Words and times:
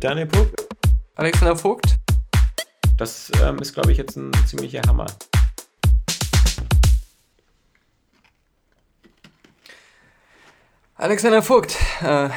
Daniel 0.00 0.28
Vogt? 0.28 0.54
Alexander 1.16 1.56
Vogt? 1.56 1.96
Das 2.98 3.30
ähm, 3.42 3.58
ist, 3.58 3.72
glaube 3.74 3.92
ich, 3.92 3.98
jetzt 3.98 4.16
ein 4.16 4.30
ziemlicher 4.46 4.82
Hammer. 4.86 5.06
Alexander 10.96 11.42
Vogt. 11.42 11.76
Äh, 12.02 12.28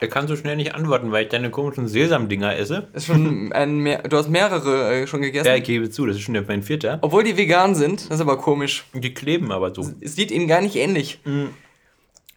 Er 0.00 0.08
kann 0.08 0.28
so 0.28 0.36
schnell 0.36 0.56
nicht 0.56 0.74
antworten, 0.74 1.10
weil 1.12 1.24
ich 1.24 1.28
deine 1.30 1.50
komischen 1.50 1.88
Sesamdinger 1.88 2.56
esse. 2.56 2.88
ist 2.92 3.06
schon 3.06 3.52
ein 3.52 3.78
mehr, 3.78 4.02
du 4.02 4.16
hast 4.16 4.28
mehrere 4.28 5.02
äh, 5.02 5.06
schon 5.06 5.22
gegessen. 5.22 5.46
Ja, 5.46 5.56
ich 5.56 5.64
gebe 5.64 5.90
zu, 5.90 6.06
das 6.06 6.16
ist 6.16 6.22
schon 6.22 6.38
mein 6.46 6.62
vierter. 6.62 6.98
Obwohl 7.02 7.24
die 7.24 7.36
vegan 7.36 7.74
sind, 7.74 8.02
das 8.08 8.16
ist 8.16 8.20
aber 8.20 8.38
komisch. 8.38 8.84
Die 8.94 9.12
kleben 9.14 9.52
aber 9.52 9.74
so. 9.74 9.90
Es 10.00 10.14
sieht 10.14 10.30
ihnen 10.30 10.48
gar 10.48 10.60
nicht 10.60 10.76
ähnlich. 10.76 11.20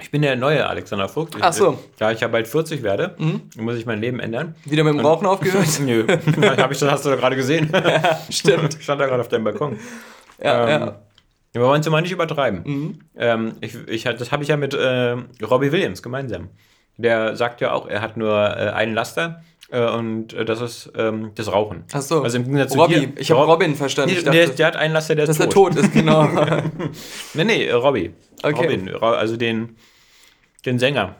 Ich 0.01 0.11
bin 0.11 0.21
der 0.21 0.35
neue 0.37 0.65
Alexander 0.67 1.09
Vogt. 1.09 1.35
Ich, 1.35 1.43
Ach 1.43 1.51
so. 1.51 1.77
Da 1.97 2.11
ich 2.11 2.21
ja 2.21 2.27
bald 2.29 2.47
40 2.47 2.83
werde, 2.83 3.15
muss 3.57 3.75
ich 3.75 3.85
mein 3.85 3.99
Leben 3.99 4.19
ändern. 4.19 4.55
Wieder 4.65 4.83
mit 4.83 4.93
dem 4.93 5.05
Rauchen 5.05 5.27
aufgehört? 5.27 5.67
Nö, 5.81 6.05
hab 6.07 6.71
ich, 6.71 6.79
das 6.79 6.89
hast 6.91 7.05
du 7.05 7.09
doch 7.09 7.17
gerade 7.17 7.35
gesehen. 7.35 7.69
Stimmt. 8.29 8.75
Ich 8.75 8.83
stand 8.83 9.01
da 9.01 9.07
gerade 9.07 9.21
auf 9.21 9.27
deinem 9.27 9.43
Balkon. 9.43 9.77
Ja, 10.41 10.67
Ähm, 10.67 10.81
ja. 10.81 10.99
Wir 11.51 11.61
wollen 11.63 11.81
es 11.81 11.89
mal 11.89 12.01
nicht 12.01 12.11
übertreiben. 12.11 13.01
Ähm, 13.17 13.53
ich, 13.61 13.75
ich, 13.87 14.03
das 14.03 14.31
habe 14.31 14.43
ich 14.43 14.49
ja 14.49 14.57
mit 14.57 14.73
äh, 14.73 15.17
Robbie 15.43 15.71
Williams 15.71 16.01
gemeinsam. 16.03 16.49
Der 16.97 17.35
sagt 17.35 17.59
ja 17.59 17.71
auch, 17.71 17.87
er 17.87 18.01
hat 18.01 18.17
nur 18.17 18.35
äh, 18.35 18.69
einen 18.69 18.93
Laster 18.93 19.41
und 19.71 20.33
äh, 20.33 20.45
das 20.45 20.61
ist 20.61 20.91
ähm, 20.97 21.31
das 21.35 21.51
Rauchen. 21.51 21.83
Ach 21.93 22.01
so. 22.01 22.23
Also 22.23 22.37
im 22.37 22.43
Gegensatz 22.45 22.71
zu 22.73 22.79
Robbie. 22.79 23.07
dir- 23.07 23.13
Ich 23.21 23.29
habe 23.31 23.41
Rob- 23.41 23.49
Robin 23.49 23.75
verstanden. 23.75 24.11
Nee, 24.13 24.17
Ich 24.19 24.23
der, 24.23 24.33
dachte, 24.45 24.55
der 24.57 24.67
hat 24.67 24.75
einen 24.75 24.93
Laster, 24.93 25.15
der 25.15 25.23
ist 25.25 25.29
dass 25.29 25.39
er 25.39 25.49
tot. 25.49 25.73
tot 25.73 25.83
ist, 25.83 25.93
genau. 25.93 26.27
Nee, 27.35 27.43
nee, 27.43 27.65
äh, 27.65 27.73
Robbie. 27.73 28.13
Okay. 28.41 28.55
Robin, 28.63 28.89
Ro- 28.95 29.05
also 29.07 29.37
den, 29.37 29.75
den 30.65 30.79
Sänger. 30.79 31.15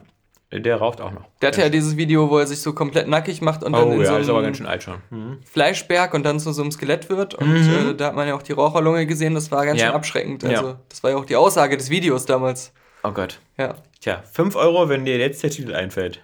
Der 0.52 0.76
raucht 0.78 1.00
auch 1.00 1.12
noch. 1.12 1.26
Der 1.40 1.48
hatte 1.52 1.60
ja 1.60 1.68
dieses 1.68 1.96
Video, 1.96 2.28
wo 2.28 2.38
er 2.38 2.46
sich 2.48 2.60
so 2.60 2.72
komplett 2.72 3.06
nackig 3.06 3.40
macht 3.40 3.62
und 3.62 3.72
dann 3.72 3.84
Oh 3.86 3.92
in 3.92 4.00
ja, 4.00 4.06
so 4.06 4.16
ist 4.16 4.28
aber 4.28 4.38
einem 4.38 4.46
ganz 4.46 4.56
schön 4.56 4.66
alt 4.66 4.82
schon. 4.82 4.96
Mhm. 5.10 5.38
Fleischberg 5.44 6.12
und 6.12 6.24
dann 6.24 6.40
zu 6.40 6.50
so 6.52 6.62
einem 6.62 6.72
Skelett 6.72 7.08
wird. 7.08 7.36
Und 7.36 7.54
äh, 7.54 7.94
da 7.94 8.06
hat 8.06 8.16
man 8.16 8.26
ja 8.26 8.34
auch 8.34 8.42
die 8.42 8.52
Raucherlunge 8.54 9.06
gesehen, 9.06 9.34
das 9.36 9.52
war 9.52 9.64
ganz 9.64 9.78
Ja. 9.80 9.86
schön 9.86 9.94
abschreckend. 9.94 10.42
Ja. 10.42 10.48
Also, 10.50 10.74
das 10.88 11.04
war 11.04 11.12
ja 11.12 11.16
auch 11.18 11.24
die 11.24 11.36
Aussage 11.36 11.76
des 11.76 11.88
Videos 11.88 12.26
damals. 12.26 12.72
Oh 13.04 13.12
Gott. 13.12 13.38
Ja. 13.58 13.76
Tja, 14.00 14.24
5 14.32 14.56
Euro, 14.56 14.88
wenn 14.88 15.04
dir 15.04 15.18
jetzt 15.18 15.40
der 15.44 15.50
Titel 15.50 15.72
einfällt. 15.72 16.20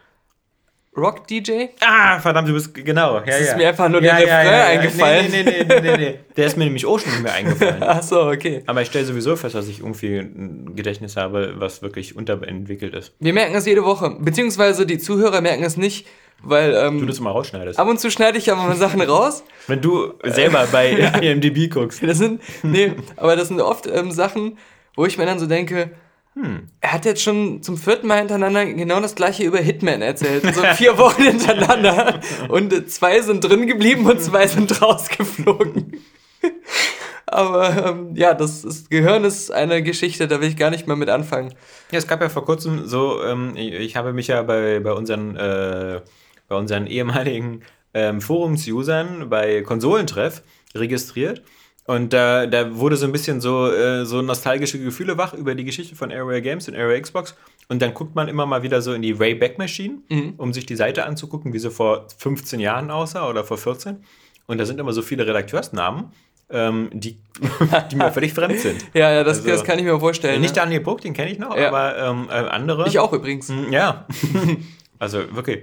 Rock 0.96 1.26
DJ? 1.26 1.66
Ah, 1.80 2.18
verdammt, 2.18 2.48
du 2.48 2.52
bist 2.54 2.72
genau. 2.74 3.16
Ja, 3.16 3.20
Das 3.20 3.40
ist 3.40 3.50
ja. 3.50 3.56
mir 3.56 3.68
einfach 3.68 3.88
nur 3.88 4.00
der 4.00 4.16
Refrain 4.16 4.78
eingefallen. 4.78 5.26
Nee, 5.30 5.42
nee, 5.42 5.50
nee, 5.50 5.64
nee, 5.68 5.80
nee, 5.80 5.96
nee. 5.96 6.18
Der 6.36 6.46
ist 6.46 6.56
mir 6.56 6.64
nämlich 6.64 6.86
auch 6.86 6.98
schon 6.98 7.10
nicht 7.12 7.22
mehr 7.22 7.34
eingefallen. 7.34 7.76
Ach 7.82 8.02
so, 8.02 8.22
okay. 8.22 8.62
Aber 8.66 8.82
ich 8.82 8.88
stelle 8.88 9.04
sowieso 9.04 9.36
fest, 9.36 9.54
dass 9.54 9.68
ich 9.68 9.80
irgendwie 9.80 10.16
ein 10.18 10.72
Gedächtnis 10.74 11.16
habe, 11.16 11.54
was 11.58 11.82
wirklich 11.82 12.16
unterentwickelt 12.16 12.94
ist. 12.94 13.12
Wir 13.20 13.32
merken 13.34 13.54
es 13.54 13.66
jede 13.66 13.84
Woche. 13.84 14.16
Beziehungsweise 14.20 14.86
die 14.86 14.98
Zuhörer 14.98 15.40
merken 15.42 15.64
es 15.64 15.76
nicht, 15.76 16.06
weil 16.42 16.72
Du 16.72 16.78
ähm, 16.78 17.06
das 17.06 17.20
mal 17.20 17.30
rausschneidest. 17.30 17.78
ab 17.78 17.88
und 17.88 18.00
zu 18.00 18.10
schneide 18.10 18.38
ich 18.38 18.46
ja 18.46 18.54
mal 18.54 18.74
Sachen 18.76 19.00
raus. 19.02 19.44
Wenn 19.66 19.80
du 19.80 20.14
selber 20.24 20.66
bei 20.72 20.90
IMDb 21.20 21.70
guckst. 21.72 22.02
Das 22.02 22.18
sind, 22.18 22.40
nee, 22.62 22.92
aber 23.16 23.36
das 23.36 23.48
sind 23.48 23.60
oft 23.60 23.86
ähm, 23.86 24.10
Sachen, 24.12 24.56
wo 24.94 25.04
ich 25.06 25.18
mir 25.18 25.26
dann 25.26 25.38
so 25.38 25.46
denke, 25.46 25.90
Hm. 26.38 26.68
er 26.82 26.92
hat 26.92 27.06
jetzt 27.06 27.22
schon 27.22 27.62
zum 27.62 27.78
vierten 27.78 28.06
Mal 28.06 28.18
hintereinander 28.18 28.66
genau 28.66 29.00
das 29.00 29.14
gleiche 29.14 29.42
über 29.42 29.56
Hitman 29.56 30.02
erzählt. 30.02 30.42
So 30.54 30.62
vier 30.74 30.98
Wochen 30.98 31.22
hintereinander. 31.22 32.20
Und 32.48 32.90
zwei 32.90 33.22
sind 33.22 33.42
drin 33.42 33.66
geblieben 33.66 34.04
und 34.04 34.20
zwei 34.20 34.46
sind 34.46 34.82
rausgeflogen. 34.82 36.04
Aber 37.24 37.88
ähm, 37.88 38.14
ja, 38.14 38.34
das 38.34 38.64
ist, 38.64 38.90
Gehirn 38.90 39.24
ist 39.24 39.50
eine 39.50 39.82
Geschichte, 39.82 40.28
da 40.28 40.40
will 40.40 40.48
ich 40.48 40.58
gar 40.58 40.70
nicht 40.70 40.86
mehr 40.86 40.96
mit 40.96 41.08
anfangen. 41.08 41.54
Ja, 41.90 41.98
es 41.98 42.06
gab 42.06 42.20
ja 42.20 42.28
vor 42.28 42.44
kurzem 42.44 42.86
so, 42.86 43.22
ähm, 43.24 43.54
ich, 43.56 43.72
ich 43.72 43.96
habe 43.96 44.12
mich 44.12 44.26
ja 44.26 44.42
bei, 44.42 44.78
bei 44.80 44.92
unseren, 44.92 45.36
äh, 45.36 46.02
bei 46.48 46.56
unseren 46.56 46.86
ehemaligen 46.86 47.62
ähm, 47.94 48.20
Forums-Usern 48.20 49.30
bei 49.30 49.62
Konsolentreff 49.62 50.42
registriert. 50.74 51.42
Und 51.86 52.12
da, 52.12 52.46
da 52.46 52.76
wurde 52.76 52.96
so 52.96 53.06
ein 53.06 53.12
bisschen 53.12 53.40
so, 53.40 53.70
äh, 53.70 54.04
so 54.04 54.20
nostalgische 54.22 54.78
Gefühle 54.78 55.16
wach 55.18 55.34
über 55.34 55.54
die 55.54 55.64
Geschichte 55.64 55.94
von 55.94 56.10
Area 56.10 56.40
Games 56.40 56.66
und 56.68 56.74
Area 56.76 57.00
Xbox. 57.00 57.36
Und 57.68 57.80
dann 57.82 57.94
guckt 57.94 58.14
man 58.14 58.28
immer 58.28 58.44
mal 58.46 58.62
wieder 58.62 58.82
so 58.82 58.92
in 58.92 59.02
die 59.02 59.18
Wayback 59.18 59.58
Machine, 59.58 59.98
um 60.36 60.52
sich 60.52 60.66
die 60.66 60.76
Seite 60.76 61.04
anzugucken, 61.06 61.52
wie 61.52 61.58
sie 61.58 61.70
vor 61.70 62.06
15 62.18 62.60
Jahren 62.60 62.90
aussah 62.90 63.28
oder 63.28 63.44
vor 63.44 63.58
14. 63.58 63.96
Und 64.46 64.58
da 64.58 64.64
sind 64.64 64.78
immer 64.80 64.92
so 64.92 65.02
viele 65.02 65.26
Redakteursnamen, 65.26 66.06
ähm, 66.50 66.90
die, 66.92 67.18
die 67.90 67.96
mir 67.96 68.12
völlig 68.12 68.32
fremd 68.34 68.58
sind. 68.60 68.84
Ja, 68.94 69.10
ja, 69.12 69.24
das, 69.24 69.38
Also, 69.38 69.48
das 69.50 69.64
kann 69.64 69.78
ich 69.78 69.84
mir 69.84 69.98
vorstellen. 69.98 70.40
Nicht 70.40 70.54
ne? 70.54 70.62
Daniel 70.62 70.80
Puck, 70.80 71.00
den 71.00 71.12
kenne 71.12 71.30
ich 71.32 71.38
noch, 71.38 71.56
Ja. 71.56 71.68
aber 71.68 71.98
ähm, 71.98 72.28
äh, 72.28 72.32
andere. 72.34 72.86
Ich 72.88 72.98
auch 73.00 73.12
übrigens. 73.12 73.48
Mm, 73.48 73.72
Ja. 73.72 74.06
also 75.00 75.18
wirklich. 75.34 75.62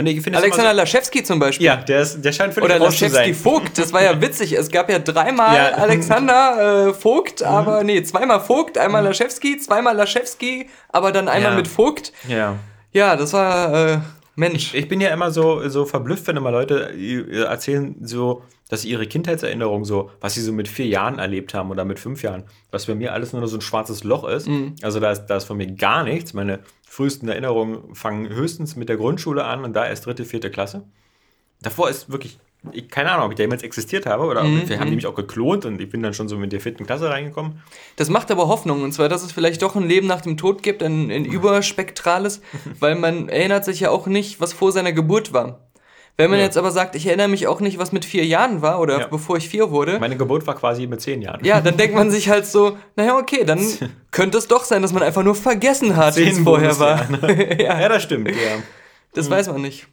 Und 0.00 0.06
ich 0.06 0.20
finde 0.22 0.38
Alexander 0.38 0.70
immer 0.70 0.74
Laschewski 0.82 1.22
zum 1.22 1.38
Beispiel. 1.38 1.66
so, 1.66 1.72
Ja, 1.72 1.76
der, 1.76 2.00
ist, 2.00 2.22
der 2.24 2.32
scheint 2.32 2.54
völlig 2.54 2.70
Oder 2.70 2.78
Laschewski. 2.78 3.34
Vogt, 3.34 3.76
das 3.78 3.92
war 3.92 4.02
ja 4.02 4.18
witzig. 4.22 4.54
Es 4.54 4.70
gab 4.70 4.88
ja 4.90 4.98
dreimal 4.98 5.54
Ja. 5.54 5.76
Mhm. 5.76 5.82
Alexander 5.82 6.88
äh, 6.88 6.94
Vogt, 6.94 7.42
aber 7.42 7.84
nee, 7.84 8.02
zweimal 8.02 8.40
Vogt, 8.40 8.78
einmal 8.78 9.04
Laschewski, 9.04 9.58
zweimal 9.58 9.94
Laschewski, 9.94 10.68
aber 10.88 11.12
dann 11.12 11.28
einmal 11.28 11.52
Ja. 11.52 11.56
mit 11.58 11.68
Vogt. 11.68 12.12
Ja. 12.26 12.56
Ja, 12.92 13.14
das 13.14 13.32
war 13.34 13.92
äh, 13.92 13.98
Mensch. 14.36 14.74
Ich 14.74 14.88
bin 14.88 15.00
ja 15.02 15.10
immer 15.10 15.30
so, 15.30 15.68
so 15.68 15.84
verblüfft, 15.84 16.26
wenn 16.26 16.36
immer 16.36 16.50
Leute 16.50 16.90
äh, 16.96 17.42
erzählen, 17.42 17.94
so, 18.02 18.42
dass 18.70 18.82
sie 18.82 18.88
ihre 18.88 19.06
Kindheitserinnerung 19.06 19.84
so, 19.84 20.10
was 20.20 20.34
sie 20.34 20.40
so 20.40 20.52
mit 20.52 20.68
vier 20.68 20.86
Jahren 20.86 21.18
erlebt 21.18 21.52
haben 21.52 21.70
oder 21.70 21.84
mit 21.84 21.98
fünf 21.98 22.22
Jahren, 22.22 22.44
was 22.70 22.86
bei 22.86 22.94
mir 22.94 23.12
alles 23.12 23.32
nur 23.32 23.46
so 23.48 23.58
ein 23.58 23.60
schwarzes 23.60 24.04
Loch 24.04 24.24
ist. 24.24 24.48
Mhm. 24.48 24.76
Also 24.80 25.00
da 25.00 25.10
ist, 25.10 25.26
da 25.26 25.36
ist 25.36 25.44
von 25.44 25.56
mir 25.56 25.66
gar 25.66 26.04
nichts. 26.04 26.32
Meine 26.32 26.60
frühesten 26.88 27.28
Erinnerungen 27.28 27.94
fangen 27.94 28.28
höchstens 28.28 28.76
mit 28.76 28.88
der 28.88 28.96
Grundschule 28.96 29.44
an 29.44 29.64
und 29.64 29.74
da 29.74 29.86
erst 29.86 30.06
dritte, 30.06 30.24
vierte 30.24 30.50
Klasse. 30.50 30.84
Davor 31.60 31.90
ist 31.90 32.10
wirklich, 32.10 32.38
ich, 32.72 32.88
keine 32.88 33.10
Ahnung, 33.10 33.26
ob 33.26 33.32
ich 33.32 33.36
da 33.36 33.42
jemals 33.42 33.64
existiert 33.64 34.06
habe 34.06 34.24
oder 34.24 34.44
Mhm, 34.44 34.62
vielleicht 34.66 34.80
haben 34.80 34.90
die 34.90 34.96
mich 34.96 35.06
auch 35.06 35.16
geklont 35.16 35.64
und 35.64 35.80
ich 35.80 35.90
bin 35.90 36.02
dann 36.02 36.14
schon 36.14 36.28
so 36.28 36.38
mit 36.38 36.52
der 36.52 36.60
vierten 36.60 36.86
Klasse 36.86 37.10
reingekommen. 37.10 37.60
Das 37.96 38.08
macht 38.08 38.30
aber 38.30 38.46
Hoffnung, 38.46 38.82
und 38.82 38.92
zwar, 38.92 39.08
dass 39.08 39.24
es 39.24 39.32
vielleicht 39.32 39.62
doch 39.62 39.74
ein 39.74 39.86
Leben 39.86 40.06
nach 40.06 40.20
dem 40.20 40.36
Tod 40.36 40.62
gibt, 40.62 40.82
ein, 40.84 41.10
ein 41.10 41.24
überspektrales, 41.26 42.40
weil 42.78 42.94
man 42.94 43.28
erinnert 43.28 43.64
sich 43.64 43.80
ja 43.80 43.90
auch 43.90 44.06
nicht, 44.06 44.40
was 44.40 44.52
vor 44.52 44.70
seiner 44.70 44.92
Geburt 44.92 45.32
war. 45.32 45.69
Wenn 46.20 46.30
man 46.30 46.38
Ja. 46.38 46.44
jetzt 46.44 46.56
aber 46.56 46.70
sagt, 46.70 46.94
ich 46.94 47.06
erinnere 47.06 47.28
mich 47.28 47.46
auch 47.46 47.60
nicht, 47.60 47.78
was 47.78 47.92
mit 47.92 48.04
vier 48.04 48.24
Jahren 48.24 48.62
war 48.62 48.80
oder 48.80 49.00
Ja. 49.00 49.06
bevor 49.06 49.36
ich 49.36 49.48
vier 49.48 49.70
wurde, 49.70 49.98
Meine 49.98 50.16
Geburt 50.16 50.46
war 50.46 50.54
quasi 50.54 50.86
mit 50.86 51.00
zehn 51.00 51.22
Jahren. 51.22 51.44
ja, 51.44 51.60
dann 51.60 51.76
denkt 51.76 51.94
man 51.94 52.10
sich 52.10 52.28
halt 52.28 52.46
so, 52.46 52.76
naja, 52.96 53.16
okay, 53.18 53.44
dann 53.44 53.58
könnte 54.10 54.38
es 54.38 54.46
doch 54.48 54.64
sein, 54.64 54.82
dass 54.82 54.92
man 54.92 55.02
einfach 55.02 55.22
nur 55.22 55.34
vergessen 55.34 55.96
hat, 55.96 56.16
wie 56.16 56.28
es 56.28 56.38
vorher 56.38 56.78
war. 56.78 57.06
Ja, 57.58 57.88
das 57.88 58.02
stimmt. 58.02 58.28
Ja. 58.28 58.34
Das 59.14 59.28
Mhm. 59.28 59.32
weiß 59.32 59.48
man 59.48 59.62
nicht. 59.62 59.86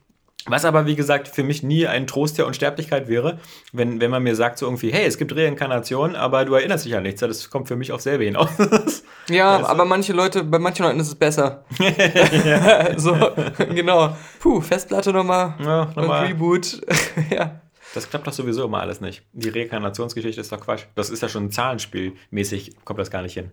Was 0.48 0.66
aber, 0.66 0.86
wie 0.86 0.96
gesagt, 0.96 1.28
für 1.28 1.44
mich 1.44 1.62
nie 1.62 1.88
ein 1.88 2.08
Trost 2.08 2.38
der 2.38 2.48
Unsterblichkeit 2.48 3.08
wäre, 3.08 3.40
wenn, 3.74 4.00
wenn 4.00 4.10
man 4.10 4.24
mir 4.24 4.36
sagt 4.36 4.58
so 4.58 4.66
irgendwie, 4.66 4.92
hey, 4.92 5.06
es 5.06 5.18
gibt 5.18 5.36
Reinkarnation, 5.36 6.16
aber 6.16 6.46
du 6.46 6.54
erinnerst 6.54 6.86
dich 6.86 6.96
an 6.96 7.04
nichts. 7.04 7.20
Das 7.20 7.50
kommt 7.50 7.68
für 7.68 7.76
mich 7.76 7.92
auf 7.92 8.02
selbe 8.02 8.24
hinaus. 8.24 8.50
Ja, 9.30 9.58
du? 9.58 9.66
aber 9.66 9.84
manche 9.84 10.14
Leute, 10.14 10.46
bei 10.46 10.58
manchen 10.58 10.84
Leuten 10.84 11.02
ist 11.02 11.10
es 11.10 11.16
besser. 11.16 11.66
so, 12.96 13.14
genau. 13.58 14.16
Puh, 14.40 14.62
Festplatte 14.62 15.12
nochmal 15.12 15.56
ja, 15.60 15.82
und 15.82 15.98
nochmal. 15.98 16.28
Reboot. 16.28 16.82
ja. 17.30 17.60
Das 17.94 18.10
klappt 18.10 18.26
doch 18.26 18.32
sowieso 18.32 18.64
immer 18.64 18.80
alles 18.80 19.02
nicht. 19.02 19.24
Die 19.34 19.50
Reinkarnationsgeschichte 19.50 20.40
ist 20.40 20.52
doch 20.52 20.62
Quatsch. 20.62 20.84
Das 20.96 21.10
ist 21.10 21.22
ja 21.22 21.28
schon 21.28 21.52
Zahlenspielmäßig, 21.52 22.86
kommt 22.86 23.00
das 23.00 23.12
gar 23.12 23.22
nicht 23.22 23.34
hin. 23.34 23.52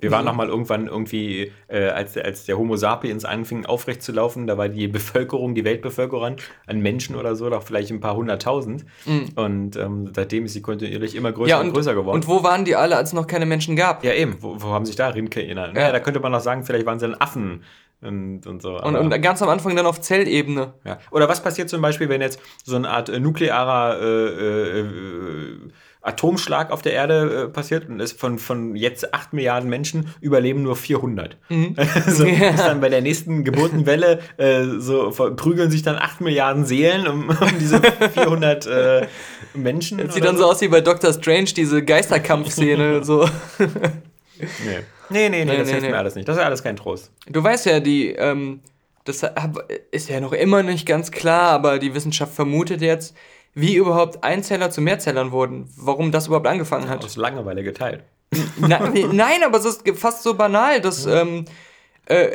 Wir 0.00 0.10
waren 0.10 0.24
noch 0.24 0.34
mal 0.34 0.48
irgendwann 0.48 0.86
irgendwie, 0.86 1.52
äh, 1.68 1.88
als, 1.88 2.12
der- 2.12 2.24
als 2.24 2.44
der 2.44 2.56
Homo 2.58 2.76
sapiens 2.76 3.24
anfing 3.24 3.66
aufrecht 3.66 4.02
zu 4.02 4.12
laufen, 4.12 4.46
da 4.46 4.56
war 4.58 4.68
die 4.68 4.86
Bevölkerung, 4.88 5.54
die 5.54 5.64
Weltbevölkerung 5.64 6.36
an 6.66 6.80
Menschen 6.80 7.16
oder 7.16 7.34
so, 7.36 7.50
doch 7.50 7.62
vielleicht 7.62 7.90
ein 7.90 8.00
paar 8.00 8.14
hunderttausend. 8.16 8.84
Und 9.36 9.76
ähm, 9.76 10.10
seitdem 10.14 10.44
ist 10.44 10.52
sie 10.52 10.62
kontinuierlich 10.62 11.14
immer 11.14 11.32
größer 11.32 11.44
Mhm. 11.46 11.50
ja, 11.50 11.60
und, 11.60 11.66
und, 11.68 11.74
größer 11.74 11.94
geworden. 11.94 12.14
und 12.16 12.28
wo 12.28 12.42
waren 12.42 12.64
die 12.64 12.76
alle, 12.76 12.96
als 12.96 13.10
es 13.10 13.12
noch 13.14 13.26
keine 13.26 13.46
Menschen 13.46 13.74
gab? 13.76 14.04
Ja, 14.04 14.12
eben. 14.12 14.36
Wo, 14.40 14.54
wo 14.60 14.68
haben 14.68 14.86
sich 14.86 14.96
da 14.96 15.08
Rindkerinnert? 15.08 15.74
Ja. 15.76 15.82
Ja. 15.82 15.92
da 15.92 16.00
könnte 16.00 16.20
man 16.20 16.32
noch 16.32 16.40
sagen, 16.40 16.64
vielleicht 16.64 16.86
waren 16.86 16.98
sie 16.98 17.06
dann 17.08 17.20
Affen 17.20 17.64
und, 18.00 18.46
und 18.46 18.62
so. 18.62 18.80
Und, 18.80 18.94
und 18.94 19.10
ganz 19.22 19.42
am 19.42 19.48
Anfang 19.48 19.74
dann 19.74 19.86
auf 19.86 20.00
Zellebene. 20.00 20.74
ja. 20.84 20.98
Oder 21.10 21.28
was 21.28 21.42
passiert 21.42 21.68
zum 21.68 21.82
Beispiel, 21.82 22.08
wenn 22.08 22.20
jetzt 22.20 22.40
so 22.64 22.76
eine 22.76 22.88
Art 22.88 23.08
äh, 23.08 23.18
nuklearer 23.18 24.00
äh, 24.00 24.28
äh, 24.28 24.80
äh, 24.80 25.58
Atomschlag 26.08 26.70
auf 26.70 26.82
der 26.82 26.92
Erde 26.92 27.44
äh, 27.44 27.48
passiert 27.48 27.88
und 27.88 28.00
es 28.00 28.12
von, 28.12 28.38
von 28.38 28.74
jetzt 28.74 29.14
8 29.14 29.32
Milliarden 29.32 29.68
Menschen 29.68 30.08
überleben 30.20 30.62
nur 30.62 30.76
400. 30.76 31.36
Also 31.94 32.26
Ja. 32.26 32.50
ist 32.50 32.60
dann 32.60 32.80
bei 32.80 32.88
der 32.88 33.00
nächsten 33.00 33.44
Geburtenwelle 33.44 34.20
äh, 34.36 34.64
so 34.78 35.10
prügeln 35.10 35.70
sich 35.70 35.82
dann 35.82 35.96
8 35.96 36.20
Milliarden 36.20 36.64
Seelen 36.64 37.06
um, 37.06 37.28
um 37.40 37.58
diese 37.58 37.80
400 38.14 38.66
äh, 38.66 39.06
Menschen. 39.54 39.98
Das 39.98 40.14
sieht 40.14 40.24
dann 40.24 40.36
so 40.36 40.44
aus 40.46 40.60
wie 40.60 40.68
bei 40.68 40.80
Doctor 40.80 41.12
Strange, 41.12 41.50
diese 41.56 41.84
Geisterkampfszene. 41.84 43.04
so. 43.04 43.28
Nee. 43.58 44.78
Nee, 45.10 45.28
nee, 45.28 45.28
nee, 45.30 45.44
Nee, 45.44 45.56
das 45.58 45.66
nee, 45.66 45.72
hilft 45.72 45.82
nee. 45.86 45.90
mir 45.90 45.98
alles 45.98 46.14
nicht. 46.14 46.28
Das 46.28 46.36
ist 46.36 46.42
alles 46.42 46.62
kein 46.62 46.76
Trost. 46.76 47.10
Du 47.28 47.42
weißt 47.42 47.66
ja, 47.66 47.80
die, 47.80 48.10
ähm, 48.10 48.60
das 49.04 49.22
ist 49.90 50.08
ja 50.10 50.20
noch 50.20 50.32
immer 50.32 50.62
nicht 50.62 50.86
ganz 50.86 51.10
klar, 51.10 51.50
aber 51.50 51.78
die 51.78 51.94
Wissenschaft 51.94 52.34
vermutet 52.34 52.82
jetzt, 52.82 53.16
wie 53.54 53.74
überhaupt 53.74 54.22
Einzeller 54.24 54.70
zu 54.70 54.80
Mehrzellern 54.80 55.32
wurden. 55.32 55.68
Warum 55.76 56.12
das 56.12 56.26
überhaupt 56.26 56.46
angefangen 56.46 56.88
hat. 56.88 57.04
Aus 57.04 57.16
Langeweile 57.16 57.62
geteilt. 57.62 58.04
Na, 58.58 58.90
nein, 58.90 59.42
aber 59.44 59.58
es 59.58 59.64
ist 59.64 59.88
fast 59.96 60.22
so 60.22 60.34
banal, 60.34 60.80
dass 60.80 61.06
ähm, 61.06 61.46
äh, 62.06 62.30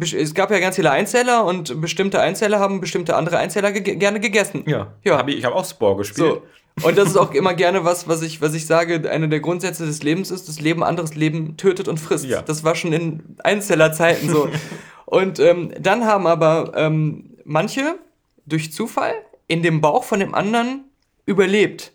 es 0.00 0.34
gab 0.34 0.50
ja 0.50 0.58
ganz 0.58 0.76
viele 0.76 0.90
Einzeller 0.90 1.44
und 1.44 1.80
bestimmte 1.80 2.20
Einzeller 2.20 2.60
haben 2.60 2.80
bestimmte 2.80 3.16
andere 3.16 3.38
Einzeller 3.38 3.72
ge 3.72 3.96
gerne 3.96 4.20
gegessen. 4.20 4.64
Ja, 4.66 4.92
Ja. 5.04 5.18
Hab 5.18 5.28
ich, 5.28 5.38
ich 5.38 5.44
habe 5.44 5.54
auch 5.54 5.64
Spore 5.64 5.96
gespielt. 5.96 6.28
So. 6.28 6.86
Und 6.86 6.96
das 6.96 7.08
ist 7.08 7.16
auch 7.16 7.32
immer 7.32 7.54
gerne 7.54 7.84
was, 7.84 8.06
was 8.06 8.22
ich, 8.22 8.40
was 8.40 8.54
ich 8.54 8.66
sage, 8.66 9.10
einer 9.10 9.26
der 9.26 9.40
Grundsätze 9.40 9.84
des 9.86 10.02
Lebens 10.04 10.30
ist, 10.30 10.48
das 10.48 10.60
Leben 10.60 10.84
anderes 10.84 11.16
Leben 11.16 11.56
tötet 11.56 11.88
und 11.88 11.98
frisst. 11.98 12.26
Ja. 12.26 12.42
Das 12.42 12.62
war 12.62 12.76
schon 12.76 12.92
in 12.92 13.36
Einzellerzeiten 13.42 14.28
so. 14.28 14.48
und 15.06 15.40
ähm, 15.40 15.72
dann 15.80 16.04
haben 16.04 16.26
aber 16.28 16.72
ähm, 16.76 17.36
manche 17.44 17.98
durch 18.46 18.72
Zufall 18.72 19.14
in 19.48 19.62
dem 19.62 19.80
Bauch 19.80 20.04
von 20.04 20.20
dem 20.20 20.34
anderen 20.34 20.84
überlebt. 21.26 21.92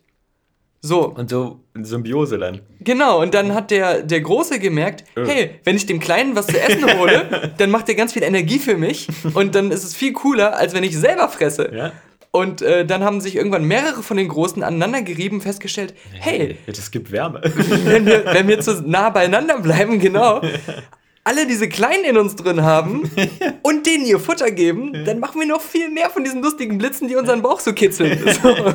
So, 0.82 1.08
Und 1.08 1.30
so 1.30 1.62
in 1.76 1.86
Symbiose 1.86 2.38
dann. 2.38 2.60
genau. 2.82 3.22
Und 3.22 3.34
dann 3.34 3.54
hat 3.54 3.72
der, 3.72 4.04
der 4.04 4.20
Große 4.20 4.60
gemerkt, 4.60 5.06
Äh. 5.16 5.26
hey, 5.26 5.50
wenn 5.64 5.78
ich 5.78 5.86
dem 5.86 6.00
Kleinen 6.02 6.36
was 6.36 6.48
zu 6.48 6.60
essen 6.62 6.84
hole, 7.00 7.54
dann 7.58 7.72
macht 7.72 7.88
er 7.88 7.96
ganz 7.96 8.12
viel 8.12 8.24
Energie 8.24 8.60
für 8.60 8.76
mich. 8.76 9.08
Und 9.34 9.56
dann 9.56 9.72
ist 9.72 9.86
es 9.86 9.96
viel 9.96 10.12
cooler, 10.12 10.58
als 10.58 10.74
wenn 10.74 10.84
ich 10.84 10.98
selber 10.98 11.30
fresse. 11.30 11.72
Ja? 11.74 11.92
Und 12.32 12.62
äh, 12.64 12.86
dann 12.86 13.04
haben 13.04 13.22
sich 13.22 13.36
irgendwann 13.38 13.64
mehrere 13.64 14.04
von 14.04 14.18
den 14.18 14.28
Großen 14.28 14.62
aneinander 14.62 15.04
gerieben, 15.04 15.40
festgestellt, 15.40 15.94
hey, 16.20 16.58
Das 16.66 16.92
gibt 16.92 17.12
Wärme. 17.14 17.40
wenn 17.86 18.06
wir, 18.06 18.26
wenn 18.26 18.48
wir 18.50 18.60
zu 18.60 18.82
nah 18.86 19.10
beieinander 19.10 19.60
bleiben, 19.60 20.00
genau, 20.00 20.42
alle 21.24 21.48
diese 21.48 21.70
Kleinen 21.70 22.04
in 22.04 22.18
uns 22.18 22.36
drin 22.36 22.64
haben 22.64 23.10
und 23.62 23.86
denen 23.86 24.06
ihr 24.06 24.20
Futter 24.20 24.52
geben, 24.52 25.06
dann 25.06 25.20
machen 25.20 25.40
wir 25.40 25.48
noch 25.48 25.62
viel 25.62 25.90
mehr 25.90 26.10
von 26.10 26.24
diesen 26.24 26.42
lustigen 26.42 26.78
Blitzen, 26.78 27.08
die 27.08 27.16
unseren 27.16 27.42
Bauch 27.42 27.60
so 27.60 27.74
kitzeln. 27.74 28.20
So. 28.42 28.74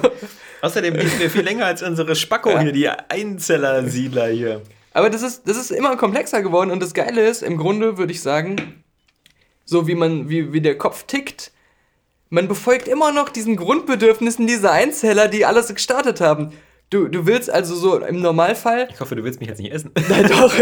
Außerdem 0.60 0.94
leben 0.94 1.18
wir 1.18 1.30
viel 1.30 1.42
länger 1.42 1.66
als 1.66 1.82
unsere 1.82 2.16
Spacko 2.16 2.50
Ja. 2.50 2.60
hier, 2.60 2.72
die 2.72 2.88
Einzeller-Siedler 2.88 4.28
hier. 4.28 4.62
Aber 4.92 5.08
das 5.10 5.22
ist, 5.22 5.46
das 5.46 5.56
ist 5.56 5.70
immer 5.70 5.96
komplexer 5.96 6.42
geworden 6.42 6.70
und 6.70 6.82
das 6.82 6.94
Geile 6.94 7.24
ist, 7.28 7.42
im 7.42 7.56
Grunde 7.58 7.96
würde 7.98 8.12
ich 8.12 8.22
sagen, 8.22 8.82
so 9.64 9.86
wie 9.86 9.94
man, 9.94 10.28
wie, 10.28 10.52
wie 10.52 10.60
der 10.60 10.76
Kopf 10.76 11.04
tickt, 11.04 11.52
man 12.30 12.48
befolgt 12.48 12.88
immer 12.88 13.12
noch 13.12 13.28
diesen 13.28 13.56
Grundbedürfnissen 13.56 14.46
dieser 14.46 14.72
Einzeller, 14.72 15.28
die 15.28 15.44
alles 15.46 15.68
gestartet 15.72 16.20
haben. 16.20 16.52
Du, 16.90 17.06
du 17.08 17.26
willst 17.26 17.50
also 17.50 17.74
so 17.74 17.98
im 17.98 18.20
Normalfall 18.20 18.88
Ich 18.90 18.98
hoffe, 19.00 19.14
du 19.14 19.22
willst 19.22 19.40
mich 19.40 19.48
jetzt 19.50 19.60
nicht 19.60 19.72
essen. 19.72 19.90
Nein, 20.08 20.26
doch. 20.28 20.54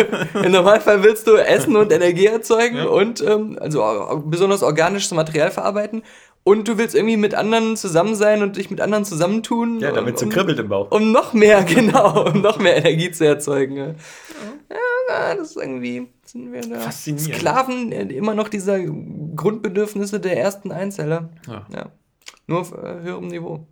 Im 0.43 0.51
Normalfall 0.51 1.05
willst 1.05 1.27
du 1.29 1.37
Essen 1.37 1.77
und 1.77 1.93
Energie 1.93 2.27
erzeugen 2.27 2.79
Ja. 2.79 2.87
und 2.87 3.23
ähm, 3.23 3.57
also 3.61 4.23
besonders 4.27 4.63
organisches 4.65 5.13
Material 5.13 5.53
verarbeiten. 5.53 6.03
Und 6.43 6.67
du 6.69 6.79
willst 6.79 6.95
irgendwie 6.95 7.17
mit 7.17 7.35
anderen 7.35 7.77
zusammen 7.77 8.15
sein 8.15 8.43
und 8.43 8.57
dich 8.57 8.71
mit 8.71 8.81
anderen 8.81 9.05
zusammentun. 9.05 9.81
Ja, 9.81 9.93
damit 9.93 10.15
es 10.15 10.21
so 10.21 10.27
um, 10.27 10.33
kribbelt 10.33 10.59
im 10.59 10.69
Bauch. 10.69 10.91
um 10.91 11.13
noch 11.13 11.33
mehr, 11.33 11.63
genau, 11.65 12.27
um 12.29 12.41
noch 12.41 12.59
mehr 12.59 12.77
Energie 12.77 13.11
zu 13.13 13.25
erzeugen. 13.25 13.77
Ja, 13.77 13.87
ja 14.71 15.35
das 15.37 15.51
ist 15.51 15.57
irgendwie, 15.57 16.09
sind 16.25 16.53
wir 16.53 16.61
da 16.61 16.79
Faszinierend. 16.81 17.37
Sklaven 17.37 17.93
äh, 17.93 18.03
immer 18.15 18.35
noch 18.35 18.49
dieser 18.49 18.79
Grundbedürfnisse 18.81 20.19
der 20.21 20.39
ersten 20.39 20.73
Einzeller. 20.73 21.31
Ja. 21.49 21.67
Ja. 21.73 21.87
Nur 22.47 22.61
auf 22.61 22.73
äh, 22.73 23.01
höherem 23.03 23.29
Niveau. 23.29 23.67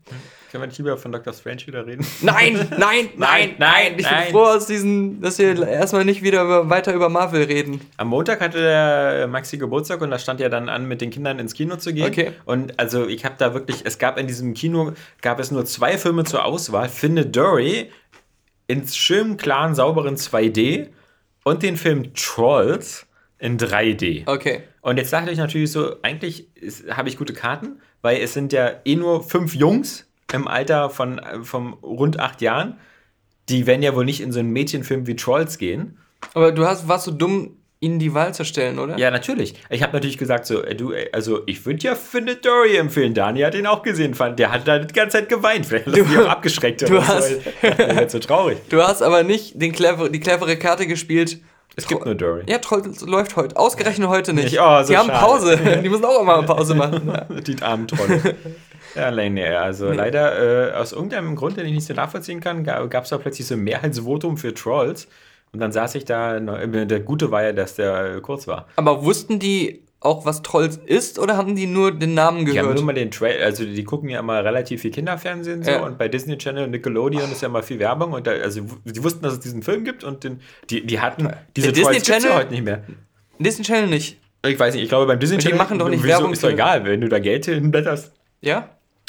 Können 0.55 0.63
wir 0.63 0.69
nicht 0.69 0.79
lieber 0.79 0.97
von 0.97 1.11
Dr. 1.11 1.33
Strange 1.33 1.67
wieder 1.67 1.85
reden? 1.85 2.07
Nein, 2.23 2.69
nein, 2.79 3.09
nein, 3.17 3.57
nein. 3.59 3.95
Ich 3.99 4.09
bin 4.09 4.19
froh, 4.31 4.45
aus 4.45 4.69
diesen, 4.69 5.21
dass 5.21 5.41
wir 5.41 5.67
erstmal 5.67 6.05
nicht 6.05 6.23
wieder 6.23 6.45
über, 6.45 6.71
weiter 6.71 6.95
über 6.95 7.09
Marvel 7.09 7.43
reden. 7.43 7.81
Am 7.97 8.07
Montag 8.07 8.41
hatte 8.41 8.61
der 8.61 9.27
Maxi 9.27 9.59
Geburtstag 9.59 10.01
und 10.01 10.13
da 10.13 10.19
stand 10.21 10.39
ja 10.39 10.49
dann 10.49 10.69
an, 10.69 10.87
mit 10.87 11.01
den 11.01 11.11
Kindern 11.11 11.41
ins 11.41 11.55
Kino 11.55 11.75
zu 11.75 11.93
gehen. 11.93 12.07
Okay. 12.07 12.35
Und 12.45 12.79
also 12.79 13.09
ich 13.09 13.25
habe 13.25 13.35
da 13.37 13.53
wirklich, 13.53 13.81
es 13.83 13.99
gab 13.99 14.17
in 14.17 14.29
diesem 14.29 14.55
Kino, 14.55 14.93
gab 15.23 15.41
es 15.41 15.51
nur 15.51 15.65
zwei 15.65 15.99
Filme 15.99 16.23
zur 16.23 16.45
Auswahl. 16.45 16.89
Finde 16.89 17.27
Dory 17.27 17.91
in 18.69 18.87
schönem, 18.87 19.37
klaren, 19.37 19.75
sauberen 19.75 20.15
2D 20.15 20.91
und 21.43 21.65
den 21.65 21.77
Film 21.77 22.15
Trolls 22.15 23.09
in 23.41 23.59
3D. 23.59 24.23
Okay. 24.27 24.63
Und 24.83 24.99
jetzt 24.99 25.13
dachte 25.13 25.33
ich 25.33 25.39
natürlich 25.39 25.73
so, 25.73 25.97
eigentlich 26.03 26.47
habe 26.91 27.09
ich 27.09 27.19
gute 27.19 27.33
Karten, 27.33 27.81
weil 28.03 28.19
es 28.19 28.35
sind 28.35 28.53
ja 28.53 28.71
eh 28.85 28.95
nur 28.95 29.25
fünf 29.25 29.57
Jungs 29.57 30.07
im 30.35 30.49
Alter 30.49 30.91
von, 30.91 31.21
von 31.43 31.73
rund 31.75 32.21
acht 32.21 32.43
Jahren. 32.43 32.79
Die 33.49 33.67
werden 33.67 33.83
ja 33.83 33.95
wohl 33.95 34.05
nicht 34.05 34.21
in 34.21 34.33
so 34.33 34.41
einen 34.41 34.51
Mädchenfilm 34.51 35.07
wie 35.07 35.17
Trolls 35.17 35.59
gehen. 35.59 35.99
Aber 36.35 36.53
du 36.53 36.67
hast, 36.67 36.89
warst 36.89 37.05
so 37.05 37.11
dumm, 37.11 37.57
ihnen 37.81 37.99
die 37.99 38.15
Wahl 38.15 38.33
zu 38.33 38.47
stellen, 38.47 38.79
oder? 38.79 38.97
Ja, 38.97 39.11
natürlich. 39.11 39.55
Ich 39.69 39.83
habe 39.83 39.93
natürlich 39.93 40.17
gesagt, 40.17 40.47
so, 40.47 40.63
äh, 40.63 40.75
du, 40.75 40.93
äh, 40.93 41.11
also 41.13 41.43
ich 41.45 41.67
würde 41.67 41.81
ja 41.85 41.95
Findet 41.95 42.47
Dory 42.47 42.77
empfehlen. 42.77 43.13
Dani 43.13 43.41
hat 43.41 43.55
ihn 43.55 43.67
auch 43.67 43.83
gesehen, 43.83 44.15
fand, 44.15 44.39
der 44.39 44.51
hat 44.51 44.67
da 44.67 44.79
die 44.79 44.95
ganze 44.95 45.19
Zeit 45.19 45.29
geweint. 45.29 45.67
Vielleicht 45.67 45.87
hat 45.89 45.95
er 45.97 46.05
mich 46.05 46.19
auch 46.19 46.29
abgeschreckt. 46.29 46.81
du 46.89 46.97
oder 46.97 47.03
so. 47.03 47.13
hast- 47.13 47.41
jetzt 48.01 48.13
so 48.13 48.19
traurig. 48.21 48.57
Du 48.71 48.83
hast 48.83 49.03
aber 49.03 49.23
nicht 49.23 49.61
den 49.61 49.73
clever, 49.73 50.09
die 50.09 50.21
clevere 50.21 50.57
Karte 50.57 50.87
gespielt. 50.87 51.41
Es 51.77 51.87
gibt 51.89 52.07
nur 52.07 52.15
Dory. 52.15 52.45
Ja, 52.47 52.59
Trolls 52.59 53.01
läuft 53.03 53.35
heute. 53.37 53.57
Ausgerechnet 53.57 54.09
heute 54.09 54.33
nicht. 54.33 54.45
Nicht? 54.53 54.61
Oh, 54.63 54.83
so 54.83 54.89
die 54.93 54.97
haben 54.97 55.09
schade. 55.09 55.19
Pause. 55.27 55.81
Die 55.83 55.89
müssen 55.89 56.05
auch 56.05 56.23
immer 56.23 56.41
Pause 56.45 56.75
machen. 56.77 57.03
Ja. 57.09 57.25
Die 57.41 57.61
armen 57.63 57.89
Trolle. 57.89 58.37
Ja, 58.95 59.11
nein, 59.11 59.35
nee, 59.35 59.47
also 59.49 59.91
leider 59.93 60.71
äh, 60.71 60.75
aus 60.75 60.93
irgendeinem 60.93 61.35
Grund, 61.37 61.57
den 61.57 61.67
ich 61.67 61.73
nicht 61.73 61.87
so 61.87 61.95
nachvollziehen 61.95 62.41
kann, 62.41 62.65
gab 62.65 63.05
es 63.05 63.11
da 63.11 63.19
plötzlich 63.19 63.47
so 63.47 63.55
ein 63.55 63.61
Mehrheitsvotum 63.61 64.37
für 64.37 64.55
Trolls. 64.55 65.09
Und 65.53 65.61
dann 65.61 65.71
saß 65.73 65.95
ich 65.95 66.05
da, 66.05 66.37
äh, 66.37 66.87
der 66.87 67.01
Gute 67.01 67.31
war 67.31 67.43
ja, 67.45 67.53
dass 67.53 67.75
der 67.77 68.17
äh, 68.17 68.21
kurz 68.21 68.47
war. 68.47 68.67
Aber 68.77 69.05
wussten 69.05 69.39
die 69.39 69.83
auch, 70.01 70.27
was 70.27 70.43
Trolls 70.43 70.77
ist, 70.85 71.19
oder 71.19 71.37
haben 71.39 71.57
die 71.57 71.67
nur 71.67 71.91
den 71.91 72.13
Namen 72.13 72.41
Die 72.45 72.51
haben 72.59 72.65
gehört? 72.67 72.75
nur 72.77 72.85
mal 72.85 72.93
den 72.93 73.11
Trailer, 73.11 73.43
also 73.47 73.65
die 73.65 73.85
gucken 73.85 74.11
ja 74.11 74.21
immer 74.21 74.45
relativ 74.45 74.83
viel 74.83 74.91
Kinderfernsehen 74.91 75.63
so 75.63 75.71
Ja. 75.71 75.83
und 75.83 75.97
bei 75.97 76.09
Disney 76.09 76.37
Channel, 76.37 76.69
Nickelodeon 76.69 77.33
ist 77.33 77.41
ja 77.41 77.49
immer 77.49 77.63
viel 77.63 77.79
Werbung 77.79 78.13
und 78.13 78.27
da, 78.27 78.33
also 78.33 78.61
die 78.85 79.03
wussten, 79.03 79.23
dass 79.23 79.33
es 79.33 79.41
diesen 79.41 79.63
Film 79.63 79.83
gibt 79.83 80.05
und 80.05 80.23
den, 80.25 80.41
die, 80.69 80.85
die 80.87 81.01
hatten 81.01 81.31
diese 81.57 81.69
Der 81.69 81.73
Disney 81.73 81.83
Trolls 81.85 81.97
gibt's 81.97 82.09
ja 82.09 82.19
Channel- 82.19 82.37
heute 82.37 82.51
nicht 82.53 82.65
mehr. 82.65 82.83
Disney 83.39 83.65
Channel 83.65 83.87
nicht. 83.89 84.21
Ich 84.47 84.59
weiß 84.59 84.75
nicht, 84.75 84.83
ich 84.83 84.89
glaube 84.91 85.07
beim 85.07 85.19
Disney 85.19 85.37
Und 85.37 85.43
die 85.43 85.47
Channel 85.49 85.59
machen 85.59 85.79
doch 85.79 85.89
nicht 85.89 86.03
wieso, 86.03 86.09
Werbung 86.19 86.33
ist 86.35 86.45
doch 86.45 86.51
egal, 86.51 86.85
wenn 86.85 87.01
du 87.01 87.09
da 87.09 87.19
Geld 87.19 87.47
hinblätterst. 87.47 88.13
Ja? 88.43 88.69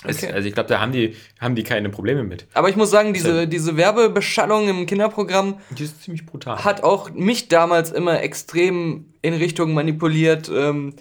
Okay. 0.09 0.31
Also 0.31 0.47
ich 0.47 0.53
glaube, 0.53 0.69
da 0.69 0.79
haben 0.79 0.91
die, 0.91 1.15
haben 1.39 1.55
die 1.55 1.63
keine 1.63 1.89
Probleme 1.89 2.23
mit. 2.23 2.45
Aber 2.53 2.69
ich 2.69 2.75
muss 2.75 2.89
sagen, 2.91 3.13
diese, 3.13 3.47
diese 3.47 3.77
Werbebeschallung 3.77 4.67
im 4.69 4.85
Kinderprogramm 4.85 5.55
Die 5.71 5.83
ist 5.83 6.03
ziemlich 6.03 6.25
brutal. 6.25 6.63
hat 6.63 6.83
auch 6.83 7.11
mich 7.11 7.47
damals 7.47 7.91
immer 7.91 8.21
extrem 8.21 9.05
in 9.21 9.33
Richtung 9.33 9.73
manipuliert, 9.73 10.49
ähm, 10.53 10.93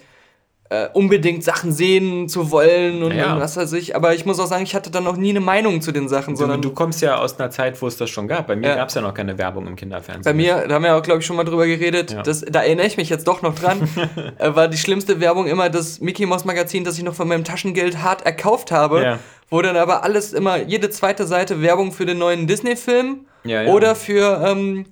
äh, 0.69 0.87
unbedingt 0.93 1.43
Sachen 1.43 1.71
sehen 1.71 2.27
zu 2.27 2.49
wollen 2.49 3.03
und, 3.03 3.11
Ja. 3.15 3.35
und 3.35 3.39
was 3.39 3.55
weiß 3.55 3.71
ich. 3.73 3.95
Aber 3.95 4.15
ich 4.15 4.25
muss 4.25 4.39
auch 4.39 4.47
sagen, 4.47 4.63
ich 4.63 4.73
hatte 4.73 4.89
dann 4.89 5.03
noch 5.03 5.15
nie 5.15 5.29
eine 5.29 5.39
Meinung 5.39 5.79
zu 5.79 5.91
den 5.91 6.07
Sachen, 6.09 6.33
Du, 6.33 6.39
sondern 6.39 6.61
du 6.63 6.71
kommst 6.71 7.01
ja 7.03 7.17
aus 7.17 7.39
einer 7.39 7.51
Zeit, 7.51 7.79
wo 7.83 7.87
es 7.87 7.97
das 7.97 8.09
schon 8.09 8.27
gab. 8.27 8.47
Bei 8.47 8.55
mir 8.55 8.69
Ja. 8.69 8.75
gab 8.75 8.89
es 8.89 8.95
ja 8.95 9.01
noch 9.01 9.13
keine 9.13 9.37
Werbung 9.37 9.67
im 9.67 9.75
Kinderfernsehen. 9.75 10.23
bei 10.23 10.33
mir, 10.33 10.65
da 10.67 10.73
haben 10.75 10.83
wir 10.83 10.95
auch, 10.97 11.03
glaube 11.03 11.19
ich, 11.19 11.25
schon 11.27 11.35
mal 11.35 11.43
drüber 11.43 11.67
geredet, 11.67 12.13
Ja. 12.13 12.23
das, 12.23 12.41
da 12.41 12.63
erinnere 12.63 12.87
ich 12.87 12.97
mich 12.97 13.09
jetzt 13.09 13.27
doch 13.27 13.43
noch 13.43 13.53
dran, 13.53 13.87
äh, 14.39 14.55
war 14.55 14.67
die 14.67 14.77
schlimmste 14.77 15.19
Werbung 15.19 15.45
immer 15.45 15.69
das 15.69 16.01
Mickey 16.01 16.25
Mouse 16.25 16.45
Magazin, 16.45 16.83
das 16.83 16.97
ich 16.97 17.03
noch 17.03 17.13
von 17.13 17.27
meinem 17.27 17.43
Taschengeld 17.43 18.01
hart 18.01 18.25
erkauft 18.25 18.71
habe, 18.71 19.19
wo 19.51 19.61
dann 19.61 19.77
aber 19.77 20.03
alles 20.03 20.33
immer, 20.33 20.57
jede 20.57 20.89
zweite 20.89 21.27
Seite 21.27 21.61
Werbung 21.61 21.91
für 21.91 22.07
den 22.07 22.17
neuen 22.17 22.47
Disney-Film 22.47 23.27
oder 23.67 23.93
für 23.93 24.43
ähm, 24.47 24.87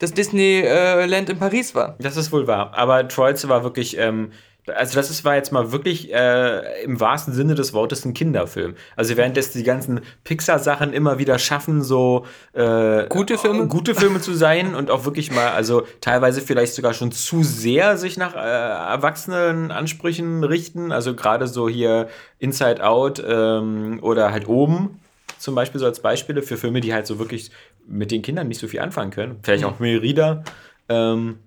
das 0.00 0.12
Disneyland 0.12 1.30
in 1.30 1.38
Paris 1.38 1.74
war. 1.74 1.94
Das 1.98 2.18
ist 2.18 2.30
wohl 2.30 2.46
wahr. 2.46 2.72
Aber 2.74 3.08
Trolls 3.08 3.48
war 3.48 3.64
wirklich, 3.64 3.96
ähm, 3.98 4.32
also 4.66 4.94
das 4.94 5.10
ist, 5.10 5.24
war 5.24 5.36
jetzt 5.36 5.52
mal 5.52 5.72
wirklich 5.72 6.12
äh, 6.12 6.82
im 6.82 6.98
wahrsten 6.98 7.34
Sinne 7.34 7.54
des 7.54 7.72
Wortes 7.72 8.04
ein 8.04 8.14
Kinderfilm. 8.14 8.74
Also 8.96 9.16
während 9.16 9.36
es 9.36 9.52
die 9.52 9.62
ganzen 9.62 10.00
Pixar-Sachen 10.24 10.92
immer 10.92 11.18
wieder 11.18 11.38
schaffen, 11.38 11.82
so 11.82 12.26
äh, 12.52 13.06
Gute 13.08 13.36
Filme? 13.36 13.66
gute 13.66 13.94
Filme 13.94 14.20
zu 14.20 14.34
sein 14.34 14.74
und 14.74 14.90
auch 14.90 15.04
wirklich 15.04 15.30
mal, 15.30 15.48
also 15.48 15.86
teilweise 16.00 16.40
vielleicht 16.40 16.74
sogar 16.74 16.94
schon 16.94 17.12
zu 17.12 17.42
sehr 17.42 17.96
sich 17.96 18.16
nach 18.16 18.34
äh, 18.34 18.38
erwachsenen 18.38 19.70
Ansprüchen 19.70 20.44
richten. 20.44 20.92
Also 20.92 21.14
gerade 21.14 21.46
so 21.46 21.68
hier 21.68 22.08
Inside 22.38 22.84
Out 22.84 23.22
ähm, 23.26 23.98
oder 24.02 24.32
halt 24.32 24.48
oben 24.48 25.00
zum 25.38 25.54
Beispiel 25.54 25.78
so 25.78 25.86
als 25.86 26.00
Beispiele 26.00 26.42
für 26.42 26.56
Filme, 26.56 26.80
die 26.80 26.94
halt 26.94 27.06
so 27.06 27.18
wirklich 27.18 27.50
mit 27.86 28.10
den 28.10 28.22
Kindern 28.22 28.48
nicht 28.48 28.58
so 28.58 28.66
viel 28.66 28.80
anfangen 28.80 29.10
können. 29.10 29.36
Vielleicht 29.42 29.64
auch 29.64 29.78
Merida. 29.78 30.42
Ähm, 30.88 31.38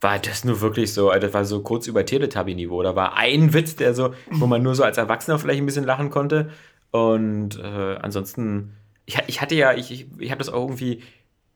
war 0.00 0.18
das 0.18 0.44
nur 0.44 0.60
wirklich 0.60 0.92
so, 0.92 1.10
also 1.10 1.26
das 1.26 1.34
war 1.34 1.44
so 1.44 1.60
kurz 1.62 1.86
über 1.86 2.04
Teletubby-Niveau. 2.04 2.82
Da 2.82 2.94
war 2.94 3.16
ein 3.16 3.52
Witz, 3.54 3.76
der 3.76 3.94
so, 3.94 4.12
wo 4.30 4.46
man 4.46 4.62
nur 4.62 4.74
so 4.74 4.84
als 4.84 4.98
Erwachsener 4.98 5.38
vielleicht 5.38 5.60
ein 5.60 5.66
bisschen 5.66 5.84
lachen 5.84 6.10
konnte. 6.10 6.50
Und 6.90 7.58
äh, 7.58 7.96
ansonsten, 8.02 8.74
ich, 9.06 9.18
ich 9.26 9.40
hatte 9.40 9.54
ja, 9.54 9.72
ich, 9.72 9.90
ich, 9.90 10.06
ich 10.18 10.30
habe 10.30 10.38
das 10.38 10.48
auch 10.50 10.60
irgendwie, 10.62 11.02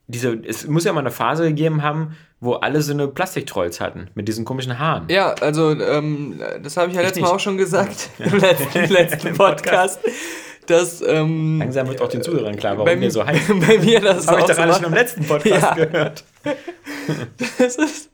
diese, 0.06 0.32
es 0.44 0.66
muss 0.66 0.84
ja 0.84 0.92
mal 0.92 1.00
eine 1.00 1.10
Phase 1.10 1.44
gegeben 1.48 1.82
haben, 1.82 2.16
wo 2.40 2.54
alle 2.54 2.80
so 2.82 2.92
eine 2.92 3.08
Plastiktrolls 3.08 3.80
hatten, 3.80 4.08
mit 4.14 4.26
diesen 4.26 4.44
komischen 4.44 4.78
Haaren. 4.78 5.04
Ja, 5.08 5.32
also 5.34 5.78
ähm, 5.78 6.40
das 6.62 6.76
habe 6.76 6.90
ich 6.90 6.96
ja 6.96 7.02
letztes 7.02 7.22
Mal 7.22 7.28
auch 7.30 7.40
schon 7.40 7.58
gesagt 7.58 8.08
im 8.18 8.38
letzten, 8.38 8.84
letzten 8.92 9.34
Podcast, 9.36 10.00
dass 10.66 11.02
ähm, 11.02 11.58
Langsam 11.58 11.88
wird 11.88 12.00
auch 12.00 12.08
den 12.08 12.22
Zuhörern 12.22 12.56
klar, 12.56 12.76
bei, 12.76 12.84
warum 12.86 12.98
mir, 12.98 13.06
der 13.06 13.10
so 13.10 13.26
heißt. 13.26 13.48
bei 13.48 13.78
mir 13.78 14.00
das 14.00 14.24
Das 14.24 14.28
habe 14.28 14.40
ich 14.40 14.46
doch 14.46 14.58
alles 14.58 14.76
schon 14.76 14.86
im 14.86 14.94
letzten 14.94 15.24
Podcast 15.26 15.62
Ja. 15.62 15.74
gehört. 15.74 16.24
Das 17.58 17.76
ist 17.76 18.09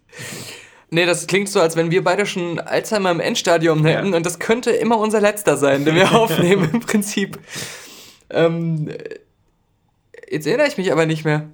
Nee, 0.90 1.04
das 1.04 1.26
klingt 1.26 1.48
so, 1.48 1.60
als 1.60 1.74
wenn 1.76 1.90
wir 1.90 2.04
beide 2.04 2.26
schon 2.26 2.60
Alzheimer 2.60 3.10
im 3.10 3.18
Endstadium 3.20 3.84
hätten 3.84 4.10
Ja. 4.10 4.16
und 4.16 4.24
das 4.24 4.38
könnte 4.38 4.70
immer 4.70 4.98
unser 4.98 5.20
letzter 5.20 5.56
sein, 5.56 5.84
den 5.84 5.94
wir 5.96 6.12
aufnehmen 6.18 6.70
im 6.72 6.80
Prinzip. 6.80 7.38
Ähm, 8.30 8.90
jetzt 10.28 10.46
erinnere 10.46 10.68
ich 10.68 10.76
mich 10.78 10.92
aber 10.92 11.06
nicht 11.06 11.24
mehr. 11.24 11.48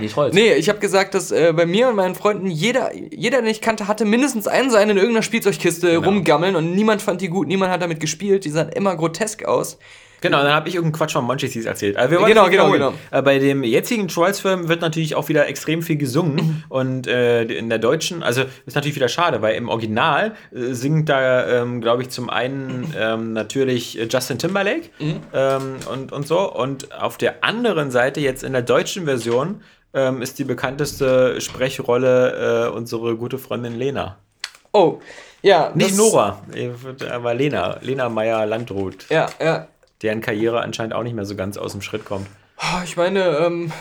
Die 0.00 0.08
Trolls. 0.08 0.34
Nee, 0.34 0.54
ich 0.54 0.68
habe 0.68 0.80
gesagt, 0.80 1.14
dass 1.14 1.30
äh, 1.30 1.52
bei 1.54 1.66
mir 1.66 1.88
und 1.88 1.94
meinen 1.94 2.16
Freunden 2.16 2.48
jeder, 2.48 2.90
jeder, 2.94 3.38
den 3.42 3.46
ich 3.50 3.60
kannte, 3.60 3.86
hatte 3.86 4.04
mindestens 4.04 4.48
einen 4.48 4.70
seinen 4.72 4.90
in 4.90 4.96
irgendeiner 4.96 5.22
Spielzeugkiste 5.22 5.92
Genau. 5.92 6.08
rumgammeln 6.08 6.56
und 6.56 6.74
niemand 6.74 7.00
fand 7.00 7.20
die 7.20 7.28
gut, 7.28 7.46
niemand 7.46 7.70
hat 7.70 7.80
damit 7.80 8.00
gespielt. 8.00 8.44
Die 8.44 8.50
sahen 8.50 8.70
immer 8.70 8.96
grotesk 8.96 9.44
aus. 9.44 9.78
Genau, 10.24 10.42
dann 10.42 10.54
habe 10.54 10.70
ich 10.70 10.74
irgendeinen 10.74 10.98
Quatsch 10.98 11.12
von 11.12 11.24
Monchis 11.26 11.66
erzählt. 11.66 11.98
Also 11.98 12.16
Genau, 12.16 12.48
genau, 12.48 12.72
wiederholen. 12.72 12.94
Äh, 13.10 13.20
Bei 13.20 13.38
dem 13.38 13.62
jetzigen 13.62 14.08
Trolls-Film 14.08 14.68
wird 14.68 14.80
natürlich 14.80 15.14
auch 15.16 15.28
wieder 15.28 15.46
extrem 15.46 15.82
viel 15.82 15.98
gesungen. 15.98 16.64
und 16.70 17.06
äh, 17.06 17.42
in 17.42 17.68
der 17.68 17.78
deutschen, 17.78 18.22
also 18.22 18.42
ist 18.64 18.74
natürlich 18.74 18.96
wieder 18.96 19.08
schade, 19.08 19.42
weil 19.42 19.54
im 19.54 19.68
Original 19.68 20.32
äh, 20.50 20.72
singt 20.72 21.10
da, 21.10 21.46
ähm, 21.60 21.82
glaube 21.82 22.00
ich, 22.00 22.08
zum 22.08 22.30
einen 22.30 22.94
ähm, 22.98 23.34
natürlich 23.34 23.98
äh, 24.00 24.08
Justin 24.10 24.38
Timberlake 24.38 24.88
ähm, 25.34 25.76
und, 25.92 26.10
und 26.10 26.26
so. 26.26 26.50
Und 26.50 26.90
auf 26.94 27.18
der 27.18 27.44
anderen 27.44 27.90
Seite, 27.90 28.20
jetzt 28.20 28.44
in 28.44 28.54
der 28.54 28.62
deutschen 28.62 29.04
Version, 29.04 29.60
ähm, 29.92 30.22
ist 30.22 30.38
die 30.38 30.44
bekannteste 30.44 31.38
Sprechrolle 31.42 32.68
äh, 32.68 32.74
unsere 32.74 33.14
gute 33.16 33.36
Freundin 33.36 33.78
Lena. 33.78 34.16
Oh, 34.72 35.00
ja. 35.42 35.70
Nicht 35.74 35.96
Nora, 35.96 36.40
aber 37.12 37.34
Lena. 37.34 37.76
Lena 37.82 38.08
Meyer-Landrut, 38.08 39.10
Ja, 39.10 39.26
ja. 39.38 39.68
Deren 40.04 40.20
Karriere 40.20 40.60
anscheinend 40.60 40.94
auch 40.94 41.02
nicht 41.02 41.14
mehr 41.14 41.24
so 41.24 41.34
ganz 41.34 41.56
aus 41.56 41.72
dem 41.72 41.82
Schritt 41.82 42.04
kommt. 42.04 42.28
Ich 42.84 42.96
meine, 42.96 43.38
ähm, 43.38 43.72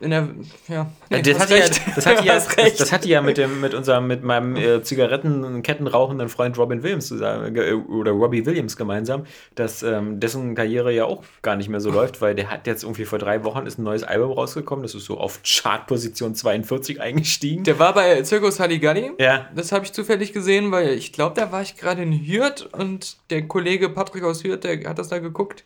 in 0.00 0.10
der, 0.10 0.28
ja. 0.68 0.90
Nee, 1.10 1.22
das, 1.22 1.40
hatte 1.40 1.58
ja, 1.58 1.66
das, 1.66 2.06
hatte 2.06 2.24
ja, 2.24 2.34
das, 2.34 2.76
das 2.76 2.92
hatte 2.92 3.08
ja 3.08 3.20
mit 3.20 3.36
dem 3.36 3.60
mit 3.60 3.74
unserem 3.74 4.06
mit 4.06 4.22
meinem 4.22 4.54
äh, 4.54 4.82
Zigaretten 4.82 5.42
und 5.42 5.62
Ketten 5.62 5.88
rauchenden 5.88 6.28
Freund 6.28 6.56
Robin 6.56 6.84
Williams 6.84 7.08
zusammen 7.08 7.56
äh, 7.56 7.72
oder 7.72 8.12
Robbie 8.12 8.46
Williams 8.46 8.76
gemeinsam, 8.76 9.26
dass 9.56 9.82
ähm, 9.82 10.20
dessen 10.20 10.54
Karriere 10.54 10.92
ja 10.92 11.04
auch 11.04 11.24
gar 11.42 11.56
nicht 11.56 11.68
mehr 11.68 11.80
so 11.80 11.90
läuft, 11.90 12.20
weil 12.20 12.36
der 12.36 12.48
hat 12.48 12.68
jetzt 12.68 12.84
irgendwie 12.84 13.06
vor 13.06 13.18
drei 13.18 13.42
Wochen 13.42 13.66
ist 13.66 13.78
ein 13.78 13.82
neues 13.82 14.04
Album 14.04 14.30
rausgekommen, 14.30 14.84
das 14.84 14.94
ist 14.94 15.04
so 15.04 15.18
auf 15.18 15.40
Chartposition 15.44 16.36
42 16.36 17.00
eingestiegen. 17.00 17.64
Der 17.64 17.80
war 17.80 17.92
bei 17.92 18.22
Circus 18.22 18.60
Halligalli. 18.60 19.10
ja, 19.18 19.48
Das 19.54 19.72
habe 19.72 19.84
ich 19.84 19.92
zufällig 19.92 20.32
gesehen, 20.32 20.70
weil 20.70 20.90
ich 20.90 21.12
glaube, 21.12 21.34
da 21.34 21.50
war 21.50 21.62
ich 21.62 21.76
gerade 21.76 22.02
in 22.02 22.12
Hürth 22.12 22.68
und 22.72 23.16
der 23.30 23.48
Kollege 23.48 23.88
Patrick 23.88 24.22
aus 24.22 24.44
Hürth, 24.44 24.62
der 24.62 24.88
hat 24.88 24.98
das 24.98 25.08
da 25.08 25.18
geguckt. 25.18 25.64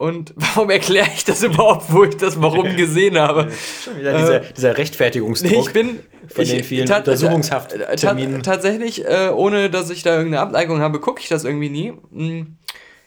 Und 0.00 0.32
warum 0.36 0.70
erkläre 0.70 1.08
ich 1.14 1.24
das 1.26 1.42
überhaupt, 1.42 1.92
wo 1.92 2.04
ich 2.04 2.16
das 2.16 2.40
warum 2.40 2.74
gesehen 2.76 3.18
habe? 3.18 3.50
schon 3.84 3.98
wieder 3.98 4.16
dieser, 4.16 4.40
dieser 4.40 4.78
Rechtfertigungsdruck. 4.78 5.52
Nee, 5.52 5.60
ich 5.60 5.72
bin 5.74 6.00
von 6.26 6.42
ich, 6.44 6.50
den 6.52 6.64
vielen 6.64 6.86
ta- 6.86 6.98
Untersuchungshaftterminen. 6.98 8.42
ta- 8.42 8.52
tatsächlich, 8.52 9.04
äh, 9.04 9.28
ohne 9.34 9.68
dass 9.68 9.90
ich 9.90 10.02
da 10.02 10.16
irgendeine 10.16 10.40
Abneigung 10.42 10.80
habe, 10.80 11.00
gucke 11.00 11.20
ich 11.20 11.28
das 11.28 11.44
irgendwie 11.44 11.68
nie. 11.68 11.92
Hm, 12.14 12.56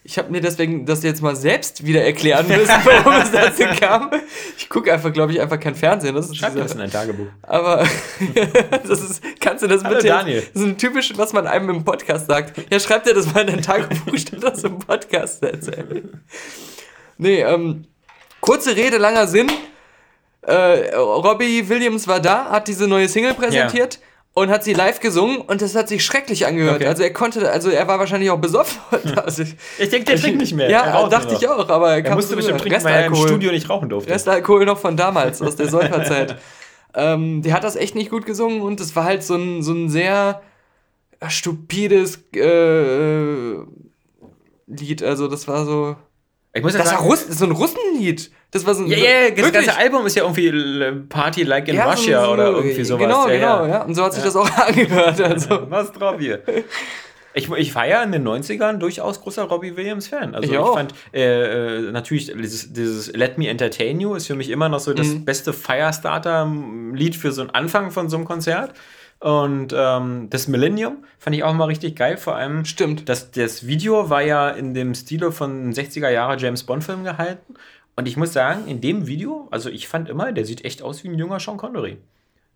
Ich 0.04 0.18
habe 0.18 0.30
mir 0.30 0.40
deswegen 0.40 0.86
das 0.86 1.02
jetzt 1.02 1.20
mal 1.20 1.34
selbst 1.34 1.84
wieder 1.84 2.04
erklären 2.04 2.46
müssen, 2.56 2.68
warum 2.84 3.14
es 3.14 3.32
dazu 3.32 3.64
kam. 3.80 4.10
Ich 4.56 4.68
gucke 4.68 4.92
einfach, 4.92 5.12
glaube 5.12 5.32
ich, 5.32 5.40
einfach 5.40 5.58
kein 5.58 5.74
Fernsehen. 5.74 6.14
Das 6.14 6.26
ist 6.26 6.36
Schreib 6.36 6.54
das 6.54 6.74
in 6.74 6.80
ein 6.80 6.90
Tagebuch. 6.92 7.26
aber 7.42 7.84
das 8.86 9.00
ist, 9.02 9.20
kannst 9.40 9.64
du 9.64 9.66
das 9.66 9.82
Hallo, 9.82 9.96
bitte? 9.96 10.06
Daniel. 10.08 10.42
Das 10.52 10.62
ist 10.62 10.68
ein 10.68 10.78
typisch, 10.78 11.12
was 11.16 11.32
man 11.32 11.48
einem 11.48 11.70
im 11.70 11.84
Podcast 11.84 12.28
sagt. 12.28 12.52
Ja, 12.70 12.78
schreib 12.78 13.02
dir 13.02 13.14
das 13.14 13.34
mal 13.34 13.40
in 13.40 13.48
dein 13.48 13.62
Tagebuch, 13.62 14.16
statt 14.16 14.38
das 14.42 14.62
im 14.62 14.78
Podcast 14.78 15.40
zu 15.40 15.50
erzählen. 15.52 16.20
Nee, 17.18 17.40
ähm, 17.42 17.84
kurze 18.40 18.76
Rede, 18.76 18.98
langer 18.98 19.26
Sinn. 19.26 19.50
Äh, 20.42 20.94
Robbie 20.94 21.68
Williams 21.68 22.06
war 22.06 22.20
da, 22.20 22.50
hat 22.50 22.68
diese 22.68 22.86
neue 22.86 23.08
Single 23.08 23.34
präsentiert. 23.34 24.00
Und 24.36 24.50
hat 24.50 24.64
sie 24.64 24.72
live 24.72 24.98
gesungen 24.98 25.36
und 25.36 25.62
das 25.62 25.76
hat 25.76 25.88
sich 25.88 26.04
schrecklich 26.04 26.44
angehört. 26.44 26.80
Okay. 26.80 26.88
Also 26.88 27.04
er 27.04 27.12
konnte, 27.12 27.48
also 27.52 27.70
er 27.70 27.86
war 27.86 28.00
wahrscheinlich 28.00 28.30
auch 28.30 28.40
besoffen. 28.40 28.80
Also 29.16 29.44
ich, 29.78 29.88
denke, 29.90 30.06
der 30.06 30.16
trinkt 30.16 30.40
nicht 30.40 30.54
mehr. 30.54 30.68
Ja, 30.68 31.08
dachte 31.08 31.36
ich 31.38 31.48
auch, 31.48 31.68
aber 31.68 31.92
er 31.92 32.04
Er 32.04 32.14
musste 32.16 32.34
bestimmt 32.34 32.60
trinken, 32.60 32.82
weil 32.82 32.94
er 32.94 33.06
im 33.06 33.12
Restalkohol. 33.12 33.28
Studio 33.28 33.52
nicht 33.52 33.70
rauchen 33.70 33.88
durfte. 33.88 34.10
Restalkohol 34.10 34.66
noch 34.66 34.78
von 34.78 34.96
damals, 34.96 35.40
aus 35.40 35.54
der 35.54 35.68
Säuferzeit. 35.68 36.36
ähm, 36.96 37.42
die 37.42 37.52
hat 37.52 37.62
das 37.62 37.76
echt 37.76 37.94
nicht 37.94 38.10
gut 38.10 38.26
gesungen 38.26 38.60
und 38.60 38.80
es 38.80 38.96
war 38.96 39.04
halt 39.04 39.22
so 39.22 39.36
ein, 39.36 39.62
so 39.62 39.72
ein 39.72 39.88
sehr 39.88 40.42
stupides 41.28 42.18
äh, 42.34 42.40
äh, 42.40 43.58
Lied. 44.66 45.02
Also 45.04 45.28
das 45.28 45.46
war 45.46 45.64
so. 45.64 45.94
Ich 46.56 46.62
muss 46.62 46.72
ja 46.72 46.78
Das 46.78 46.92
war 46.92 46.98
sagen, 46.98 47.08
Russ 47.10 47.26
so 47.26 47.44
ein 47.46 47.50
Russenlied. 47.50 48.30
Das 48.52 48.64
war 48.64 48.74
so 48.74 48.84
ein. 48.84 48.88
Ja, 48.90 48.96
ja, 48.96 49.30
das 49.30 49.52
ganze 49.52 49.76
Album 49.76 50.06
ist 50.06 50.14
ja 50.14 50.22
irgendwie 50.22 51.06
Party 51.08 51.42
Like 51.42 51.66
in 51.68 51.74
Ja, 51.74 51.84
so- 51.84 51.90
Russia 51.90 52.24
so- 52.24 52.32
oder 52.32 52.46
irgendwie 52.52 52.84
sowas. 52.84 53.00
Genau, 53.02 53.26
ja, 53.28 53.34
genau, 53.34 53.62
ja. 53.64 53.68
ja. 53.68 53.82
Und 53.82 53.94
so 53.96 54.04
hat 54.04 54.12
sich 54.14 54.22
das 54.22 54.36
auch 54.36 54.48
angehört. 54.66 55.20
Also. 55.20 55.68
Was 55.68 55.90
drauf 55.92 56.16
hier? 56.20 56.42
Ich, 57.36 57.50
ich 57.50 57.74
war 57.74 57.84
ja 57.88 58.00
in 58.04 58.12
den 58.12 58.24
90ern 58.24 58.74
durchaus 58.74 59.20
großer 59.20 59.42
Robbie 59.42 59.76
Williams-Fan. 59.76 60.36
Also 60.36 60.52
Ich 60.52 60.56
ich, 60.56 60.64
fand 60.64 60.94
äh, 61.12 61.78
äh, 61.88 61.90
natürlich 61.90 62.26
dieses, 62.32 62.72
dieses 62.72 63.12
Let 63.12 63.38
Me 63.38 63.48
Entertain 63.48 63.98
You 63.98 64.14
ist 64.14 64.28
für 64.28 64.36
mich 64.36 64.50
immer 64.50 64.68
noch 64.68 64.78
so 64.78 64.94
das 64.94 65.08
Mhm. 65.08 65.24
beste 65.24 65.52
Firestarter-Lied 65.52 67.16
für 67.16 67.32
so 67.32 67.40
einen 67.42 67.50
Anfang 67.50 67.90
von 67.90 68.08
so 68.08 68.16
einem 68.16 68.24
Konzert. 68.24 68.74
Und 69.20 69.74
ähm, 69.76 70.28
das 70.30 70.48
Millennium 70.48 71.04
fand 71.18 71.34
ich 71.36 71.44
auch 71.44 71.54
mal 71.54 71.64
richtig 71.64 71.96
geil, 71.96 72.16
vor 72.18 72.36
allem 72.36 72.64
Stimmt. 72.64 73.08
das, 73.08 73.30
das 73.30 73.66
Video 73.66 74.10
war 74.10 74.22
ja 74.22 74.50
in 74.50 74.74
dem 74.74 74.94
Stile 74.94 75.32
von 75.32 75.72
60er 75.72 76.10
Jahre 76.10 76.36
James 76.36 76.64
Bond-Film 76.64 77.04
gehalten. 77.04 77.54
Und 77.96 78.06
ich 78.08 78.16
muss 78.16 78.32
sagen, 78.32 78.66
in 78.66 78.80
dem 78.80 79.06
Video, 79.06 79.48
also 79.50 79.70
ich 79.70 79.88
fand 79.88 80.08
immer, 80.08 80.32
der 80.32 80.44
sieht 80.44 80.64
echt 80.64 80.82
aus 80.82 81.04
wie 81.04 81.08
ein 81.08 81.18
junger 81.18 81.40
Sean 81.40 81.56
Connery. 81.56 81.96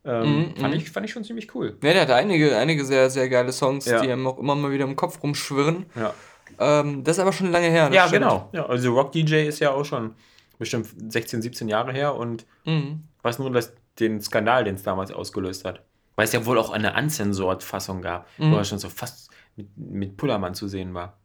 Ähm, 0.04 0.54
fand, 0.58 0.74
ich, 0.74 0.90
fand 0.90 1.06
ich 1.06 1.12
schon 1.12 1.24
ziemlich 1.24 1.54
cool. 1.54 1.76
Ja, 1.82 1.92
der 1.92 2.02
hat 2.02 2.10
einige, 2.10 2.56
einige 2.56 2.84
sehr, 2.84 3.08
sehr 3.10 3.28
geile 3.28 3.52
Songs, 3.52 3.86
Ja. 3.86 4.00
die 4.00 4.08
ihm 4.08 4.26
auch 4.26 4.38
immer 4.38 4.54
mal 4.54 4.70
wieder 4.70 4.84
im 4.84 4.96
Kopf 4.96 5.22
rumschwirren. 5.22 5.86
Ja. 5.94 6.12
Ähm, 6.58 7.04
das 7.04 7.16
ist 7.16 7.20
aber 7.22 7.32
schon 7.32 7.50
lange 7.52 7.68
her. 7.68 7.86
das 7.86 7.94
Ja, 7.94 8.08
stimmt. 8.08 8.22
genau. 8.24 8.48
Ja, 8.52 8.66
also 8.66 8.92
Rock 8.94 9.12
DJ 9.12 9.46
ist 9.46 9.60
ja 9.60 9.70
auch 9.70 9.84
schon 9.84 10.14
bestimmt 10.58 10.88
16, 11.08 11.40
17 11.42 11.68
Jahre 11.68 11.92
her 11.92 12.14
und 12.14 12.44
Mhm. 12.64 13.04
weiß 13.22 13.38
nur, 13.38 13.50
dass 13.52 13.72
den 14.00 14.20
Skandal, 14.20 14.64
den 14.64 14.74
es 14.76 14.82
damals 14.82 15.12
ausgelöst 15.12 15.64
hat. 15.64 15.82
Weil 16.18 16.24
es 16.24 16.32
ja 16.32 16.44
wohl 16.44 16.58
auch 16.58 16.70
eine 16.70 16.94
Uncensored-Fassung 16.96 18.02
gab, 18.02 18.26
Mhm. 18.38 18.50
wo 18.50 18.56
er 18.56 18.64
schon 18.64 18.80
so 18.80 18.88
fast 18.88 19.30
mit, 19.54 19.68
mit 19.76 20.16
Pullermann 20.16 20.52
zu 20.52 20.66
sehen 20.66 20.92
war. 20.92 21.16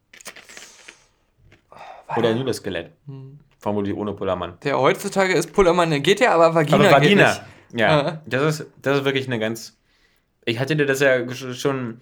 Oder 2.15 2.35
nur 2.35 2.45
das 2.45 2.57
Skelett. 2.57 2.91
Mhm. 3.07 3.39
Vermutlich 3.57 3.95
ohne 3.95 4.13
Pullermann. 4.13 4.59
Der 4.63 4.79
heutzutage 4.79 5.33
ist 5.33 5.51
Pullermann, 5.51 5.89
der 5.89 5.99
geht 6.01 6.19
ja, 6.19 6.35
aber 6.35 6.53
Vagina 6.53 6.77
Aber 6.77 6.83
geht 6.99 7.17
Vagina, 7.17 7.29
nicht. 7.71 7.79
ja, 7.79 7.99
Ah. 8.07 8.21
das, 8.27 8.59
ist, 8.59 8.67
das 8.83 8.99
ist 8.99 9.05
wirklich 9.05 9.25
eine 9.25 9.39
ganz. 9.39 9.79
Ich 10.45 10.59
hatte 10.59 10.75
dir 10.75 10.85
das 10.85 10.99
ja 10.99 11.27
schon 11.33 12.01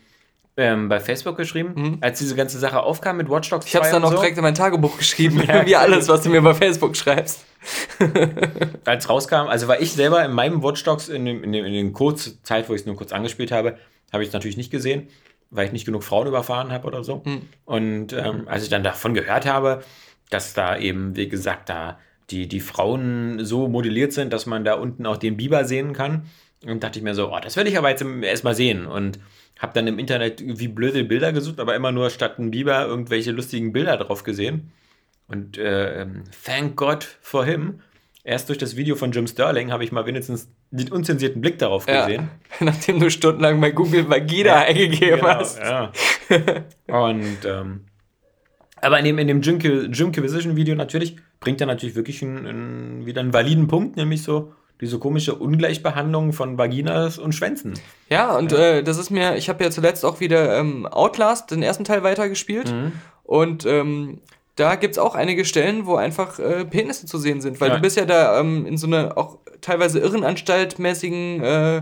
ähm, 0.61 0.87
bei 0.89 0.99
Facebook 0.99 1.35
geschrieben, 1.37 1.97
als 2.01 2.19
diese 2.19 2.35
ganze 2.35 2.59
Sache 2.59 2.81
aufkam 2.81 3.17
mit 3.17 3.29
Watch 3.29 3.49
Dogs 3.49 3.65
Mhm. 3.65 3.69
Ich 3.69 3.75
hab's 3.75 3.87
2 3.89 3.93
dann 3.93 4.01
noch 4.03 4.11
so. 4.11 4.17
direkt 4.17 4.37
in 4.37 4.43
mein 4.43 4.55
Tagebuch 4.55 4.97
geschrieben, 4.97 5.41
Ja. 5.47 5.65
wie 5.65 5.75
alles, 5.75 6.07
was 6.07 6.21
du 6.23 6.29
mir 6.29 6.41
bei 6.41 6.53
Facebook 6.53 6.95
schreibst. 6.95 7.45
als 8.85 9.09
rauskam, 9.09 9.47
also 9.47 9.67
war 9.67 9.79
ich 9.81 9.93
selber 9.93 10.23
in 10.23 10.31
meinem 10.31 10.63
Watch 10.63 10.83
Dogs 10.83 11.09
in, 11.09 11.25
dem, 11.25 11.43
in, 11.43 11.51
dem, 11.51 11.65
in 11.65 11.73
den 11.73 11.93
kurzen 11.93 12.39
Zeit, 12.43 12.69
wo 12.69 12.73
ich 12.73 12.81
es 12.81 12.85
nur 12.87 12.95
kurz 12.95 13.11
angespielt 13.11 13.51
habe, 13.51 13.77
habe 14.11 14.23
ich 14.23 14.29
es 14.29 14.33
natürlich 14.33 14.57
nicht 14.57 14.71
gesehen, 14.71 15.07
weil 15.49 15.65
ich 15.67 15.71
nicht 15.71 15.85
genug 15.85 16.03
Frauen 16.03 16.27
überfahren 16.27 16.71
habe 16.71 16.87
oder 16.87 17.03
so. 17.03 17.23
Und 17.65 18.13
ähm, 18.13 18.43
als 18.47 18.63
ich 18.63 18.69
dann 18.69 18.83
davon 18.83 19.13
gehört 19.13 19.45
habe, 19.45 19.83
dass 20.29 20.53
da 20.53 20.77
eben, 20.77 21.15
wie 21.15 21.27
gesagt, 21.29 21.69
da 21.69 21.99
die, 22.29 22.47
die 22.47 22.61
Frauen 22.61 23.43
so 23.43 23.67
modelliert 23.67 24.13
sind, 24.13 24.31
dass 24.31 24.45
man 24.45 24.63
da 24.63 24.75
unten 24.75 25.05
auch 25.05 25.17
den 25.17 25.37
Biber 25.37 25.65
sehen 25.65 25.93
kann, 25.93 26.25
und 26.65 26.83
dachte 26.83 26.99
ich 26.99 27.03
mir 27.03 27.15
so, 27.15 27.33
oh, 27.33 27.39
das 27.41 27.55
werde 27.55 27.69
ich 27.71 27.77
aber 27.77 27.89
jetzt 27.89 28.03
erstmal 28.03 28.53
sehen. 28.53 28.85
Und 28.85 29.17
habe 29.59 29.73
dann 29.73 29.87
im 29.87 29.99
Internet 29.99 30.41
wie 30.45 30.67
blöde 30.67 31.03
Bilder 31.03 31.31
gesucht, 31.33 31.59
aber 31.59 31.75
immer 31.75 31.91
nur 31.91 32.09
statt 32.09 32.39
ein 32.39 32.51
Biber 32.51 32.85
irgendwelche 32.85 33.31
lustigen 33.31 33.73
Bilder 33.73 33.97
drauf 33.97 34.23
gesehen. 34.23 34.71
Und 35.27 35.57
äh, 35.57 36.05
thank 36.43 36.75
God 36.75 37.07
for 37.21 37.45
him. 37.45 37.81
Erst 38.23 38.49
durch 38.49 38.57
das 38.59 38.75
Video 38.75 38.95
von 38.95 39.11
Jim 39.11 39.25
Sterling 39.27 39.71
habe 39.71 39.83
ich 39.83 39.91
mal 39.91 40.05
wenigstens 40.05 40.49
den 40.69 40.91
unzensierten 40.91 41.41
Blick 41.41 41.57
darauf 41.57 41.87
Ja. 41.87 42.05
gesehen. 42.05 42.29
Nachdem 42.59 42.99
du 42.99 43.09
stundenlang 43.09 43.59
bei 43.61 43.71
Google 43.71 44.09
Vagina 44.09 44.59
eingegeben 44.61 45.19
Genau, 45.21 45.27
hast. 45.27 45.59
ja. 45.59 45.91
Und 46.87 47.45
ähm, 47.45 47.81
aber 48.83 48.97
in 48.99 49.05
dem, 49.05 49.19
in 49.19 49.27
dem 49.27 49.41
Jim, 49.41 49.59
Jim 49.59 50.55
Video 50.55 50.75
natürlich 50.75 51.15
bringt 51.39 51.61
er 51.61 51.67
natürlich 51.67 51.95
wirklich 51.95 52.21
einen, 52.23 52.47
einen, 52.47 53.05
wieder 53.05 53.21
einen 53.21 53.33
validen 53.33 53.67
Punkt, 53.67 53.95
nämlich 53.95 54.23
so 54.23 54.53
diese 54.81 54.97
komische 54.99 55.35
Ungleichbehandlung 55.35 56.33
von 56.33 56.57
Vaginas 56.57 57.17
und 57.19 57.33
Schwänzen. 57.33 57.75
Ja, 58.09 58.35
und 58.35 58.51
Äh, 58.51 58.83
das 58.83 58.97
ist 58.97 59.11
mir, 59.11 59.35
ich 59.37 59.47
habe 59.47 59.63
ja 59.63 59.69
zuletzt 59.71 60.03
auch 60.03 60.19
wieder 60.19 60.57
ähm, 60.59 60.85
Outlast, 60.87 61.51
den 61.51 61.61
ersten 61.63 61.83
Teil, 61.85 62.03
weitergespielt. 62.03 62.71
Mhm. 62.71 62.91
Und 63.23 63.65
ähm, 63.65 64.19
da 64.55 64.75
gibt 64.75 64.95
es 64.95 64.97
auch 64.99 65.15
einige 65.15 65.45
Stellen, 65.45 65.85
wo 65.85 65.95
einfach 65.95 66.37
äh, 66.39 66.65
Penisse 66.65 67.05
zu 67.05 67.17
sehen 67.17 67.39
sind, 67.41 67.61
weil 67.61 67.69
Ja. 67.69 67.75
du 67.75 67.81
bist 67.81 67.95
ja 67.95 68.05
da 68.05 68.39
ähm, 68.39 68.65
in 68.65 68.77
so 68.77 68.87
einer 68.87 69.17
auch 69.17 69.37
teilweise 69.61 69.99
irrenanstaltmäßigen 69.99 71.43
äh, 71.43 71.81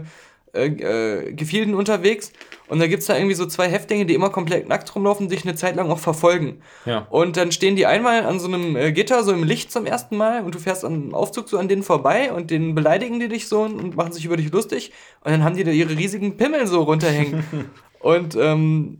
äh, 0.53 0.65
äh, 0.65 1.33
Gefilden 1.33 1.75
unterwegs. 1.75 2.31
Und 2.69 2.79
da 2.79 2.87
gibt 2.87 3.01
es 3.01 3.07
da 3.07 3.15
irgendwie 3.17 3.35
so 3.35 3.45
zwei 3.47 3.67
Häftlinge, 3.67 4.05
die 4.05 4.13
immer 4.13 4.29
komplett 4.29 4.69
nackt 4.69 4.93
rumlaufen 4.95 5.25
und 5.25 5.31
dich 5.31 5.43
eine 5.43 5.55
Zeit 5.55 5.75
lang 5.75 5.89
auch 5.91 5.99
verfolgen. 5.99 6.61
Ja. 6.85 7.07
Und 7.09 7.35
dann 7.35 7.51
stehen 7.51 7.75
die 7.75 7.85
einmal 7.85 8.23
an 8.25 8.39
so 8.39 8.47
einem 8.47 8.75
äh, 8.77 8.91
Gitter, 8.91 9.23
so 9.23 9.31
im 9.33 9.43
Licht 9.43 9.71
zum 9.71 9.85
ersten 9.85 10.15
Mal, 10.17 10.43
und 10.43 10.53
du 10.55 10.59
fährst 10.59 10.85
am 10.85 11.13
Aufzug 11.13 11.49
so 11.49 11.57
an 11.57 11.67
denen 11.67 11.83
vorbei 11.83 12.31
und 12.31 12.51
denen 12.51 12.75
beleidigen 12.75 13.19
die 13.19 13.27
dich 13.27 13.47
so 13.47 13.61
und 13.61 13.95
machen 13.97 14.13
sich 14.13 14.23
über 14.25 14.37
dich 14.37 14.51
lustig. 14.51 14.91
Und 15.23 15.31
dann 15.31 15.43
haben 15.43 15.55
die 15.55 15.63
da 15.63 15.71
ihre 15.71 15.97
riesigen 15.97 16.37
Pimmel 16.37 16.67
so 16.67 16.83
runterhängen. 16.83 17.43
und 17.99 18.35
ähm, 18.35 18.99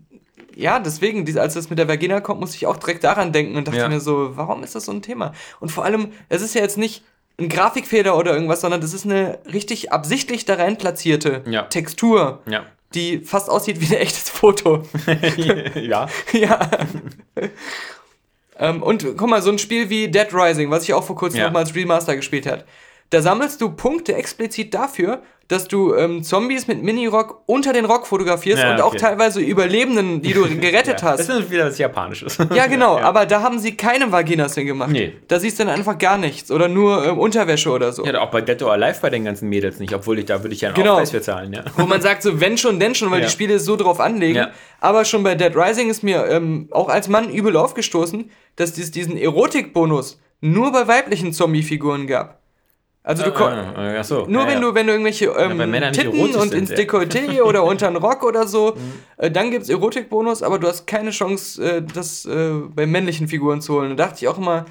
ja, 0.55 0.79
deswegen, 0.79 1.25
als 1.38 1.53
das 1.53 1.69
mit 1.69 1.79
der 1.79 1.88
Vagina 1.88 2.19
kommt, 2.21 2.41
muss 2.41 2.55
ich 2.55 2.65
auch 2.67 2.75
direkt 2.77 3.03
daran 3.03 3.31
denken 3.31 3.55
und 3.55 3.67
dachte 3.67 3.79
Ja. 3.79 3.88
mir 3.88 3.99
so, 4.01 4.35
warum 4.35 4.63
ist 4.63 4.75
das 4.75 4.85
so 4.85 4.91
ein 4.91 5.01
Thema? 5.01 5.33
Und 5.59 5.71
vor 5.71 5.85
allem, 5.85 6.09
es 6.27 6.41
ist 6.41 6.53
ja 6.55 6.61
jetzt 6.61 6.77
nicht 6.77 7.03
ein 7.39 7.47
Grafikfehler 7.47 8.17
oder 8.17 8.33
irgendwas, 8.33 8.59
sondern 8.61 8.81
das 8.81 8.93
ist 8.93 9.05
eine 9.05 9.39
richtig 9.53 9.93
absichtlich 9.93 10.43
da 10.43 10.55
rein 10.55 10.77
platzierte 10.77 11.43
Ja. 11.47 11.63
Textur, 11.63 12.39
Ja. 12.49 12.65
Die 12.93 13.19
fast 13.19 13.50
aussieht 13.50 13.79
wie 13.81 13.96
ein 13.96 14.01
echtes 14.01 14.29
Foto. 14.29 14.84
ja. 15.75 16.08
ja. 16.34 16.69
ähm, 18.58 18.81
und 18.84 19.05
guck 19.17 19.29
mal, 19.29 19.41
so 19.41 19.51
ein 19.51 19.60
Spiel 19.60 19.89
wie 19.89 20.10
Dead 20.10 20.27
Rising, 20.34 20.72
was 20.72 20.84
ich 20.84 20.93
auch 20.93 21.03
vor 21.03 21.15
kurzem 21.15 21.39
Ja. 21.39 21.46
noch 21.46 21.53
mal 21.53 21.60
als 21.60 21.75
Remaster 21.75 22.15
gespielt 22.15 22.46
habe, 22.48 22.63
da 23.11 23.21
sammelst 23.21 23.59
du 23.61 23.71
Punkte 23.71 24.15
explizit 24.15 24.73
dafür, 24.73 25.21
dass 25.47 25.67
du 25.67 25.95
ähm, 25.95 26.21
Zombies 26.21 26.67
mit 26.67 26.83
Minirock 26.83 27.41
unter 27.47 27.73
den 27.73 27.85
Rock 27.85 28.05
fotografierst 28.05 28.61
Ja, 28.61 28.71
und 28.75 28.81
auch 28.81 28.89
okay. 28.89 28.99
teilweise 28.99 29.41
Überlebenden, 29.41 30.21
die 30.21 30.33
du 30.33 30.43
gerettet 30.43 30.97
Das 31.01 31.27
hast. 31.27 31.29
ist 31.29 31.49
wieder 31.49 31.65
was 31.65 31.79
Japanisches. 31.79 32.37
Ja, 32.53 32.67
genau, 32.67 32.97
aber 32.99 33.25
da 33.25 33.41
haben 33.41 33.57
sie 33.57 33.75
keine 33.75 34.11
Vaginas 34.11 34.53
hingemacht. 34.53 34.91
Nee. 34.91 35.13
Da 35.27 35.39
siehst 35.39 35.57
du 35.59 35.65
dann 35.65 35.73
einfach 35.75 35.97
gar 35.97 36.19
nichts 36.19 36.51
oder 36.51 36.67
nur 36.67 37.03
ähm, 37.03 37.17
Unterwäsche 37.17 37.71
oder 37.71 37.91
so. 37.91 38.05
Ja, 38.05 38.21
auch 38.21 38.29
bei 38.29 38.41
Dead 38.41 38.61
or 38.61 38.73
Alive 38.73 38.99
bei 39.01 39.09
den 39.09 39.25
ganzen 39.25 39.49
Mädels 39.49 39.79
nicht, 39.79 39.91
obwohl 39.95 40.19
ich 40.19 40.25
da 40.25 40.43
würde 40.43 40.53
ich 40.53 40.61
ja 40.61 40.69
einen 40.69 40.75
Genau. 40.75 40.91
Aufpreis 40.91 41.09
für 41.09 41.21
zahlen, 41.23 41.51
ja. 41.51 41.63
Wo 41.77 41.87
man 41.87 41.99
sagt, 42.01 42.21
so 42.21 42.39
wenn 42.39 42.55
schon, 42.59 42.79
denn 42.79 42.93
schon, 42.93 43.09
weil 43.09 43.21
Ja. 43.21 43.25
die 43.25 43.31
Spiele 43.31 43.57
so 43.57 43.75
drauf 43.75 43.99
anlegen. 43.99 44.35
Ja. 44.35 44.51
Aber 44.81 45.03
schon 45.03 45.23
bei 45.23 45.33
Dead 45.33 45.55
Rising 45.55 45.89
ist 45.89 46.03
mir 46.03 46.27
ähm, 46.27 46.67
auch 46.69 46.89
als 46.89 47.07
Mann 47.07 47.27
übel 47.31 47.57
aufgestoßen, 47.57 48.29
dass 48.55 48.77
es 48.77 48.91
diesen 48.91 49.17
Erotikbonus 49.17 50.19
nur 50.41 50.71
bei 50.71 50.87
weiblichen 50.87 51.33
Zombie-Figuren 51.33 52.05
gab. 52.05 52.38
Also 53.01 53.24
du 53.24 53.32
kon- 53.32 53.53
Ah, 53.53 53.96
ach 54.00 54.03
so. 54.03 54.25
nur 54.27 54.41
ja, 54.44 54.48
wenn 54.50 54.56
ja. 54.56 54.60
du 54.62 54.75
wenn 54.75 54.86
du 54.88 54.91
irgendwelche 54.94 55.25
ähm, 55.27 55.91
Titten 55.94 56.36
und 56.36 56.53
ins 56.53 56.70
ja. 56.70 56.75
Dekolleté 56.75 57.41
oder 57.44 57.63
unter 57.63 57.88
den 57.88 57.96
Rock 57.96 58.24
oder 58.24 58.46
so, 58.46 58.75
äh, 59.18 59.32
dann 59.32 59.51
gibt's 59.51 59.70
Erotikbonus, 59.70 60.44
aber 60.44 60.60
du 60.60 60.68
hast 60.68 60.86
keine 60.86 61.12
Chance, 61.12 61.63
äh, 61.63 61.82
das 61.82 62.25
äh, 62.25 62.51
bei 62.75 62.86
männlichen 62.86 63.27
Figuren 63.27 63.62
zu 63.62 63.75
holen. 63.75 63.96
Da 63.96 64.06
dachte 64.06 64.18
ich 64.22 64.27
auch 64.27 64.38
immer, 64.38 64.65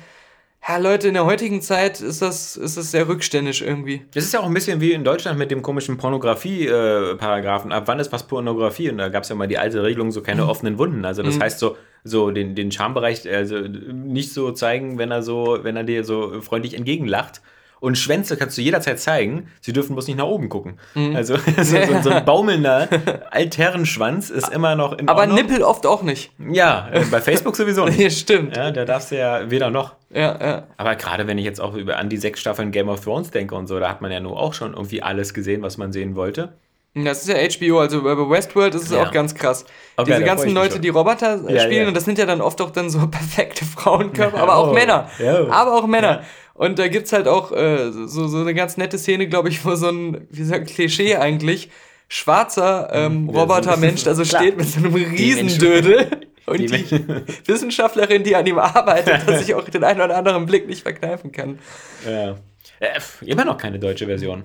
ja 0.69 0.77
Leute, 0.77 1.09
in 1.09 1.15
der 1.15 1.25
heutigen 1.25 1.63
Zeit 1.63 2.01
ist 2.01 2.21
das, 2.21 2.57
ist 2.57 2.77
das 2.77 2.91
sehr 2.91 3.09
rückständisch 3.09 3.63
irgendwie. 3.63 4.03
Das 4.13 4.25
ist 4.25 4.35
ja 4.35 4.41
auch 4.41 4.47
ein 4.47 4.53
bisschen 4.55 4.81
wie 4.81 4.93
in 4.93 5.05
Deutschland 5.05 5.39
mit 5.39 5.51
dem 5.51 5.63
komischen 5.63 5.97
Pornografie-Paragraphen. 5.97 7.73
Ab 7.73 7.85
wann 7.87 7.99
ist 7.99 8.13
was 8.13 8.27
Pornografie? 8.27 8.91
Und 8.91 8.99
da 8.99 9.09
gab 9.09 9.23
es 9.23 9.29
ja 9.31 9.37
mal 9.37 9.47
die 9.49 9.59
alte 9.59 9.83
Regelung, 9.83 10.11
so 10.11 10.21
keine 10.21 10.47
offenen 10.47 10.79
Wunden. 10.79 11.05
Also 11.05 11.23
das 11.23 11.41
heißt 11.41 11.59
so, 11.59 11.77
so 12.05 12.31
den, 12.31 12.55
den 12.55 12.71
Schambereich 12.71 13.27
also 13.33 13.57
nicht 13.59 14.33
so 14.33 14.51
zeigen, 14.53 14.99
wenn 14.99 15.11
er 15.11 15.23
so, 15.23 15.59
wenn 15.63 15.77
er 15.77 15.85
dir 15.85 16.05
so 16.05 16.41
freundlich 16.43 16.75
entgegenlacht. 16.75 17.41
Und 17.81 17.97
Schwänze 17.97 18.37
kannst 18.37 18.59
du 18.59 18.63
jederzeit 18.63 18.99
zeigen. 18.99 19.49
Sie 19.61 19.73
dürfen 19.73 19.95
bloß 19.95 20.07
nicht 20.09 20.17
nach 20.17 20.25
oben 20.27 20.49
gucken. 20.49 20.79
Also 21.15 21.37
so, 21.57 21.63
so, 21.63 21.77
so 22.03 22.11
ein 22.11 22.25
baumelnder 22.27 22.89
Altherrenschwanz 23.31 24.31
ist 24.31 24.49
immer 24.51 24.75
noch 24.77 24.93
in 24.99 25.09
Aber 25.09 25.21
Ordnung. 25.21 25.37
Nippel 25.37 25.63
oft 25.63 25.87
auch 25.87 26.03
nicht. 26.03 26.31
Ja, 26.51 26.89
äh, 26.93 27.05
bei 27.11 27.21
Facebook 27.21 27.57
sowieso 27.57 27.85
nicht. 27.85 27.99
Ja, 27.99 28.11
stimmt. 28.11 28.57
Ja, 28.57 28.71
da 28.71 28.85
darfst 28.85 29.11
du 29.11 29.19
ja 29.19 29.51
weder 29.51 29.71
noch. 29.71 29.95
Ja, 30.11 30.39
ja. 30.41 30.63
Aber 30.77 30.95
gerade 30.95 31.27
wenn 31.27 31.37
ich 31.39 31.45
jetzt 31.45 31.61
auch 31.61 31.75
über 31.75 31.97
an 31.97 32.09
die 32.09 32.17
sechs 32.17 32.41
Staffeln 32.41 32.71
Game 32.71 32.89
of 32.89 33.01
Thrones 33.01 33.31
denke 33.31 33.55
und 33.55 33.67
so, 33.67 33.79
da 33.81 33.89
hat 33.89 34.01
man 34.03 34.11
ja 34.13 34.21
nur 34.21 34.39
auch 34.39 34.55
schon 34.55 34.73
irgendwie 34.75 35.03
alles 35.03 35.35
gesehen, 35.35 35.63
was 35.63 35.77
man 35.79 35.93
sehen 35.93 36.15
wollte. 36.15 36.53
Das 36.95 37.27
ist 37.27 37.29
ja 37.29 37.37
HBO, 37.37 37.81
also 37.81 38.03
bei 38.03 38.17
Westworld 38.17 38.75
ist 38.75 38.85
es 38.85 38.91
Ja. 38.91 39.03
auch 39.07 39.13
ganz 39.13 39.35
krass. 39.35 39.65
Okay, 39.97 40.11
Diese 40.13 40.25
ganzen 40.25 40.53
Leute, 40.55 40.81
die 40.81 40.89
Roboter 40.89 41.39
äh, 41.49 41.55
Ja, 41.55 41.61
spielen, 41.63 41.83
ja. 41.83 41.89
und 41.89 41.97
das 41.97 42.05
sind 42.05 42.19
ja 42.19 42.27
dann 42.27 42.41
oft 42.41 42.61
auch 42.61 42.71
dann 42.71 42.89
so 42.91 43.07
perfekte 43.09 43.65
Frauenkörper, 43.65 44.39
aber 44.39 44.57
auch 44.57 44.71
Oh, 44.71 44.73
Männer. 44.75 45.09
ja. 45.19 45.47
Aber 45.51 45.75
auch 45.77 45.87
Männer. 45.87 46.23
Und 46.59 46.79
da 46.81 46.88
gibt's 46.88 47.12
halt 47.12 47.29
auch 47.29 47.53
äh, 47.53 47.93
so, 47.93 48.27
so 48.27 48.38
eine 48.38 48.53
ganz 48.53 48.77
nette 48.77 48.99
Szene, 48.99 49.29
glaube 49.29 49.49
ich, 49.49 49.65
wo 49.65 49.77
so 49.77 49.88
ein, 49.91 50.27
wie 50.31 50.43
sagt 50.43 50.67
Klischee 50.69 51.15
eigentlich, 51.17 51.71
schwarzer 52.09 52.88
ähm, 52.93 53.27
Ja, 53.29 53.33
so- 53.33 53.38
Robotermensch 53.41 54.03
da 54.03 54.15
so 54.15 54.25
Klar. 54.25 54.43
steht 54.43 54.57
mit 54.57 54.67
so 54.67 54.79
einem 54.81 54.93
Riesendödel. 54.95 56.09
Und 56.47 56.59
Die 56.59 56.67
die, 56.67 57.05
Wissenschaftlerin, 57.47 58.25
die 58.25 58.35
an 58.35 58.45
ihm 58.47 58.59
arbeitet, 58.59 59.29
dass 59.29 59.43
ich 59.43 59.55
auch 59.55 59.69
den 59.69 59.85
einen 59.85 60.00
oder 60.00 60.17
anderen 60.17 60.47
Blick 60.47 60.67
nicht 60.67 60.83
verkneifen 60.83 61.31
kann. 61.31 61.59
Ja. 62.05 62.33
Äh, 62.81 62.99
immer 63.25 63.45
noch 63.45 63.57
keine 63.59 63.79
deutsche 63.79 64.07
Version. 64.07 64.43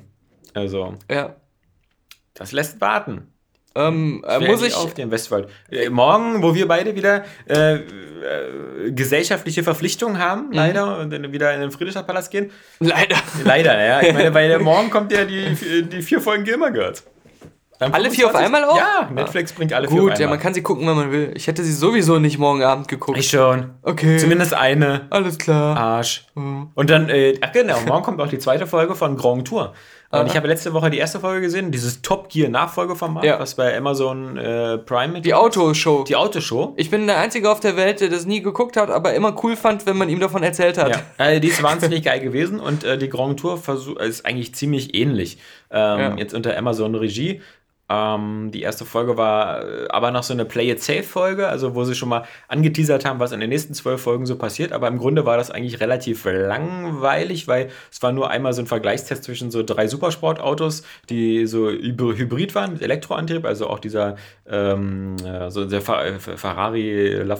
Also, 0.53 0.95
Ja. 1.09 1.35
das 2.35 2.51
lässt 2.51 2.79
warten. 2.79 3.32
Ähm, 3.75 4.23
äh, 4.27 4.39
Wer 4.39 4.49
muss 4.51 4.61
ich. 4.63 4.75
auf 4.75 4.93
den 4.93 5.09
Westworld. 5.11 5.47
Äh, 5.71 5.89
morgen, 5.89 6.43
wo 6.43 6.53
wir 6.53 6.67
beide 6.67 6.95
wieder 6.95 7.23
äh, 7.49 7.75
äh, 7.75 8.91
gesellschaftliche 8.91 9.63
Verpflichtungen 9.63 10.19
haben, 10.19 10.47
Mhm. 10.47 10.53
leider, 10.53 10.99
und 10.99 11.11
dann 11.11 11.31
wieder 11.31 11.53
in 11.53 11.61
den 11.61 11.71
Friedrichstadtpalast 11.71 12.31
gehen. 12.31 12.51
Leider. 12.79 13.15
Leider, 13.43 13.83
ja. 13.83 14.01
Ich 14.01 14.13
meine, 14.13 14.33
weil 14.33 14.59
morgen 14.59 14.89
kommt 14.89 15.11
ja 15.11 15.25
die, 15.25 15.55
die 15.83 16.01
vier 16.01 16.21
Folgen 16.21 16.43
Gilmer. 16.43 16.71
Am 17.79 17.91
Alle 17.93 18.11
vier 18.11 18.27
auf 18.27 18.31
25. 18.31 18.45
einmal 18.45 18.63
auch? 18.65 18.77
Ja, 18.77 19.09
Netflix 19.11 19.51
bringt 19.51 19.73
alle 19.73 19.87
vier 19.87 19.95
auf 19.97 20.01
Gut, 20.01 20.11
einmal. 20.11 20.21
ja, 20.21 20.27
man 20.29 20.39
kann 20.39 20.53
sie 20.53 20.61
gucken, 20.61 20.87
wenn 20.87 20.95
man 20.95 21.11
will. 21.11 21.33
Ich 21.35 21.47
hätte 21.47 21.63
sie 21.63 21.73
sowieso 21.73 22.19
nicht 22.19 22.37
morgen 22.37 22.63
Abend 22.63 22.87
geguckt. 22.87 23.17
Ich 23.17 23.29
schon. 23.29 23.71
okay. 23.81 24.17
Zumindest 24.17 24.53
eine. 24.53 25.07
Alles 25.09 25.37
klar. 25.37 25.75
Arsch. 25.75 26.25
Und 26.35 26.89
dann, 26.89 27.09
äh, 27.09 27.37
ach 27.41 27.51
genau, 27.51 27.79
morgen 27.81 28.03
kommt 28.03 28.21
auch 28.21 28.27
die 28.27 28.39
zweite 28.39 28.67
Folge 28.67 28.95
von 28.95 29.17
Grand 29.17 29.47
Tour. 29.47 29.73
Und 30.13 30.19
Aha. 30.19 30.27
ich 30.27 30.35
habe 30.35 30.47
letzte 30.47 30.73
Woche 30.73 30.91
die 30.91 30.99
erste 30.99 31.19
Folge 31.19 31.41
gesehen, 31.41 31.71
dieses 31.71 32.03
Top 32.03 32.29
Gear 32.29 32.47
Nachfolgeformat, 32.47 33.23
Ja. 33.23 33.39
was 33.39 33.55
bei 33.55 33.75
Amazon 33.75 34.37
äh, 34.37 34.77
Prime 34.77 35.13
mit 35.13 35.25
Die 35.25 35.33
Autoshow. 35.33 36.03
die 36.03 36.15
Autoshow. 36.15 36.73
Ich 36.77 36.91
bin 36.91 37.07
der 37.07 37.17
Einzige 37.17 37.49
auf 37.49 37.59
der 37.59 37.75
Welt, 37.77 37.99
der 37.99 38.09
das 38.09 38.27
nie 38.27 38.41
geguckt 38.43 38.77
hat, 38.77 38.91
aber 38.91 39.15
immer 39.15 39.35
cool 39.43 39.55
fand, 39.55 39.87
wenn 39.87 39.97
man 39.97 40.09
ihm 40.09 40.19
davon 40.19 40.43
erzählt 40.43 40.77
hat. 40.77 41.01
Ja, 41.19 41.25
äh, 41.25 41.39
die 41.39 41.47
ist 41.47 41.63
wahnsinnig 41.63 42.03
geil 42.03 42.19
gewesen 42.19 42.59
und 42.59 42.83
äh, 42.83 42.97
die 42.99 43.09
Grand 43.09 43.39
Tour 43.39 43.59
ist 44.01 44.23
eigentlich 44.25 44.53
ziemlich 44.53 44.93
ähnlich. 44.93 45.39
Ähm, 45.71 45.99
Ja. 45.99 46.15
Jetzt 46.15 46.35
unter 46.35 46.55
Amazon 46.55 46.93
Regie. 46.93 47.41
Ähm, 47.89 48.49
die 48.51 48.61
erste 48.61 48.85
Folge 48.85 49.17
war 49.17 49.63
äh, 49.63 49.87
aber 49.89 50.11
noch 50.11 50.23
so 50.23 50.33
eine 50.33 50.45
Play 50.45 50.71
It 50.71 50.81
Safe 50.81 51.03
Folge, 51.03 51.47
also 51.47 51.75
wo 51.75 51.83
sie 51.83 51.95
schon 51.95 52.09
mal 52.09 52.23
angeteasert 52.47 53.03
haben, 53.03 53.19
was 53.19 53.33
in 53.33 53.41
den 53.41 53.49
nächsten 53.49 53.73
zwölf 53.73 54.01
Folgen 54.01 54.25
so 54.25 54.37
passiert. 54.37 54.71
Aber 54.71 54.87
im 54.87 54.97
Grunde 54.97 55.25
war 55.25 55.35
das 55.37 55.51
eigentlich 55.51 55.81
relativ 55.81 56.25
langweilig, 56.25 57.47
weil 57.47 57.69
es 57.91 58.01
war 58.01 58.13
nur 58.13 58.29
einmal 58.29 58.53
so 58.53 58.61
ein 58.61 58.67
Vergleichstest 58.67 59.25
zwischen 59.25 59.51
so 59.51 59.63
drei 59.63 59.87
Supersportautos, 59.87 60.83
die 61.09 61.45
so 61.45 61.67
Hyb- 61.67 62.15
Hybrid 62.15 62.55
waren 62.55 62.73
mit 62.73 62.81
Elektroantrieb, 62.81 63.45
also 63.45 63.67
auch 63.67 63.79
dieser 63.79 64.15
ähm, 64.47 65.17
äh, 65.25 65.51
so 65.51 65.65
der 65.65 65.79
äh, 65.79 66.19
Ferrari, 66.19 67.21
La 67.23 67.35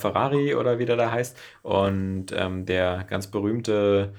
oder 0.57 0.77
wie 0.77 0.85
der 0.85 0.97
da 0.97 1.11
heißt 1.11 1.37
und 1.61 2.27
ähm, 2.35 2.65
der 2.65 3.05
ganz 3.09 3.27
berühmte 3.27 4.13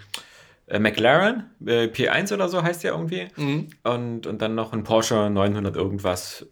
äh, 0.66 0.79
McLaren, 0.79 1.50
äh, 1.64 1.87
P1 1.87 2.33
oder 2.33 2.48
so 2.48 2.62
heißt 2.62 2.85
der 2.85 2.92
irgendwie. 2.92 3.29
Mhm. 3.37 3.68
Und, 3.83 4.27
und 4.27 4.40
dann 4.42 4.55
noch 4.55 4.72
ein 4.72 4.85
Porsche 4.85 5.31
900 5.31 5.77
irgendwas. 5.77 6.46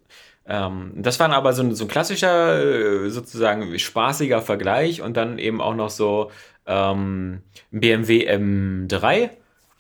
Ähm, 0.46 0.92
das 0.96 1.20
war 1.20 1.30
aber 1.30 1.52
so 1.52 1.62
ein, 1.62 1.74
so 1.74 1.84
ein 1.84 1.88
klassischer, 1.88 3.04
äh, 3.04 3.10
sozusagen 3.10 3.78
spaßiger 3.78 4.42
Vergleich 4.42 5.02
und 5.02 5.16
dann 5.16 5.38
eben 5.38 5.60
auch 5.60 5.74
noch 5.74 5.90
so 5.90 6.30
ähm, 6.66 7.42
BMW 7.70 8.28
M3. 8.28 9.30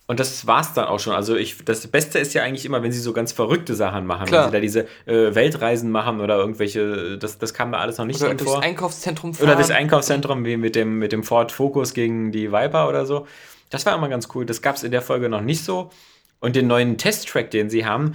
Und 0.06 0.20
das 0.20 0.46
war's 0.46 0.74
dann 0.74 0.86
auch 0.86 0.98
schon. 0.98 1.14
Also 1.14 1.36
ich, 1.36 1.64
das 1.64 1.86
Beste 1.86 2.18
ist 2.18 2.34
ja 2.34 2.42
eigentlich 2.42 2.64
immer, 2.64 2.82
wenn 2.82 2.92
sie 2.92 2.98
so 3.00 3.12
ganz 3.12 3.32
verrückte 3.32 3.74
Sachen 3.74 4.04
machen. 4.04 4.26
Klar. 4.26 4.44
Wenn 4.44 4.50
sie 4.50 4.52
da 4.52 4.60
diese 4.60 4.80
äh, 5.06 5.34
Weltreisen 5.34 5.90
machen 5.90 6.20
oder 6.20 6.36
irgendwelche, 6.36 7.18
das, 7.18 7.38
das 7.38 7.54
kam 7.54 7.72
da 7.72 7.78
alles 7.78 7.98
noch 7.98 8.04
nicht 8.04 8.20
Oder 8.20 8.34
durchs 8.34 8.52
vor. 8.52 8.62
Einkaufszentrum 8.62 9.32
fahren. 9.32 9.48
Oder 9.48 9.56
das 9.56 9.70
Einkaufszentrum 9.70 10.44
wie 10.44 10.56
mit 10.56 10.74
dem, 10.74 10.98
mit 10.98 11.12
dem 11.12 11.22
Ford 11.22 11.52
Focus 11.52 11.94
gegen 11.94 12.32
die 12.32 12.52
Viper 12.52 12.88
oder 12.88 13.06
so. 13.06 13.26
Das 13.72 13.86
war 13.86 13.96
immer 13.96 14.08
ganz 14.08 14.28
cool. 14.34 14.46
Das 14.46 14.62
gab 14.62 14.76
es 14.76 14.84
in 14.84 14.92
der 14.92 15.02
Folge 15.02 15.28
noch 15.28 15.40
nicht 15.40 15.64
so. 15.64 15.90
Und 16.40 16.56
den 16.56 16.66
neuen 16.66 16.98
Testtrack, 16.98 17.50
den 17.50 17.70
sie 17.70 17.86
haben, 17.86 18.12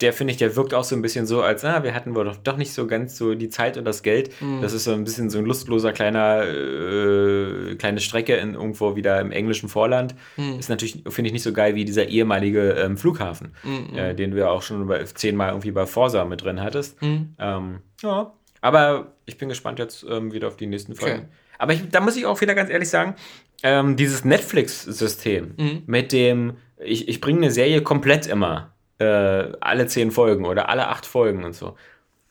der 0.00 0.12
finde 0.12 0.32
ich, 0.32 0.38
der 0.38 0.56
wirkt 0.56 0.74
auch 0.74 0.82
so 0.82 0.96
ein 0.96 1.02
bisschen 1.02 1.24
so, 1.26 1.42
als 1.42 1.62
na, 1.62 1.84
wir 1.84 1.94
hatten 1.94 2.14
wohl 2.14 2.24
doch, 2.24 2.36
doch 2.36 2.56
nicht 2.56 2.72
so 2.72 2.86
ganz 2.86 3.16
so 3.16 3.34
die 3.34 3.48
Zeit 3.48 3.76
und 3.76 3.84
das 3.84 4.02
Geld. 4.02 4.32
Das 4.60 4.72
ist 4.72 4.84
so 4.84 4.92
ein 4.92 5.04
bisschen 5.04 5.30
so 5.30 5.38
ein 5.38 5.44
lustloser 5.44 5.92
kleiner 5.92 6.42
äh, 6.44 7.76
kleine 7.76 8.00
Strecke 8.00 8.34
in 8.34 8.54
irgendwo 8.54 8.96
wieder 8.96 9.20
im 9.20 9.30
englischen 9.30 9.68
Vorland. 9.68 10.14
Ist 10.58 10.68
natürlich, 10.68 11.04
finde 11.08 11.28
ich, 11.28 11.32
nicht 11.32 11.42
so 11.42 11.52
geil 11.52 11.74
wie 11.74 11.84
dieser 11.84 12.08
ehemalige 12.08 12.70
ähm, 12.72 12.96
Flughafen, 12.96 13.54
äh, 13.94 14.14
den 14.14 14.32
du 14.32 14.38
ja 14.38 14.48
auch 14.48 14.62
schon 14.62 14.86
bei, 14.86 15.04
zehnmal 15.04 15.50
irgendwie 15.50 15.70
bei 15.70 15.86
Forsa 15.86 16.24
mit 16.24 16.42
drin 16.42 16.60
hattest. 16.60 16.98
Ähm, 17.02 17.80
ja. 18.02 18.32
Aber 18.60 19.12
ich 19.26 19.38
bin 19.38 19.48
gespannt 19.48 19.78
jetzt 19.78 20.04
ähm, 20.08 20.32
wieder 20.32 20.48
auf 20.48 20.56
die 20.56 20.66
nächsten 20.66 20.94
Folgen. 20.94 21.18
Okay. 21.18 21.28
Aber 21.58 21.72
ich, 21.72 21.88
da 21.88 22.00
muss 22.00 22.16
ich 22.16 22.26
auch 22.26 22.40
wieder 22.40 22.54
ganz 22.54 22.70
ehrlich 22.70 22.88
sagen, 22.88 23.14
ähm, 23.62 23.96
dieses 23.96 24.24
Netflix-System 24.24 25.54
Mhm. 25.56 25.82
mit 25.86 26.12
dem, 26.12 26.56
ich, 26.78 27.08
ich 27.08 27.20
bringe 27.20 27.38
eine 27.38 27.50
Serie 27.50 27.82
komplett 27.82 28.26
immer, 28.26 28.72
äh, 28.98 29.04
alle 29.60 29.86
zehn 29.86 30.10
Folgen 30.10 30.44
oder 30.46 30.68
alle 30.68 30.88
acht 30.88 31.06
Folgen 31.06 31.44
und 31.44 31.54
so. 31.54 31.76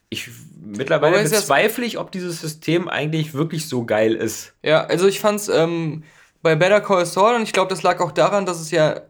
Ich 0.10 0.30
mittlerweile 0.62 1.22
bezweifle 1.24 1.86
ich, 1.86 1.98
ob 1.98 2.12
dieses 2.12 2.40
System 2.40 2.88
eigentlich 2.88 3.34
wirklich 3.34 3.68
so 3.68 3.84
geil 3.86 4.14
ist. 4.14 4.54
Ja, 4.62 4.86
also 4.86 5.08
ich 5.08 5.20
fand's 5.20 5.50
ähm, 5.50 6.04
bei 6.44 6.56
Better 6.56 6.82
Call 6.82 7.06
Saul 7.06 7.36
und 7.36 7.44
ich 7.44 7.52
glaube, 7.54 7.70
das 7.70 7.82
lag 7.84 8.00
auch 8.00 8.12
daran, 8.12 8.46
dass 8.46 8.60
es 8.62 8.70
ja 8.70 9.02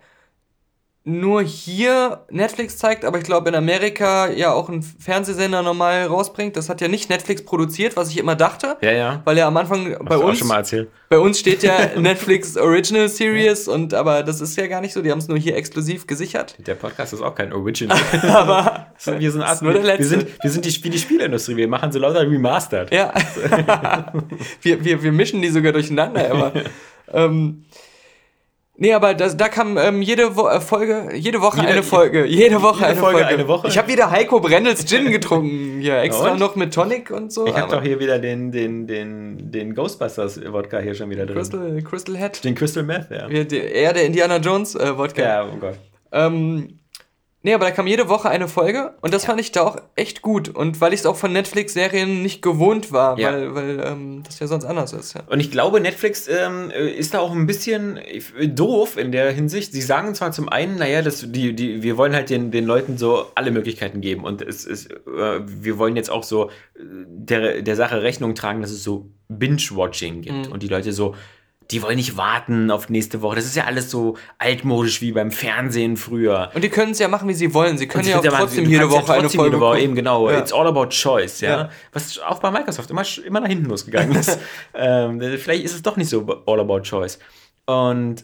nur 1.05 1.41
hier 1.41 2.21
Netflix 2.31 2.77
zeigt, 2.77 3.03
aber 3.03 3.17
ich 3.17 3.25
glaube 3.25 3.49
in 3.49 3.55
Amerika 3.55 4.29
ja 4.29 4.53
auch 4.53 4.69
ein 4.69 4.81
Fernsehsender 4.81 5.61
normal 5.61 6.05
rausbringt. 6.05 6.55
Das 6.55 6.69
hat 6.69 6.79
ja 6.79 6.87
nicht 6.87 7.09
Netflix 7.09 7.43
produziert, 7.43 7.97
was 7.97 8.09
ich 8.09 8.17
immer 8.17 8.35
dachte. 8.37 8.77
Ja, 8.81 8.91
ja. 8.93 9.21
Weil 9.25 9.37
ja 9.37 9.47
am 9.49 9.57
Anfang 9.57 9.97
bei 10.05 10.15
Hast 10.15 10.21
auch 10.21 10.27
uns, 10.29 10.39
schon 10.39 10.47
mal 10.47 10.59
erzählt. 10.59 10.89
bei 11.09 11.19
uns 11.19 11.39
steht 11.39 11.61
ja 11.61 11.73
Netflix 11.99 12.55
Original 12.55 13.09
Series 13.09 13.67
und 13.67 13.93
aber 13.93 14.23
das 14.23 14.39
ist 14.39 14.55
ja 14.57 14.67
gar 14.67 14.79
nicht 14.79 14.93
so. 14.93 15.01
Die 15.01 15.11
haben 15.11 15.19
es 15.19 15.27
nur 15.27 15.37
hier 15.37 15.57
exklusiv 15.57 16.07
gesichert. 16.07 16.55
Der 16.65 16.75
Podcast 16.75 17.11
ist 17.11 17.21
auch 17.21 17.35
kein 17.35 17.51
Original. 17.51 17.99
Aber 18.29 18.87
wir 19.19 19.31
sind, 19.31 19.41
Art- 19.41 19.61
nur 19.61 19.73
der 19.73 19.83
letzte. 19.83 19.99
wir 19.99 20.07
sind, 20.19 20.27
wir 20.43 20.49
sind 20.51 20.63
die, 20.65 20.83
wie 20.85 20.89
die 20.89 20.99
Spielindustrie. 20.99 21.57
Wir 21.57 21.67
machen 21.67 21.91
so 21.91 21.99
lauter 21.99 22.21
Remastered. 22.21 22.93
Ja. 22.93 23.13
wir, 24.61 24.83
wir, 24.85 25.03
wir 25.03 25.11
mischen 25.11 25.41
die 25.41 25.49
sogar 25.49 25.73
durcheinander 25.73 26.29
immer. 26.29 26.53
ähm, 27.11 27.65
Nee, 28.75 28.93
aber 28.93 29.13
das, 29.13 29.37
da 29.37 29.49
kam 29.49 29.77
ähm, 29.77 30.01
jede 30.01 30.35
Wo 30.35 30.47
äh, 30.47 30.59
Folge, 30.59 31.11
jede 31.13 31.41
Woche 31.41 31.57
jede, 31.57 31.69
eine 31.69 31.83
Folge. 31.83 32.25
Jede 32.25 32.61
Woche 32.61 32.79
jede 32.79 32.87
eine 32.87 32.99
Folge, 32.99 33.19
Folge. 33.19 33.27
Eine 33.27 33.47
Woche. 33.47 33.67
Ich 33.67 33.77
habe 33.77 33.87
wieder 33.87 34.09
Heiko 34.09 34.39
Brennels 34.39 34.85
Gin 34.87 35.11
getrunken. 35.11 35.79
Hier 35.79 35.97
extra 36.01 36.31
und? 36.31 36.39
noch 36.39 36.55
mit 36.55 36.73
Tonic 36.73 37.11
und 37.11 37.31
so. 37.31 37.45
Ich 37.45 37.55
habe 37.55 37.71
doch 37.71 37.83
hier 37.83 37.99
wieder 37.99 38.17
den, 38.17 38.51
den, 38.51 38.87
den, 38.87 39.51
den 39.51 39.75
Ghostbusters 39.75 40.41
Wodka 40.51 40.79
hier 40.79 40.95
schon 40.95 41.11
wieder 41.11 41.27
drin. 41.27 41.35
Crystal, 41.35 41.81
Crystal 41.83 42.17
Head. 42.17 42.43
Den 42.43 42.55
Crystal 42.55 42.83
Meth, 42.83 43.11
ja. 43.11 43.27
Er, 43.27 43.93
der 43.93 44.05
Indiana 44.05 44.37
Jones 44.37 44.73
äh, 44.73 44.97
Wodka. 44.97 45.21
Ja, 45.21 45.45
oh 45.45 45.57
Gott. 45.57 45.75
Ähm, 46.11 46.79
Nee, 47.45 47.53
aber 47.53 47.65
da 47.65 47.71
kam 47.71 47.87
jede 47.87 48.07
Woche 48.07 48.29
eine 48.29 48.47
Folge 48.47 48.93
und 49.01 49.13
das 49.13 49.23
ja. 49.23 49.27
fand 49.27 49.41
ich 49.41 49.51
da 49.51 49.63
auch 49.63 49.77
echt 49.97 50.21
gut. 50.21 50.47
Und 50.47 50.79
weil 50.79 50.93
ich 50.93 51.01
es 51.01 51.05
auch 51.05 51.17
von 51.17 51.33
Netflix-Serien 51.33 52.21
nicht 52.21 52.41
gewohnt 52.41 52.93
war, 52.93 53.19
ja. 53.19 53.33
weil, 53.33 53.53
weil 53.53 53.83
ähm, 53.85 54.23
das 54.23 54.39
ja 54.39 54.47
sonst 54.47 54.63
anders 54.63 54.93
ist. 54.93 55.15
Ja. 55.15 55.23
Und 55.27 55.41
ich 55.41 55.51
glaube, 55.51 55.81
Netflix 55.81 56.29
ähm, 56.29 56.71
ist 56.71 57.13
da 57.13 57.19
auch 57.19 57.33
ein 57.33 57.45
bisschen 57.45 57.99
doof 58.55 58.97
in 58.97 59.11
der 59.11 59.29
Hinsicht. 59.31 59.73
Sie 59.73 59.81
sagen 59.81 60.15
zwar 60.15 60.31
zum 60.31 60.47
einen, 60.47 60.77
naja, 60.77 61.01
das, 61.01 61.29
die, 61.33 61.53
die, 61.53 61.83
wir 61.83 61.97
wollen 61.97 62.15
halt 62.15 62.29
den, 62.29 62.49
den 62.51 62.65
Leuten 62.65 62.97
so 62.97 63.25
alle 63.35 63.51
Möglichkeiten 63.51 63.99
geben 63.99 64.23
und 64.23 64.41
es 64.41 64.63
ist, 64.63 64.91
äh, 64.91 65.41
wir 65.45 65.77
wollen 65.77 65.97
jetzt 65.97 66.09
auch 66.09 66.23
so 66.23 66.49
äh, 66.49 66.49
der, 67.07 67.61
der 67.61 67.75
Sache 67.75 68.01
Rechnung 68.01 68.35
tragen, 68.35 68.61
dass 68.61 68.71
es 68.71 68.83
so 68.83 69.11
Binge-Watching 69.27 70.21
gibt 70.21 70.47
mhm. 70.47 70.51
und 70.53 70.63
die 70.63 70.69
Leute 70.69 70.93
so 70.93 71.13
die 71.73 71.81
wollen 71.81 71.95
nicht 71.95 72.17
warten 72.17 72.69
auf 72.69 72.89
nächste 72.89 73.23
Woche. 73.23 73.37
Das 73.37 73.45
ist 73.45 73.55
ja 73.55 73.63
alles 73.63 73.89
so 73.89 74.15
altmodisch 74.37 75.01
wie 75.01 75.11
beim 75.11 75.31
Fernsehen 75.31 75.97
früher. 75.97 76.51
Und 76.53 76.63
die 76.63 76.69
können 76.69 76.91
es 76.91 76.99
ja 76.99 77.07
machen, 77.07 77.27
wie 77.27 77.33
sie 77.33 77.53
wollen. 77.53 77.79
Sie 77.79 77.87
können 77.87 78.07
ja 78.07 78.19
auch 78.19 78.23
trotzdem 78.23 78.69
jede 78.69 78.89
Woche 78.89 78.99
ja 78.99 79.01
trotzdem 79.01 79.19
eine 79.19 79.29
Folge 79.29 79.55
jede 79.55 79.59
Woche, 79.59 79.79
eben 79.79 79.95
genau. 79.95 80.29
Ja. 80.29 80.37
It's 80.37 80.53
all 80.53 80.67
about 80.67 80.89
choice, 80.89 81.41
ja? 81.41 81.49
ja. 81.49 81.69
Was 81.91 82.19
auch 82.19 82.39
bei 82.39 82.51
Microsoft 82.51 82.91
immer, 82.91 83.03
immer 83.25 83.39
nach 83.39 83.47
hinten 83.47 83.65
losgegangen 83.65 84.15
ist. 84.19 84.37
ähm, 84.75 85.19
vielleicht 85.39 85.63
ist 85.63 85.73
es 85.73 85.81
doch 85.81 85.97
nicht 85.97 86.09
so 86.09 86.43
all 86.45 86.59
about 86.59 86.81
choice. 86.81 87.17
Und 87.65 88.23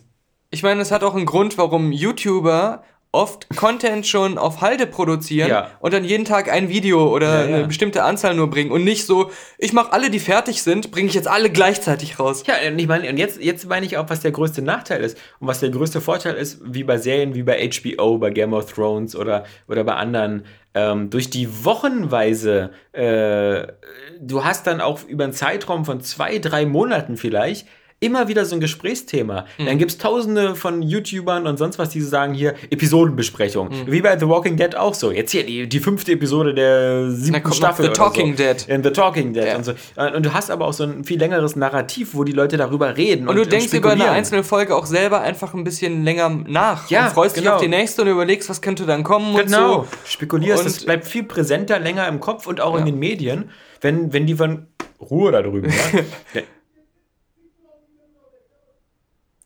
ich 0.52 0.62
meine, 0.62 0.82
es 0.82 0.92
hat 0.92 1.04
auch 1.04 1.16
einen 1.16 1.26
Grund, 1.26 1.58
warum 1.58 1.92
YouTuber 1.92 2.84
oft 3.12 3.50
Content 3.56 4.06
schon 4.06 4.38
auf 4.38 4.62
Halde 4.62 4.86
produzieren 4.86 5.50
ja. 5.50 5.72
und 5.80 5.94
dann 5.94 6.04
jeden 6.04 6.26
Tag 6.26 6.52
ein 6.52 6.70
Video 6.70 7.12
oder 7.12 7.44
ja, 7.44 7.50
ja. 7.50 7.56
eine 7.58 7.68
bestimmte 7.68 8.04
Anzahl 8.04 8.36
nur 8.36 8.52
bringen 8.52 8.72
und 8.72 8.84
nicht 8.84 9.08
so, 9.08 9.32
ich 9.58 9.74
mache 9.74 9.94
alle, 9.94 10.12
die 10.12 10.20
fertig 10.20 10.62
sind, 10.62 10.92
bringe 10.92 11.08
ich 11.08 11.16
jetzt 11.16 11.28
alle 11.28 11.50
gleichzeitig 11.50 12.20
raus. 12.20 12.44
Ja, 12.46 12.54
und 12.68 12.78
ich 12.78 12.88
meine, 12.88 13.10
und 13.10 13.18
jetzt, 13.18 13.42
jetzt 13.42 13.68
meine 13.68 13.88
ich 13.88 13.98
auch, 13.98 14.08
was 14.10 14.20
der 14.20 14.32
größte 14.32 14.62
Nachteil 14.62 15.04
ist 15.04 15.18
und 15.40 15.48
was 15.48 15.60
der 15.60 15.72
größte 15.72 16.02
Vorteil 16.02 16.36
ist, 16.36 16.62
wie 16.64 16.84
bei 16.84 16.98
Serien 16.98 17.34
wie 17.34 17.42
bei 17.42 17.68
HBO, 17.68 18.20
bei 18.20 18.30
Game 18.30 18.54
of 18.54 18.72
Thrones 18.72 19.16
oder, 19.16 19.44
oder 19.68 19.84
bei 19.84 19.96
anderen. 19.96 20.46
Ähm, 20.76 21.10
durch 21.10 21.32
die 21.32 21.66
wochenweise, 21.66 22.70
äh, 22.92 23.66
du 24.20 24.44
hast 24.44 24.68
dann 24.68 24.82
auch 24.82 25.04
über 25.08 25.24
einen 25.24 25.34
Zeitraum 25.34 25.84
von 25.84 26.00
zwei, 26.02 26.38
drei 26.38 26.68
Monaten 26.68 27.18
vielleicht 27.18 27.66
immer 28.00 28.28
wieder 28.28 28.46
so 28.46 28.56
ein 28.56 28.62
Gesprächsthema. 28.62 29.46
Mhm. 29.58 29.66
Dann 29.66 29.78
gibt 29.78 29.92
es 29.92 29.98
tausende 29.98 30.56
von 30.56 30.82
YouTubern 30.82 31.48
und 31.48 31.58
sonst 31.58 31.80
was, 31.80 31.90
die 31.90 32.02
sagen 32.02 32.34
hier 32.34 32.56
Episodenbesprechung. 32.70 33.70
Mhm. 33.70 33.92
Wie 33.92 34.02
bei 34.02 34.18
The 34.18 34.28
Walking 34.28 34.56
Dead 34.58 34.76
auch 34.76 34.94
so. 34.94 35.12
Jetzt 35.12 35.32
hier 35.32 35.46
die, 35.46 35.68
die 35.68 35.80
fünfte 35.80 36.14
Episode 36.14 36.54
der 36.54 37.12
siebten 37.12 37.54
Staffel. 37.54 37.86
The 37.86 37.92
Talking 37.92 38.38
so. 38.38 38.44
Dead. 38.44 38.68
In 38.68 38.84
The 38.84 38.92
Talking 38.92 39.34
Dead 39.34 39.46
ja. 39.46 39.58
und 39.58 39.66
so. 39.66 39.74
Und 39.96 40.26
du 40.26 40.34
hast 40.34 40.50
aber 40.50 40.66
auch 40.66 40.74
so 40.74 40.84
ein 40.84 41.04
viel 41.04 41.20
längeres 41.20 41.56
Narrativ, 41.56 42.14
wo 42.14 42.24
die 42.24 42.32
Leute 42.32 42.58
darüber 42.58 42.96
reden. 42.96 43.28
Und, 43.28 43.38
und 43.38 43.46
du 43.46 43.50
denkst 43.50 43.72
und 43.74 43.80
über 43.80 43.92
eine 43.92 44.10
einzelne 44.10 44.44
Folge 44.44 44.76
auch 44.76 44.86
selber 44.86 45.22
einfach 45.22 45.54
ein 45.54 45.64
bisschen 45.64 46.04
länger 46.04 46.30
nach. 46.30 46.90
Ja, 46.90 47.08
und 47.08 47.14
freust 47.14 47.36
genau. 47.36 47.46
dich 47.46 47.56
auf 47.56 47.62
die 47.62 47.68
nächste 47.68 48.04
und 48.04 48.08
überlegst, 48.08 48.50
was 48.50 48.62
könnte 48.62 48.86
dann 48.86 49.04
kommen 49.04 49.36
genau. 49.36 49.80
und 49.80 49.86
so. 49.86 49.98
Spekulierst, 50.06 50.66
es 50.66 50.86
bleibt 50.86 51.06
viel 51.06 51.24
präsenter, 51.24 51.80
länger 51.80 52.08
im 52.08 52.20
Kopf 52.20 52.48
und 52.48 52.62
auch 52.62 52.74
ja. 52.74 52.80
in 52.80 52.86
den 52.86 53.00
Medien, 53.00 53.50
wenn, 53.82 54.14
wenn 54.14 54.26
die 54.26 54.36
von 54.36 54.68
Ruhe 55.02 55.32
da 55.32 55.42
drüben, 55.42 55.70
ja. 56.34 56.42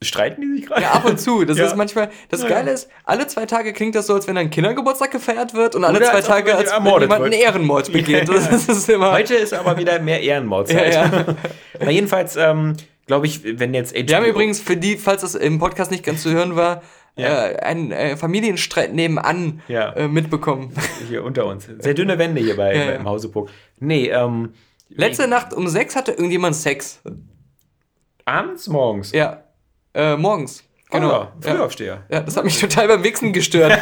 Streiten 0.03 0.41
die 0.41 0.59
sich 0.59 0.65
gerade? 0.67 0.81
Ja, 0.81 0.91
ab 0.91 1.05
und 1.05 1.19
zu. 1.19 1.45
Das 1.45 1.57
ja. 1.57 1.65
ist 1.65 1.75
manchmal. 1.75 2.09
Das 2.29 2.43
ja, 2.43 2.49
Geile 2.49 2.71
ist, 2.71 2.89
alle 3.03 3.27
zwei 3.27 3.45
Tage 3.45 3.73
klingt 3.73 3.95
das 3.95 4.07
so, 4.07 4.13
als 4.13 4.27
wenn 4.27 4.37
ein 4.37 4.49
Kindergeburtstag 4.49 5.11
gefeiert 5.11 5.53
wird 5.53 5.75
und 5.75 5.83
alle 5.83 5.97
Oder 5.97 6.07
zwei 6.07 6.15
als 6.15 6.27
Tage, 6.27 6.55
als 6.55 6.71
wenn 6.71 6.85
jemand 6.85 7.23
einen 7.23 7.33
Ehrenmord 7.33 7.91
begeht. 7.91 8.29
Das 8.29 8.67
ist 8.67 8.89
immer 8.89 9.11
Heute 9.11 9.35
ist 9.35 9.53
aber 9.53 9.77
wieder 9.77 9.99
mehr 9.99 10.21
Ehrenmordzeit. 10.21 10.93
Ja, 10.93 11.05
ja. 11.05 11.25
Na, 11.79 11.89
jedenfalls, 11.91 12.35
ähm, 12.35 12.75
glaube 13.05 13.27
ich, 13.27 13.41
wenn 13.59 13.73
jetzt 13.73 13.95
HBO 13.95 14.07
Wir 14.07 14.15
haben 14.15 14.25
übrigens 14.25 14.59
für 14.59 14.77
die, 14.77 14.97
falls 14.97 15.21
das 15.21 15.35
im 15.35 15.59
Podcast 15.59 15.91
nicht 15.91 16.03
ganz 16.03 16.23
zu 16.23 16.31
hören 16.31 16.55
war, 16.55 16.81
ja. 17.15 17.47
äh, 17.47 17.59
einen 17.59 17.91
äh, 17.91 18.17
Familienstreit 18.17 18.93
nebenan 18.93 19.61
ja. 19.67 19.91
äh, 19.93 20.07
mitbekommen. 20.07 20.73
Hier 21.07 21.23
unter 21.23 21.45
uns. 21.45 21.67
Sehr 21.79 21.93
dünne 21.93 22.17
Wände 22.17 22.41
hier 22.41 22.55
bei, 22.55 22.75
ja, 22.75 22.91
im 22.91 23.05
Hause 23.07 23.29
Puck. 23.29 23.49
Nee, 23.79 24.09
ähm. 24.09 24.53
Letzte 24.95 25.27
Nacht 25.27 25.53
um 25.53 25.67
sechs 25.67 25.95
hatte 25.95 26.11
irgendjemand 26.11 26.55
Sex. 26.55 27.01
Abends, 28.25 28.67
morgens? 28.67 29.11
Ja. 29.11 29.43
Äh, 29.93 30.17
morgens. 30.17 30.63
Genau. 30.93 31.23
Oh, 31.23 31.27
Frühaufsteher. 31.41 32.03
Ja. 32.09 32.19
das 32.19 32.37
hat 32.37 32.43
mich 32.45 32.59
total 32.59 32.87
beim 32.87 33.03
Wichsen 33.03 33.33
gestört. 33.33 33.71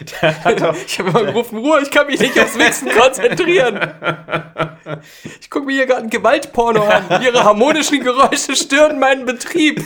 ich 0.00 0.22
habe 0.22 1.10
immer 1.10 1.24
gerufen, 1.24 1.58
Ruhe, 1.58 1.80
ich 1.82 1.90
kann 1.90 2.06
mich 2.06 2.20
nicht 2.20 2.38
aufs 2.38 2.56
Wichsen 2.56 2.90
konzentrieren. 2.90 3.80
Ich 5.40 5.50
gucke 5.50 5.66
mir 5.66 5.72
hier 5.72 5.86
gerade 5.86 6.02
ein 6.02 6.10
Gewaltporno 6.10 6.84
an. 6.84 7.22
Ihre 7.24 7.42
harmonischen 7.42 8.04
Geräusche 8.04 8.54
stören 8.54 9.00
meinen 9.00 9.26
Betrieb. 9.26 9.82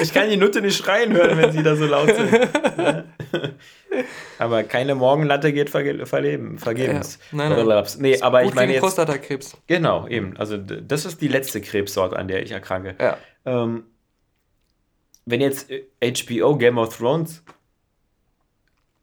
Ich 0.00 0.12
kann 0.14 0.30
die 0.30 0.36
Nutte 0.36 0.60
nicht 0.60 0.76
schreien 0.76 1.12
hören, 1.12 1.36
wenn 1.36 1.50
sie 1.50 1.64
da 1.64 1.74
so 1.74 1.86
laut 1.86 2.14
sind. 2.14 2.48
aber 4.38 4.62
keine 4.62 4.94
Morgenlatte 4.94 5.52
geht 5.52 5.70
verleben, 5.70 6.58
vergebens. 6.58 7.18
Ja, 7.32 7.48
nein, 7.48 7.66
nein. 7.66 7.84
Nee, 7.98 8.20
aber 8.20 8.44
ich 8.44 8.54
meine 8.54 8.72
jetzt. 8.72 8.82
Prostatakrebs. 8.82 9.56
Genau, 9.66 10.06
eben. 10.06 10.36
Also 10.36 10.56
das 10.56 11.06
ist 11.06 11.20
die 11.20 11.28
letzte 11.28 11.60
Krebssorte, 11.60 12.16
an 12.16 12.28
der 12.28 12.42
ich 12.42 12.52
erkranke. 12.52 12.94
Ja. 13.00 13.18
Ähm, 13.44 13.84
wenn 15.26 15.40
jetzt 15.40 15.70
HBO 16.02 16.56
Game 16.56 16.78
of 16.78 16.96
Thrones 16.96 17.42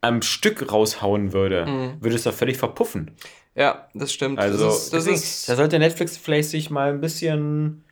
am 0.02 0.22
Stück 0.22 0.72
raushauen 0.72 1.34
würde, 1.34 1.66
mhm. 1.66 2.04
würde 2.04 2.16
es 2.16 2.24
doch 2.24 2.34
völlig 2.34 2.58
verpuffen. 2.58 3.12
Ja, 3.56 3.88
das 3.94 4.14
stimmt. 4.14 4.40
Also, 4.40 4.66
das 4.66 4.84
ist, 4.84 4.94
das 4.94 5.08
ist, 5.08 5.50
da 5.50 5.56
sollte 5.56 5.78
Netflix 5.78 6.18
vielleicht 6.18 6.50
sich 6.50 6.70
mal 6.70 6.90
ein 6.90 7.02
bisschen 7.02 7.84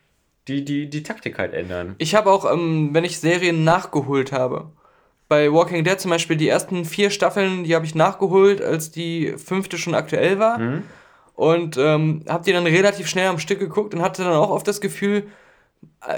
die, 0.48 0.66
die, 0.66 0.90
die 0.90 1.04
Taktik 1.04 1.38
halt 1.38 1.54
ändern. 1.54 1.96
Ich 1.98 2.16
habe 2.16 2.32
auch, 2.32 2.52
ähm, 2.52 2.90
wenn 2.94 3.04
ich 3.04 3.20
Serien 3.20 3.64
nachgeholt 3.64 4.32
habe, 4.32 4.72
bei 5.28 5.52
Walking 5.52 5.84
Dead 5.84 6.00
zum 6.00 6.10
Beispiel 6.10 6.38
die 6.38 6.48
ersten 6.48 6.86
vier 6.86 7.12
Staffeln, 7.12 7.64
die 7.64 7.76
habe 7.76 7.86
ich 7.86 7.94
nachgeholt, 7.94 8.62
als 8.62 8.90
die 8.90 9.36
fünfte 9.38 9.78
schon 9.78 9.94
aktuell 9.94 10.40
war. 10.40 10.58
Mhm. 10.58 10.84
Und 11.36 11.78
ähm, 11.78 12.26
habe 12.28 12.44
die 12.44 12.52
dann 12.52 12.66
relativ 12.66 13.08
schnell 13.08 13.28
am 13.28 13.40
Stück 13.40 13.60
geguckt 13.60 13.94
und 13.94 14.02
hatte 14.02 14.24
dann 14.24 14.34
auch 14.34 14.50
oft 14.50 14.68
das 14.68 14.82
Gefühl, 14.82 15.20
äh, 15.20 15.30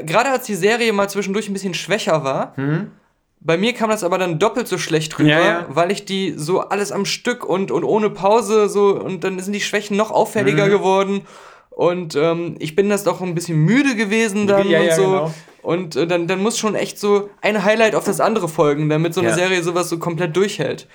gerade 0.06 0.30
als 0.30 0.46
die 0.46 0.56
Serie 0.56 0.94
mal 0.94 1.10
zwischendurch 1.10 1.50
ein 1.50 1.54
bisschen 1.54 1.74
schwächer 1.74 2.24
war, 2.24 2.54
mhm. 2.58 2.92
bei 3.40 3.58
mir 3.58 3.74
kam 3.74 3.90
das 3.90 4.04
aber 4.04 4.18
dann 4.18 4.40
doppelt 4.40 4.68
so 4.68 4.78
schlecht 4.78 5.18
rüber, 5.20 5.30
ja, 5.30 5.40
ja. 5.40 5.66
weil 5.70 5.92
ich 5.92 6.06
die 6.06 6.34
so 6.38 6.62
alles 6.62 6.92
am 6.92 7.06
Stück 7.06 7.46
und, 7.46 7.72
und 7.72 7.84
ohne 7.84 8.10
Pause 8.10 8.70
so 8.70 8.96
und 8.96 9.24
dann 9.24 9.40
sind 9.40 9.54
die 9.54 9.62
Schwächen 9.62 9.98
noch 9.98 10.12
auffälliger 10.12 10.68
mhm. 10.68 10.72
geworden. 10.72 11.22
Und 11.70 12.16
ähm, 12.16 12.56
ich 12.60 12.76
bin 12.76 12.90
das 12.90 13.06
doch 13.06 13.22
ein 13.22 13.34
bisschen 13.34 13.58
müde 13.58 13.96
gewesen 13.96 14.46
dann 14.46 14.68
ja, 14.68 14.82
und 14.82 14.92
so. 14.92 15.04
Genau. 15.04 15.34
Und 15.62 15.96
äh, 15.96 16.06
dann, 16.06 16.28
dann 16.28 16.42
muss 16.42 16.60
schon 16.60 16.76
echt 16.76 17.00
so 17.00 17.30
ein 17.42 17.64
Highlight 17.64 17.96
auf 17.96 18.04
das 18.04 18.20
andere 18.20 18.50
folgen, 18.50 18.90
damit 18.90 19.14
so 19.14 19.22
eine 19.22 19.34
Serie 19.34 19.64
sowas 19.64 19.90
so 19.90 19.98
komplett 19.98 20.36
durchhält. 20.36 20.88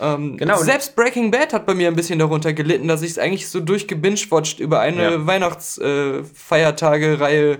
Ähm, 0.00 0.36
genau. 0.36 0.58
Selbst 0.58 0.94
Breaking 0.96 1.30
Bad 1.30 1.52
hat 1.52 1.66
bei 1.66 1.74
mir 1.74 1.88
ein 1.88 1.96
bisschen 1.96 2.18
darunter 2.18 2.52
gelitten, 2.52 2.88
dass 2.88 3.02
ich 3.02 3.12
es 3.12 3.18
eigentlich 3.18 3.48
so 3.48 3.60
durchgebingewatcht 3.60 4.58
über 4.60 4.80
eine. 4.80 5.26
Weihnachtsfeiertage-Reihe 5.26 7.52
äh, 7.52 7.58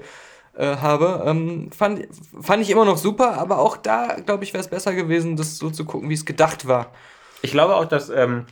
habe. 0.58 1.24
Ähm, 1.26 1.70
fand, 1.72 2.06
fand 2.40 2.62
ich 2.62 2.70
immer 2.70 2.84
noch 2.84 2.98
super, 2.98 3.38
aber 3.38 3.58
auch 3.58 3.76
da, 3.76 4.16
glaube 4.24 4.44
ich, 4.44 4.52
wäre 4.52 4.62
es 4.62 4.68
besser 4.68 4.94
gewesen, 4.94 5.36
das 5.36 5.58
so 5.58 5.70
zu 5.70 5.84
gucken, 5.84 6.08
wie 6.10 6.14
es 6.14 6.26
gedacht 6.26 6.66
war. 6.66 6.92
Ich 7.42 7.52
glaube 7.52 7.76
auch, 7.76 7.86
dass, 7.86 8.10
ähm, 8.10 8.46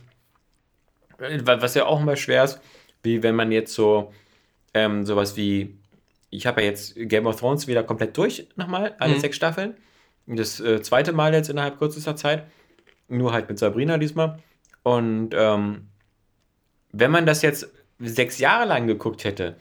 was 1.17 1.75
ja 1.75 1.85
auch 1.85 2.01
immer 2.01 2.15
schwer 2.15 2.43
ist, 2.43 2.59
wie 3.03 3.23
wenn 3.23 3.35
man 3.35 3.51
jetzt 3.51 3.73
so 3.73 4.11
ähm, 4.73 5.05
sowas 5.05 5.35
wie, 5.35 5.77
ich 6.29 6.45
habe 6.45 6.61
ja 6.61 6.67
jetzt 6.67 6.95
Game 6.95 7.27
of 7.27 7.39
Thrones 7.39 7.67
wieder 7.67 7.83
komplett 7.83 8.17
durch, 8.17 8.47
nochmal, 8.55 8.95
alle 8.99 9.15
mhm. 9.15 9.19
sechs 9.19 9.35
Staffeln. 9.35 9.75
Das 10.27 10.59
äh, 10.59 10.81
zweite 10.81 11.13
Mal 11.13 11.33
jetzt 11.33 11.49
innerhalb 11.49 11.77
kürzester 11.77 12.15
Zeit. 12.15 12.47
Nur 13.07 13.33
halt 13.33 13.49
mit 13.49 13.59
Sabrina 13.59 13.97
diesmal. 13.97 14.39
Und 14.83 15.31
ähm, 15.33 15.89
wenn 16.91 17.11
man 17.11 17.25
das 17.25 17.41
jetzt 17.41 17.69
sechs 17.99 18.39
Jahre 18.39 18.65
lang 18.65 18.87
geguckt 18.87 19.23
hätte, 19.23 19.57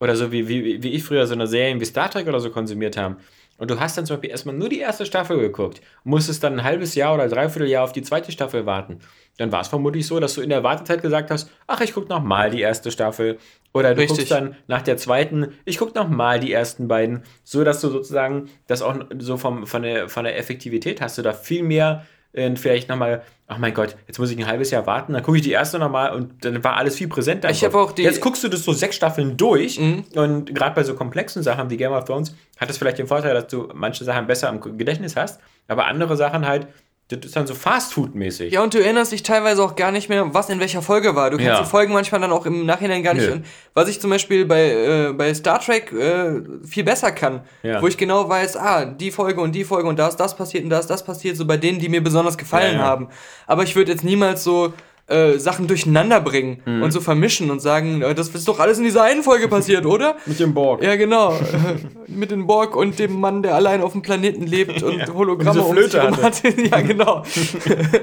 oder 0.00 0.16
so 0.16 0.32
wie, 0.32 0.48
wie, 0.48 0.82
wie 0.82 0.90
ich 0.90 1.04
früher 1.04 1.26
so 1.26 1.34
eine 1.34 1.46
Serie 1.46 1.78
wie 1.78 1.84
Star 1.84 2.10
Trek 2.10 2.26
oder 2.26 2.40
so 2.40 2.50
konsumiert 2.50 2.96
haben, 2.96 3.16
und 3.60 3.70
du 3.70 3.78
hast 3.78 3.98
dann 3.98 4.06
zum 4.06 4.16
Beispiel 4.16 4.30
erstmal 4.30 4.54
nur 4.54 4.70
die 4.70 4.78
erste 4.78 5.04
Staffel 5.04 5.38
geguckt, 5.38 5.82
musstest 6.02 6.42
dann 6.42 6.54
ein 6.54 6.64
halbes 6.64 6.94
Jahr 6.94 7.12
oder 7.14 7.28
dreiviertel 7.28 7.68
Jahr 7.68 7.84
auf 7.84 7.92
die 7.92 8.00
zweite 8.00 8.32
Staffel 8.32 8.64
warten, 8.64 9.00
dann 9.36 9.52
war 9.52 9.60
es 9.60 9.68
vermutlich 9.68 10.06
so, 10.06 10.18
dass 10.18 10.34
du 10.34 10.40
in 10.40 10.48
der 10.48 10.62
Wartezeit 10.62 11.02
gesagt 11.02 11.30
hast, 11.30 11.50
ach, 11.66 11.80
ich 11.82 11.92
gucke 11.92 12.08
nochmal 12.08 12.50
die 12.50 12.60
erste 12.60 12.90
Staffel. 12.90 13.38
Oder 13.72 13.94
du 13.94 14.00
Richtig. 14.00 14.18
guckst 14.18 14.30
dann 14.30 14.56
nach 14.66 14.82
der 14.82 14.96
zweiten, 14.96 15.52
ich 15.64 15.78
gucke 15.78 15.98
nochmal 15.98 16.40
die 16.40 16.52
ersten 16.52 16.88
beiden, 16.88 17.22
so 17.44 17.62
dass 17.62 17.80
du 17.80 17.88
sozusagen 17.88 18.50
das 18.66 18.82
auch 18.82 18.96
so 19.18 19.36
vom, 19.36 19.66
von, 19.66 19.82
der, 19.82 20.08
von 20.08 20.24
der 20.24 20.38
Effektivität 20.38 21.00
hast 21.00 21.18
du 21.18 21.22
da 21.22 21.32
viel 21.32 21.62
mehr 21.62 22.04
und 22.32 22.58
vielleicht 22.58 22.88
nochmal, 22.88 23.22
ach 23.48 23.58
mein 23.58 23.74
Gott, 23.74 23.96
jetzt 24.06 24.18
muss 24.18 24.30
ich 24.30 24.38
ein 24.38 24.46
halbes 24.46 24.70
Jahr 24.70 24.86
warten, 24.86 25.12
dann 25.12 25.22
gucke 25.22 25.38
ich 25.38 25.42
die 25.42 25.50
erste 25.50 25.78
nochmal 25.78 26.14
und 26.14 26.44
dann 26.44 26.62
war 26.62 26.76
alles 26.76 26.96
viel 26.96 27.08
präsenter. 27.08 27.50
Ich 27.50 27.64
hab 27.64 27.72
Kopf. 27.72 27.90
auch 27.90 27.92
die- 27.92 28.02
Mhm. 28.02 28.08
Jetzt 28.08 28.20
guckst 28.20 28.44
du 28.44 28.48
das 28.48 28.64
so 28.64 28.72
sechs 28.72 28.96
Staffeln 28.96 29.36
durch 29.36 29.78
und 30.14 30.54
gerade 30.54 30.74
bei 30.74 30.84
so 30.84 30.94
komplexen 30.94 31.42
Sachen 31.42 31.70
wie 31.70 31.76
Game 31.76 31.92
of 31.92 32.04
Thrones 32.04 32.34
hat 32.58 32.70
es 32.70 32.78
vielleicht 32.78 32.98
den 32.98 33.06
Vorteil, 33.08 33.34
dass 33.34 33.48
du 33.48 33.68
manche 33.74 34.04
Sachen 34.04 34.26
besser 34.26 34.48
im 34.48 34.60
Gedächtnis 34.78 35.16
hast, 35.16 35.40
aber 35.68 35.86
andere 35.86 36.16
Sachen 36.16 36.46
halt, 36.46 36.68
das 37.10 37.26
ist 37.26 37.36
dann 37.36 37.46
so 37.46 37.54
Fast-Food-mäßig. 37.54 38.52
Ja, 38.52 38.62
und 38.62 38.72
du 38.74 38.78
erinnerst 38.78 39.12
dich 39.12 39.22
teilweise 39.22 39.62
auch 39.62 39.74
gar 39.76 39.90
nicht 39.90 40.08
mehr, 40.08 40.32
was 40.32 40.48
in 40.48 40.60
welcher 40.60 40.80
Folge 40.82 41.16
war. 41.16 41.30
Du 41.30 41.36
kannst 41.36 41.48
Ja. 41.48 41.62
die 41.62 41.68
Folgen 41.68 41.92
manchmal 41.92 42.20
dann 42.20 42.32
auch 42.32 42.46
im 42.46 42.64
Nachhinein 42.66 43.02
gar 43.02 43.14
nicht. 43.14 43.28
Nö. 43.28 43.40
Was 43.74 43.88
ich 43.88 44.00
zum 44.00 44.10
Beispiel 44.10 44.44
bei, 44.44 44.70
äh, 44.70 45.12
bei 45.12 45.34
Star 45.34 45.60
Trek 45.60 45.92
äh, 45.92 46.40
viel 46.66 46.84
besser 46.84 47.12
kann, 47.12 47.40
Ja. 47.62 47.82
wo 47.82 47.86
ich 47.88 47.96
genau 47.96 48.28
weiß, 48.28 48.56
ah, 48.56 48.84
die 48.84 49.10
Folge 49.10 49.40
und 49.40 49.52
die 49.52 49.64
Folge 49.64 49.88
und 49.88 49.98
da 49.98 50.08
ist 50.08 50.16
das 50.16 50.36
passiert 50.36 50.64
und 50.64 50.70
da 50.70 50.78
ist 50.78 50.88
das 50.88 51.04
passiert, 51.04 51.36
so 51.36 51.46
bei 51.46 51.56
denen, 51.56 51.78
die 51.78 51.88
mir 51.88 52.02
besonders 52.02 52.38
gefallen 52.38 52.78
ja. 52.78 52.84
haben. 52.84 53.08
Aber 53.46 53.62
ich 53.64 53.74
würde 53.76 53.92
jetzt 53.92 54.04
niemals 54.04 54.44
so 54.44 54.72
äh, 55.10 55.38
Sachen 55.38 55.66
durcheinander 55.66 56.20
bringen 56.20 56.62
Mhm. 56.64 56.82
und 56.82 56.90
so 56.92 57.00
vermischen 57.00 57.50
und 57.50 57.60
sagen, 57.60 58.00
äh, 58.02 58.14
das 58.14 58.28
ist 58.28 58.46
doch 58.48 58.58
alles 58.60 58.78
in 58.78 58.84
dieser 58.84 59.02
einen 59.02 59.22
Folge 59.22 59.48
passiert, 59.48 59.84
oder? 59.86 60.16
Mit 60.26 60.40
dem 60.40 60.54
Borg. 60.54 60.82
Ja, 60.82 60.96
genau. 60.96 61.38
Mit 62.06 62.30
dem 62.30 62.46
Borg 62.46 62.74
und 62.76 62.98
dem 62.98 63.20
Mann, 63.20 63.42
der 63.42 63.54
allein 63.54 63.82
auf 63.82 63.92
dem 63.92 64.02
Planeten 64.02 64.46
lebt 64.46 64.82
und 64.82 64.98
Ja. 65.06 65.12
Hologramme 65.12 65.62
Und 65.62 65.76
diese 65.76 65.88
Flöte 65.90 66.06
um 66.08 66.14
sich 66.14 66.48
rum 66.54 66.70
hat. 66.70 66.70
ja, 66.72 66.80
genau. 66.86 67.22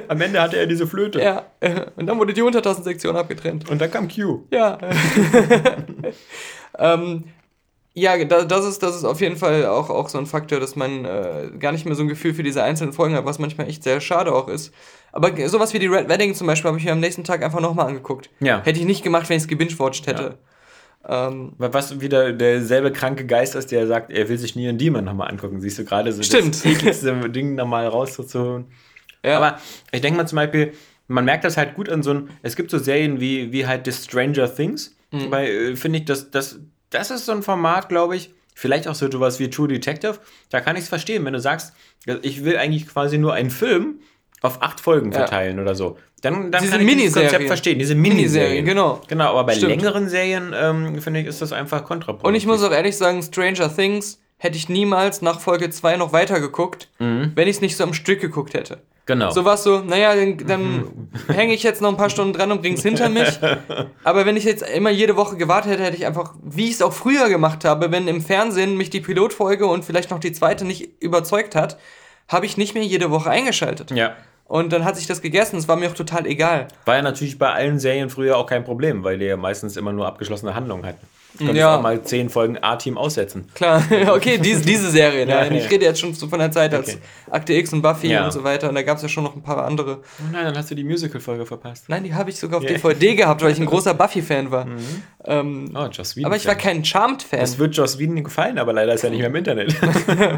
Am 0.08 0.22
Ende 0.22 0.41
hatte 0.41 0.58
er 0.58 0.65
diese 0.67 0.86
Flöte. 0.88 1.22
Ja, 1.22 1.43
und 1.96 2.08
dann 2.08 2.20
wurde 2.20 2.34
die 2.34 2.41
Untertassensektion 2.41 3.15
abgetrennt. 3.15 3.70
Und 3.70 3.80
dann 3.82 3.89
kam 3.91 4.08
Q. 4.08 4.41
Ja. 4.52 4.78
ähm, 6.78 7.24
ja, 7.98 8.24
da, 8.26 8.46
das, 8.46 8.64
ist, 8.64 8.84
das 8.84 8.96
ist 8.96 9.06
auf 9.06 9.22
jeden 9.22 9.38
Fall 9.38 9.66
auch, 9.66 9.90
auch 9.90 10.08
so 10.08 10.20
ein 10.20 10.28
Faktor, 10.28 10.60
dass 10.60 10.76
man 10.76 11.04
äh, 11.04 11.50
gar 11.58 11.72
nicht 11.72 11.84
mehr 11.88 11.96
so 11.96 12.04
ein 12.04 12.08
Gefühl 12.08 12.36
für 12.36 12.44
diese 12.44 12.62
einzelnen 12.62 12.94
Folgen 12.94 13.16
hat, 13.16 13.26
was 13.26 13.40
manchmal 13.40 13.68
echt 13.68 13.82
sehr 13.82 14.00
schade 14.02 14.36
auch 14.36 14.48
ist. 14.48 14.72
Aber 15.12 15.32
sowas 15.50 15.74
wie 15.74 15.80
die 15.80 15.88
Red 15.88 16.08
Wedding 16.08 16.36
zum 16.36 16.46
Beispiel 16.46 16.68
habe 16.68 16.78
ich 16.78 16.86
mir 16.86 16.92
am 16.92 17.00
nächsten 17.00 17.24
Tag 17.24 17.44
einfach 17.44 17.60
nochmal 17.60 17.88
angeguckt. 17.88 18.30
Ja. 18.40 18.62
Hätte 18.64 18.80
ich 18.80 18.86
nicht 18.86 19.04
gemacht, 19.04 19.28
wenn 19.30 19.38
ich 19.38 19.44
es 19.44 19.48
gebingewatcht 19.48 20.06
hätte. 20.06 20.38
Ähm, 21.08 21.54
Was 21.58 22.00
wieder 22.00 22.34
derselbe 22.34 22.92
kranke 22.92 23.26
Geist 23.26 23.56
ist, 23.56 23.72
der 23.72 23.88
sagt, 23.88 24.12
er 24.12 24.30
will 24.30 24.38
sich 24.38 24.56
Neon 24.56 24.78
Demon 24.78 25.04
nochmal 25.04 25.32
angucken. 25.32 25.60
Siehst 25.60 25.80
du 25.80 25.84
gerade 25.84 26.14
so 26.14 26.22
Stimmt. 26.22 26.54
das 26.54 26.66
ekligste 26.66 27.30
Ding 27.32 27.56
nochmal 27.56 27.88
rauszuholen. 27.88 28.66
ja. 29.24 29.38
Aber 29.38 29.58
ich 29.92 30.02
denke 30.02 30.18
mal 30.18 30.28
zum 30.28 30.36
Beispiel, 30.36 30.74
man 31.08 31.26
merkt 31.26 31.46
das 31.46 31.58
halt 31.58 31.74
gut 31.74 31.90
an 31.90 32.04
so 32.04 32.12
ein, 32.12 32.30
es 32.44 32.56
gibt 32.56 32.70
so 32.70 32.78
Serien 32.78 33.20
wie, 33.20 33.52
wie 33.52 33.66
halt 33.66 33.86
The 33.86 33.92
Stranger 33.92 34.54
Things. 34.54 34.96
Mhm. 35.10 35.32
Weil, 35.32 35.48
äh, 35.48 35.76
finde 35.76 35.98
ich, 35.98 36.06
das, 36.06 36.30
das, 36.30 36.60
das 36.89 37.12
ist 37.12 37.26
so 37.26 37.32
ein 37.32 37.43
Format, 37.43 37.89
glaube 37.89 38.15
ich, 38.15 38.32
vielleicht 38.56 38.88
auch 38.88 38.95
so 38.95 39.06
etwas 39.06 39.39
wie 39.39 39.50
True 39.50 39.67
Detective. 39.67 40.19
Da 40.50 40.62
kann 40.62 40.76
ich 40.76 40.84
es 40.84 40.89
verstehen, 40.89 41.23
wenn 41.26 41.34
du 41.34 41.39
sagst, 41.39 41.73
ich 42.21 42.43
will 42.43 42.58
eigentlich 42.58 42.88
quasi 42.88 43.17
nur 43.17 43.34
einen 43.34 43.50
Film 43.52 44.00
auf 44.41 44.62
acht 44.62 44.80
Folgen 44.80 45.12
Ja. 45.12 45.19
verteilen 45.19 45.60
oder 45.60 45.76
so. 45.76 45.97
Dann, 46.21 46.52
dann 46.52 46.62
Diese 46.62 46.71
kann 46.73 46.82
ich 46.82 46.88
Miniserien. 46.88 47.30
Konzept 47.30 47.47
verstehen, 47.47 47.78
diese 47.80 47.93
Miniserien, 47.93 48.63
Miniserien. 48.63 48.65
genau. 48.65 49.02
Genau, 49.08 49.26
aber 49.32 49.43
bei 49.45 49.54
Stimmt. 49.56 49.69
längeren 49.69 50.10
Serien, 50.10 50.54
ähm, 50.56 51.00
finde 51.02 51.19
ich, 51.19 51.28
ist 51.28 51.41
das 51.41 51.52
einfach 51.54 51.84
kontraproduktiv. 51.84 52.28
Und 52.28 52.36
ich 52.36 52.47
muss 52.47 52.63
auch 52.63 52.71
ehrlich 52.71 52.97
sagen, 52.97 53.21
Stranger 53.21 53.73
Things 53.76 54.19
hätte 54.38 54.58
ich 54.58 54.69
niemals 54.69 55.21
nach 55.21 55.39
Folge 55.39 55.69
2 55.69 55.97
noch 55.97 56.13
weitergeguckt, 56.13 56.89
wenn 57.00 57.47
ich 57.47 57.58
es 57.58 57.62
nicht 57.62 57.76
so 57.78 57.84
am 57.84 57.93
Stück 57.93 58.19
geguckt 58.21 58.54
hätte. 58.56 58.82
Genau. 59.08 59.32
So 59.32 59.46
was 59.46 59.63
so, 59.63 59.80
naja, 59.80 60.13
dann, 60.15 60.38
dann 60.46 61.10
hänge 61.30 61.54
ich 61.54 61.63
jetzt 61.63 61.82
noch 61.82 61.89
ein 61.89 61.98
paar 61.98 62.10
Stunden 62.10 62.34
dran 62.34 62.52
und 62.52 62.62
bring's 62.62 62.84
hinter 62.84 63.08
mich. 63.08 63.39
Aber 64.04 64.26
wenn 64.26 64.36
ich 64.36 64.43
jetzt 64.43 64.63
immer 64.70 64.89
jede 64.89 65.15
Woche 65.15 65.38
gewartet 65.38 65.72
hätte, 65.72 65.84
hätte 65.84 65.96
ich 65.96 66.06
einfach, 66.06 66.36
wie 66.43 66.65
ich 66.65 66.74
es 66.74 66.82
auch 66.82 66.91
früher 66.91 67.30
gemacht 67.30 67.63
habe, 67.63 67.89
wenn 67.91 68.08
im 68.10 68.22
Fernsehen 68.22 68.76
mich 68.76 68.89
die 68.89 69.00
Pilotfolge 69.00 69.65
und 69.65 69.86
vielleicht 69.86 70.12
noch 70.12 70.20
die 70.20 70.34
zweite 70.34 70.65
nicht 70.65 71.02
überzeugt 71.02 71.56
hat, 71.56 71.78
habe 72.28 72.46
ich 72.46 72.58
nicht 72.58 72.74
mehr 72.74 72.84
jede 72.84 73.10
Woche 73.10 73.30
eingeschaltet. 73.30 73.91
ja. 73.91 74.15
Und 74.50 74.72
dann 74.72 74.86
hat 74.86 74.96
sich 74.96 75.08
das 75.08 75.22
gegessen, 75.22 75.58
es 75.58 75.67
war 75.67 75.76
mir 75.76 75.89
auch 75.89 75.93
total 75.93 76.26
egal. 76.26 76.70
War 76.86 76.96
ja 76.96 77.02
natürlich 77.02 77.38
bei 77.38 77.52
allen 77.52 77.80
Serien 77.80 78.10
früher 78.10 78.38
auch 78.38 78.46
kein 78.46 78.63
Problem, 78.63 79.04
weil 79.04 79.17
die 79.17 79.26
ja 79.26 79.36
meistens 79.36 79.76
immer 79.76 79.91
nur 79.91 80.08
abgeschlossene 80.08 80.56
Handlungen 80.56 80.86
hatten. 80.86 81.06
Du 81.38 81.45
konntest 81.45 81.60
Ja. 81.60 81.78
auch 81.78 81.82
mal 81.82 82.02
zehn 82.04 82.30
Folgen 82.30 82.58
A-Team 82.62 82.97
aussetzen. 82.97 83.47
Klar, 83.54 83.84
okay, 84.13 84.38
diese, 84.38 84.62
diese 84.65 84.89
Serie. 84.89 85.28
Ja, 85.28 85.41
Nein, 85.41 85.54
ja. 85.56 85.60
ich 85.63 85.69
rede 85.69 85.86
jetzt 85.86 86.00
schon 86.00 86.13
so 86.13 86.28
von 86.28 86.39
der 86.39 86.52
Zeit 86.52 86.73
als 86.73 86.89
Okay. 86.89 86.97
Akte 87.30 87.54
X 87.54 87.73
und 87.73 87.82
Buffy 87.82 88.08
Ja. 88.08 88.26
und 88.26 88.32
so 88.32 88.43
weiter. 88.43 88.69
Und 88.69 88.76
da 88.76 88.82
gab 88.82 88.97
es 88.97 89.04
ja 89.04 89.10
schon 89.10 89.23
noch 89.23 89.36
ein 89.36 89.43
paar 89.43 89.63
andere. 89.65 89.97
Oh 90.19 90.23
nein, 90.32 90.45
dann 90.45 90.58
hast 90.58 90.71
du 90.71 90.76
die 90.76 90.84
Musical-Folge 90.84 91.45
verpasst. 91.45 91.86
Nein, 91.89 92.04
die 92.04 92.13
habe 92.13 92.30
ich 92.30 92.38
sogar 92.38 92.58
auf 92.60 92.63
Ja. 92.63 92.69
DVD 92.71 93.15
gehabt, 93.15 93.41
weil 93.43 93.52
ich 93.52 93.60
ein 93.60 93.65
großer 93.65 93.93
Buffy-Fan 93.93 94.52
war. 94.52 94.67
Ähm, 95.26 95.71
Oh, 95.76 95.86
Joss 95.91 96.15
Whedon. 96.15 96.26
aber 96.28 96.36
ich 96.38 96.47
war 96.47 96.56
kein 96.56 96.84
Charmed-Fan. 96.84 97.39
Es 97.39 97.60
wird 97.60 97.76
Joss 97.76 98.00
Whedon 98.00 98.23
gefallen, 98.23 98.58
aber 98.58 98.73
leider 98.73 98.93
ist 98.93 99.04
er 99.04 99.10
nicht 99.12 99.19
mehr 99.19 99.28
im 99.30 99.36
Internet. 99.36 99.76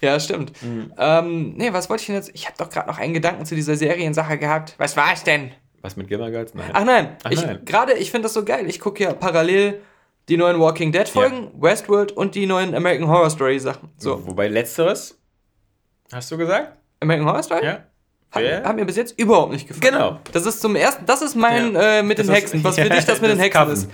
Ja, 0.00 0.18
stimmt. 0.20 0.52
Mhm. 0.62 0.92
Ähm, 0.96 1.54
nee, 1.56 1.72
was 1.72 1.90
wollte 1.90 2.02
ich 2.02 2.06
denn 2.06 2.14
jetzt? 2.16 2.30
Ich 2.32 2.46
habe 2.46 2.54
doch 2.56 2.70
gerade 2.70 2.88
noch 2.88 2.98
einen 2.98 3.14
Gedanken 3.14 3.44
zu 3.44 3.54
dieser 3.56 3.74
Seriensache 3.76 4.38
gehabt. 4.38 4.74
Was 4.78 4.96
war 4.96 5.12
es 5.12 5.24
denn? 5.24 5.50
Was 5.82 5.96
mit 5.96 6.06
Gilmore 6.08 6.30
Girls? 6.30 6.54
Nein. 6.54 6.70
Ach 6.72 6.84
nein, 6.84 7.16
Ach 7.24 7.30
ich, 7.30 7.42
nein. 7.44 7.60
gerade, 7.64 7.94
ich 7.94 8.10
finde 8.10 8.26
das 8.26 8.34
so 8.34 8.44
geil. 8.44 8.66
Ich 8.68 8.78
gucke 8.80 9.02
ja 9.04 9.12
parallel 9.12 9.80
die 10.28 10.36
neuen 10.36 10.58
Walking 10.60 10.92
Dead 10.92 11.08
Folgen, 11.08 11.50
Westworld 11.60 12.12
und 12.12 12.34
die 12.34 12.46
neuen 12.46 12.74
American 12.74 13.08
Horror 13.08 13.30
Story 13.30 13.58
Sachen. 13.58 13.88
So, 13.98 14.26
Wobei 14.26 14.48
letzteres, 14.48 15.18
hast 16.12 16.30
du 16.30 16.36
gesagt? 16.36 16.72
American 17.00 17.26
Horror 17.28 17.42
Story? 17.42 17.64
Ja. 17.64 17.84
Hat, 18.30 18.42
Ja. 18.42 18.62
hat 18.62 18.76
mir 18.76 18.84
bis 18.84 18.96
jetzt 18.96 19.18
überhaupt 19.18 19.52
nicht 19.52 19.66
gefallen. 19.66 19.92
Genau. 19.94 20.20
Das 20.32 20.44
ist 20.44 20.60
zum 20.60 20.76
ersten, 20.76 21.06
das 21.06 21.22
ist 21.22 21.34
mein 21.34 21.72
Ja. 21.74 21.98
äh, 21.98 22.02
mit 22.02 22.18
Das 22.18 22.26
den 22.26 22.34
Hexen. 22.34 22.62
Was 22.64 22.74
für 22.74 22.82
Ja, 22.88 22.88
dich 22.94 23.04
das 23.06 23.20
mit 23.20 23.30
den 23.30 23.38
das 23.38 23.46
Hexen 23.46 23.60
Coven. 23.62 23.72
ist. 23.74 23.88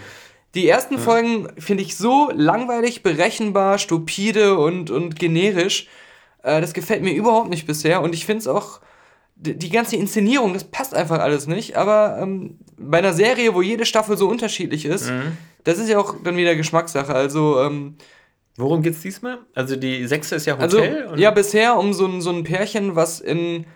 Die 0.54 0.68
ersten 0.68 0.98
Folgen 0.98 1.48
finde 1.58 1.82
ich 1.82 1.96
so 1.96 2.30
langweilig, 2.32 3.02
berechenbar, 3.02 3.78
stupide 3.78 4.56
und, 4.56 4.90
und 4.90 5.18
generisch. 5.18 5.88
Äh, 6.42 6.60
das 6.60 6.74
gefällt 6.74 7.02
mir 7.02 7.12
überhaupt 7.12 7.48
nicht 7.48 7.66
bisher. 7.66 8.02
Und 8.02 8.12
ich 8.14 8.24
finde 8.26 8.38
es 8.40 8.46
auch, 8.48 8.80
die, 9.36 9.70
ganze 9.70 9.96
Inszenierung, 9.96 10.54
das 10.54 10.64
passt 10.64 10.94
einfach 10.94 11.18
alles 11.18 11.46
nicht. 11.46 11.76
Aber 11.76 12.18
ähm, 12.20 12.58
bei 12.78 12.98
einer 12.98 13.12
Serie, 13.12 13.54
wo 13.54 13.62
jede 13.62 13.84
Staffel 13.86 14.16
so 14.16 14.28
unterschiedlich 14.28 14.84
ist, 14.84 15.10
Mhm. 15.10 15.36
das 15.64 15.78
ist 15.78 15.88
ja 15.88 15.98
auch 15.98 16.14
dann 16.22 16.36
wieder 16.36 16.54
Geschmackssache. 16.56 17.14
Also, 17.14 17.60
ähm, 17.60 17.96
Worum 18.56 18.82
geht's 18.82 19.00
diesmal? 19.00 19.38
Also 19.54 19.74
die 19.74 20.06
sechste 20.06 20.36
ist 20.36 20.46
ja 20.46 20.56
also 20.56 20.78
Hotel. 20.78 21.06
und- 21.06 21.18
ja, 21.18 21.32
bisher 21.32 21.76
um 21.76 21.92
so 21.92 22.06
ein, 22.06 22.20
so 22.20 22.30
ein 22.30 22.44
Pärchen, 22.44 22.94
was 22.94 23.18
in, 23.20 23.66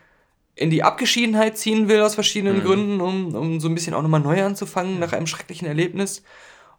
in 0.54 0.70
die 0.70 0.84
Abgeschiedenheit 0.84 1.58
ziehen 1.58 1.88
will 1.88 2.00
aus 2.00 2.14
verschiedenen 2.14 2.58
Mhm. 2.58 2.62
Gründen, 2.64 3.00
um, 3.00 3.34
um 3.34 3.58
so 3.60 3.68
ein 3.68 3.74
bisschen 3.74 3.92
auch 3.94 4.02
nochmal 4.02 4.20
neu 4.20 4.40
anzufangen 4.44 5.00
nach 5.00 5.12
einem 5.12 5.26
schrecklichen 5.26 5.66
Erlebnis. 5.66 6.22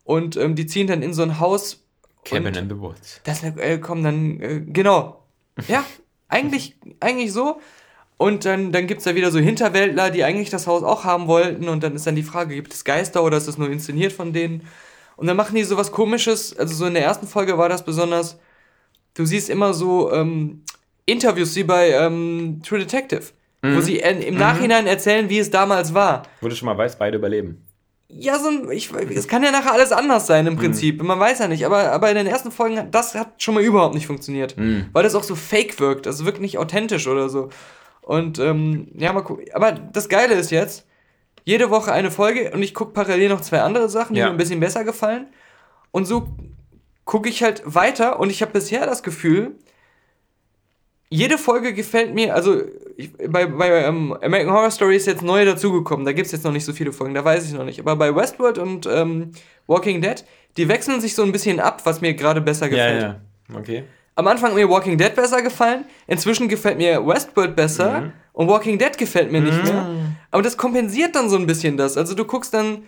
Und 0.05 0.37
ähm, 0.37 0.55
die 0.55 0.65
ziehen 0.65 0.87
dann 0.87 1.01
in 1.01 1.13
so 1.13 1.23
ein 1.23 1.39
Haus. 1.41 1.83
Cabin 2.23 2.47
und 2.47 2.57
in 2.57 2.69
the 2.69 2.79
Woods. 2.79 3.19
das 3.25 3.43
äh, 3.43 3.77
kommen 3.79 4.03
dann, 4.03 4.39
äh, 4.41 4.61
genau. 4.61 5.23
Ja, 5.67 5.83
eigentlich, 6.29 6.77
eigentlich 7.01 7.33
so. 7.33 7.59
Und 8.21 8.43
dann, 8.43 8.73
dann 8.73 8.85
gibt 8.85 8.99
es 8.99 9.05
da 9.05 9.15
wieder 9.15 9.31
so 9.31 9.39
Hinterwäldler, 9.39 10.09
die 10.11 10.25
eigentlich 10.25 10.49
das 10.49 10.67
Haus 10.67 10.83
auch 10.83 11.05
haben 11.05 11.27
wollten. 11.27 11.69
Und 11.69 11.83
dann 11.83 11.95
ist 11.95 12.05
dann 12.05 12.15
die 12.15 12.21
Frage, 12.23 12.53
gibt 12.53 12.73
es 12.73 12.83
Geister 12.83 13.23
oder 13.23 13.37
ist 13.37 13.47
es 13.47 13.57
nur 13.57 13.69
inszeniert 13.71 14.11
von 14.11 14.33
denen? 14.33 14.67
Und 15.15 15.27
dann 15.27 15.37
machen 15.37 15.55
die 15.55 15.63
so 15.63 15.77
was 15.77 15.91
komisches. 15.93 16.55
Also 16.57 16.75
so 16.75 16.85
in 16.85 16.95
der 16.95 17.03
ersten 17.05 17.27
Folge 17.27 17.57
war 17.57 17.69
das 17.69 17.85
besonders, 17.85 18.37
du 19.13 19.25
siehst 19.25 19.49
immer 19.49 19.73
so 19.73 20.11
ähm, 20.11 20.63
Interviews 21.05 21.55
wie 21.55 21.63
bei 21.63 21.91
ähm, 21.91 22.61
True 22.67 22.79
Detective, 22.79 23.23
wo 23.61 23.79
sie 23.81 23.97
im 23.99 24.35
Nachhinein 24.37 24.85
erzählen, 24.85 25.29
wie 25.29 25.39
es 25.39 25.49
damals 25.49 25.93
war. 25.93 26.23
Wo 26.41 26.49
du 26.49 26.55
schon 26.55 26.65
mal 26.65 26.77
weißt, 26.77 26.99
beide 26.99 27.17
überleben. 27.17 27.63
Ja, 28.09 28.37
so 28.39 28.49
ein, 28.49 28.69
ich, 28.71 28.89
es 29.15 29.27
kann 29.29 29.43
ja 29.43 29.51
nachher 29.51 29.71
alles 29.73 29.91
anders 29.93 30.27
sein 30.27 30.45
im 30.47 30.57
Prinzip. 30.57 31.01
Man 31.03 31.19
weiß 31.19 31.39
ja 31.39 31.47
nicht. 31.47 31.65
Aber, 31.65 31.91
aber 31.91 32.09
in 32.09 32.15
den 32.15 32.27
ersten 32.27 32.51
Folgen, 32.51 32.77
hat- 32.79 32.93
das 32.93 33.15
hat 33.15 33.41
schon 33.41 33.53
mal 33.53 33.63
überhaupt 33.63 33.93
nicht 33.95 34.07
funktioniert. 34.07 34.55
Weil 34.93 35.03
das 35.03 35.15
auch 35.15 35.23
so 35.23 35.35
fake 35.35 35.79
wirkt. 35.79 36.05
Also 36.07 36.25
wirkt 36.25 36.41
nicht 36.41 36.57
authentisch 36.57 37.07
oder 37.07 37.29
so. 37.29 37.49
Und 38.09 38.39
ähm, 38.39 38.87
ja, 38.95 39.13
mal 39.13 39.21
gucken. 39.21 39.45
Aber 39.53 39.71
das 39.71 40.09
Geile 40.09 40.33
ist 40.33 40.49
jetzt, 40.49 40.87
jede 41.45 41.69
Woche 41.69 41.91
eine 41.91 42.09
Folge 42.09 42.49
und 42.51 42.63
ich 42.63 42.73
gucke 42.73 42.91
parallel 42.91 43.29
noch 43.29 43.41
zwei 43.41 43.61
andere 43.61 43.87
Sachen, 43.87 44.15
die 44.15 44.19
Ja. 44.19 44.25
mir 44.25 44.31
ein 44.31 44.37
bisschen 44.37 44.59
besser 44.59 44.83
gefallen. 44.83 45.27
Und 45.91 46.05
so 46.05 46.27
gucke 47.05 47.29
ich 47.29 47.43
halt 47.43 47.61
weiter 47.65 48.19
und 48.19 48.31
ich 48.31 48.41
habe 48.41 48.51
bisher 48.51 48.87
das 48.87 49.03
Gefühl, 49.03 49.51
jede 51.09 51.37
Folge 51.37 51.71
gefällt 51.75 52.15
mir, 52.15 52.33
also 52.33 52.63
ich, 52.97 53.13
bei, 53.15 53.45
bei 53.45 53.83
ähm, 53.83 54.17
American 54.23 54.53
Horror 54.55 54.71
Story 54.71 54.95
ist 54.95 55.05
jetzt 55.05 55.21
neu 55.21 55.45
dazugekommen, 55.45 56.03
da 56.03 56.11
gibt 56.11 56.25
es 56.25 56.31
jetzt 56.31 56.43
noch 56.45 56.51
nicht 56.51 56.65
so 56.65 56.73
viele 56.73 56.91
Folgen, 56.91 57.13
da 57.13 57.23
weiß 57.23 57.45
ich 57.45 57.53
noch 57.53 57.63
nicht. 57.63 57.79
Aber 57.79 57.95
bei 57.95 58.15
Westworld 58.15 58.57
und 58.57 58.87
ähm, 58.87 59.33
Walking 59.67 60.01
Dead, 60.01 60.25
die 60.57 60.67
wechseln 60.67 60.99
sich 60.99 61.13
so 61.13 61.21
ein 61.21 61.31
bisschen 61.31 61.59
ab, 61.59 61.81
was 61.83 62.01
mir 62.01 62.15
gerade 62.15 62.41
besser 62.41 62.69
gefällt. 62.69 63.01
Ja, 63.03 63.07
ja. 63.53 63.59
Okay. 63.59 63.83
Am 64.19 64.27
Anfang 64.27 64.49
hat 64.49 64.55
mir 64.57 64.67
Walking 64.69 64.97
Dead 64.97 65.15
besser 65.15 65.41
gefallen, 65.41 65.85
inzwischen 66.07 66.49
gefällt 66.49 66.77
mir 66.77 67.05
Westworld 67.07 67.55
besser 67.55 68.01
Mhm. 68.01 68.13
und 68.33 68.47
Walking 68.49 68.77
Dead 68.77 68.97
gefällt 68.97 69.31
mir 69.31 69.39
nicht 69.39 69.63
mehr. 69.63 69.87
Aber 70.29 70.41
das 70.43 70.57
kompensiert 70.57 71.15
dann 71.15 71.29
so 71.29 71.37
ein 71.37 71.47
bisschen 71.47 71.77
das. 71.77 71.95
Also 71.95 72.15
du 72.15 72.25
guckst 72.25 72.53
dann, 72.53 72.83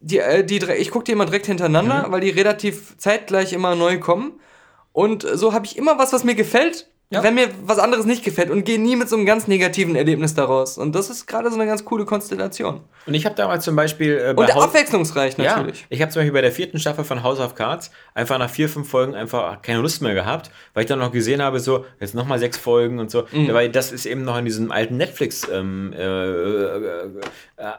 die, 0.00 0.18
äh, 0.18 0.44
die, 0.44 0.58
drei- 0.58 0.78
ich 0.78 0.90
gucke 0.90 1.04
die 1.04 1.12
immer 1.12 1.26
direkt 1.26 1.44
hintereinander, 1.46 2.06
weil 2.08 2.20
die 2.22 2.30
relativ 2.30 2.96
zeitgleich 2.96 3.52
immer 3.52 3.74
neu 3.74 3.98
kommen. 4.00 4.40
Und 4.92 5.26
so 5.30 5.52
habe 5.52 5.66
ich 5.66 5.76
immer 5.76 5.98
was, 5.98 6.14
was 6.14 6.24
mir 6.24 6.34
gefällt 6.34 6.88
Ja. 7.08 7.22
wenn 7.22 7.34
mir 7.36 7.48
was 7.62 7.78
anderes 7.78 8.04
nicht 8.04 8.24
gefällt 8.24 8.50
und 8.50 8.64
gehe 8.64 8.80
nie 8.80 8.96
mit 8.96 9.08
so 9.08 9.14
einem 9.14 9.26
ganz 9.26 9.46
negativen 9.46 9.94
Erlebnis 9.94 10.34
daraus. 10.34 10.76
Und 10.76 10.92
das 10.96 11.08
ist 11.08 11.26
gerade 11.26 11.48
so 11.50 11.54
eine 11.54 11.64
ganz 11.64 11.84
coole 11.84 12.04
Konstellation. 12.04 12.80
Und 13.06 13.14
ich 13.14 13.24
habe 13.24 13.36
damals 13.36 13.64
zum 13.64 13.76
Beispiel 13.76 14.18
äh, 14.18 14.34
bei 14.34 14.42
Und 14.42 14.54
Haus- 14.56 14.64
abwechslungsreich 14.64 15.38
natürlich. 15.38 15.80
Ja, 15.82 15.86
ich 15.88 16.02
habe 16.02 16.10
zum 16.10 16.18
Beispiel 16.20 16.32
bei 16.32 16.40
der 16.40 16.50
vierten 16.50 16.80
Staffel 16.80 17.04
von 17.04 17.22
House 17.22 17.38
of 17.38 17.54
Cards 17.54 17.92
einfach 18.14 18.38
nach 18.38 18.50
vier, 18.50 18.68
fünf 18.68 18.88
Folgen 18.90 19.14
einfach 19.14 19.62
keine 19.62 19.82
Lust 19.82 20.02
mehr 20.02 20.14
gehabt, 20.14 20.50
weil 20.74 20.82
ich 20.82 20.88
dann 20.88 20.98
noch 20.98 21.12
gesehen 21.12 21.40
habe, 21.40 21.60
so, 21.60 21.84
jetzt 22.00 22.16
nochmal 22.16 22.40
sechs 22.40 22.58
Folgen 22.58 22.98
und 22.98 23.08
so. 23.08 23.24
Mhm. 23.30 23.52
Weil 23.54 23.70
das 23.70 23.92
ist 23.92 24.04
eben 24.06 24.24
noch 24.24 24.36
in 24.36 24.44
diesem 24.44 24.72
alten 24.72 24.96
Netflix 24.96 25.46
ähm, 25.48 25.92
äh, 25.96 26.02
äh, 26.02 27.06
äh, 27.56 27.72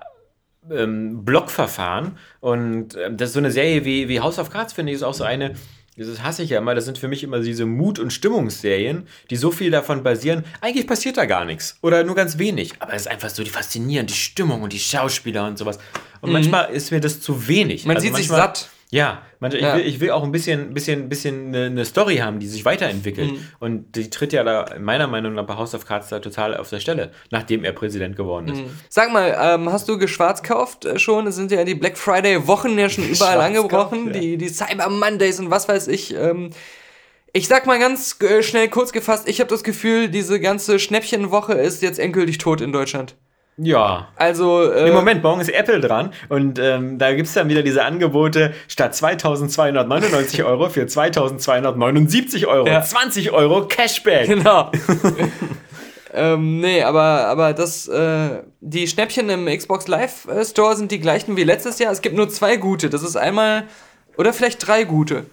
ähm, 0.72 1.26
Blockverfahren. 1.26 2.18
Und 2.40 2.96
ähm, 2.96 3.18
das 3.18 3.30
ist 3.30 3.34
so 3.34 3.40
eine 3.40 3.52
Serie 3.52 3.84
wie, 3.84 4.08
wie 4.08 4.22
House 4.22 4.40
of 4.40 4.50
Cards, 4.50 4.72
finde 4.72 4.94
ich, 4.94 4.98
ist 4.98 5.04
auch 5.04 5.14
so 5.14 5.26
eine. 5.26 5.56
Das 5.98 6.22
hasse 6.22 6.44
ich 6.44 6.52
ja 6.52 6.60
immer. 6.60 6.76
Das 6.76 6.86
sind 6.86 7.00
für 7.00 7.08
mich 7.08 7.24
immer 7.24 7.40
diese 7.40 7.66
Mut- 7.66 7.98
und 7.98 8.14
Stimmungsserien, 8.14 9.08
die 9.32 9.36
so 9.36 9.50
viel 9.52 9.72
davon 9.72 10.04
basieren. 10.04 10.46
Eigentlich 10.62 10.86
passiert 10.86 11.18
da 11.18 11.26
gar 11.26 11.44
nichts. 11.44 11.78
Oder 11.82 12.04
nur 12.04 12.16
ganz 12.16 12.38
wenig. 12.38 12.74
Aber 12.80 12.94
es 12.94 13.02
ist 13.02 13.08
einfach 13.08 13.30
so 13.30 13.44
die 13.44 13.50
faszinierend, 13.50 14.12
die 14.12 14.16
Stimmung 14.16 14.62
und 14.62 14.74
die 14.74 14.80
Schauspieler 14.80 15.48
und 15.48 15.58
sowas. 15.58 15.80
Und 16.22 16.32
manchmal 16.32 16.70
ist 16.70 16.92
mir 16.92 17.00
das 17.00 17.20
zu 17.20 17.48
wenig. 17.48 17.84
Mhm. 17.84 17.88
Man 17.88 17.98
Also 17.98 18.08
sieht 18.08 18.16
sich 18.16 18.28
satt. 18.28 18.70
Ja, 18.90 19.22
manche, 19.40 19.60
Ja. 19.60 19.76
Ich, 19.76 19.84
will, 19.84 19.90
ich 19.90 20.00
will 20.00 20.12
auch 20.12 20.24
ein 20.24 20.32
bisschen, 20.32 20.74
bisschen, 20.74 21.10
bisschen 21.10 21.54
eine, 21.54 21.84
Story 21.84 22.18
haben, 22.18 22.40
die 22.40 22.48
sich 22.48 22.64
weiterentwickelt. 22.64 23.34
Mhm. 23.34 23.48
Und 23.60 23.96
die 23.96 24.10
tritt 24.10 24.32
ja 24.32 24.44
da 24.44 24.76
meiner 24.80 25.08
Meinung 25.08 25.34
nach 25.34 25.46
bei 25.46 25.56
House 25.56 25.76
of 25.76 25.86
Cards 25.86 26.08
da 26.10 26.20
total 26.20 26.56
auf 26.56 26.70
der 26.70 26.80
Stelle, 26.80 27.12
nachdem 27.30 27.66
er 27.66 27.74
Präsident 27.74 28.16
geworden 28.16 28.48
ist. 28.48 28.62
Sag 28.90 29.12
mal, 29.12 29.38
ähm, 29.40 29.72
hast 29.72 29.90
du 29.90 29.98
geschwarzkauft 29.98 30.88
schon? 31.00 31.28
Es 31.28 31.36
sind 31.36 31.52
ja 31.52 31.66
die 31.66 31.76
Black 31.76 31.98
Friday 31.98 32.48
Wochen 32.48 32.80
ja 32.80 32.90
schon 32.90 33.10
überall 33.10 33.42
angebrochen. 33.42 34.08
ja. 34.08 34.14
Die, 34.14 34.38
die 34.38 34.50
Cyber 34.50 34.90
Mondays 34.90 35.40
und 35.40 35.52
was 35.52 35.68
weiß 35.68 35.90
ich. 35.90 36.14
Ähm, 36.16 36.52
ich 37.34 37.48
sag 37.48 37.66
mal 37.66 37.80
ganz 37.80 38.18
äh, 38.22 38.42
schnell 38.42 38.70
kurz 38.70 38.94
gefasst, 38.94 39.28
ich 39.28 39.42
habe 39.42 39.50
das 39.50 39.64
Gefühl, 39.64 40.08
diese 40.08 40.40
ganze 40.40 40.80
Schnäppchenwoche 40.80 41.54
ist 41.54 41.82
jetzt 41.82 42.00
endgültig 42.00 42.38
tot 42.38 42.62
in 42.62 42.72
Deutschland. 42.72 43.16
Ja. 43.58 44.10
Also, 44.16 44.72
äh, 44.72 44.90
Im 44.90 44.94
Moment, 44.94 45.24
morgen 45.24 45.42
ist 45.42 45.50
Apple 45.50 45.80
dran 45.80 46.14
und 46.30 46.60
ähm, 46.60 47.00
da 47.00 47.14
gibt 47.14 47.28
es 47.28 47.34
dann 47.34 47.50
wieder 47.50 47.64
diese 47.64 47.84
Angebote 47.84 48.54
statt 48.68 48.96
2299 48.96 50.44
Euro 50.44 50.70
für 50.70 50.86
2279 50.86 52.46
Euro. 52.46 52.68
Ja. 52.68 52.84
20 52.84 53.32
Euro 53.32 53.68
Cashback. 53.68 54.28
Genau. 54.28 54.72
ähm, 56.14 56.60
nee, 56.60 56.84
aber, 56.84 57.26
aber 57.26 57.54
das, 57.54 57.88
äh, 57.88 58.44
die 58.62 58.88
Schnäppchen 58.88 59.28
im 59.30 59.48
Xbox 59.48 59.88
Live 59.88 60.28
äh, 60.28 60.46
Store 60.46 60.76
sind 60.76 60.92
die 60.92 61.00
gleichen 61.00 61.36
wie 61.36 61.44
letztes 61.44 61.80
Jahr. 61.80 61.92
Es 61.92 62.02
gibt 62.02 62.16
nur 62.16 62.30
zwei 62.30 62.58
gute. 62.58 62.92
Das 62.92 63.02
ist 63.02 63.16
einmal, 63.16 63.64
oder 64.18 64.34
vielleicht 64.34 64.68
drei 64.68 64.84
gute. 64.84 65.26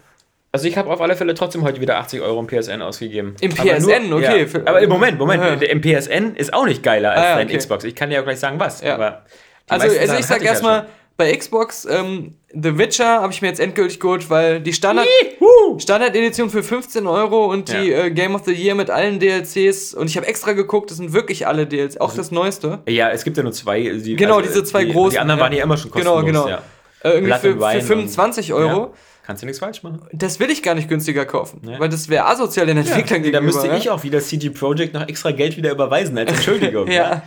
Also 0.55 0.69
ich 0.69 0.77
habe 0.79 0.89
auf 0.89 1.01
alle 1.01 1.17
Fälle 1.17 1.35
trotzdem 1.35 1.65
heute 1.65 1.81
wieder 1.81 1.97
80 1.99 2.21
Euro 2.21 2.39
im 2.39 2.47
PSN 2.47 2.81
ausgegeben. 2.81 3.35
Im 3.41 3.51
Aber 3.59 3.63
PSN, 3.75 4.13
okay. 4.13 4.47
Ja. 4.53 4.61
Aber 4.67 4.81
im 4.81 4.89
Moment, 4.89 5.19
Moment, 5.19 5.43
Ja. 5.43 5.69
im 5.69 5.81
PSN 5.81 6.37
ist 6.37 6.55
auch 6.55 6.65
nicht 6.65 6.81
geiler 6.85 7.11
als 7.11 7.21
Ah, 7.21 7.25
ja, 7.31 7.35
dein 7.39 7.49
okay. 7.49 7.57
Xbox. 7.59 7.83
Ich 7.83 7.97
kann 7.97 8.09
dir 8.11 8.15
ja 8.17 8.23
gleich 8.23 8.39
sagen, 8.39 8.61
was. 8.61 8.81
Aber 8.85 9.25
Also, 9.69 9.89
also 9.99 10.15
ich 10.17 10.27
sag 10.27 10.45
erstmal, 10.45 10.87
bei 11.17 11.35
Xbox, 11.37 11.85
ähm, 11.91 12.37
The 12.53 12.79
Witcher 12.79 13.21
habe 13.21 13.33
ich 13.33 13.43
mir 13.43 13.49
jetzt 13.49 13.59
endgültig 13.59 13.99
geholt, 13.99 14.31
weil 14.31 14.61
die 14.61 14.73
Standard, 14.73 15.09
Juhu! 15.41 15.79
Standard-Edition 15.81 16.51
für 16.51 16.63
15 16.63 17.09
Euro 17.09 17.47
und 17.51 17.69
die 17.73 17.89
Ja. 17.91 18.05
äh, 18.05 18.11
Game 18.13 18.37
of 18.37 18.43
the 18.45 18.53
Year 18.53 18.77
mit 18.77 18.91
allen 18.91 19.19
DLCs 19.19 19.93
und 19.95 20.09
ich 20.09 20.17
habe 20.17 20.27
extra 20.29 20.53
geguckt, 20.53 20.89
das 20.91 20.99
sind 20.99 21.13
wirklich 21.13 21.49
alle 21.49 21.67
DLCs, 21.67 21.97
auch 21.99 22.15
das 22.15 22.31
neueste. 22.31 22.79
Ja, 22.89 23.11
es 23.11 23.25
gibt 23.25 23.37
ja 23.37 23.43
nur 23.43 23.51
zwei. 23.53 23.81
Die, 23.81 24.15
Genau, 24.15 24.37
also, 24.37 24.49
diese 24.49 24.63
zwei 24.63 24.85
die, 24.85 24.93
großen, 24.93 25.11
Die 25.15 25.19
anderen 25.19 25.39
ja. 25.41 25.45
waren 25.45 25.53
ja 25.53 25.65
immer 25.65 25.77
schon 25.77 25.91
Genau, 25.91 26.15
kostenlos. 26.21 26.45
genau. 26.47 26.49
Ja. 26.57 26.63
Äh, 27.03 27.09
irgendwie 27.11 27.27
Blood 27.27 27.41
für, 27.41 27.59
für 27.59 27.75
und- 27.75 27.83
25 27.83 28.53
Euro. 28.53 28.81
Ja. 28.81 28.91
Kannst 29.27 29.43
du 29.43 29.47
nichts 29.47 29.59
falsch 29.59 29.83
machen. 29.83 30.03
Das 30.13 30.39
will 30.39 30.51
ich 30.51 30.63
gar 30.63 30.75
nicht 30.75 30.89
günstiger 30.89 31.25
kaufen, 31.25 31.61
Nee. 31.65 31.77
weil 31.79 31.89
das 31.89 32.09
wäre 32.09 32.27
asozial 32.27 32.67
den 32.67 32.77
Entwicklern 32.77 33.23
da 33.23 33.31
gegenüber. 33.31 33.41
müsste 33.41 33.67
ja? 33.69 33.77
ich 33.77 33.89
auch 33.91 34.03
wieder 34.03 34.21
CG 34.21 34.51
Projekt 34.51 34.93
noch 34.95 35.09
extra 35.09 35.31
Geld 35.31 35.57
wieder 35.57 35.71
überweisen 35.71 36.17
als 36.19 36.31
Entschuldigung. 36.31 36.87
Ja. 36.91 37.23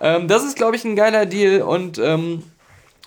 Ähm, 0.00 0.28
das 0.28 0.44
ist, 0.44 0.56
glaube 0.56 0.76
ich, 0.76 0.84
ein 0.84 0.96
geiler 0.96 1.26
Deal. 1.26 1.62
Und 1.62 1.98
ähm, 1.98 2.42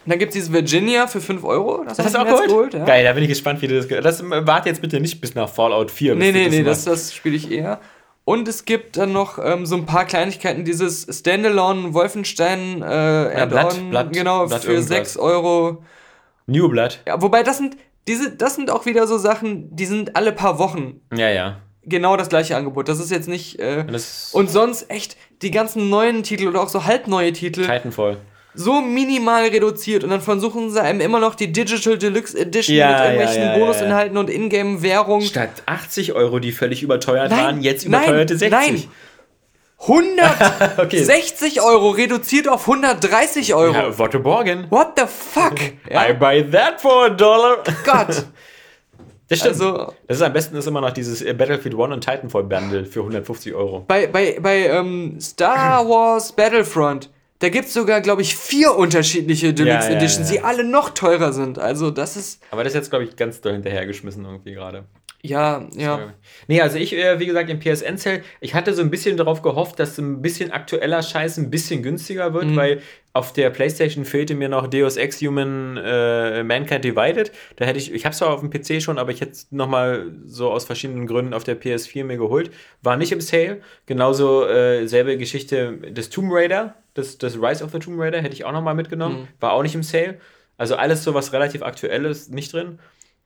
dann 0.05 0.17
gibt 0.19 0.29
es 0.29 0.33
dieses 0.35 0.51
Virginia 0.51 1.07
für 1.07 1.21
5 1.21 1.43
Euro. 1.43 1.83
Das, 1.83 1.97
Das 1.97 2.05
hast 2.07 2.15
du 2.15 2.19
auch 2.19 2.43
geholt? 2.45 2.73
jetzt 2.73 2.79
ja. 2.81 2.85
Geil, 2.85 3.03
da 3.03 3.13
bin 3.13 3.23
ich 3.23 3.29
gespannt, 3.29 3.61
wie 3.61 3.67
du 3.67 3.75
das 3.81 3.87
Das 4.03 4.23
warte 4.27 4.69
jetzt 4.69 4.81
bitte 4.81 4.99
nicht 4.99 5.21
bis 5.21 5.35
nach 5.35 5.49
Fallout 5.49 5.91
4. 5.91 6.15
bis 6.15 6.19
Nee, 6.23 6.31
du 6.31 6.37
nee, 6.39 6.49
nee, 6.49 6.63
das, 6.63 6.85
das 6.85 7.13
spiele 7.13 7.35
ich 7.35 7.51
eher. 7.51 7.79
Und 8.25 8.47
es 8.47 8.65
gibt 8.65 8.97
dann 8.97 9.11
noch 9.11 9.39
ähm, 9.43 9.65
so 9.65 9.75
ein 9.75 9.85
paar 9.87 10.05
Kleinigkeiten, 10.05 10.63
dieses 10.65 11.07
Standalone 11.19 11.93
Wolfenstein 11.95 12.81
äh, 12.83 13.45
Blood- 13.47 13.73
Add-on, 13.91 14.11
genau, 14.11 14.45
Blood 14.45 14.61
für 14.61 14.73
irgendwas. 14.73 14.87
6 15.13 15.17
Euro. 15.17 15.83
New 16.47 16.69
Blood. 16.69 16.99
Ja, 17.07 17.21
wobei 17.21 17.43
das 17.43 17.57
sind, 17.57 17.75
diese, 18.09 18.31
das 18.31 18.55
sind 18.55 18.69
auch 18.71 18.85
wieder 18.85 19.07
so 19.07 19.17
Sachen, 19.17 19.73
die 19.75 19.85
sind 19.85 20.15
alle 20.17 20.31
paar 20.33 20.59
Wochen 20.59 20.99
Ja, 21.15 21.29
ja. 21.29 21.57
genau 21.85 22.17
das 22.17 22.27
gleiche 22.27 22.57
Angebot. 22.57 22.89
Das 22.89 22.99
ist 22.99 23.11
jetzt 23.11 23.29
nicht. 23.29 23.59
Äh, 23.59 23.85
und 24.33 24.49
sonst 24.49 24.89
echt 24.89 25.15
die 25.41 25.51
ganzen 25.51 25.89
neuen 25.89 26.23
Titel 26.23 26.47
oder 26.47 26.61
auch 26.61 26.69
so 26.69 26.85
halbneue 26.85 27.31
Titel 27.31 27.61
Titanfall. 27.61 28.17
so 28.55 28.81
minimal 28.81 29.43
reduziert 29.47 30.03
und 30.03 30.09
dann 30.09 30.21
versuchen 30.21 30.71
sie 30.71 30.81
einem 30.81 31.01
immer 31.01 31.19
noch 31.19 31.35
die 31.35 31.51
Digital 31.51 31.97
Deluxe 31.97 32.37
Edition 32.37 32.75
Ja, 32.75 32.89
mit 32.89 32.99
irgendwelchen 32.99 33.41
ja, 33.43 33.53
ja, 33.53 33.57
Bonusinhalten 33.59 34.17
und 34.17 34.29
Ingame-Währung. 34.29 35.21
Statt 35.21 35.63
80 35.67 36.13
Euro, 36.13 36.39
die 36.39 36.51
völlig 36.51 36.81
überteuert 36.83 37.29
Nein, 37.29 37.45
waren, 37.45 37.61
jetzt 37.61 37.87
nein, 37.87 38.03
überteuerte 38.03 38.37
60. 38.37 38.51
nein. 38.51 38.83
160 39.81 41.59
Okay. 41.61 41.67
Euro 41.67 41.89
reduziert 41.91 42.47
auf 42.47 42.61
130 42.67 43.53
Euro. 43.53 43.73
Ja, 43.73 43.97
Wotto 43.97 44.19
Borgen. 44.19 44.67
What 44.69 44.93
the 44.97 45.05
fuck? 45.07 45.59
I 45.89 45.93
Ja, 45.93 46.13
buy 46.13 46.43
that 46.51 46.81
for 46.81 47.05
a 47.05 47.09
dollar. 47.09 47.63
Gott. 47.85 48.25
Das 49.29 49.39
stimmt. 49.39 49.53
Also- 49.53 49.93
das 50.07 50.17
ist 50.17 50.23
am 50.23 50.33
besten 50.33 50.55
ist 50.57 50.65
immer 50.67 50.81
noch 50.81 50.91
dieses 50.91 51.21
äh, 51.21 51.33
Battlefield 51.33 51.75
1 51.79 51.93
und 51.93 52.01
Titanfall 52.03 52.43
Bundle 52.43 52.85
für 52.85 52.99
150 53.01 53.53
Euro. 53.53 53.81
Bei, 53.87 54.07
bei, 54.07 54.37
bei 54.41 54.67
ähm, 54.67 55.19
Star 55.21 55.87
Wars 55.87 56.31
Battlefront, 56.31 57.09
da 57.37 57.49
gibt 57.49 57.65
es 57.67 57.73
sogar, 57.73 58.01
glaube 58.01 58.21
ich, 58.23 58.35
vier 58.35 58.75
unterschiedliche 58.75 59.53
Deluxe 59.53 59.91
ja, 59.91 59.95
Editions, 59.97 60.29
die 60.29 60.41
alle 60.41 60.63
noch 60.63 60.89
teurer 60.89 61.31
sind. 61.31 61.57
Also 61.59 61.89
das 61.91 62.17
ist, 62.17 62.41
Aber 62.51 62.63
das 62.63 62.73
ist 62.73 62.77
jetzt, 62.77 62.89
glaube 62.89 63.05
ich, 63.05 63.15
ganz 63.15 63.39
doll 63.39 63.53
hinterhergeschmissen 63.53 64.25
irgendwie 64.25 64.53
gerade. 64.53 64.85
Ja, 65.21 65.67
ja. 65.75 66.13
Nee, 66.47 66.61
also 66.61 66.77
ich, 66.77 66.95
äh, 66.95 67.19
wie 67.19 67.25
gesagt, 67.25 67.49
im 67.49 67.59
PSN-Sale, 67.59 68.21
ich 68.39 68.53
hatte 68.53 68.73
so 68.73 68.81
ein 68.81 68.89
bisschen 68.89 69.17
darauf 69.17 69.41
gehofft, 69.41 69.77
dass 69.79 69.97
ein 69.97 70.21
bisschen 70.21 70.51
aktueller 70.51 71.01
Scheiß 71.03 71.37
ein 71.37 71.49
bisschen 71.49 71.83
günstiger 71.83 72.29
Mhm. 72.29 72.33
wird, 72.33 72.55
weil 72.55 72.81
auf 73.11 73.33
der 73.33 73.49
Playstation 73.49 74.05
fehlte 74.05 74.33
mir 74.35 74.47
noch 74.49 74.67
Deus 74.67 74.95
Ex 74.95 75.19
Human 75.21 75.77
äh, 75.77 76.43
Mankind 76.43 76.85
Divided. 76.85 77.31
Da 77.57 77.65
hätte 77.65 77.79
ich, 77.79 77.91
ich 77.93 78.05
habe 78.05 78.13
es 78.13 78.19
zwar 78.19 78.29
auf 78.29 78.39
dem 78.39 78.49
PC 78.49 78.81
schon, 78.81 78.97
aber 78.97 79.11
ich 79.11 79.19
hätte 79.19 79.31
es 79.31 79.47
nochmal 79.51 80.11
so 80.25 80.51
aus 80.51 80.63
verschiedenen 80.65 81.05
Gründen 81.07 81.33
auf 81.33 81.43
der 81.43 81.59
PS4 81.59 82.05
mir 82.05 82.17
geholt. 82.17 82.51
War 82.81 82.95
nicht 82.97 83.11
im 83.11 83.19
Sale. 83.19 83.61
Genauso 83.87 84.45
äh, 84.47 84.87
selbe 84.87 85.17
Geschichte 85.17 85.73
des 85.91 86.09
Tomb 86.11 86.31
Raider, 86.31 86.75
das, 86.93 87.17
das 87.17 87.35
Rise 87.35 87.63
of 87.63 87.71
the 87.71 87.79
Tomb 87.79 87.99
Raider 87.99 88.21
hätte 88.21 88.35
ich 88.35 88.45
auch 88.45 88.51
nochmal 88.53 88.75
mitgenommen. 88.75 89.27
War 89.39 89.51
auch 89.53 89.63
nicht 89.63 89.75
im 89.75 89.83
Sale. 89.83 90.19
Also 90.57 90.75
alles 90.75 91.03
so 91.03 91.13
was 91.13 91.33
relativ 91.33 91.61
aktuelles 91.63 92.29
nicht 92.29 92.53
drin. 92.53 92.79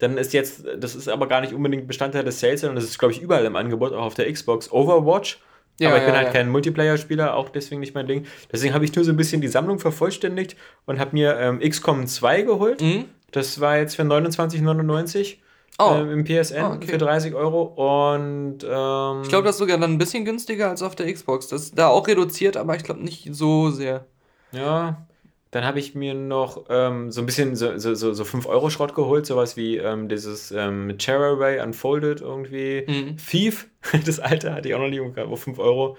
Dann 0.04 0.18
ist 0.18 0.34
jetzt, 0.34 0.66
das 0.78 0.96
ist 0.96 1.08
aber 1.08 1.28
gar 1.28 1.42
nicht 1.42 1.54
unbedingt 1.54 1.88
Bestandteil 1.88 2.24
des 2.24 2.40
Sales, 2.40 2.62
sondern 2.62 2.76
das 2.76 2.86
ist, 2.86 3.00
glaube 3.00 3.14
ich, 3.14 3.22
überall 3.22 3.46
im 3.46 3.56
Angebot, 3.56 3.94
auch 3.94 4.04
auf 4.04 4.14
der 4.14 4.32
Xbox. 4.32 4.72
Overwatch. 4.72 5.40
Ja, 5.80 5.90
aber 5.90 5.98
ich 5.98 6.04
bin 6.04 6.14
ja, 6.14 6.18
halt 6.20 6.28
ja. 6.28 6.34
kein 6.34 6.50
Multiplayer-Spieler, 6.50 7.36
auch 7.36 7.50
deswegen 7.50 7.80
nicht 7.82 7.96
mein 7.96 8.06
Ding. 8.06 8.26
Deswegen 8.52 8.74
habe 8.76 8.86
ich 8.86 8.96
nur 8.96 9.04
so 9.04 9.12
ein 9.12 9.18
bisschen 9.18 9.42
die 9.42 9.48
Sammlung 9.48 9.80
vervollständigt 9.80 10.56
und 10.86 11.00
habe 11.00 11.12
mir 11.14 11.38
ähm, 11.40 11.60
XCOM 11.62 12.06
2 12.06 12.42
geholt. 12.44 12.82
Mhm. 12.82 13.06
Das 13.32 13.60
war 13.60 13.78
jetzt 13.78 13.96
für 13.96 14.04
29,99 14.04 15.38
Oh. 15.80 15.96
ähm, 15.96 16.12
im 16.12 16.24
PSN 16.24 16.58
Ah, 16.64 16.74
okay. 16.76 16.88
für 16.88 16.98
30 17.00 17.34
Euro. 17.34 17.64
Und 17.64 18.60
ähm, 18.64 19.22
Ich 19.24 19.30
glaube, 19.30 19.46
das 19.46 19.56
ist 19.56 19.58
sogar 19.58 19.80
dann 19.80 19.94
ein 19.94 19.98
bisschen 19.98 20.24
günstiger 20.24 20.70
als 20.70 20.84
auf 20.84 20.96
der 20.96 21.12
Xbox. 21.12 21.48
Das 21.48 21.64
ist 21.64 21.78
da 21.80 21.88
auch 21.88 22.08
reduziert, 22.08 22.58
aber 22.58 22.76
ich 22.76 22.84
glaube 22.84 23.04
nicht 23.04 23.28
so 23.34 23.72
sehr. 23.72 24.06
Ja, 24.52 25.08
dann 25.54 25.66
habe 25.66 25.80
ich 25.80 25.94
mir 25.94 26.16
noch 26.16 26.66
ähm, 26.70 27.12
so 27.12 27.22
ein 27.22 27.28
bisschen 27.28 27.56
so, 27.56 27.78
so, 27.78 27.94
so, 27.94 28.12
so 28.12 28.24
5-Euro-Schrott 28.24 28.96
geholt, 28.96 29.28
sowas 29.28 29.56
wie 29.56 29.78
ähm, 29.78 30.10
dieses 30.10 30.52
ähm, 30.52 30.96
Terrorway 30.98 31.62
Unfolded 31.62 32.22
irgendwie. 32.22 32.84
Mhm. 32.88 33.18
Thief, 33.18 33.68
das 34.06 34.20
alte 34.20 34.52
hatte 34.52 34.68
ich 34.68 34.74
auch 34.74 34.80
noch 34.80 34.90
nie 34.90 35.00
auf 35.00 35.44
5 35.44 35.60
Euro. 35.60 35.96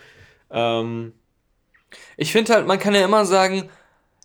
Ähm, 0.51 1.13
Ich 2.17 2.33
finde 2.33 2.53
halt, 2.53 2.67
man 2.67 2.81
kann 2.81 2.97
ja 2.97 3.05
immer 3.05 3.25
sagen, 3.25 3.69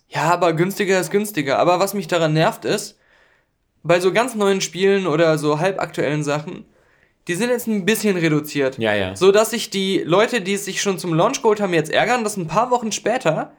ja, 0.08 0.22
aber 0.22 0.52
günstiger 0.52 0.98
ist 0.98 1.12
günstiger. 1.12 1.60
Aber 1.60 1.78
was 1.78 1.94
mich 1.94 2.08
daran 2.08 2.32
nervt 2.32 2.64
ist, 2.64 2.98
bei 3.84 4.00
so 4.00 4.12
ganz 4.12 4.34
neuen 4.34 4.60
Spielen 4.60 5.06
oder 5.06 5.38
so 5.38 5.60
halbaktuellen 5.60 6.24
Sachen, 6.24 6.64
die 7.28 7.34
sind 7.36 7.50
jetzt 7.50 7.68
ein 7.68 7.84
bisschen 7.84 8.16
reduziert. 8.16 8.78
ja, 8.78 8.94
ja. 8.94 9.14
So 9.14 9.30
dass 9.30 9.50
sich 9.50 9.70
die 9.70 9.98
Leute, 9.98 10.40
die 10.40 10.54
es 10.54 10.64
sich 10.64 10.82
schon 10.82 10.98
zum 10.98 11.14
Launch 11.14 11.40
geholt 11.40 11.60
haben, 11.60 11.72
jetzt 11.72 11.92
ärgern, 11.92 12.24
dass 12.24 12.36
ein 12.36 12.48
paar 12.48 12.72
Wochen 12.72 12.90
später 12.90 13.52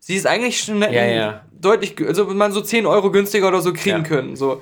sie 0.00 0.16
es 0.16 0.26
eigentlich 0.26 0.60
schon 0.60 0.82
Ja, 0.82 0.90
ja. 0.90 1.44
deutlich, 1.60 1.94
also 2.04 2.24
man 2.26 2.50
so 2.52 2.60
10 2.60 2.86
Euro 2.86 3.12
günstiger 3.12 3.46
oder 3.48 3.60
so 3.60 3.72
kriegen 3.72 3.98
Ja. 3.98 4.02
können. 4.02 4.34
So. 4.34 4.60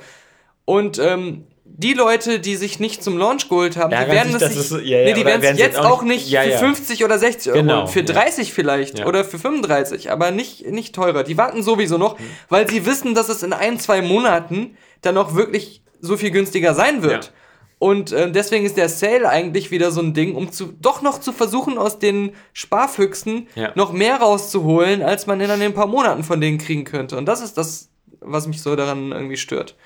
Und 0.66 0.98
ähm, 0.98 1.44
die 1.64 1.92
Leute, 1.94 2.40
die 2.40 2.56
sich 2.56 2.80
nicht 2.80 3.02
zum 3.04 3.16
Launch 3.18 3.48
geholt 3.48 3.76
haben, 3.76 3.90
die 3.90 3.96
werden 4.12 4.34
es 4.34 4.70
ja, 4.70 4.78
ja, 4.80 5.04
nee, 5.04 5.12
die 5.14 5.24
werden 5.24 5.42
es 5.42 5.58
jetzt 5.58 5.78
auch 5.78 6.02
nicht 6.02 6.28
für 6.28 6.48
ja. 6.48 6.58
50 6.58 7.04
oder 7.04 7.18
60 7.18 7.52
Euro, 7.52 7.58
Genau, 7.60 7.86
für 7.86 8.00
ja. 8.00 8.04
30 8.06 8.52
vielleicht 8.52 9.04
oder 9.06 9.24
für 9.24 9.38
35, 9.38 10.10
aber 10.10 10.30
nicht, 10.30 10.66
nicht 10.66 10.94
teurer. 10.94 11.22
Die 11.24 11.36
warten 11.38 11.62
sowieso 11.62 11.96
noch, 11.98 12.18
Mhm. 12.18 12.24
weil 12.48 12.68
sie 12.68 12.84
wissen, 12.86 13.14
dass 13.14 13.28
es 13.28 13.42
in 13.42 13.52
ein, 13.52 13.78
zwei 13.78 14.02
Monaten 14.02 14.76
dann 15.02 15.16
auch 15.18 15.34
wirklich 15.34 15.82
so 16.00 16.16
viel 16.16 16.30
günstiger 16.30 16.74
sein 16.74 17.02
wird. 17.02 17.32
Und 17.78 18.10
äh, 18.12 18.30
deswegen 18.32 18.64
ist 18.66 18.76
der 18.76 18.88
Sale 18.88 19.28
eigentlich 19.28 19.70
wieder 19.70 19.90
so 19.92 20.00
ein 20.00 20.12
Ding, 20.12 20.34
um 20.34 20.50
zu, 20.50 20.72
doch 20.80 21.00
noch 21.00 21.20
zu 21.20 21.32
versuchen, 21.32 21.78
aus 21.78 21.98
den 21.98 22.32
Sparfüchsen 22.52 23.46
Ja. 23.54 23.72
noch 23.76 23.92
mehr 23.92 24.16
rauszuholen, 24.16 25.02
als 25.02 25.26
man 25.26 25.40
in 25.40 25.50
ein 25.50 25.74
paar 25.74 25.86
Monaten 25.86 26.24
von 26.24 26.40
denen 26.40 26.58
kriegen 26.58 26.84
könnte. 26.84 27.16
Und 27.16 27.26
das 27.26 27.40
ist 27.40 27.56
das, 27.56 27.88
was 28.20 28.46
mich 28.48 28.62
so 28.62 28.74
daran 28.74 29.12
irgendwie 29.12 29.36
stört. 29.36 29.76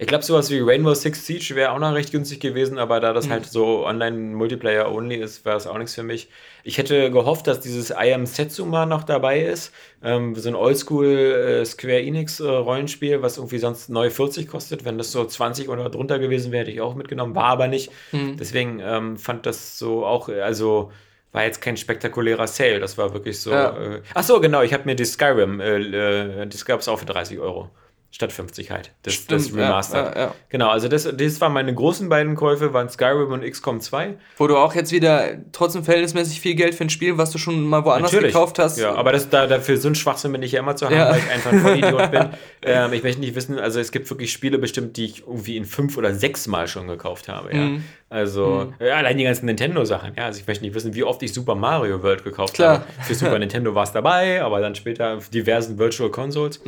Ich 0.00 0.06
glaube, 0.06 0.24
sowas 0.24 0.48
wie 0.50 0.60
Rainbow 0.60 0.94
Six 0.94 1.26
Siege 1.26 1.56
wäre 1.56 1.72
auch 1.72 1.80
noch 1.80 1.92
recht 1.92 2.12
günstig 2.12 2.38
gewesen, 2.38 2.78
aber 2.78 3.00
da 3.00 3.12
das 3.12 3.28
halt 3.28 3.46
so 3.46 3.84
Online-Multiplayer-only 3.84 5.16
ist, 5.16 5.44
war 5.44 5.56
es 5.56 5.66
auch 5.66 5.76
nichts 5.76 5.96
für 5.96 6.04
mich. 6.04 6.28
Ich 6.62 6.78
hätte 6.78 7.10
gehofft, 7.10 7.48
dass 7.48 7.58
dieses 7.58 7.90
I 7.90 8.12
Am 8.14 8.24
Setsuma 8.24 8.86
noch 8.86 9.02
dabei 9.02 9.40
ist. 9.42 9.72
Ähm, 10.00 10.36
so 10.36 10.48
ein 10.48 10.54
Oldschool 10.54 11.04
äh, 11.04 11.64
Square 11.64 12.00
Enix 12.00 12.38
äh, 12.38 12.48
Rollenspiel, 12.48 13.22
was 13.22 13.38
irgendwie 13.38 13.58
sonst 13.58 13.90
neu 13.90 14.08
40 14.08 14.46
kostet. 14.46 14.84
Wenn 14.84 14.98
das 14.98 15.10
so 15.10 15.24
20 15.24 15.68
oder 15.68 15.90
drunter 15.90 16.20
gewesen 16.20 16.52
wäre, 16.52 16.60
hätte 16.60 16.70
ich 16.70 16.80
auch 16.80 16.94
mitgenommen. 16.94 17.34
War 17.34 17.46
aber 17.46 17.66
nicht. 17.66 17.90
Deswegen 18.38 18.78
ähm, 18.80 19.16
fand 19.16 19.46
das 19.46 19.80
so 19.80 20.06
auch, 20.06 20.28
also 20.28 20.92
war 21.32 21.42
jetzt 21.42 21.60
kein 21.60 21.76
spektakulärer 21.76 22.46
Sale. 22.46 22.78
Das 22.78 22.96
war 22.98 23.14
wirklich 23.14 23.40
so. 23.40 23.50
Ja. 23.50 23.76
Äh, 23.76 24.02
ach 24.14 24.22
so, 24.22 24.40
genau. 24.40 24.62
Ich 24.62 24.72
habe 24.72 24.84
mir 24.84 24.94
die 24.94 25.04
Skyrim, 25.04 25.60
äh, 25.60 26.42
äh, 26.42 26.46
das 26.46 26.64
gab 26.64 26.78
es 26.78 26.86
auch 26.86 27.00
für 27.00 27.06
30 27.06 27.40
Euro. 27.40 27.70
Statt 28.10 28.32
50 28.32 28.70
halt. 28.70 28.90
Das, 29.02 29.26
das 29.26 29.44
Stimmt, 29.44 29.60
ja, 29.60 29.66
Remastered. 29.66 30.16
ja, 30.16 30.20
ja. 30.22 30.34
Genau, 30.48 30.70
also 30.70 30.88
das, 30.88 31.06
das 31.14 31.40
waren 31.42 31.52
meine 31.52 31.74
großen 31.74 32.08
beiden 32.08 32.36
Käufe, 32.36 32.72
waren 32.72 32.88
Skyrim 32.88 33.30
und 33.32 33.42
XCOM 33.42 33.80
2. 33.80 34.14
Wo 34.38 34.46
du 34.46 34.56
auch 34.56 34.74
jetzt 34.74 34.92
wieder 34.92 35.36
trotzdem 35.52 35.84
verhältnismäßig 35.84 36.40
viel 36.40 36.54
Geld 36.54 36.74
für 36.74 36.84
ein 36.84 36.90
Spiel, 36.90 37.18
was 37.18 37.32
du 37.32 37.38
schon 37.38 37.62
mal 37.66 37.84
woanders 37.84 38.10
gekauft 38.10 38.58
hast. 38.58 38.78
Ja, 38.78 38.94
aber 38.94 39.12
das, 39.12 39.28
da, 39.28 39.46
dafür 39.46 39.76
so 39.76 39.88
einen 39.88 39.94
Schwachsinn 39.94 40.32
bin 40.32 40.42
ich 40.42 40.52
ja 40.52 40.60
immer 40.60 40.74
zu 40.74 40.86
haben, 40.86 40.96
Ja. 40.96 41.10
weil 41.10 41.18
ich 41.18 41.30
einfach 41.30 41.52
ein 41.52 41.60
Vollidiot 41.60 42.10
bin. 42.10 42.28
Ähm, 42.60 42.92
ich 42.92 43.04
möchte 43.04 43.20
nicht 43.20 43.36
wissen, 43.36 43.56
also 43.56 43.78
es 43.78 43.92
gibt 43.92 44.10
wirklich 44.10 44.32
Spiele 44.32 44.58
bestimmt, 44.58 44.96
die 44.96 45.04
ich 45.04 45.20
irgendwie 45.20 45.56
in 45.56 45.64
fünf 45.64 45.96
oder 45.96 46.12
sechs 46.12 46.48
Mal 46.48 46.66
schon 46.66 46.88
gekauft 46.88 47.28
habe. 47.28 47.54
Ja. 47.54 47.60
Mhm. 47.62 47.84
Also, 48.10 48.72
ja, 48.80 48.96
allein 48.96 49.16
die 49.16 49.22
ganzen 49.22 49.46
Nintendo-Sachen. 49.46 50.14
Ja, 50.16 50.24
also 50.24 50.40
ich 50.40 50.46
möchte 50.48 50.64
nicht 50.64 50.74
wissen, 50.74 50.92
wie 50.94 51.04
oft 51.04 51.22
ich 51.22 51.32
Super 51.32 51.54
Mario 51.54 52.02
World 52.02 52.24
gekauft 52.24 52.54
Klar. 52.54 52.80
habe. 52.80 52.84
Für 53.04 53.14
Super 53.14 53.38
Nintendo 53.38 53.76
war 53.76 53.84
es 53.84 53.92
dabei, 53.92 54.42
aber 54.42 54.60
dann 54.60 54.74
später 54.74 55.14
auf 55.18 55.28
diversen 55.28 55.78
Virtual 55.78 56.10
Consoles. 56.10 56.60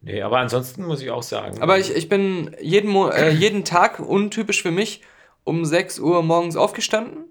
Nee, 0.00 0.22
aber 0.22 0.38
ansonsten 0.38 0.84
muss 0.84 1.02
ich 1.02 1.10
auch 1.10 1.22
sagen. 1.22 1.60
Aber 1.60 1.78
ich, 1.78 1.94
ich 1.94 2.08
bin 2.08 2.54
jeden, 2.60 2.90
Mo 2.90 3.08
äh, 3.08 3.30
jeden 3.30 3.64
Tag, 3.64 3.98
untypisch 3.98 4.62
für 4.62 4.70
mich, 4.70 5.02
um 5.44 5.64
6 5.64 5.98
Uhr 5.98 6.22
morgens 6.22 6.56
aufgestanden 6.56 7.24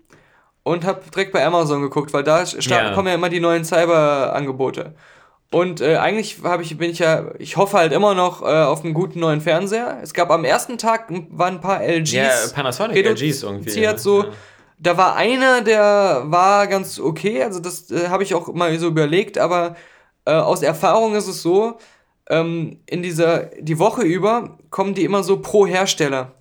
und 0.64 0.86
habe 0.86 1.02
direkt 1.14 1.32
bei 1.32 1.46
Amazon 1.46 1.82
geguckt, 1.82 2.14
weil 2.14 2.24
da 2.24 2.44
Ja. 2.44 2.94
kommen 2.94 3.08
ja 3.08 3.14
immer 3.14 3.30
die 3.30 3.40
neuen 3.40 3.64
Cyber-Angebote. 3.64 4.96
Und 5.50 5.80
äh, 5.80 5.96
eigentlich 5.96 6.40
habe 6.44 6.62
ich, 6.64 6.78
bin 6.78 6.90
ich 6.92 7.00
ja, 7.00 7.32
ich 7.40 7.56
hoffe 7.56 7.78
halt 7.78 7.94
immer 7.94 8.14
noch 8.14 8.42
äh, 8.42 8.46
auf 8.46 8.84
einen 8.84 8.94
guten 8.94 9.22
neuen 9.22 9.40
Fernseher. 9.40 10.00
Es 10.04 10.14
gab 10.14 10.30
am 10.30 10.44
ersten 10.44 10.78
Tag 10.78 11.06
waren 11.30 11.56
ein 11.56 11.62
paar 11.62 11.82
LGs. 11.82 12.12
Ja, 12.12 12.32
Panasonic 12.54 12.98
LGs 13.06 13.44
irgendwie, 13.44 13.80
ja. 13.80 13.98
so. 13.98 14.24
Ja. 14.24 14.30
Da 14.80 14.98
war 14.98 15.16
einer, 15.16 15.62
der 15.62 16.24
war 16.26 16.68
ganz 16.68 17.00
okay, 17.00 17.42
also 17.44 17.60
das 17.60 17.90
äh, 17.90 18.10
habe 18.10 18.24
ich 18.24 18.36
auch 18.36 18.54
mal 18.54 18.78
so 18.78 18.88
überlegt, 18.88 19.38
aber 19.38 19.76
äh, 20.26 20.34
aus 20.34 20.62
Erfahrung 20.62 21.16
ist 21.16 21.28
es 21.28 21.42
so, 21.42 21.78
ähm, 22.30 22.80
in 22.86 23.02
dieser, 23.04 23.46
die 23.60 23.80
Woche 23.80 24.02
über 24.04 24.58
kommen 24.70 24.94
die 24.94 25.06
immer 25.06 25.24
so 25.24 25.40
pro 25.40 25.66
Hersteller. 25.66 26.34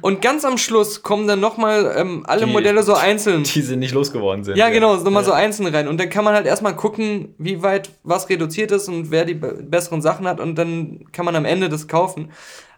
Und 0.00 0.22
ganz 0.22 0.44
am 0.44 0.56
Schluss 0.56 1.02
kommen 1.02 1.26
dann 1.28 1.38
nochmal 1.40 1.92
ähm, 1.96 2.22
alle 2.26 2.46
Die- 2.46 2.52
Modelle 2.52 2.82
so 2.82 2.94
einzeln. 2.94 3.42
die 3.54 3.60
sie 3.62 3.76
nicht 3.76 3.92
losgeworden 3.92 4.42
sind. 4.44 4.56
Ja, 4.56 4.70
genau, 4.70 4.96
nochmal 4.96 5.24
so 5.24 5.32
einzeln 5.32 5.72
rein. 5.74 5.86
Und 5.86 6.00
dann 6.00 6.08
kann 6.08 6.24
man 6.24 6.34
halt 6.34 6.46
erstmal 6.46 6.74
gucken, 6.74 7.34
wie 7.38 7.62
weit 7.62 7.90
was 8.04 8.28
reduziert 8.30 8.72
ist 8.72 8.88
und 8.88 9.10
wer 9.10 9.24
die 9.26 9.34
be 9.34 9.52
besseren 9.62 10.00
Sachen 10.00 10.26
hat. 10.26 10.40
Und 10.40 10.56
dann 10.56 11.04
kann 11.12 11.24
man 11.26 11.36
am 11.36 11.44
Ende 11.44 11.68
das 11.68 11.88
kaufen. 11.88 12.30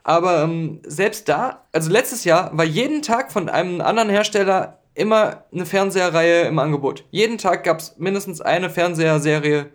Aber 0.03 0.42
ähm, 0.42 0.80
selbst 0.86 1.28
da, 1.28 1.64
also 1.72 1.90
letztes 1.90 2.24
Jahr 2.24 2.51
war 2.57 2.64
jeden 2.64 3.03
Tag 3.03 3.30
von 3.30 3.48
einem 3.48 3.80
anderen 3.80 4.09
Hersteller 4.09 4.78
immer 4.94 5.44
eine 5.53 5.66
Fernseherreihe 5.66 6.42
im 6.42 6.59
Angebot. 6.59 7.05
Jeden 7.11 7.38
Tag 7.38 7.62
gab 7.64 7.78
es 7.78 7.94
mindestens 7.96 8.40
eine 8.40 8.70
Fernseherserie 8.70 9.66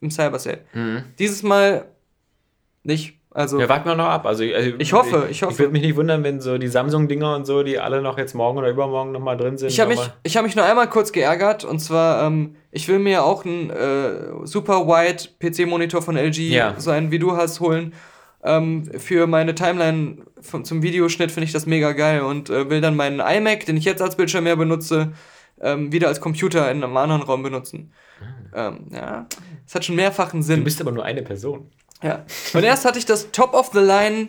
im 0.00 0.10
Cyber 0.10 0.38
Sale. 0.38 0.60
Dieses 1.18 1.42
Mal 1.42 1.84
nicht. 2.88 3.14
Also, 3.30 3.60
Ja, 3.60 3.68
warten 3.68 3.86
wir 3.88 3.94
noch 3.94 4.06
ab. 4.06 4.26
Also, 4.26 4.42
also 4.42 4.72
Ich 4.78 4.92
hoffe, 4.92 5.28
ich 5.30 5.42
hoffe. 5.42 5.52
Ich 5.52 5.58
würde 5.60 5.72
mich 5.72 5.82
nicht 5.82 5.94
wundern, 5.96 6.24
wenn 6.24 6.40
so 6.40 6.58
die 6.58 6.66
Samsung-Dinger 6.66 7.36
und 7.36 7.44
so, 7.46 7.62
die 7.62 7.78
alle 7.78 8.02
noch 8.02 8.18
jetzt 8.18 8.34
morgen 8.34 8.58
oder 8.58 8.68
übermorgen 8.70 9.12
nochmal 9.12 9.36
drin 9.36 9.56
sind. 9.58 9.68
Ich 9.68 9.78
habe 9.78 9.90
mich, 9.90 10.00
ich 10.24 10.36
hab 10.36 10.44
mich 10.44 10.56
nur 10.56 10.64
einmal 10.64 10.88
kurz 10.88 11.12
geärgert 11.12 11.62
und 11.64 11.78
zwar, 11.78 12.26
ähm, 12.26 12.56
ich 12.72 12.88
will 12.88 12.98
mir 12.98 13.22
auch 13.24 13.44
einen 13.44 13.70
äh, 13.70 14.44
super 14.44 14.86
wide 14.88 15.28
PC-Monitor 15.38 16.02
von 16.02 16.16
LG, 16.16 16.38
Ja. 16.50 16.74
so 16.78 16.90
einen 16.90 17.10
wie 17.12 17.18
du 17.20 17.36
hast, 17.36 17.60
holen. 17.60 17.92
Ähm, 18.42 18.86
für 18.98 19.26
meine 19.26 19.54
Timeline 19.54 20.18
von, 20.40 20.64
zum 20.64 20.82
Videoschnitt 20.82 21.30
finde 21.30 21.44
ich 21.44 21.52
das 21.52 21.66
mega 21.66 21.92
geil 21.92 22.22
und 22.22 22.50
äh, 22.50 22.70
will 22.70 22.80
dann 22.80 22.96
meinen 22.96 23.20
iMac, 23.20 23.66
den 23.66 23.76
ich 23.76 23.84
jetzt 23.84 24.00
als 24.00 24.16
Bildschirm 24.16 24.44
mehr 24.44 24.56
benutze, 24.56 25.12
ähm, 25.60 25.92
wieder 25.92 26.08
als 26.08 26.20
Computer 26.20 26.70
in 26.70 26.82
einem 26.82 26.96
anderen 26.96 27.22
Raum 27.22 27.42
benutzen. 27.42 27.92
Ähm, 28.54 28.86
ja, 28.90 29.26
es 29.66 29.74
hat 29.74 29.84
schon 29.84 29.96
mehrfachen 29.96 30.42
Sinn. 30.42 30.60
Du 30.60 30.64
bist 30.64 30.80
aber 30.80 30.92
nur 30.92 31.04
eine 31.04 31.22
Person. 31.22 31.70
Ja. 32.02 32.24
Und 32.54 32.62
erst 32.64 32.84
hatte 32.84 32.98
ich 32.98 33.06
das 33.06 33.30
Top 33.32 33.54
of 33.54 33.70
the 33.72 33.80
Line 33.80 34.28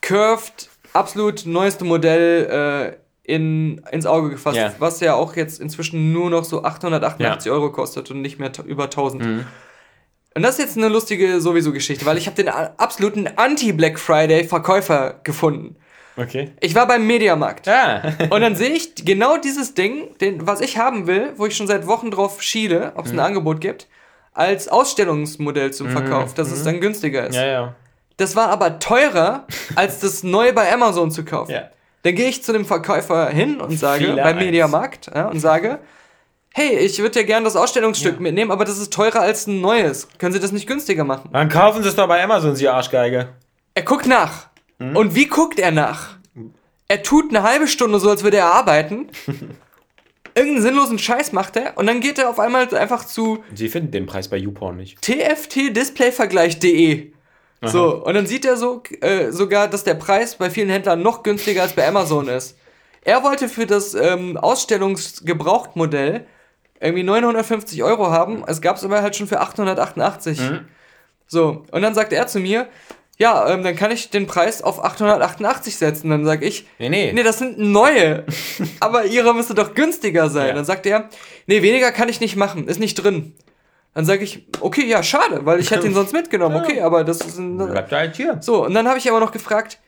Curved, 0.00 0.68
absolut 0.92 1.44
neueste 1.46 1.84
Modell 1.84 2.96
äh, 3.26 3.32
in, 3.32 3.78
ins 3.92 4.06
Auge 4.06 4.30
gefasst, 4.30 4.56
Ja. 4.56 4.72
was 4.78 5.00
ja 5.00 5.14
auch 5.14 5.36
jetzt 5.36 5.60
inzwischen 5.60 6.12
nur 6.12 6.30
noch 6.30 6.44
so 6.44 6.62
888 6.64 7.50
Euro 7.50 7.70
kostet 7.70 8.10
und 8.10 8.22
nicht 8.22 8.38
mehr 8.38 8.50
über 8.64 8.84
1000. 8.84 9.22
Mhm. 9.24 9.46
Und 10.34 10.42
das 10.42 10.58
ist 10.58 10.64
jetzt 10.64 10.76
eine 10.78 10.88
lustige 10.88 11.40
sowieso 11.40 11.72
Geschichte, 11.72 12.06
weil 12.06 12.16
ich 12.16 12.26
habe 12.26 12.36
den 12.36 12.48
absoluten 12.48 13.28
Anti-Black 13.36 13.98
Friday 13.98 14.44
Verkäufer 14.44 15.20
gefunden. 15.24 15.76
Okay. 16.16 16.52
Ich 16.60 16.74
war 16.74 16.86
beim 16.86 17.06
Mediamarkt. 17.06 17.66
Ja. 17.66 18.02
Und 18.30 18.40
dann 18.40 18.54
sehe 18.54 18.70
ich 18.70 18.94
genau 19.04 19.36
dieses 19.38 19.74
Ding, 19.74 20.16
den, 20.20 20.46
was 20.46 20.60
ich 20.60 20.78
haben 20.78 21.06
will, 21.06 21.32
wo 21.36 21.46
ich 21.46 21.56
schon 21.56 21.66
seit 21.66 21.86
Wochen 21.86 22.10
drauf 22.10 22.42
schiele, 22.42 22.92
ob 22.96 23.06
es 23.06 23.10
ein 23.10 23.16
Mhm. 23.16 23.20
Angebot 23.22 23.60
gibt, 23.60 23.88
als 24.32 24.68
Ausstellungsmodell 24.68 25.72
zum 25.72 25.90
Verkauf, 25.90 26.34
dass 26.34 26.50
es 26.50 26.62
dann 26.64 26.80
günstiger 26.80 27.26
ist. 27.26 27.36
ja, 27.36 27.46
ja. 27.46 27.74
Das 28.16 28.36
war 28.36 28.48
aber 28.50 28.78
teurer, 28.80 29.46
als 29.76 30.00
das 30.00 30.22
neu 30.22 30.52
bei 30.52 30.70
Amazon 30.70 31.10
zu 31.10 31.24
kaufen. 31.24 31.52
Ja. 31.52 31.70
Dann 32.02 32.14
gehe 32.14 32.28
ich 32.28 32.42
zu 32.44 32.52
dem 32.52 32.66
Verkäufer 32.66 33.28
hin 33.30 33.62
und 33.62 33.78
sage, 33.78 34.04
Fehler 34.04 34.22
beim. 34.22 34.36
Mediamarkt, 34.36 35.10
ja, 35.14 35.28
und 35.28 35.40
sage, 35.40 35.78
hey, 36.52 36.76
ich 36.80 36.98
würde 36.98 37.20
ja 37.20 37.24
gerne 37.26 37.44
das 37.44 37.56
Ausstellungsstück 37.56 38.16
Ja. 38.16 38.20
mitnehmen, 38.20 38.50
aber 38.50 38.66
das 38.66 38.76
ist 38.78 38.92
teurer 38.92 39.20
als 39.20 39.46
ein 39.46 39.62
neues. 39.62 40.06
Können 40.18 40.34
Sie 40.34 40.40
das 40.40 40.52
nicht 40.52 40.66
günstiger 40.66 41.04
machen? 41.04 41.30
Dann 41.32 41.48
kaufen 41.48 41.82
Sie 41.82 41.88
es 41.88 41.94
doch 41.96 42.08
bei 42.08 42.22
Amazon, 42.22 42.54
Sie 42.56 42.68
Arschgeige. 42.68 43.28
Er 43.74 43.82
guckt 43.84 44.06
nach. 44.06 44.48
Hm? 44.78 44.96
Und 44.96 45.14
wie 45.14 45.26
guckt 45.26 45.58
er 45.58 45.70
nach? 45.70 46.16
Er 46.88 47.02
tut 47.02 47.30
eine 47.30 47.42
halbe 47.42 47.68
Stunde 47.68 47.98
so, 48.00 48.10
als 48.10 48.22
würde 48.22 48.36
er 48.38 48.52
arbeiten. 48.52 49.08
Irgendeinen 50.40 50.62
sinnlosen 50.62 50.98
Scheiß 50.98 51.32
macht 51.32 51.56
er 51.56 51.76
und 51.76 51.86
dann 51.86 52.00
geht 52.00 52.18
er 52.18 52.30
auf 52.30 52.40
einmal 52.40 52.74
einfach 52.74 53.04
zu 53.04 53.44
Sie 53.54 53.68
finden 53.68 53.90
den 53.90 54.06
Preis 54.06 54.28
bei 54.28 54.38
YouPorn 54.38 54.78
nicht. 54.78 55.02
tftdisplayvergleich.de. 55.02 57.12
So, 57.62 58.02
und 58.02 58.14
dann 58.14 58.26
sieht 58.26 58.46
er 58.46 58.56
so, 58.56 58.82
äh, 59.02 59.32
sogar, 59.32 59.68
dass 59.68 59.84
der 59.84 59.92
Preis 59.92 60.36
bei 60.36 60.48
vielen 60.48 60.70
Händlern 60.70 61.02
noch 61.02 61.22
günstiger 61.22 61.60
als 61.60 61.74
bei 61.74 61.86
Amazon 61.86 62.26
ist. 62.28 62.56
Er 63.02 63.22
wollte 63.22 63.50
für 63.50 63.66
das 63.66 63.92
ähm, 63.92 64.38
Ausstellungsgebrauchtmodell 64.38 66.26
irgendwie 66.80 67.02
950 67.02 67.82
Euro 67.82 68.10
haben. 68.10 68.42
Es 68.46 68.62
gab 68.62 68.76
es 68.76 68.84
aber 68.84 69.02
halt 69.02 69.14
schon 69.14 69.26
für 69.26 69.40
888. 69.40 70.40
So, 71.26 71.66
und 71.70 71.82
dann 71.82 71.94
sagt 71.94 72.14
er 72.14 72.26
zu 72.28 72.40
mir, 72.40 72.66
ja, 73.20 73.48
ähm, 73.50 73.62
dann 73.62 73.76
kann 73.76 73.90
ich 73.90 74.10
den 74.10 74.26
Preis 74.26 74.62
auf 74.62 74.82
888 74.82 75.76
setzen. 75.76 76.08
Dann 76.10 76.24
sag 76.24 76.42
ich, 76.42 76.66
Nee, 76.78 76.88
nee. 76.88 77.12
nee, 77.12 77.22
das 77.22 77.38
sind 77.38 77.58
neue. 77.58 78.24
aber 78.80 79.04
ihre 79.04 79.34
müsste 79.34 79.54
doch 79.54 79.74
günstiger 79.74 80.28
sein. 80.30 80.48
Ja. 80.48 80.54
Dann 80.54 80.64
sagt 80.64 80.86
er, 80.86 81.08
nee, 81.46 81.62
weniger 81.62 81.92
kann 81.92 82.08
ich 82.08 82.20
nicht 82.20 82.36
machen, 82.36 82.66
ist 82.66 82.80
nicht 82.80 82.94
drin. 82.94 83.34
Dann 83.94 84.04
sage 84.04 84.24
ich, 84.24 84.46
okay, 84.60 84.86
ja, 84.86 85.02
schade, 85.02 85.44
weil 85.44 85.60
ich 85.60 85.70
hätte 85.70 85.86
ihn 85.86 85.94
sonst 86.00 86.12
mitgenommen. 86.12 86.56
Okay, 86.64 86.80
aber 86.80 87.04
das 87.04 87.20
ist 87.20 87.38
ein, 87.38 87.58
Bleibt 87.58 87.92
halt 87.92 88.16
hier. 88.16 88.38
so, 88.40 88.64
und 88.64 88.72
dann 88.74 88.88
habe 88.88 88.98
ich 88.98 89.08
aber 89.10 89.20
noch 89.20 89.32
gefragt, 89.32 89.78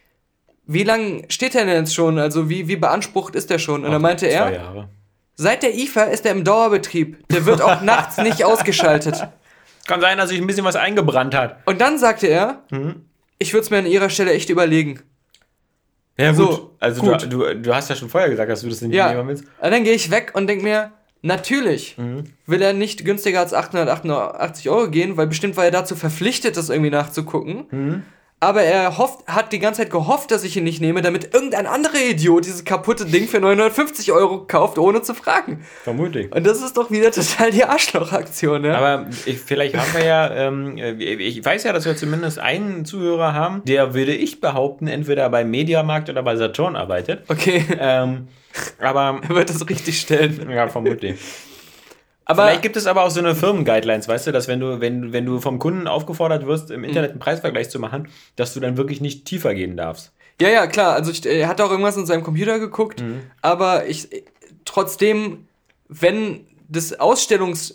wie 0.66 0.83
lange 0.85 1.22
steht 1.28 1.55
der 1.55 1.64
denn 1.64 1.74
jetzt 1.74 1.95
schon? 1.95 2.18
Also 2.18 2.49
wie, 2.51 2.68
wie 2.68 2.76
beansprucht 2.76 3.35
ist 3.35 3.49
der 3.51 3.59
schon? 3.59 3.85
Und 3.85 3.91
dann 3.93 4.03
meinte 4.03 4.26
Zwei 4.28 4.35
er, 4.35 4.53
Jahre. 4.53 4.89
seit 5.37 5.62
der 5.62 5.74
IFA 5.74 6.03
ist 6.05 6.24
er 6.26 6.33
im 6.33 6.45
Dauerbetrieb. 6.45 7.26
Der 7.28 7.47
wird 7.47 7.62
auch 7.62 7.80
nachts 7.83 8.18
nicht 8.18 8.45
ausgeschaltet. 8.45 9.26
Kann 9.87 10.01
sein, 10.01 10.18
dass 10.18 10.28
sich 10.28 10.41
ein 10.41 10.47
bisschen 10.47 10.64
was 10.64 10.76
eingebrannt 10.76 11.35
hat. 11.35 11.57
Und 11.64 11.80
dann 11.80 11.97
sagte 11.99 12.26
er, 12.26 12.62
Mhm. 12.70 13.07
Ich 13.43 13.53
würde 13.53 13.64
es 13.64 13.70
mir 13.70 13.78
an 13.78 13.86
ihrer 13.86 14.09
Stelle 14.11 14.32
echt 14.32 14.49
überlegen. 14.51 15.01
Ja, 16.18 16.34
So, 16.34 16.47
gut. 16.47 16.70
Also 16.80 17.03
gut. 17.03 17.22
Du, 17.22 17.26
du, 17.28 17.57
du 17.57 17.74
hast 17.74 17.88
ja 17.90 17.97
schon 17.97 18.09
vorher 18.09 18.28
gesagt, 18.30 18.51
dass 18.51 18.61
du 18.62 18.68
das 18.68 18.80
nicht 18.80 18.95
Ja. 18.95 19.12
nehmen 19.12 19.28
willst. 19.28 19.45
Und 19.45 19.70
dann 19.70 19.84
gehe 19.84 19.95
ich 19.95 20.11
weg 20.11 20.32
und 20.34 20.47
denke 20.47 20.62
mir, 20.64 20.93
natürlich 21.22 21.97
Mhm. 21.99 22.24
will 22.47 22.61
er 22.62 22.72
nicht 22.72 23.05
günstiger 23.05 23.40
als 23.40 23.55
888 23.55 24.68
Euro 24.68 24.90
gehen, 24.90 25.16
weil 25.16 25.26
bestimmt 25.26 25.57
war 25.57 25.64
er 25.64 25.70
dazu 25.70 25.97
verpflichtet, 25.97 26.57
das 26.57 26.68
irgendwie 26.68 26.90
nachzugucken. 26.90 27.64
Mhm. 27.70 28.03
Aber 28.43 28.62
er 28.62 28.99
hofft, 28.99 29.24
hat 29.28 29.53
die 29.53 29.61
ganze 29.61 29.82
Zeit 29.82 29.90
gehofft, 29.90 30.32
dass 30.32 30.43
ich 30.43 30.57
ihn 30.57 30.64
nicht 30.64 30.80
nehme, 30.80 31.01
damit 31.01 31.32
irgendein 31.32 31.68
anderer 31.68 32.01
Idiot 32.11 32.45
dieses 32.45 32.64
kaputte 32.64 33.07
Ding 33.07 33.28
für 33.28 33.38
950 33.38 34.11
Euro 34.11 34.45
kauft, 34.47 34.78
ohne 34.78 35.01
zu 35.03 35.14
fragen. 35.14 35.64
Vermutlich. 35.84 36.34
Und 36.34 36.45
das 36.45 36.61
ist 36.61 36.76
doch 36.76 36.90
wieder 36.90 37.12
total 37.12 37.53
die 37.53 37.62
Arschlochaktion, 37.62 38.64
ja? 38.64 38.74
Aber 38.74 39.07
ich, 39.26 39.38
vielleicht 39.38 39.76
haben 39.76 39.95
wir 39.95 40.05
ja, 40.05 40.28
ähm, 40.34 40.76
ich 40.76 41.45
weiß 41.45 41.62
ja, 41.62 41.72
dass 41.72 41.84
wir 41.84 41.97
zumindest 41.97 42.40
einen 42.40 42.84
Zuhörer 42.84 43.32
haben, 43.32 43.62
der, 43.64 43.95
würde 43.95 44.12
ich 44.12 44.40
behaupten, 44.40 44.88
entweder 44.88 45.30
bei 45.30 45.45
Mediamarkt 45.45 46.11
oder 46.11 46.24
bei 46.24 46.34
Saturn 46.34 46.74
arbeitet. 46.74 47.22
Okay. 47.28 47.64
Ähm, 47.78 48.26
aber. 48.80 49.20
Er 49.28 49.36
wird 49.36 49.51
das 49.51 49.68
richtig 49.68 50.01
stellen. 50.01 50.51
Ja, 50.51 50.68
vermutlich. 50.68 51.16
Aber 52.24 52.44
Vielleicht 52.44 52.62
gibt 52.62 52.76
es 52.76 52.86
aber 52.86 53.04
auch 53.04 53.10
so 53.10 53.20
eine 53.20 53.34
Firmen-Guidelines, 53.34 54.08
weißt 54.08 54.28
du, 54.28 54.32
dass 54.32 54.48
wenn 54.48 54.60
du, 54.60 54.80
wenn, 54.80 55.12
wenn 55.12 55.26
du 55.26 55.40
vom 55.40 55.58
Kunden 55.58 55.88
aufgefordert 55.88 56.46
wirst, 56.46 56.70
im 56.70 56.84
Internet 56.84 57.10
einen 57.10 57.20
Preisvergleich 57.20 57.68
zu 57.68 57.80
machen, 57.80 58.08
dass 58.36 58.54
du 58.54 58.60
dann 58.60 58.76
wirklich 58.76 59.00
nicht 59.00 59.24
tiefer 59.24 59.54
gehen 59.54 59.76
darfst. 59.76 60.12
Ja, 60.40 60.48
ja, 60.48 60.66
klar. 60.66 60.94
Also 60.94 61.10
ich, 61.10 61.24
er 61.26 61.48
hat 61.48 61.60
auch 61.60 61.70
irgendwas 61.70 61.96
in 61.96 62.06
seinem 62.06 62.22
Computer 62.22 62.58
geguckt, 62.58 63.00
mhm. 63.00 63.20
aber 63.40 63.86
ich 63.86 64.08
trotzdem, 64.64 65.46
wenn 65.88 66.46
das 66.68 66.98
Ausstellungs 66.98 67.74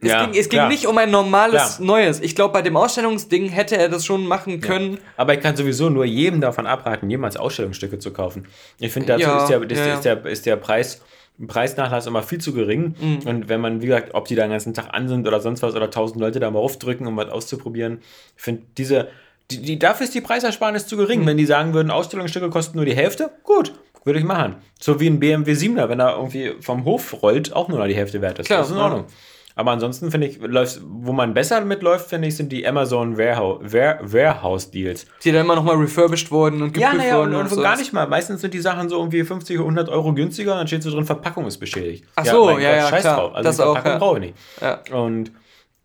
es, 0.00 0.10
ja, 0.10 0.26
ging, 0.26 0.38
es 0.38 0.48
ging, 0.50 0.68
nicht 0.68 0.86
um 0.86 0.98
ein 0.98 1.10
normales 1.10 1.76
klar. 1.76 1.86
Neues. 1.86 2.20
Ich 2.20 2.34
glaube, 2.34 2.52
bei 2.52 2.60
dem 2.60 2.76
Ausstellungsding 2.76 3.48
hätte 3.48 3.78
er 3.78 3.88
das 3.88 4.04
schon 4.04 4.26
machen 4.26 4.60
können. 4.60 4.94
Ja. 4.94 4.98
Aber 5.16 5.32
ich 5.32 5.40
kann 5.40 5.56
sowieso 5.56 5.88
nur 5.88 6.04
jedem 6.04 6.42
davon 6.42 6.66
abraten, 6.66 7.08
jemals 7.08 7.36
Ausstellungsstücke 7.38 7.98
zu 7.98 8.12
kaufen. 8.12 8.46
Ich 8.78 8.92
finde, 8.92 9.08
dazu 9.08 9.22
ja, 9.22 9.42
ist, 9.42 9.48
der, 9.48 9.62
ist, 9.62 9.94
ist, 9.96 10.04
der, 10.04 10.26
ist 10.26 10.46
der 10.46 10.56
Preis 10.56 11.00
Preisnachlass 11.46 12.06
immer 12.06 12.22
viel 12.22 12.40
zu 12.40 12.52
gering. 12.52 12.94
Mhm. 13.00 13.18
Und 13.26 13.48
wenn 13.48 13.60
man, 13.60 13.82
wie 13.82 13.86
gesagt, 13.86 14.14
ob 14.14 14.26
die 14.26 14.34
da 14.34 14.42
den 14.42 14.50
ganzen 14.50 14.74
Tag 14.74 14.94
an 14.94 15.08
sind 15.08 15.26
oder 15.26 15.40
sonst 15.40 15.62
was 15.62 15.74
oder 15.74 15.90
tausend 15.90 16.20
Leute 16.20 16.40
da 16.40 16.50
mal 16.50 16.58
aufdrücken, 16.58 17.06
um 17.06 17.16
was 17.16 17.28
auszuprobieren, 17.28 17.98
ich 18.36 18.42
finde 18.42 18.62
diese, 18.78 19.08
die, 19.50 19.60
die, 19.60 19.78
dafür 19.78 20.04
ist 20.04 20.14
die 20.14 20.20
Preisersparnis 20.20 20.86
zu 20.86 20.96
gering. 20.96 21.22
Mhm. 21.22 21.26
Wenn 21.26 21.36
die 21.36 21.46
sagen 21.46 21.74
würden, 21.74 21.90
Ausstellungsstücke 21.90 22.50
kosten 22.50 22.76
nur 22.76 22.86
die 22.86 22.96
Hälfte, 22.96 23.30
gut, 23.42 23.74
würde 24.04 24.18
ich 24.18 24.24
machen. 24.24 24.56
So 24.80 25.00
wie 25.00 25.08
ein 25.08 25.20
BMW 25.20 25.52
7er, 25.52 25.88
wenn 25.88 26.00
er 26.00 26.16
irgendwie 26.16 26.54
vom 26.60 26.84
Hof 26.84 27.22
rollt, 27.22 27.52
auch 27.52 27.68
nur 27.68 27.78
noch 27.78 27.86
die 27.86 27.96
Hälfte 27.96 28.22
wert 28.22 28.38
ist. 28.38 28.46
Klar, 28.46 28.60
das 28.60 28.68
ist 28.68 28.74
in 28.74 28.80
Ordnung. 28.80 29.04
Ja. 29.06 29.14
Aber 29.58 29.70
ansonsten 29.70 30.10
finde 30.10 30.26
ich, 30.26 30.38
läuft, 30.38 30.82
wo 30.86 31.12
man 31.12 31.32
besser 31.32 31.62
mitläuft, 31.62 32.10
finde 32.10 32.28
ich, 32.28 32.36
sind 32.36 32.52
die 32.52 32.66
Amazon 32.68 33.16
Warehouse, 33.16 33.72
Warehouse 33.72 34.70
Deals. 34.70 35.06
Die 35.24 35.32
dann 35.32 35.46
immer 35.46 35.56
nochmal 35.56 35.76
refurbished 35.76 36.30
wurden 36.30 36.60
und 36.60 36.74
geprüft 36.74 36.92
ja, 36.92 36.98
naja, 36.98 37.16
wurden. 37.16 37.34
Und, 37.34 37.46
und, 37.46 37.52
und 37.52 37.62
gar 37.62 37.78
nicht 37.78 37.90
mal. 37.90 38.06
Meistens 38.06 38.42
sind 38.42 38.52
die 38.52 38.60
Sachen 38.60 38.90
so 38.90 38.98
irgendwie 38.98 39.24
50, 39.24 39.58
100 39.58 39.88
Euro 39.88 40.12
günstiger, 40.12 40.56
dann 40.56 40.66
steht 40.66 40.82
so 40.82 40.90
drin, 40.90 41.06
Verpackung 41.06 41.46
ist 41.46 41.56
beschädigt. 41.56 42.04
Ach 42.16 42.26
so, 42.26 42.50
ja, 42.50 42.58
ja, 42.58 42.76
ja 42.76 42.88
Scheiß 42.88 43.00
klar. 43.00 43.16
drauf. 43.16 43.34
Also 43.34 43.48
das 43.48 43.56
die 43.56 43.62
Verpackung 43.62 43.90
auch, 43.90 43.94
ja. 43.94 43.98
brauche 43.98 44.18
ich 44.18 44.24
nicht. 44.26 44.34
Ja. 44.60 44.80
Und 44.94 45.32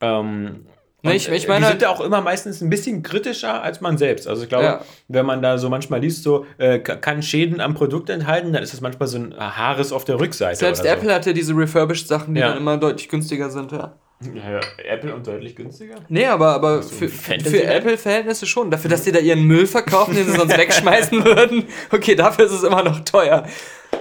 ähm, 0.02 0.66
Nee, 1.04 1.16
ich, 1.16 1.30
ich 1.30 1.48
meine, 1.48 1.66
die 1.66 1.72
sind 1.72 1.82
ja 1.82 1.90
auch 1.90 2.02
immer 2.02 2.22
meistens 2.22 2.62
ein 2.62 2.70
bisschen 2.70 3.02
kritischer 3.02 3.64
als 3.64 3.82
man 3.82 3.98
selbst. 3.98 4.28
Also 4.28 4.44
ich 4.44 4.50
glaube, 4.50 4.66
ja. 4.66 4.82
wenn 5.08 5.26
man 5.26 5.42
da 5.42 5.58
so 5.58 5.68
manchmal 5.68 6.00
liest, 6.00 6.24
so 6.24 6.46
äh, 6.60 6.78
kann 6.80 7.24
Schäden 7.24 7.60
am 7.60 7.74
Produkt 7.74 8.10
enthalten, 8.12 8.54
dann 8.54 8.62
ist 8.62 8.74
das 8.74 8.82
manchmal 8.82 9.08
so 9.08 9.18
ein 9.18 9.36
Haares 9.36 9.92
auf 9.92 10.06
der 10.06 10.20
Rückseite. 10.20 10.58
Selbst 10.58 10.86
Apple 10.86 11.10
so. 11.10 11.16
hatte 11.16 11.34
diese 11.34 11.56
refurbished 11.56 12.08
Sachen, 12.08 12.36
die 12.36 12.42
ja. 12.42 12.50
dann 12.50 12.58
immer 12.58 12.78
deutlich 12.78 13.10
günstiger 13.10 13.50
sind, 13.50 13.72
ja. 13.72 13.96
Ja, 14.36 14.60
Apple 14.84 15.16
und 15.16 15.26
deutlich 15.26 15.56
günstiger? 15.56 15.96
Nee, 16.10 16.26
aber, 16.26 16.54
aber 16.54 16.84
für, 16.84 17.10
für 17.10 17.64
Apple-Verhältnisse 17.64 18.46
schon. 18.46 18.70
Dafür, 18.70 18.90
dass 18.90 19.04
die 19.04 19.12
da 19.12 19.20
ihren 19.20 19.44
Müll 19.44 19.66
verkaufen, 19.66 20.16
den 20.16 20.26
sie 20.26 20.38
sonst 20.38 20.58
wegschmeißen 20.58 21.26
würden. 21.26 21.66
Okay, 21.92 22.16
dafür 22.16 22.46
ist 22.46 22.52
es 22.52 22.64
immer 22.64 22.84
noch 22.84 23.00
teuer. 23.02 23.46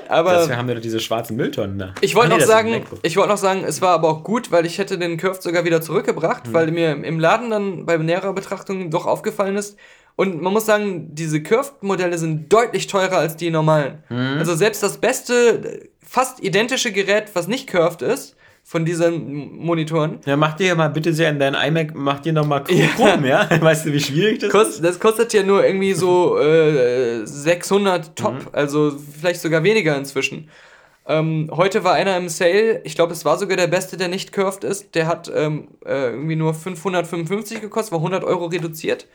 Aber 0.09 0.39
Deswegen 0.39 0.57
haben 0.57 0.69
wir 0.69 0.75
doch 0.75 0.83
diese 0.83 1.01
schwarzen 1.01 1.37
Mülltonnen 1.37 1.79
da. 1.79 1.95
Ich 2.01 2.15
wollte 2.15 2.31
nee, 2.31 2.39
noch 2.39 2.47
sagen, 2.47 2.85
ich 3.03 3.17
wollte 3.17 3.31
noch 3.31 3.39
sagen, 3.39 3.65
es 3.65 3.81
war 3.81 3.91
aber 3.91 4.09
auch 4.09 4.25
gut, 4.25 4.51
weil 4.51 4.67
ich 4.67 4.79
hätte 4.79 4.99
den 4.99 5.17
Curve 5.17 5.41
sogar 5.41 5.65
wieder 5.65 5.81
zurückgebracht, 5.81 6.49
mhm. 6.49 6.53
weil 6.53 6.71
mir 6.71 6.91
im 7.05 7.21
Laden 7.21 7.51
dann 7.51 7.87
bei 7.87 7.97
näherer 7.97 8.33
Betrachtung 8.33 8.91
doch 8.91 9.07
aufgefallen 9.07 9.57
ist. 9.57 9.79
Und 10.17 10.43
man 10.43 10.53
muss 10.53 10.67
sagen, 10.67 11.15
diese 11.15 11.43
Curved-Modelle 11.43 12.19
sind 12.19 12.53
deutlich 12.53 12.89
teurer 12.89 13.19
als 13.19 13.37
die 13.37 13.51
normalen. 13.51 14.03
Mhm. 14.09 14.39
Also 14.39 14.55
selbst 14.55 14.83
das 14.83 14.99
beste, 14.99 15.89
fast 16.05 16.43
identische 16.43 16.93
Gerät, 16.93 17.31
was 17.35 17.47
nicht 17.47 17.69
curved 17.69 18.03
ist, 18.03 18.37
von 18.63 18.85
diesen 18.85 19.57
Monitoren. 19.57 20.21
Ja, 20.27 20.37
mach 20.37 20.55
dir 20.55 20.69
ja 20.69 20.75
mal 20.75 20.89
bitte 20.89 21.13
sehr 21.13 21.31
in 21.31 21.39
dein 21.39 21.55
iMac, 21.55 21.95
mach 21.95 22.21
dir 22.21 22.33
noch 22.33 22.47
mal 22.47 22.61
Chrom, 22.61 23.25
ja. 23.25 23.49
ja? 23.51 23.61
Weißt 23.61 23.87
du, 23.87 23.93
wie 23.93 24.01
schwierig 24.01 24.39
das 24.39 24.51
Kost, 24.51 24.75
ist? 24.75 24.85
Das 24.85 25.01
kostet 25.01 25.33
ja 25.33 25.43
nur 25.43 25.65
irgendwie 25.65 25.93
so 25.93 26.39
äh, 26.39 27.27
600 27.27 28.15
Top, 28.15 28.35
mhm. 28.35 28.49
also 28.53 28.93
vielleicht 29.19 29.41
sogar 29.41 29.65
weniger 29.65 29.97
inzwischen. 29.97 30.49
Ähm, 31.07 31.51
heute 31.53 31.83
war 31.83 31.95
einer 31.95 32.17
im 32.17 32.29
Sale, 32.29 32.83
ich 32.85 32.95
glaube, 32.95 33.13
es 33.13 33.25
war 33.25 33.37
sogar 33.37 33.57
der 33.57 33.67
beste, 33.67 33.97
der 33.97 34.07
nicht 34.07 34.33
curved 34.33 34.63
ist. 34.63 34.95
Der 34.95 35.09
hat 35.09 35.31
ähm, 35.35 35.67
äh, 35.85 36.11
irgendwie 36.11 36.37
nur 36.37 36.55
555 36.55 37.61
gekostet, 37.61 37.91
war 37.93 37.99
100 37.99 38.23
Euro 38.23 38.47
reduziert, 38.47 39.09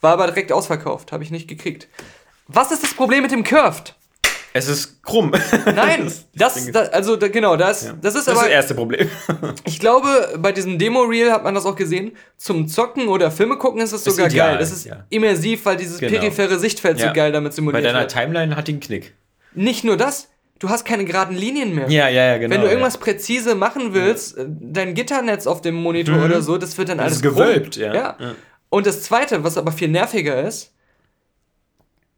war 0.00 0.12
aber 0.12 0.26
direkt 0.28 0.52
ausverkauft, 0.52 1.10
habe 1.10 1.24
ich 1.24 1.32
nicht 1.32 1.48
gekriegt. 1.48 1.88
Was 2.46 2.70
ist 2.70 2.84
das 2.84 2.94
Problem 2.94 3.22
mit 3.22 3.32
dem 3.32 3.42
Curved? 3.42 3.96
Es 4.52 4.68
ist 4.68 5.02
krumm. 5.02 5.32
Nein, 5.64 6.10
das, 6.34 6.70
das, 6.72 6.88
also 6.92 7.16
da, 7.16 7.28
genau, 7.28 7.56
das, 7.56 7.84
ja. 7.84 7.92
das 8.00 8.16
ist 8.16 8.26
das 8.26 8.36
aber. 8.36 8.36
Das 8.36 8.42
ist 8.42 8.46
das 8.46 8.54
erste 8.54 8.74
Problem. 8.74 9.08
ich 9.64 9.78
glaube, 9.78 10.08
bei 10.38 10.50
diesem 10.50 10.78
Demo-Reel 10.78 11.30
hat 11.30 11.44
man 11.44 11.54
das 11.54 11.66
auch 11.66 11.76
gesehen. 11.76 12.16
Zum 12.36 12.66
Zocken 12.66 13.08
oder 13.08 13.30
Filme 13.30 13.58
gucken 13.58 13.80
ist 13.80 13.92
es 13.92 14.04
sogar 14.04 14.26
ideal, 14.26 14.50
geil. 14.50 14.58
Das 14.58 14.72
ist 14.72 14.86
ja. 14.86 15.04
immersiv, 15.08 15.64
weil 15.64 15.76
dieses 15.76 15.98
genau. 15.98 16.18
periphere 16.18 16.58
Sichtfeld 16.58 16.98
ja. 16.98 17.08
so 17.08 17.14
geil 17.14 17.30
damit 17.30 17.54
simuliert 17.54 17.84
wird. 17.84 17.92
Bei 17.92 17.98
deiner 17.98 18.08
Timeline 18.08 18.56
hat 18.56 18.66
die 18.66 18.72
einen 18.72 18.80
Knick. 18.80 19.14
Nicht 19.54 19.84
nur 19.84 19.96
das, 19.96 20.28
du 20.58 20.68
hast 20.68 20.84
keine 20.84 21.04
geraden 21.04 21.36
Linien 21.36 21.74
mehr. 21.74 21.88
Ja, 21.88 22.08
ja, 22.08 22.26
ja, 22.26 22.38
genau. 22.38 22.54
Wenn 22.54 22.62
du 22.62 22.68
irgendwas 22.68 22.98
präzise 22.98 23.54
machen 23.54 23.94
willst, 23.94 24.36
äh, 24.36 24.46
dein 24.48 24.94
Gitternetz 24.94 25.46
auf 25.46 25.60
dem 25.60 25.76
Monitor 25.76 26.16
mhm. 26.16 26.24
oder 26.24 26.42
so, 26.42 26.58
das 26.58 26.76
wird 26.76 26.88
dann 26.88 26.98
das 26.98 27.04
alles 27.06 27.16
ist 27.16 27.22
gewölbt, 27.22 27.76
ja. 27.76 27.94
ja. 27.94 28.16
Und 28.68 28.86
das 28.86 29.02
zweite, 29.02 29.44
was 29.44 29.58
aber 29.58 29.72
viel 29.72 29.88
nerviger 29.88 30.42
ist, 30.42 30.72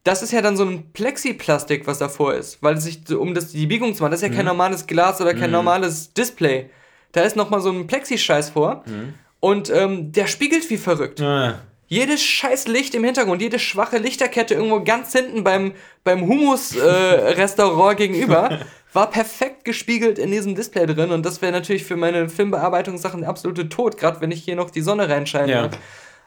das 0.04 0.22
ist 0.22 0.32
ja 0.32 0.42
dann 0.42 0.56
so 0.56 0.64
ein 0.64 0.92
Plexiplastik, 0.92 1.86
was 1.86 1.98
davor 1.98 2.34
ist, 2.34 2.62
weil 2.62 2.76
es 2.76 2.84
sich, 2.84 3.08
um 3.10 3.34
das, 3.34 3.52
die 3.52 3.66
Biegung 3.66 3.94
zu 3.94 4.02
machen, 4.02 4.10
das 4.10 4.22
ist 4.22 4.28
ja 4.28 4.34
kein 4.34 4.44
mhm. 4.44 4.50
normales 4.50 4.86
Glas 4.86 5.20
oder 5.20 5.32
kein 5.32 5.50
mhm. 5.50 5.56
normales 5.56 6.12
Display. 6.12 6.70
Da 7.12 7.22
ist 7.22 7.36
nochmal 7.36 7.60
so 7.60 7.70
ein 7.70 7.86
Plexischeiß 7.86 8.50
vor 8.50 8.82
mhm. 8.86 9.14
und 9.40 9.70
ähm, 9.70 10.12
der 10.12 10.26
spiegelt 10.26 10.68
wie 10.70 10.76
verrückt. 10.76 11.20
Ah. 11.20 11.60
Jedes 11.86 12.22
scheiß 12.22 12.68
Licht 12.68 12.94
im 12.94 13.04
Hintergrund, 13.04 13.42
jede 13.42 13.58
schwache 13.58 13.98
Lichterkette 13.98 14.54
irgendwo 14.54 14.82
ganz 14.82 15.12
hinten 15.12 15.44
beim, 15.44 15.72
beim 16.04 16.26
Humus-Restaurant 16.26 17.92
äh, 17.92 17.96
gegenüber 18.08 18.60
war 18.94 19.10
perfekt 19.10 19.64
gespiegelt 19.64 20.18
in 20.18 20.30
diesem 20.30 20.54
Display 20.54 20.86
drin 20.86 21.12
und 21.12 21.24
das 21.24 21.42
wäre 21.42 21.52
natürlich 21.52 21.84
für 21.84 21.96
meine 21.96 22.28
Filmbearbeitungssachen 22.28 23.20
der 23.20 23.28
absolute 23.28 23.68
Tod, 23.68 23.98
gerade 23.98 24.20
wenn 24.20 24.30
ich 24.30 24.42
hier 24.42 24.56
noch 24.56 24.70
die 24.70 24.80
Sonne 24.80 25.08
reinscheine. 25.08 25.52
Ja. 25.52 25.70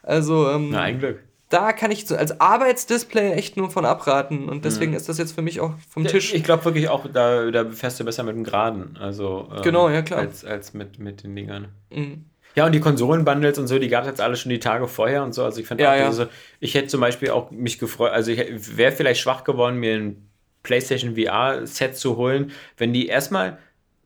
Also, 0.02 0.50
ähm, 0.50 0.70
Na, 0.70 0.82
ein 0.82 1.00
Glück 1.00 1.25
da 1.50 1.74
kann 1.74 1.92
ich 1.92 2.08
so 2.08 2.16
als 2.16 2.40
Arbeitsdisplay 2.40 3.34
echt 3.34 3.56
nur 3.56 3.70
von 3.70 3.86
abraten. 3.86 4.50
Und 4.50 4.66
deswegen 4.66 4.92
mhm. 4.92 4.98
ist 4.98 5.10
das 5.10 5.18
jetzt 5.18 5.34
für 5.34 5.42
mich 5.42 5.60
auch 5.60 5.74
vom 5.90 6.06
Tisch. 6.06 6.34
Ich 6.34 6.44
glaube 6.44 6.66
wirklich 6.66 6.90
auch, 6.90 7.06
da, 7.12 7.52
da 7.52 7.70
fährst 7.70 8.00
du 8.00 8.04
besser 8.04 8.24
mit 8.24 8.36
dem 8.36 8.44
Geraden. 8.44 8.98
Also, 9.00 9.50
ähm, 9.56 9.62
genau, 9.62 9.90
ja 9.90 10.02
klar. 10.02 10.22
Als, 10.22 10.44
als 10.44 10.74
mit, 10.74 11.00
mit 11.00 11.24
den 11.24 11.36
Dingern. 11.36 11.68
Mhm. 11.92 12.26
Ja, 12.56 12.66
und 12.66 12.72
die 12.72 12.80
Konsolenbundles 12.80 13.60
und 13.60 13.68
so, 13.68 13.78
die 13.80 13.90
gab 13.90 14.04
es 14.04 14.08
jetzt 14.08 14.22
alle 14.22 14.38
schon 14.38 14.50
die 14.50 14.60
Tage 14.60 14.88
vorher 14.88 15.24
und 15.24 15.34
so. 15.34 15.44
Also 15.44 15.60
ich 15.60 15.68
finde 15.68 15.84
ja, 15.84 15.94
auch, 15.94 15.98
ja. 15.98 16.06
also, 16.06 16.28
ich 16.60 16.74
hätte 16.74 16.88
zum 16.88 17.02
Beispiel 17.02 17.30
auch 17.30 17.52
mich 17.52 17.80
gefreut, 17.80 18.12
also 18.12 18.32
ich 18.32 18.78
wäre 18.78 18.94
vielleicht 18.94 19.20
schwach 19.20 19.44
geworden, 19.44 19.78
mir 19.78 19.96
ein 19.96 20.30
PlayStation 20.64 21.16
VR-Set 21.16 21.98
zu 21.98 22.16
holen, 22.16 22.52
wenn 22.78 22.94
die 22.94 23.08
erstmal 23.08 23.60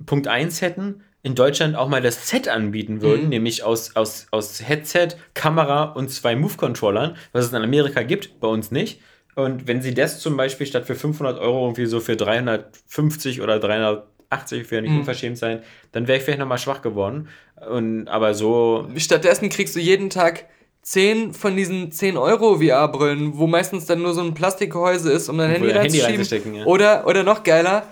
Punkt 0.06 0.28
1 0.28 0.62
hätten, 0.62 1.04
in 1.22 1.36
Deutschland 1.36 1.76
auch 1.76 1.90
mal 1.90 2.02
das 2.02 2.30
Set 2.30 2.48
anbieten 2.48 3.02
würden, 3.02 3.24
mhm. 3.24 3.30
nämlich 3.30 3.64
aus, 3.64 3.96
aus, 3.96 4.28
aus 4.32 4.62
Headset, 4.66 5.10
Kamera 5.34 5.84
und 5.84 6.10
zwei 6.10 6.36
Move-Controllern, 6.36 7.18
was 7.34 7.46
es 7.46 7.52
in 7.52 7.62
Amerika 7.62 8.04
gibt, 8.04 8.40
bei 8.40 8.48
uns 8.48 8.72
nicht. 8.72 9.02
Und 9.36 9.68
wenn 9.68 9.82
sie 9.82 9.94
das 9.94 10.20
zum 10.20 10.38
Beispiel 10.38 10.66
statt 10.66 10.86
für 10.86 10.96
500 10.96 11.40
Euro 11.40 11.66
irgendwie 11.66 11.86
so 11.86 12.00
für 12.00 12.16
350 12.16 13.42
oder 13.42 13.60
380, 13.60 14.66
für 14.66 14.82
nicht 14.82 14.92
mhm. 14.92 15.00
unverschämt 15.00 15.38
sein, 15.38 15.62
dann 15.92 16.08
wäre 16.08 16.18
ich 16.18 16.24
vielleicht 16.24 16.40
nochmal 16.40 16.58
schwach 16.58 16.82
geworden. 16.82 17.30
Und, 17.70 18.08
aber 18.08 18.34
so. 18.34 18.88
Stattdessen 18.98 19.50
kriegst 19.50 19.76
du 19.76 19.80
jeden 19.80 20.10
Tag 20.10 20.46
10 20.82 21.34
von 21.34 21.56
diesen 21.56 21.92
10 21.92 22.18
Euro 22.18 22.58
VR-Brillen, 22.58 23.38
wo 23.38 23.48
meistens 23.48 23.86
dann 23.86 24.02
nur 24.02 24.14
so 24.14 24.22
ein 24.22 24.34
Plastikhäuse 24.34 25.12
ist, 25.12 25.30
um 25.30 25.38
dein 25.38 25.52
Handy, 25.52 25.70
Handy 25.70 26.00
reinzuschieben. 26.00 26.56
Ja. 26.56 26.66
Oder, 26.66 27.06
oder 27.06 27.24
noch 27.24 27.44
geiler, 27.44 27.88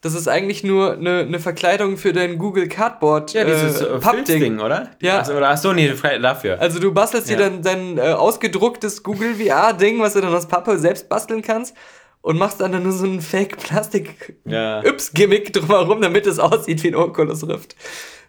das 0.00 0.14
ist 0.14 0.28
eigentlich 0.28 0.62
nur 0.62 0.92
eine, 0.92 1.20
eine 1.20 1.40
Verkleidung 1.40 1.96
für 1.96 2.12
dein 2.12 2.38
Google 2.38 2.68
Cardboard. 2.68 3.32
Ja, 3.32 3.44
dieses 3.44 3.80
äh, 3.80 3.98
Pappding, 3.98 4.60
oder? 4.60 4.90
Ja. 5.00 5.18
Also, 5.18 5.34
oder 5.34 5.50
achso, 5.50 5.72
nee, 5.72 5.92
dafür. 6.20 6.60
Also 6.60 6.78
du 6.78 6.92
bastelst 6.92 7.28
ja. 7.30 7.36
dir 7.36 7.44
dann 7.44 7.62
dein 7.62 7.98
äh, 7.98 8.12
ausgedrucktes 8.12 9.02
Google 9.02 9.34
VR-Ding, 9.34 9.98
was 10.00 10.12
du 10.14 10.20
dann 10.20 10.32
aus 10.34 10.46
Pappe 10.46 10.78
selbst 10.78 11.08
basteln 11.08 11.42
kannst 11.42 11.74
und 12.20 12.38
machst 12.38 12.60
dann 12.60 12.80
nur 12.82 12.92
so 12.92 13.06
ein 13.06 13.20
Fake-Plastik-Yps-Gimmick 13.20 15.52
drumherum, 15.52 16.00
damit 16.00 16.26
es 16.26 16.38
aussieht 16.38 16.82
wie 16.82 16.88
ein 16.88 16.96
Oculus 16.96 17.46
Rift. 17.48 17.76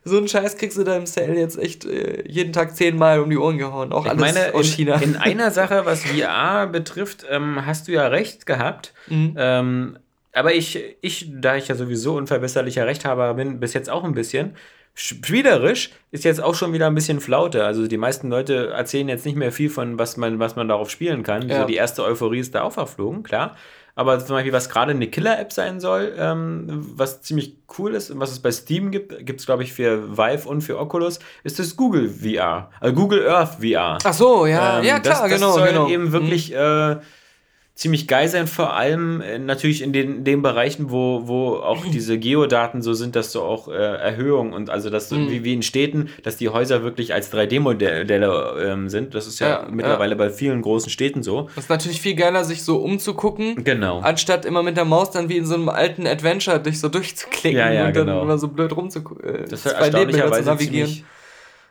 So 0.04 0.18
einen 0.18 0.28
Scheiß 0.28 0.58
kriegst 0.58 0.78
du 0.78 0.84
da 0.84 0.96
im 0.96 1.06
Sale 1.06 1.38
jetzt 1.38 1.60
echt 1.60 1.86
äh, 1.86 2.24
jeden 2.28 2.54
Tag 2.54 2.76
zehnmal 2.78 3.20
um 3.20 3.30
die 3.30 3.38
Ohren 3.38 3.58
gehauen. 3.58 3.92
Auch 3.92 4.06
ich 4.06 4.12
alles 4.12 4.22
meine, 4.22 4.54
aus 4.54 4.68
in, 4.68 4.72
China. 4.72 4.96
In 5.02 5.18
einer 5.18 5.52
Sache, 5.52 5.86
was 5.86 6.06
VR 6.06 6.68
betrifft, 6.68 7.26
ähm, 7.30 7.66
hast 7.66 7.88
du 7.88 7.92
ja 7.92 8.08
recht 8.08 8.46
gehabt. 8.46 8.94
Mhm. 9.08 9.36
Ähm, 9.38 9.98
aber 10.38 10.54
ich, 10.54 10.98
ich, 11.02 11.28
da 11.30 11.56
ich 11.56 11.68
ja 11.68 11.76
sowieso 11.76 12.16
unverbesserlicher 12.16 12.86
Rechthaber 12.86 13.34
bin, 13.34 13.60
bis 13.60 13.74
jetzt 13.74 13.90
auch 13.90 14.04
ein 14.04 14.14
bisschen, 14.14 14.56
Spielerisch 15.00 15.92
ist 16.10 16.24
jetzt 16.24 16.42
auch 16.42 16.56
schon 16.56 16.74
wieder 16.74 16.88
ein 16.88 16.96
bisschen 16.96 17.20
Flaute. 17.20 17.64
Also 17.64 17.86
die 17.86 17.98
meisten 17.98 18.32
Leute 18.32 18.70
erzählen 18.70 19.08
jetzt 19.08 19.28
nicht 19.28 19.36
mehr 19.38 19.52
viel 19.52 19.70
von, 19.70 20.00
was 20.00 20.18
man, 20.18 20.40
was 20.40 20.56
man 20.56 20.68
darauf 20.68 20.90
spielen 20.90 21.22
kann. 21.22 21.48
Ja. 21.48 21.62
So 21.62 21.68
die 21.68 21.76
erste 21.76 22.04
Euphorie 22.04 22.40
ist 22.40 22.56
da 22.56 22.64
auch 22.64 22.72
verflogen, 22.72 23.22
klar. 23.22 23.56
Aber 23.94 24.18
zum 24.18 24.36
Beispiel, 24.36 24.54
was 24.54 24.70
gerade 24.70 24.94
eine 24.94 25.08
Killer-App 25.08 25.54
sein 25.54 25.80
soll, 25.80 26.16
ähm, 26.18 26.66
was 26.68 27.22
ziemlich 27.22 27.58
cool 27.78 27.94
ist 27.94 28.10
und 28.10 28.20
was 28.20 28.32
es 28.32 28.40
bei 28.40 28.52
Steam 28.52 28.90
gibt, 28.90 29.24
gibt 29.24 29.40
es, 29.40 29.46
glaube 29.46 29.62
ich, 29.62 29.72
für 29.72 30.18
Vive 30.18 30.50
und 30.50 30.62
für 30.62 30.80
Oculus, 30.80 31.20
ist 31.44 31.60
das 31.60 31.76
Google 31.76 32.10
VR. 32.10 32.72
Also 32.80 32.96
Google 32.96 33.30
Earth 33.30 33.58
VR. 33.62 34.00
Ach 34.04 34.14
so, 34.14 34.48
ja, 34.48 34.80
ähm, 34.80 34.86
ja 34.86 35.00
klar, 35.00 35.22
das, 35.22 35.30
das 35.30 35.40
genau. 35.40 35.52
soll 35.52 35.68
genau. 35.68 35.90
eben 35.90 36.12
wirklich 36.12 36.50
mhm. 36.50 36.56
äh, 36.56 36.96
ziemlich 37.78 38.08
geil 38.08 38.28
sein, 38.28 38.48
vor 38.48 38.74
allem 38.74 39.22
äh, 39.22 39.38
natürlich 39.38 39.84
in 39.84 39.94
den, 39.94 40.24
den 40.24 40.42
Bereichen, 40.42 40.90
wo, 40.90 41.28
wo 41.28 41.54
auch 41.58 41.86
diese 41.94 42.18
Geodaten 42.18 42.82
so 42.82 42.94
sind, 42.94 43.16
dass 43.16 43.32
du 43.32 43.42
auch 43.42 43.68
äh, 43.68 43.74
Erhöhung 43.74 44.52
und 44.52 44.72
also 44.72 44.90
dass 44.90 45.12
mhm. 45.12 45.30
wie, 45.30 45.44
wie 45.44 45.54
in 45.54 45.62
Städten, 45.62 46.10
dass 46.24 46.38
die 46.38 46.50
Häuser 46.50 46.82
wirklich 46.82 47.14
als 47.14 47.32
3D-Modelle 47.32 48.56
ähm, 48.66 48.90
sind. 48.90 49.14
Das 49.14 49.28
ist 49.28 49.40
ja, 49.40 49.48
ja 49.48 49.68
mittlerweile 49.70 50.12
ja. 50.12 50.18
bei 50.18 50.30
vielen 50.32 50.64
großen 50.64 50.90
Städten 50.90 51.22
so. 51.22 51.50
Das 51.56 51.66
ist 51.66 51.70
natürlich 51.70 52.02
viel 52.02 52.16
geiler, 52.16 52.44
sich 52.44 52.64
so 52.64 52.78
umzugucken. 52.78 53.64
Genau. 53.64 54.00
Anstatt 54.00 54.46
immer 54.46 54.64
mit 54.64 54.76
der 54.76 54.86
Maus 54.86 55.12
dann 55.12 55.30
wie 55.30 55.38
in 55.38 55.46
so 55.46 55.54
einem 55.54 55.70
alten 55.70 56.08
Adventure 56.08 56.60
dich 56.60 56.80
so 56.80 56.90
durchzuklicken 56.90 57.60
ja, 57.60 57.72
ja, 57.72 57.86
und 57.86 57.94
genau. 57.94 58.16
dann 58.16 58.24
immer 58.24 58.38
so 58.40 58.48
blöd 58.48 58.76
rumzugucken. 58.76 59.24
Äh, 59.24 59.44
das 59.48 59.66
ist 59.66 59.72
erstaunlicherweise. 59.72 60.58
Ziemlich, 60.58 61.04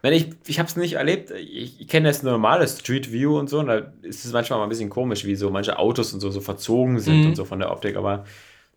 wenn 0.03 0.12
ich, 0.12 0.30
ich 0.47 0.59
habe 0.59 0.68
es 0.68 0.76
nicht 0.76 0.94
erlebt, 0.94 1.30
ich, 1.30 1.80
ich 1.80 1.88
kenne 1.88 2.09
das 2.09 2.22
normale 2.22 2.66
Street 2.68 3.12
View 3.12 3.38
und 3.38 3.49
so, 3.49 3.59
und 3.59 3.66
da 3.66 3.92
ist 4.03 4.24
es 4.24 4.32
manchmal 4.32 4.59
mal 4.59 4.66
ein 4.66 4.68
bisschen 4.68 4.90
komisch, 4.90 5.24
wie 5.24 5.36
so 5.36 5.51
manche 5.51 5.78
Autos 5.78 6.12
und 6.12 6.20
so, 6.20 6.30
so 6.30 6.40
verzogen 6.40 7.01
sind 7.01 7.20
mhm. 7.20 7.26
und 7.28 7.34
so 7.36 7.44
von 7.44 7.59
der 7.59 7.70
Optik, 7.70 7.97
aber 7.97 8.24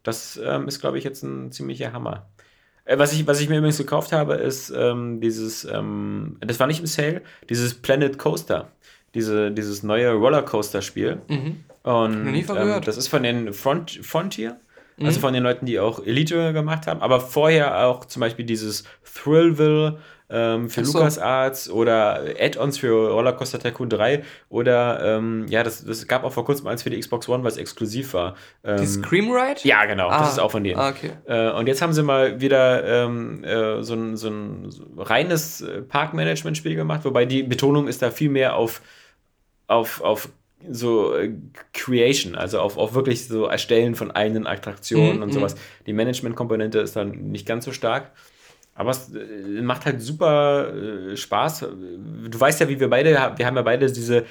das 0.03 0.39
ähm, 0.43 0.67
ist, 0.67 0.79
glaube 0.79 0.97
ich, 0.97 1.03
jetzt 1.03 1.23
ein 1.23 1.51
ziemlicher 1.51 1.93
Hammer. 1.93 2.27
Äh, 2.85 2.97
was, 2.97 3.13
ich, 3.13 3.27
was 3.27 3.39
ich 3.39 3.49
mir 3.49 3.57
übrigens 3.57 3.77
gekauft 3.77 4.11
habe, 4.11 4.35
ist 4.35 4.71
ähm, 4.75 5.21
dieses, 5.21 5.65
ähm, 5.65 6.37
das 6.39 6.59
war 6.59 6.67
nicht 6.67 6.79
im 6.79 6.87
Sale, 6.87 7.21
dieses 7.49 7.75
Planet 7.75 8.17
Coaster. 8.17 8.69
Diese, 9.15 9.49
dieses 9.51 9.81
neue 9.81 10.11
Rollercoaster-Spiel. 10.13 11.21
Mhm. 11.27 11.63
Und 11.81 12.31
nie 12.31 12.45
ähm, 12.47 12.81
das 12.85 12.95
ist 12.95 13.07
von 13.07 13.23
den 13.23 13.53
Front, 13.53 13.99
Frontier. 14.03 14.59
Also 14.99 15.17
mhm. 15.17 15.21
von 15.21 15.33
den 15.33 15.43
Leuten, 15.43 15.65
die 15.65 15.79
auch 15.79 16.05
Elite 16.05 16.53
gemacht 16.53 16.85
haben, 16.85 17.01
aber 17.01 17.19
vorher 17.21 17.87
auch 17.87 18.05
zum 18.05 18.19
Beispiel 18.19 18.45
dieses 18.45 18.83
Thrillville 19.03 19.97
ähm, 20.29 20.69
für 20.69 20.85
so. 20.85 20.97
LucasArts 20.97 21.69
oder 21.69 22.23
Add-ons 22.39 22.77
für 22.77 23.11
Rollercoaster 23.11 23.59
Tycoon 23.59 23.89
3 23.89 24.23
oder 24.49 25.17
ähm, 25.17 25.45
ja, 25.49 25.63
das, 25.63 25.83
das 25.83 26.07
gab 26.07 26.23
auch 26.23 26.31
vor 26.31 26.45
kurzem 26.45 26.67
eins 26.67 26.83
für 26.83 26.89
die 26.89 26.99
Xbox 26.99 27.27
One, 27.27 27.43
was 27.43 27.57
exklusiv 27.57 28.13
war. 28.13 28.35
Ähm, 28.63 28.77
die 28.77 28.85
Scream 28.85 29.31
Ride? 29.31 29.61
Ja, 29.63 29.85
genau, 29.85 30.09
ah. 30.09 30.19
das 30.19 30.33
ist 30.33 30.39
auch 30.39 30.51
von 30.51 30.63
denen. 30.63 30.79
Ah, 30.79 30.89
okay. 30.89 31.11
Äh, 31.25 31.51
und 31.51 31.67
jetzt 31.67 31.81
haben 31.81 31.93
sie 31.93 32.03
mal 32.03 32.39
wieder 32.41 33.05
ähm, 33.05 33.43
äh, 33.43 33.81
so, 33.81 33.95
ein, 33.95 34.17
so 34.17 34.29
ein 34.29 34.69
reines 34.97 35.61
äh, 35.61 35.81
Parkmanagement-Spiel 35.81 36.75
gemacht, 36.75 37.05
wobei 37.05 37.25
die 37.25 37.43
Betonung 37.43 37.87
ist 37.87 38.01
da 38.01 38.11
viel 38.11 38.29
mehr 38.29 38.55
auf, 38.55 38.81
auf, 39.67 40.01
auf 40.01 40.29
so 40.69 41.15
äh, 41.15 41.33
Creation, 41.73 42.35
also 42.35 42.59
auf, 42.59 42.77
auf 42.77 42.93
wirklich 42.93 43.27
so 43.27 43.45
Erstellen 43.45 43.95
von 43.95 44.11
eigenen 44.11 44.45
Attraktionen 44.45 45.17
mhm, 45.17 45.23
und 45.23 45.33
sowas. 45.33 45.55
Mhm. 45.55 45.59
Die 45.87 45.93
Management-Komponente 45.93 46.79
ist 46.79 46.95
dann 46.95 47.31
nicht 47.31 47.47
ganz 47.47 47.65
so 47.65 47.71
stark. 47.71 48.11
Aber 48.79 48.91
es 48.91 49.13
äh, 49.13 49.61
macht 49.61 49.85
halt 49.85 50.01
super 50.01 50.73
äh, 50.73 51.17
Spaß. 51.17 51.67
Du 52.29 52.39
weißt 52.39 52.61
ja, 52.61 52.69
wie 52.69 52.79
wir 52.79 52.89
beide, 52.89 53.11
wir 53.35 53.45
haben 53.45 53.57
ja 53.57 53.61
beide 53.61 53.91
diese 53.91 54.25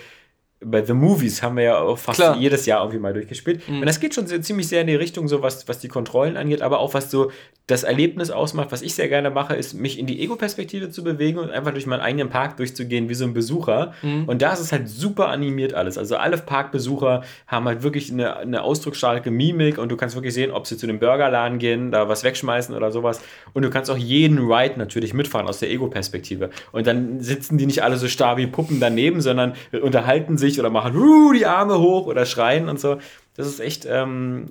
bei 0.61 0.85
The 0.85 0.93
Movies 0.93 1.43
haben 1.43 1.57
wir 1.57 1.63
ja 1.65 1.79
auch 1.79 1.99
fast 1.99 2.19
Klar. 2.19 2.37
jedes 2.37 2.67
Jahr 2.67 2.81
irgendwie 2.81 2.99
mal 2.99 3.13
durchgespielt. 3.13 3.69
Mhm. 3.69 3.81
Und 3.81 3.87
das 3.87 4.01
geht 4.01 4.15
schon 4.15 4.27
sehr, 4.27 4.43
ziemlich 4.43 4.67
sehr 4.67 4.81
in 4.81 4.89
die 4.89 4.97
Richtung, 4.97 5.29
so 5.29 5.41
was, 5.41 5.69
was 5.69 5.79
die 5.79 5.89
Kontrollen 5.89 6.37
angeht, 6.37 6.63
aber 6.63 6.81
auch 6.81 6.95
was 6.95 7.11
so 7.11 7.31
das 7.69 7.85
Erlebnis 7.85 8.31
ausmacht. 8.31 8.73
Was 8.73 8.83
ich 8.83 8.95
sehr 8.95 9.09
gerne 9.09 9.31
mache, 9.31 9.55
ist, 9.55 9.75
mich 9.75 9.99
in 9.99 10.07
die 10.07 10.21
Ego-Perspektive 10.21 10.91
zu 10.91 11.05
bewegen 11.05 11.39
und 11.39 11.51
einfach 11.51 11.71
durch 11.73 11.87
meinen 11.87 12.01
eigenen 12.01 12.29
Park 12.29 12.57
durchzugehen, 12.57 13.09
wie 13.09 13.15
so 13.15 13.25
ein 13.25 13.35
Besucher. 13.35 13.93
Mhm. 14.03 14.25
Und 14.25 14.43
da 14.43 14.53
ist 14.53 14.61
es 14.61 14.73
halt 14.73 14.89
super 14.89 15.29
animiert 15.29 15.75
alles. 15.75 15.97
Also 15.97 16.17
alle 16.17 16.39
Parkbesucher 16.39 17.23
haben 17.47 17.67
halt 17.67 17.83
wirklich 17.85 18.11
eine, 18.11 18.37
eine 18.37 18.63
ausdrucksstarke 18.63 19.31
Mimik 19.31 19.79
und 19.79 19.91
du 19.91 19.97
kannst 19.97 20.17
wirklich 20.17 20.35
sehen, 20.35 20.51
ob 20.51 20.67
sie 20.67 20.77
zu 20.77 20.87
dem 20.89 20.99
Burgerladen 20.99 21.59
gehen, 21.59 21.93
da 21.93 22.09
was 22.09 22.25
wegschmeißen 22.25 22.75
oder 22.75 22.91
sowas. 22.91 23.21
Und 23.53 23.63
du 23.63 23.71
kannst 23.71 23.91
auch 23.91 23.99
jeden 23.99 24.39
Ride 24.39 24.77
natürlich 24.79 25.15
mitfahren 25.15 25.47
aus 25.47 25.61
der 25.61 25.71
Ego-Perspektive. 25.71 26.51
Und 26.73 26.87
dann 26.87 27.21
sitzen 27.21 27.59
die 27.59 27.67
nicht 27.67 27.83
alle 27.83 27.97
so 27.97 28.09
starr 28.09 28.39
wie 28.39 28.47
Puppen 28.47 28.81
daneben, 28.81 29.21
sondern 29.21 29.53
unterhalten 29.83 30.37
sich 30.37 30.48
sich 30.51 30.61
oder 30.61 30.71
machen 30.71 30.97
uh, 30.97 31.33
die 31.33 31.47
Arme 31.47 31.79
hoch 31.79 32.07
oder 32.07 32.27
schreien 32.27 32.69
und 32.69 32.81
so. 32.81 32.99
Das 33.37 33.47
ist 33.47 33.61
echt 33.61 33.87
ähm, 33.89 34.47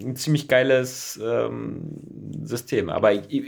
ein 0.00 0.14
ziemlich 0.14 0.46
geiles 0.46 1.18
ähm, 1.20 1.80
System. 2.44 2.88
Aber 2.88 3.12
ich, 3.12 3.42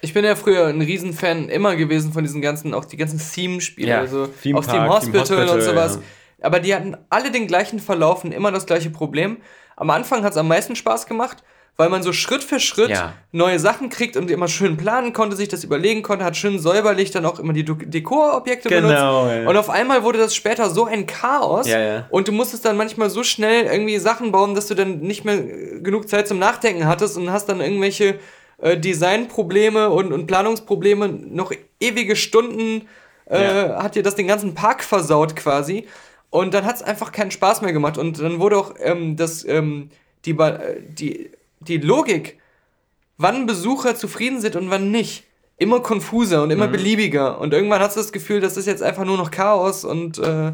ich, 0.00 0.14
bin 0.14 0.24
ja 0.24 0.34
früher 0.34 0.66
ein 0.66 0.80
Riesenfan 0.80 1.48
immer 1.48 1.76
gewesen 1.76 2.12
von 2.12 2.24
diesen 2.24 2.42
ganzen, 2.42 2.74
auch 2.74 2.84
die 2.84 2.96
ganzen 2.96 3.20
Theme-Spiele, 3.20 3.88
ja, 3.88 4.00
also 4.00 4.26
Theme 4.26 4.58
auch 4.58 4.64
Theme 4.64 4.88
Hospital, 4.88 5.20
Hospital 5.20 5.48
und 5.48 5.62
sowas. 5.62 5.96
Ja. 5.96 6.46
Aber 6.46 6.58
die 6.58 6.74
hatten 6.74 6.96
alle 7.08 7.30
den 7.30 7.46
gleichen 7.46 7.78
Verlauf 7.78 8.24
und 8.24 8.32
immer 8.32 8.50
das 8.50 8.66
gleiche 8.66 8.90
Problem. 8.90 9.36
Am 9.76 9.90
Anfang 9.90 10.24
hat 10.24 10.32
es 10.32 10.38
am 10.38 10.48
meisten 10.48 10.74
Spaß 10.74 11.06
gemacht 11.06 11.44
weil 11.76 11.88
man 11.90 12.02
so 12.02 12.12
Schritt 12.12 12.42
für 12.42 12.58
Schritt 12.58 12.90
ja. 12.90 13.12
neue 13.32 13.58
Sachen 13.58 13.90
kriegt 13.90 14.16
und 14.16 14.30
immer 14.30 14.48
schön 14.48 14.76
planen 14.76 15.12
konnte, 15.12 15.36
sich 15.36 15.48
das 15.48 15.64
überlegen 15.64 16.02
konnte, 16.02 16.24
hat 16.24 16.36
schön 16.36 16.58
säuberlich 16.58 17.10
dann 17.10 17.26
auch 17.26 17.38
immer 17.38 17.52
die 17.52 17.64
Dekorobjekte 17.64 18.68
genau, 18.68 18.88
benutzt. 19.24 19.36
Ja. 19.42 19.48
Und 19.48 19.56
auf 19.56 19.68
einmal 19.68 20.02
wurde 20.02 20.18
das 20.18 20.34
später 20.34 20.70
so 20.70 20.86
ein 20.86 21.06
Chaos 21.06 21.68
ja, 21.68 22.06
und 22.10 22.28
du 22.28 22.32
musstest 22.32 22.64
dann 22.64 22.76
manchmal 22.76 23.10
so 23.10 23.22
schnell 23.22 23.64
irgendwie 23.64 23.98
Sachen 23.98 24.32
bauen, 24.32 24.54
dass 24.54 24.66
du 24.66 24.74
dann 24.74 25.00
nicht 25.00 25.24
mehr 25.24 25.36
genug 25.36 26.08
Zeit 26.08 26.28
zum 26.28 26.38
Nachdenken 26.38 26.86
hattest 26.86 27.16
und 27.16 27.30
hast 27.30 27.48
dann 27.48 27.60
irgendwelche 27.60 28.18
äh, 28.58 28.78
Designprobleme 28.78 29.90
und, 29.90 30.12
und 30.12 30.26
Planungsprobleme 30.26 31.08
noch 31.08 31.52
ewige 31.78 32.16
Stunden 32.16 32.88
äh, 33.26 33.70
hat 33.70 33.96
dir 33.96 34.02
das 34.02 34.14
den 34.14 34.28
ganzen 34.28 34.54
Park 34.54 34.82
versaut 34.82 35.36
quasi. 35.36 35.86
Und 36.30 36.54
dann 36.54 36.64
hat 36.64 36.76
es 36.76 36.82
einfach 36.82 37.12
keinen 37.12 37.30
Spaß 37.30 37.62
mehr 37.62 37.72
gemacht. 37.72 37.98
Und 37.98 38.20
dann 38.20 38.40
wurde 38.40 38.56
auch 38.56 38.74
ähm, 38.78 39.16
das, 39.16 39.44
ähm, 39.44 39.90
die, 40.24 40.32
äh, 40.32 40.80
die 40.80 41.30
die 41.60 41.78
Logik, 41.78 42.38
wann 43.16 43.46
Besucher 43.46 43.94
zufrieden 43.94 44.40
sind 44.40 44.56
und 44.56 44.70
wann 44.70 44.90
nicht, 44.90 45.24
immer 45.56 45.80
konfuser 45.80 46.42
und 46.42 46.50
immer 46.50 46.68
mhm. 46.68 46.72
beliebiger. 46.72 47.40
Und 47.40 47.52
irgendwann 47.52 47.80
hast 47.80 47.96
du 47.96 48.00
das 48.00 48.12
Gefühl, 48.12 48.40
das 48.40 48.56
ist 48.56 48.66
jetzt 48.66 48.82
einfach 48.82 49.04
nur 49.04 49.16
noch 49.16 49.30
Chaos 49.30 49.84
und 49.84 50.18
äh, 50.18 50.52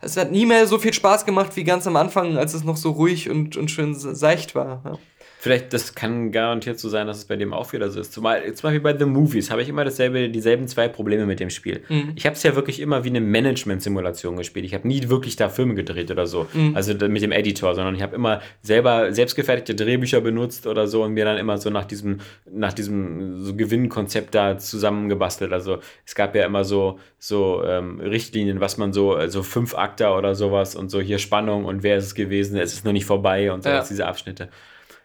es 0.00 0.16
hat 0.16 0.32
nie 0.32 0.46
mehr 0.46 0.66
so 0.66 0.78
viel 0.78 0.92
Spaß 0.92 1.24
gemacht 1.24 1.56
wie 1.56 1.64
ganz 1.64 1.86
am 1.86 1.96
Anfang, 1.96 2.36
als 2.36 2.52
es 2.54 2.64
noch 2.64 2.76
so 2.76 2.90
ruhig 2.90 3.30
und, 3.30 3.56
und 3.56 3.70
schön 3.70 3.94
seicht 3.94 4.54
war. 4.54 4.82
Ja. 4.84 4.98
Vielleicht, 5.44 5.74
das 5.74 5.94
kann 5.94 6.32
garantiert 6.32 6.78
so 6.78 6.88
sein, 6.88 7.06
dass 7.06 7.18
es 7.18 7.26
bei 7.26 7.36
dem 7.36 7.52
auch 7.52 7.70
wieder 7.74 7.90
so 7.90 8.00
ist. 8.00 8.14
Zumal, 8.14 8.50
zum 8.54 8.62
Beispiel 8.62 8.80
bei 8.80 8.98
The 8.98 9.04
Movies 9.04 9.50
habe 9.50 9.60
ich 9.60 9.68
immer 9.68 9.84
dasselbe, 9.84 10.30
dieselben 10.30 10.66
zwei 10.68 10.88
Probleme 10.88 11.26
mit 11.26 11.38
dem 11.38 11.50
Spiel. 11.50 11.82
Mhm. 11.90 12.12
Ich 12.14 12.24
habe 12.24 12.34
es 12.34 12.42
ja 12.44 12.56
wirklich 12.56 12.80
immer 12.80 13.04
wie 13.04 13.10
eine 13.10 13.20
Management-Simulation 13.20 14.38
gespielt. 14.38 14.64
Ich 14.64 14.72
habe 14.72 14.88
nie 14.88 15.06
wirklich 15.10 15.36
da 15.36 15.50
Filme 15.50 15.74
gedreht 15.74 16.10
oder 16.10 16.26
so. 16.26 16.46
Mhm. 16.54 16.74
Also 16.74 16.94
mit 17.08 17.20
dem 17.20 17.30
Editor, 17.30 17.74
sondern 17.74 17.94
ich 17.94 18.00
habe 18.00 18.16
immer 18.16 18.40
selber 18.62 19.12
selbstgefertigte 19.12 19.74
Drehbücher 19.74 20.22
benutzt 20.22 20.66
oder 20.66 20.86
so 20.86 21.02
und 21.02 21.12
mir 21.12 21.26
dann 21.26 21.36
immer 21.36 21.58
so 21.58 21.68
nach 21.68 21.84
diesem, 21.84 22.20
nach 22.50 22.72
diesem 22.72 23.44
so 23.44 23.54
Gewinnkonzept 23.54 24.34
da 24.34 24.56
zusammengebastelt. 24.56 25.52
Also 25.52 25.80
es 26.06 26.14
gab 26.14 26.34
ja 26.34 26.46
immer 26.46 26.64
so, 26.64 26.98
so 27.18 27.62
ähm, 27.66 28.00
Richtlinien, 28.00 28.60
was 28.60 28.78
man 28.78 28.94
so, 28.94 29.12
also 29.12 29.42
fünf 29.42 29.74
Akter 29.74 30.16
oder 30.16 30.34
sowas 30.34 30.74
und 30.74 30.90
so 30.90 31.02
hier 31.02 31.18
Spannung 31.18 31.66
und 31.66 31.82
wer 31.82 31.98
ist 31.98 32.06
es 32.06 32.14
gewesen, 32.14 32.56
es 32.56 32.72
ist 32.72 32.86
noch 32.86 32.92
nicht 32.92 33.04
vorbei 33.04 33.52
und 33.52 33.62
so, 33.62 33.68
ja. 33.68 33.84
diese 33.86 34.06
Abschnitte. 34.06 34.48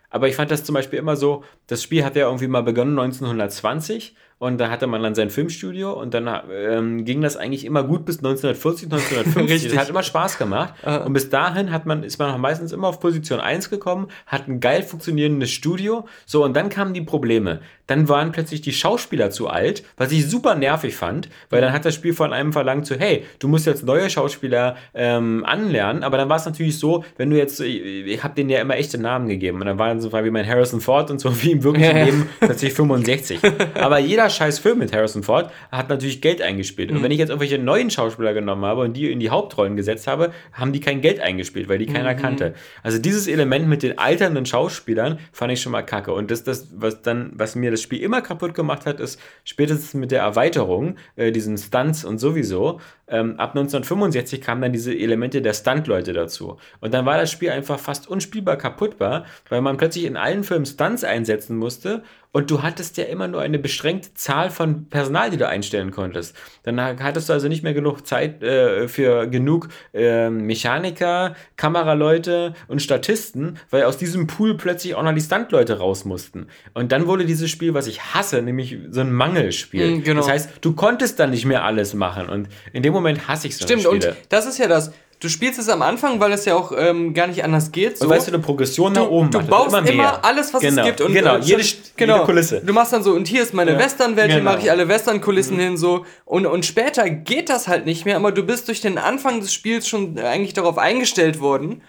Aber 0.10 0.28
ich 0.28 0.36
fand 0.36 0.52
das 0.52 0.64
zum 0.64 0.74
Beispiel 0.74 1.00
immer 1.00 1.16
so, 1.16 1.44
das 1.70 1.84
Spiel 1.84 2.04
hat 2.04 2.16
ja 2.16 2.26
irgendwie 2.26 2.48
mal 2.48 2.64
begonnen 2.64 2.98
1920 2.98 4.16
und 4.40 4.58
da 4.58 4.70
hatte 4.70 4.88
man 4.88 5.04
dann 5.04 5.16
sein 5.16 5.30
Filmstudio 5.30 5.92
und 5.92 6.14
dann 6.14 6.30
ähm, 6.50 7.04
ging 7.04 7.22
das 7.22 7.36
eigentlich 7.36 7.66
immer 7.66 7.84
gut 7.84 8.06
bis 8.06 8.20
1940, 8.20 8.86
1950. 8.86 9.70
das 9.74 9.78
hat 9.78 9.90
immer 9.90 10.02
Spaß 10.02 10.38
gemacht. 10.38 10.74
Uh. 10.86 11.06
Und 11.06 11.14
bis 11.14 11.30
dahin 11.30 11.72
hat 11.72 11.86
man, 11.86 12.04
ist 12.04 12.20
man 12.20 12.32
auch 12.32 12.38
meistens 12.38 12.72
immer 12.72 12.88
auf 12.88 13.02
Position 13.02 13.42
1 13.42 13.70
gekommen, 13.70 14.08
hat 14.26 14.48
ein 14.48 14.62
geil 14.62 14.84
funktionierendes 14.84 15.52
Studio. 15.52 16.08
So, 16.26 16.46
und 16.46 16.56
dann 16.56 16.70
kamen 16.70 16.94
die 16.94 17.02
Probleme. 17.02 17.60
Dann 17.88 18.08
waren 18.08 18.32
plötzlich 18.32 18.62
die 18.62 18.72
Schauspieler 18.72 19.30
zu 19.30 19.50
alt, 19.50 19.84
was 19.98 20.12
ich 20.14 20.30
super 20.30 20.56
nervig 20.56 20.96
fand, 20.96 21.28
weil 21.50 21.60
dann 21.60 21.74
hat 21.74 21.84
das 21.84 21.96
Spiel 21.96 22.14
von 22.14 22.32
einem 22.32 22.54
verlangt 22.54 22.86
so, 22.86 22.96
hey, 22.96 23.26
du 23.40 23.50
musst 23.50 23.66
jetzt 23.66 23.84
neue 23.84 24.10
Schauspieler 24.10 24.78
ähm, 24.94 25.44
anlernen, 25.44 26.04
aber 26.04 26.18
dann 26.18 26.30
war 26.30 26.38
es 26.38 26.46
natürlich 26.46 26.80
so, 26.80 27.04
wenn 27.18 27.30
du 27.30 27.38
jetzt, 27.38 27.60
ich, 27.60 27.82
ich 27.82 28.24
habe 28.24 28.36
denen 28.36 28.52
ja 28.52 28.62
immer 28.62 28.76
echte 28.78 29.00
Namen 29.00 29.28
gegeben 29.28 29.60
und 29.60 29.66
dann 29.66 29.80
waren 29.80 30.00
so 30.00 30.14
wie 30.14 30.30
mein 30.30 30.48
Harrison 30.48 30.80
Ford 30.80 31.12
und 31.12 31.20
so, 31.20 31.30
wie 31.44 31.59
im 31.60 31.64
wirklichen 31.64 32.06
Leben 32.06 32.30
plötzlich 32.40 32.74
65. 32.74 33.40
Aber 33.76 34.00
jeder 34.00 34.30
scheiß 34.30 34.60
Film 34.60 34.80
mit 34.80 34.94
Harrison 34.94 35.24
Ford 35.24 35.52
hat 35.72 35.90
natürlich 35.90 36.22
Geld 36.22 36.42
eingespielt. 36.42 36.90
Mhm. 36.90 36.98
Und 36.98 37.04
wenn 37.04 37.12
ich 37.12 37.20
jetzt 37.20 37.30
irgendwelche 37.30 37.60
neuen 37.60 37.90
Schauspieler 37.90 38.34
genommen 38.34 38.66
habe 38.66 38.82
und 38.82 38.94
die 38.94 39.12
in 39.12 39.20
die 39.20 39.30
Hauptrollen 39.30 39.76
gesetzt 39.76 40.08
habe, 40.08 40.32
haben 40.54 40.74
die 40.74 40.80
kein 40.80 41.02
Geld 41.02 41.20
eingespielt, 41.20 41.70
weil 41.70 41.78
die 41.78 41.86
keiner 41.86 42.14
mhm. 42.14 42.18
kannte. 42.18 42.54
Also 42.84 43.00
dieses 43.00 43.28
Element 43.28 43.68
mit 43.68 43.84
den 43.84 43.98
alternden 43.98 44.46
Schauspielern 44.46 45.20
fand 45.32 45.52
ich 45.52 45.62
schon 45.62 45.72
mal 45.72 45.84
kacke. 45.84 46.14
Und 46.14 46.32
das, 46.32 46.44
das 46.44 46.70
was 46.76 47.02
dann, 47.02 47.32
was 47.34 47.56
mir 47.56 47.72
das 47.72 47.82
Spiel 47.82 48.00
immer 48.02 48.22
kaputt 48.22 48.54
gemacht 48.54 48.86
hat, 48.86 49.00
ist 49.00 49.20
spätestens 49.44 49.94
mit 49.94 50.12
der 50.12 50.22
Erweiterung, 50.22 50.96
äh, 51.16 51.32
diesen 51.32 51.58
Stunts 51.58 52.06
und 52.06 52.20
sowieso, 52.20 52.80
ähm, 53.10 53.40
ab 53.40 53.52
1965 53.52 54.42
kamen 54.42 54.62
dann 54.62 54.74
diese 54.74 54.94
Elemente 54.94 55.42
der 55.42 55.54
Stunt-Leute 55.54 56.14
dazu. 56.14 56.58
Und 56.80 56.94
dann 56.94 57.06
war 57.06 57.18
das 57.18 57.32
Spiel 57.32 57.50
einfach 57.50 57.80
fast 57.80 58.08
unspielbar 58.08 58.58
kaputtbar, 58.58 59.26
weil 59.50 59.62
man 59.62 59.78
plötzlich 59.78 60.06
in 60.06 60.18
allen 60.18 60.44
Filmen 60.44 60.66
Stunts 60.66 61.04
einsetzen 61.04 61.58
musste 61.58 62.04
und 62.32 62.52
du 62.52 62.62
hattest 62.62 62.98
ja 62.98 63.06
immer 63.06 63.28
nur 63.28 63.42
eine 63.42 63.58
beschränkte 63.58 64.14
Zahl 64.14 64.52
von 64.52 64.88
Personal, 64.88 65.32
die 65.32 65.38
du 65.38 65.48
einstellen 65.48 65.90
konntest. 65.90 66.36
Dann 66.62 66.80
hattest 66.80 67.28
du 67.28 67.34
also 67.34 67.48
nicht 67.48 67.64
mehr 67.64 67.74
genug 67.74 68.06
Zeit 68.06 68.44
äh, 68.44 68.88
für 68.88 69.26
genug 69.28 69.70
äh, 69.94 70.30
Mechaniker, 70.30 71.36
Kameraleute 71.56 72.54
und 72.68 72.84
Statisten, 72.84 73.58
weil 73.72 73.84
aus 73.84 73.98
diesem 73.98 74.28
Pool 74.28 74.58
plötzlich 74.58 74.94
auch 74.94 75.02
noch 75.02 75.14
die 75.14 75.22
Stuntleute 75.22 75.80
raus 75.80 76.06
mussten. 76.06 76.48
Und 76.76 76.92
dann 76.92 77.08
wurde 77.08 77.26
dieses 77.26 77.50
Spiel, 77.50 77.74
was 77.74 77.88
ich 77.88 78.14
hasse, 78.14 78.44
nämlich 78.44 78.78
so 78.92 79.02
ein 79.02 79.12
Mangelspiel. 79.12 79.98
Mm, 79.98 80.04
genau. 80.04 80.22
Das 80.22 80.30
heißt, 80.30 80.50
du 80.62 80.74
konntest 80.74 81.20
dann 81.20 81.32
nicht 81.32 81.46
mehr 81.46 81.64
alles 81.64 81.96
machen. 81.96 82.30
Und 82.30 82.48
in 82.74 82.84
dem 82.84 82.94
Moment 82.94 83.28
hasse 83.28 83.48
ich 83.48 83.58
so 83.58 83.66
Stimmt, 83.66 83.84
Spiele. 83.84 84.10
und 84.10 84.18
das 84.30 84.46
ist 84.46 84.60
ja 84.60 84.68
das. 84.68 84.92
Du 85.22 85.28
spielst 85.28 85.60
es 85.60 85.68
am 85.68 85.82
Anfang, 85.82 86.22
weil 86.22 86.32
es 86.32 86.46
ja 86.46 86.56
auch 86.56 86.72
ähm, 86.78 87.14
gar 87.14 87.28
nicht 87.28 87.44
anders 87.44 87.74
geht. 87.74 87.98
So. 87.98 88.06
Und 88.06 88.12
weißt 88.12 88.28
du, 88.30 88.32
eine 88.34 88.42
Progression 88.42 88.94
nach 88.94 89.08
oben 89.10 89.30
Du 89.30 89.40
macht, 89.40 89.50
baust 89.50 89.76
immer, 89.76 89.90
immer, 89.90 90.24
alles, 90.26 90.54
was 90.54 90.62
genau. 90.62 90.82
es 90.82 90.88
gibt. 90.88 91.02
Und, 91.02 91.14
genau, 91.14 91.36
äh, 91.36 91.40
jede, 91.42 91.62
schon- 91.64 91.80
jede 91.98 92.20
Kulisse. 92.20 92.62
Du 92.66 92.72
machst 92.72 92.94
dann 92.94 93.04
so, 93.04 93.12
und 93.12 93.28
hier 93.28 93.44
ist 93.44 93.54
meine 93.54 93.74
Ja. 93.74 93.80
Westernwelt, 93.80 94.30
hier 94.32 94.40
Genau. 94.40 94.52
mache 94.52 94.62
ich 94.64 94.72
alle 94.72 94.88
Westernkulissen 94.88 95.60
hin, 95.60 95.76
so. 95.76 96.06
Und, 96.24 96.46
und 96.46 96.66
später 96.66 97.10
geht 97.10 97.50
das 97.50 97.68
halt 97.68 97.86
nicht 97.86 98.06
mehr, 98.06 98.16
aber 98.16 98.32
du 98.32 98.44
bist 98.44 98.70
durch 98.70 98.80
den 98.80 98.98
Anfang 98.98 99.42
des 99.42 99.54
Spiels 99.54 99.90
schon 99.90 100.18
eigentlich 100.20 100.54
darauf 100.54 100.78
eingestellt 100.78 101.42
worden. 101.42 101.82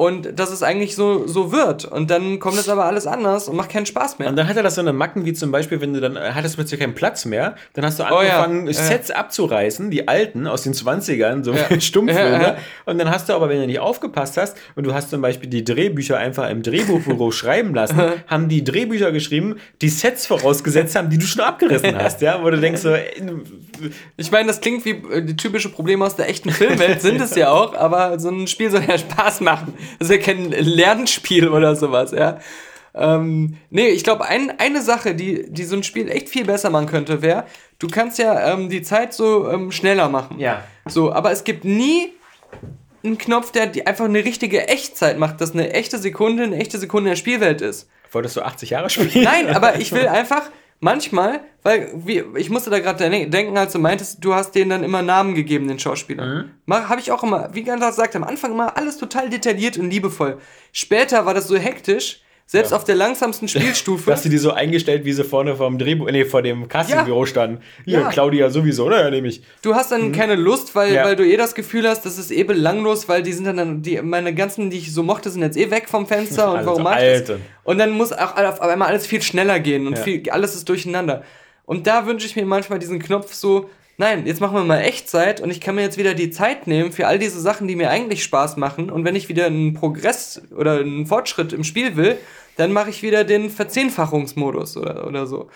Und 0.00 0.38
dass 0.38 0.52
es 0.52 0.62
eigentlich 0.62 0.94
so, 0.94 1.26
so 1.26 1.50
wird. 1.50 1.84
Und 1.84 2.08
dann 2.08 2.38
kommt 2.38 2.56
es 2.56 2.68
aber 2.68 2.84
alles 2.84 3.08
anders 3.08 3.48
und 3.48 3.56
macht 3.56 3.70
keinen 3.70 3.84
Spaß 3.84 4.20
mehr. 4.20 4.28
Und 4.28 4.36
dann 4.36 4.46
hat 4.46 4.56
er 4.56 4.62
das 4.62 4.76
so 4.76 4.80
eine 4.80 4.92
Macken, 4.92 5.24
wie 5.24 5.32
zum 5.32 5.50
Beispiel, 5.50 5.80
wenn 5.80 5.92
du 5.92 6.00
dann 6.00 6.14
äh, 6.14 6.30
hattest 6.34 6.54
plötzlich 6.54 6.78
keinen 6.78 6.94
Platz 6.94 7.24
mehr, 7.24 7.56
dann 7.72 7.84
hast 7.84 7.98
du 7.98 8.04
Oh 8.04 8.22
ja, 8.22 8.44
angefangen, 8.44 8.68
ja. 8.68 8.74
Sets 8.74 9.10
abzureißen, 9.10 9.90
die 9.90 10.06
alten 10.06 10.46
aus 10.46 10.62
den 10.62 10.72
20ern, 10.72 11.42
so 11.42 11.52
Ja. 11.52 11.80
Stummfilme. 11.80 12.40
Ja. 12.40 12.56
Und 12.86 12.98
dann 12.98 13.10
hast 13.10 13.28
du 13.28 13.32
aber, 13.32 13.48
wenn 13.48 13.58
du 13.60 13.66
nicht 13.66 13.80
aufgepasst 13.80 14.36
hast 14.36 14.56
und 14.76 14.84
du 14.86 14.94
hast 14.94 15.10
zum 15.10 15.20
Beispiel 15.20 15.50
die 15.50 15.64
Drehbücher 15.64 16.16
einfach 16.16 16.48
im 16.48 16.62
Drehbuchbüro 16.62 17.32
schreiben 17.32 17.74
lassen, 17.74 18.00
haben 18.28 18.48
die 18.48 18.62
Drehbücher 18.62 19.10
geschrieben, 19.10 19.56
die 19.82 19.88
Sets 19.88 20.28
vorausgesetzt 20.28 20.94
haben, 20.94 21.10
die 21.10 21.18
du 21.18 21.26
schon 21.26 21.42
abgerissen 21.42 21.98
hast, 21.98 22.20
ja, 22.20 22.40
wo 22.44 22.48
du 22.50 22.60
denkst 22.60 22.82
so, 22.82 22.90
äh, 22.90 23.02
Ich 24.16 24.30
meine, 24.30 24.46
das 24.46 24.60
klingt 24.60 24.84
wie 24.84 24.90
äh, 24.90 25.22
die 25.24 25.36
typische 25.36 25.70
Probleme 25.70 26.04
aus 26.04 26.14
der 26.14 26.28
echten 26.28 26.50
Filmwelt, 26.50 27.02
sind 27.02 27.20
es 27.20 27.34
ja 27.34 27.50
auch, 27.50 27.74
aber 27.74 28.20
so 28.20 28.28
ein 28.28 28.46
Spiel 28.46 28.70
soll 28.70 28.84
ja 28.86 28.96
Spaß 28.96 29.40
machen. 29.40 29.74
Das 29.98 30.08
ist 30.08 30.16
ja 30.16 30.22
kein 30.22 30.50
Lernspiel 30.50 31.48
oder 31.48 31.76
sowas, 31.76 32.12
ja. 32.12 32.38
Ähm, 32.94 33.56
nee, 33.70 33.88
ich 33.88 34.02
glaube, 34.02 34.24
ein, 34.26 34.58
eine 34.58 34.82
Sache, 34.82 35.14
die, 35.14 35.50
die 35.50 35.64
so 35.64 35.76
ein 35.76 35.82
Spiel 35.82 36.10
echt 36.10 36.28
viel 36.28 36.44
besser 36.44 36.70
machen 36.70 36.86
könnte, 36.86 37.22
wäre, 37.22 37.44
du 37.78 37.86
kannst 37.88 38.18
ja 38.18 38.52
ähm, 38.52 38.68
die 38.68 38.82
Zeit 38.82 39.14
so 39.14 39.48
ähm, 39.48 39.70
schneller 39.70 40.08
machen. 40.08 40.40
Ja. 40.40 40.64
So, 40.86 41.12
aber 41.12 41.30
es 41.30 41.44
gibt 41.44 41.64
nie 41.64 42.12
einen 43.04 43.18
Knopf, 43.18 43.52
der 43.52 43.66
die 43.66 43.86
einfach 43.86 44.06
eine 44.06 44.24
richtige 44.24 44.68
Echtzeit 44.68 45.18
macht, 45.18 45.40
dass 45.40 45.52
eine 45.52 45.72
echte 45.72 45.98
Sekunde 45.98 46.42
eine 46.44 46.56
echte 46.56 46.78
Sekunde 46.78 47.10
in 47.10 47.12
der 47.12 47.16
Spielwelt 47.16 47.60
ist. 47.60 47.88
wolltest 48.10 48.36
du 48.36 48.42
80 48.42 48.70
Jahre 48.70 48.90
spielen? 48.90 49.24
Nein, 49.24 49.48
aber 49.54 49.78
ich 49.78 49.92
will 49.92 50.08
einfach 50.08 50.42
manchmal, 50.80 51.40
weil 51.62 51.92
wie, 51.94 52.24
ich 52.36 52.50
musste 52.50 52.70
da 52.70 52.78
gerade 52.78 53.10
denken, 53.28 53.56
als 53.56 53.72
du 53.72 53.78
meintest, 53.78 54.24
du 54.24 54.34
hast 54.34 54.52
denen 54.52 54.70
dann 54.70 54.84
immer 54.84 55.02
Namen 55.02 55.34
gegeben, 55.34 55.68
den 55.68 55.78
Schauspielern. 55.78 56.52
Mhm. 56.66 56.88
Habe 56.88 57.00
ich 57.00 57.10
auch 57.12 57.22
immer, 57.22 57.50
wie 57.54 57.62
ganz 57.62 57.84
gesagt, 57.84 58.16
am 58.16 58.24
Anfang 58.24 58.52
immer 58.52 58.76
alles 58.76 58.98
total 58.98 59.28
detailliert 59.28 59.78
und 59.78 59.90
liebevoll. 59.90 60.38
Später 60.72 61.26
war 61.26 61.34
das 61.34 61.48
so 61.48 61.56
hektisch, 61.56 62.22
selbst 62.50 62.70
Ja. 62.70 62.76
auf 62.78 62.84
der 62.84 62.94
langsamsten 62.94 63.46
Spielstufe. 63.48 64.10
Hast 64.10 64.24
du 64.24 64.30
die 64.30 64.38
so 64.38 64.52
eingestellt, 64.52 65.04
wie 65.04 65.12
sie 65.12 65.22
vorne 65.22 65.54
vor 65.54 65.68
dem 65.68 65.76
Drehbuch, 65.78 66.10
nee, 66.10 66.24
vor 66.24 66.40
dem 66.40 66.66
Castingbüro 66.66 67.26
standen? 67.26 67.60
Hier, 67.84 68.00
Ja. 68.00 68.08
Claudia 68.08 68.48
sowieso, 68.48 68.88
naja, 68.88 69.10
nehme 69.10 69.28
ich. 69.28 69.42
Du 69.62 69.74
hast 69.74 69.92
dann 69.92 70.12
keine 70.12 70.34
Lust, 70.34 70.74
weil, 70.74 70.88
Mhm. 70.88 70.94
Ja. 70.96 71.04
weil 71.04 71.14
du 71.16 71.24
eh 71.26 71.36
das 71.36 71.54
Gefühl 71.54 71.86
hast, 71.86 72.06
das 72.06 72.16
ist 72.18 72.30
eh 72.32 72.44
belanglos, 72.44 73.06
weil 73.08 73.22
die 73.22 73.34
sind 73.34 73.44
dann, 73.44 73.58
dann 73.58 73.82
die, 73.82 74.00
meine 74.00 74.34
ganzen, 74.34 74.70
die 74.70 74.78
ich 74.78 74.92
so 74.94 75.02
mochte, 75.02 75.28
sind 75.30 75.42
jetzt 75.42 75.58
eh 75.58 75.70
weg 75.70 75.88
vom 75.90 76.06
Fenster 76.06 76.50
und 76.54 76.64
warum 76.66 76.82
mach 76.82 76.98
ich 77.00 77.24
das? 77.26 77.36
Und 77.64 77.76
dann 77.78 77.90
muss 77.90 78.12
auch 78.12 78.34
auf 78.36 78.60
einmal 78.62 78.88
alles 78.88 79.06
viel 79.06 79.20
schneller 79.20 79.60
gehen 79.60 79.86
und 79.86 79.98
Ja. 79.98 80.02
viel, 80.02 80.22
alles 80.30 80.54
ist 80.54 80.66
durcheinander. 80.68 81.22
Und 81.66 81.86
da 81.86 82.06
wünsche 82.06 82.26
ich 82.26 82.34
mir 82.34 82.46
manchmal 82.46 82.78
diesen 82.78 82.98
Knopf 82.98 83.34
so, 83.34 83.68
nein, 83.98 84.26
jetzt 84.26 84.40
machen 84.40 84.56
wir 84.56 84.64
mal 84.64 84.80
Echtzeit 84.80 85.40
und 85.40 85.50
ich 85.50 85.60
kann 85.60 85.74
mir 85.74 85.82
jetzt 85.82 85.98
wieder 85.98 86.14
die 86.14 86.30
Zeit 86.30 86.66
nehmen 86.66 86.92
für 86.92 87.06
all 87.06 87.18
diese 87.18 87.40
Sachen, 87.40 87.68
die 87.68 87.76
mir 87.76 87.90
eigentlich 87.90 88.24
Spaß 88.24 88.56
machen. 88.56 88.90
Und 88.90 89.04
wenn 89.04 89.16
ich 89.16 89.28
wieder 89.28 89.46
einen 89.46 89.74
Progress 89.74 90.40
oder 90.56 90.78
einen 90.78 91.06
Fortschritt 91.06 91.52
im 91.52 91.64
Spiel 91.64 91.96
will, 91.96 92.16
dann 92.56 92.72
mache 92.72 92.90
ich 92.90 93.02
wieder 93.02 93.24
den 93.24 93.50
Verzehnfachungsmodus 93.50 94.76
oder, 94.76 95.06
oder 95.06 95.26
so. 95.26 95.50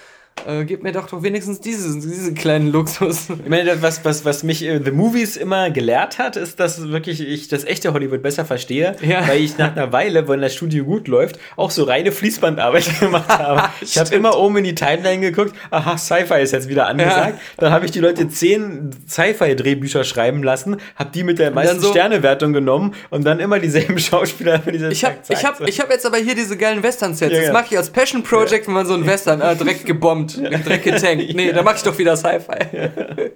Äh, 0.44 0.64
gib 0.64 0.82
mir 0.82 0.90
doch 0.90 1.06
doch 1.08 1.22
wenigstens 1.22 1.60
diesen, 1.60 2.00
diesen 2.00 2.34
kleinen 2.34 2.66
Luxus. 2.72 3.28
Ich 3.30 3.48
meine, 3.48 3.80
was, 3.80 4.04
was, 4.04 4.24
was 4.24 4.42
mich 4.42 4.64
äh, 4.64 4.80
The 4.84 4.90
Movies 4.90 5.36
immer 5.36 5.70
gelehrt 5.70 6.18
hat, 6.18 6.36
ist, 6.36 6.58
dass 6.58 6.88
wirklich 6.88 7.20
ich 7.20 7.46
das 7.46 7.62
echte 7.64 7.92
Hollywood 7.92 8.22
besser 8.22 8.44
verstehe, 8.44 8.96
Ja. 9.02 9.28
weil 9.28 9.40
ich 9.40 9.56
nach 9.56 9.76
einer 9.76 9.92
Weile, 9.92 10.26
wenn 10.26 10.40
das 10.40 10.54
Studio 10.54 10.84
gut 10.84 11.06
läuft, 11.06 11.38
auch 11.56 11.70
so 11.70 11.84
reine 11.84 12.10
Fließbandarbeit 12.10 12.88
gemacht 13.00 13.28
habe. 13.28 13.68
ich 13.80 13.96
habe 13.98 14.12
immer 14.14 14.36
oben 14.36 14.56
in 14.56 14.64
die 14.64 14.74
Timeline 14.74 15.20
geguckt, 15.20 15.54
aha, 15.70 15.96
Sci-Fi 15.96 16.40
ist 16.42 16.52
jetzt 16.52 16.68
wieder 16.68 16.88
angesagt. 16.88 17.38
Dann 17.58 17.72
habe 17.72 17.84
ich 17.84 17.92
die 17.92 18.00
Leute 18.00 18.26
zehn 18.28 18.90
Sci-Fi-Drehbücher 19.08 20.02
schreiben 20.04 20.42
lassen, 20.42 20.78
habe 20.96 21.10
die 21.14 21.22
mit 21.22 21.38
der 21.38 21.50
meisten 21.52 21.78
so- 21.80 21.90
Sternewertung 21.90 22.52
genommen 22.52 22.94
und 23.10 23.24
dann 23.24 23.38
immer 23.38 23.58
dieselben 23.60 23.98
Schauspieler 24.00 24.60
für 24.60 24.72
diese 24.72 24.90
Ich 24.90 25.04
habe 25.04 25.16
ich 25.28 25.44
hab, 25.44 25.60
ich 25.68 25.78
hab 25.80 25.90
jetzt 25.90 26.06
aber 26.06 26.16
hier 26.18 26.34
diese 26.34 26.56
geilen 26.56 26.82
Western-Sets. 26.82 27.30
Ja, 27.32 27.38
das 27.38 27.46
ja. 27.48 27.52
mache 27.52 27.66
ich 27.70 27.76
als 27.78 27.90
Passion 27.90 28.22
Project, 28.22 28.66
wenn 28.66 28.74
man 28.74 28.86
so 28.86 28.94
einen 28.94 29.06
Western 29.06 29.40
äh, 29.40 29.54
direkt 29.56 29.86
gebombt, 29.86 30.21
direkt 30.26 30.84
getankt. 30.84 31.34
Nee, 31.34 31.52
da 31.54 31.62
mache 31.62 31.76
ich 31.76 31.82
doch 31.82 31.96
wieder 31.98 32.16
Sci-Fi. 32.16 32.90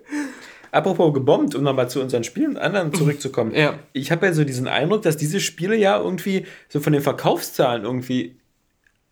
Apropos 0.72 1.14
gebombt, 1.14 1.55
um 1.55 1.62
nochmal 1.62 1.89
zu 1.89 2.01
unseren 2.01 2.24
Spielen 2.24 2.51
und 2.51 2.59
anderen 2.59 2.93
zurückzukommen. 2.93 3.55
Ja. 3.55 3.78
Ich 3.93 4.11
habe 4.11 4.26
ja 4.26 4.32
so 4.32 4.45
diesen 4.45 4.68
Eindruck, 4.68 5.03
dass 5.03 5.16
diese 5.16 5.41
Spiele 5.41 5.76
ja 5.76 5.99
irgendwie 5.99 6.47
so 6.68 6.80
von 6.80 6.93
den 6.93 7.03
Verkaufszahlen 7.03 7.84
irgendwie, 7.84 8.37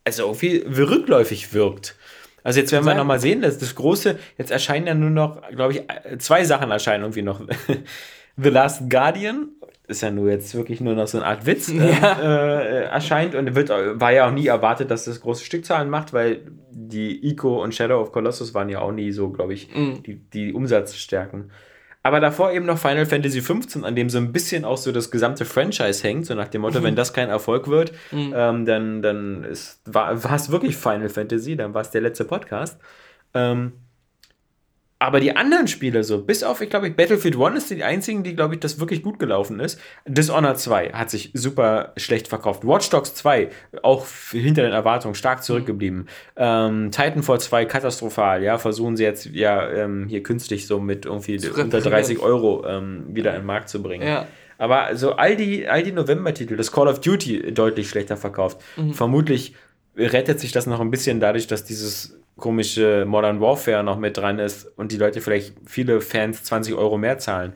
also 0.05 0.25
irgendwie 0.25 0.57
rückläufig 0.57 1.55
wirkt. 1.55 1.97
Also 2.43 2.61
jetzt 2.61 2.73
werden 2.73 2.85
wir 2.85 2.95
nochmal 2.95 3.21
sehen, 3.21 3.41
dass 3.41 3.57
das 3.57 3.75
große, 3.75 4.19
jetzt 4.37 4.51
erscheinen 4.51 4.87
ja 4.87 4.95
nur 4.95 5.09
noch, 5.09 5.41
glaube 5.51 5.73
ich, 5.73 5.83
zwei 6.19 6.45
Sachen 6.45 6.71
erscheinen 6.71 7.05
irgendwie 7.05 7.23
noch. 7.23 7.41
The 8.37 8.51
Last 8.51 8.91
Guardian 8.91 9.49
ist 9.87 10.03
ja 10.03 10.11
nur 10.11 10.31
jetzt 10.31 10.55
wirklich 10.55 10.81
nur 10.81 10.95
noch 10.95 11.07
so 11.07 11.19
eine 11.19 11.27
Art 11.27 11.47
Witz 11.47 11.69
äh, 11.71 11.79
äh, 11.79 12.85
erscheint 12.85 13.35
und 13.35 13.55
wird, 13.55 13.69
war 13.69 14.13
ja 14.13 14.29
auch 14.29 14.33
nie 14.33 14.47
erwartet, 14.47 14.91
dass 14.91 15.05
das 15.05 15.21
große 15.21 15.45
Stückzahlen 15.45 15.91
macht, 15.91 16.13
weil 16.13 16.43
die 16.71 17.27
Ico 17.29 17.63
und 17.63 17.75
Shadow 17.75 18.01
of 18.01 18.13
Colossus 18.13 18.55
waren 18.55 18.69
ja 18.69 18.81
auch 18.81 18.93
nie 18.93 19.13
so, 19.13 19.31
glaube 19.31 19.55
ich, 19.55 19.69
die, 19.73 20.17
die 20.17 20.53
Umsatzstärken. 20.53 21.51
Aber 22.03 22.21
davor 22.21 22.53
eben 22.53 22.67
noch 22.67 22.77
Final 22.77 23.07
Fantasy 23.07 23.41
XV, 23.41 23.83
an 23.83 23.97
dem 23.97 24.11
so 24.11 24.19
ein 24.19 24.31
bisschen 24.31 24.67
auch 24.67 24.77
so 24.77 24.93
das 24.93 25.11
gesamte 25.11 25.47
Franchise 25.47 26.03
hängt, 26.03 26.27
so 26.27 26.35
nach 26.35 26.49
dem 26.49 26.61
Motto, 26.61 26.83
wenn 26.83 26.97
das 26.97 27.15
kein 27.15 27.31
Erfolg 27.31 27.67
wird, 27.67 27.93
ähm, 28.13 28.67
dann, 28.67 29.01
dann 29.01 29.43
ist, 29.45 29.81
war, 29.87 30.23
war 30.23 30.35
es 30.35 30.51
wirklich 30.51 30.77
Final 30.77 31.09
Fantasy, 31.09 31.57
dann 31.57 31.73
war 31.73 31.81
es 31.81 31.91
der 31.91 32.03
letzte 32.03 32.27
Podcast. 32.27 32.79
Ähm, 33.33 33.73
aber 35.05 35.21
die 35.21 35.37
anderen 35.37 35.69
Spiele, 35.69 36.03
so, 36.03 36.23
bis 36.23 36.43
auf, 36.43 36.63
ich 36.63 36.71
glaube, 36.71 36.91
Battlefield 36.91 37.37
1 37.37 37.59
ist 37.59 37.71
die 37.71 37.85
einzigen, 37.85 38.23
die, 38.23 38.35
glaube 38.35 38.55
ich, 38.55 38.61
das 38.61 38.81
wirklich 38.81 39.03
gut 39.03 39.19
gelaufen 39.19 39.61
ist. 39.61 39.79
Dishonored 40.07 40.59
2 40.59 40.93
hat 40.93 41.11
sich 41.11 41.31
super 41.35 41.93
schlecht 41.99 42.29
verkauft. 42.29 42.67
Watch 42.67 42.89
Dogs 42.89 43.15
2, 43.15 43.51
auch 43.83 44.07
hinter 44.31 44.63
den 44.63 44.73
Erwartungen, 44.73 45.15
stark 45.15 45.45
zurückgeblieben. 45.45 46.09
Ähm, 46.37 46.91
Titanfall 46.91 47.39
2, 47.39 47.67
katastrophal, 47.67 48.43
ja, 48.43 48.57
versuchen 48.57 48.97
sie 48.97 49.05
jetzt 49.05 49.27
ja 49.27 49.71
ähm, 49.71 50.07
hier 50.09 50.23
künstlich 50.23 50.67
so 50.67 50.81
mit 50.81 51.05
irgendwie 51.05 51.37
unter 51.37 51.59
reparieren. 51.59 51.83
30 51.83 52.19
Euro 52.21 52.67
ähm, 52.67 53.05
wieder 53.09 53.35
in 53.35 53.43
den 53.43 53.47
Markt 53.47 53.69
zu 53.69 53.83
bringen. 53.83 54.07
Ja. 54.07 54.27
Aber 54.57 54.97
so 54.97 55.13
all 55.13 55.37
die, 55.37 55.69
all 55.69 55.83
die 55.83 55.93
November-Titel, 55.93 56.57
das 56.57 56.73
Call 56.73 56.89
of 56.89 57.01
Duty 57.01 57.53
deutlich 57.53 57.91
schlechter 57.91 58.17
verkauft. 58.17 58.63
Vermutlich 58.93 59.55
rettet 59.97 60.41
sich 60.41 60.53
das 60.53 60.67
noch 60.67 60.81
ein 60.81 60.91
bisschen 60.91 61.21
dadurch, 61.21 61.47
dass 61.47 61.65
dieses 61.65 62.19
komische 62.37 63.05
Modern 63.07 63.41
Warfare 63.41 63.85
noch 63.85 63.99
mit 63.99 64.17
dran 64.17 64.39
ist 64.39 64.67
und 64.77 64.93
die 64.93 64.97
Leute 64.97 65.21
vielleicht 65.21 65.55
viele 65.67 66.01
Fans 66.01 66.43
20 66.45 66.75
Euro 66.75 66.99
mehr 66.99 67.19
zahlen. 67.19 67.53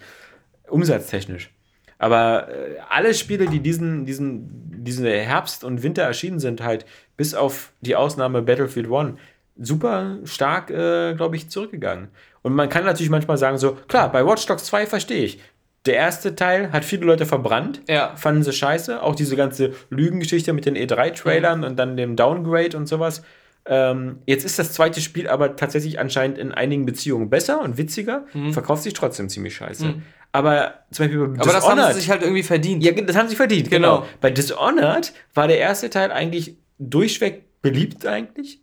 Umsatztechnisch. 0.69 1.51
Aber 1.99 2.49
äh, 2.49 2.77
alle 2.89 3.13
Spiele, 3.13 3.47
die 3.47 3.61
diesen, 3.61 4.07
diesen, 4.07 4.85
diesen 4.85 5.05
Herbst 5.05 5.65
und 5.65 5.83
Winter 5.83 6.03
erschienen 6.03 6.39
sind, 6.39 6.63
halt 6.63 6.87
bis 7.17 7.35
auf 7.35 7.73
die 7.81 7.97
Ausnahme 7.97 8.43
Battlefield 8.43 8.91
1, 8.91 9.19
super 9.57 10.19
stark, 10.25 10.71
äh, 10.71 11.15
glaube 11.15 11.35
ich, 11.35 11.51
zurückgegangen. 11.51 12.09
Und 12.43 12.55
man 12.55 12.69
kann 12.69 12.85
natürlich 12.85 13.11
manchmal 13.11 13.37
sagen, 13.37 13.59
so, 13.59 13.73
klar, 13.89 14.13
bei 14.13 14.25
Watch 14.25 14.47
Dogs 14.47 14.65
2 14.65 14.87
verstehe 14.87 15.25
ich. 15.25 15.41
Der 15.87 15.95
erste 15.95 16.35
Teil 16.35 16.73
hat 16.73 16.85
viele 16.85 17.07
Leute 17.07 17.25
verbrannt, 17.25 17.83
Ja. 17.89 18.15
fanden 18.17 18.43
sie 18.43 18.53
scheiße. 18.53 19.03
Auch 19.03 19.15
diese 19.15 19.37
ganze 19.37 19.73
Lügengeschichte 19.91 20.53
mit 20.53 20.67
den 20.67 20.77
E3-Trailern 20.77 21.65
und 21.65 21.77
dann 21.79 21.97
dem 21.97 22.17
Downgrade 22.17 22.77
und 22.77 22.87
sowas. 22.87 23.23
Ähm, 23.65 24.19
jetzt 24.27 24.45
ist 24.45 24.59
das 24.59 24.73
zweite 24.73 25.01
Spiel 25.01 25.29
aber 25.29 25.57
tatsächlich 25.57 25.99
anscheinend 26.01 26.39
in 26.39 26.53
einigen 26.53 26.87
Beziehungen 26.87 27.29
besser 27.31 27.61
und 27.61 27.77
witziger, 27.79 28.25
verkauft 28.53 28.83
sich 28.83 28.95
trotzdem 28.95 29.29
ziemlich 29.29 29.55
scheiße. 29.57 29.95
Aber 30.33 30.75
zum 30.91 31.07
Beispiel 31.07 31.27
bei 31.29 31.41
Aber 31.43 31.53
das 31.53 31.69
haben 31.69 31.81
sie 31.95 32.01
sich 32.01 32.11
halt 32.11 32.23
irgendwie 32.23 32.43
verdient. 32.43 32.83
ja, 32.83 32.93
das 32.93 33.17
haben 33.17 33.29
sie 33.29 33.37
verdient, 33.37 33.71
genau. 33.71 33.99
Genau. 34.01 34.09
Bei 34.21 34.31
Dishonored 34.31 35.13
war 35.35 35.49
der 35.49 35.59
erste 35.59 35.91
Teil 35.91 36.13
eigentlich 36.13 36.57
durchweg 36.79 37.45
beliebt 37.63 38.05
eigentlich. 38.07 38.61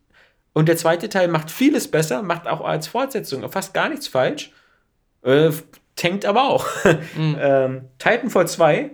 Und 0.53 0.69
der 0.69 0.77
zweite 0.77 1.09
Teil 1.09 1.27
macht 1.27 1.51
vieles 1.51 1.89
besser, 1.89 2.21
macht 2.23 2.47
auch 2.47 2.61
als 2.61 2.87
Fortsetzung 2.87 3.47
fast 3.51 3.73
gar 3.73 3.89
nichts 3.89 4.07
falsch. 4.07 4.51
Äh, 5.23 5.51
tankt 5.95 6.25
aber 6.25 6.49
auch. 6.49 6.67
ähm, 7.17 7.85
Titanfall 7.97 8.47
2, 8.47 8.91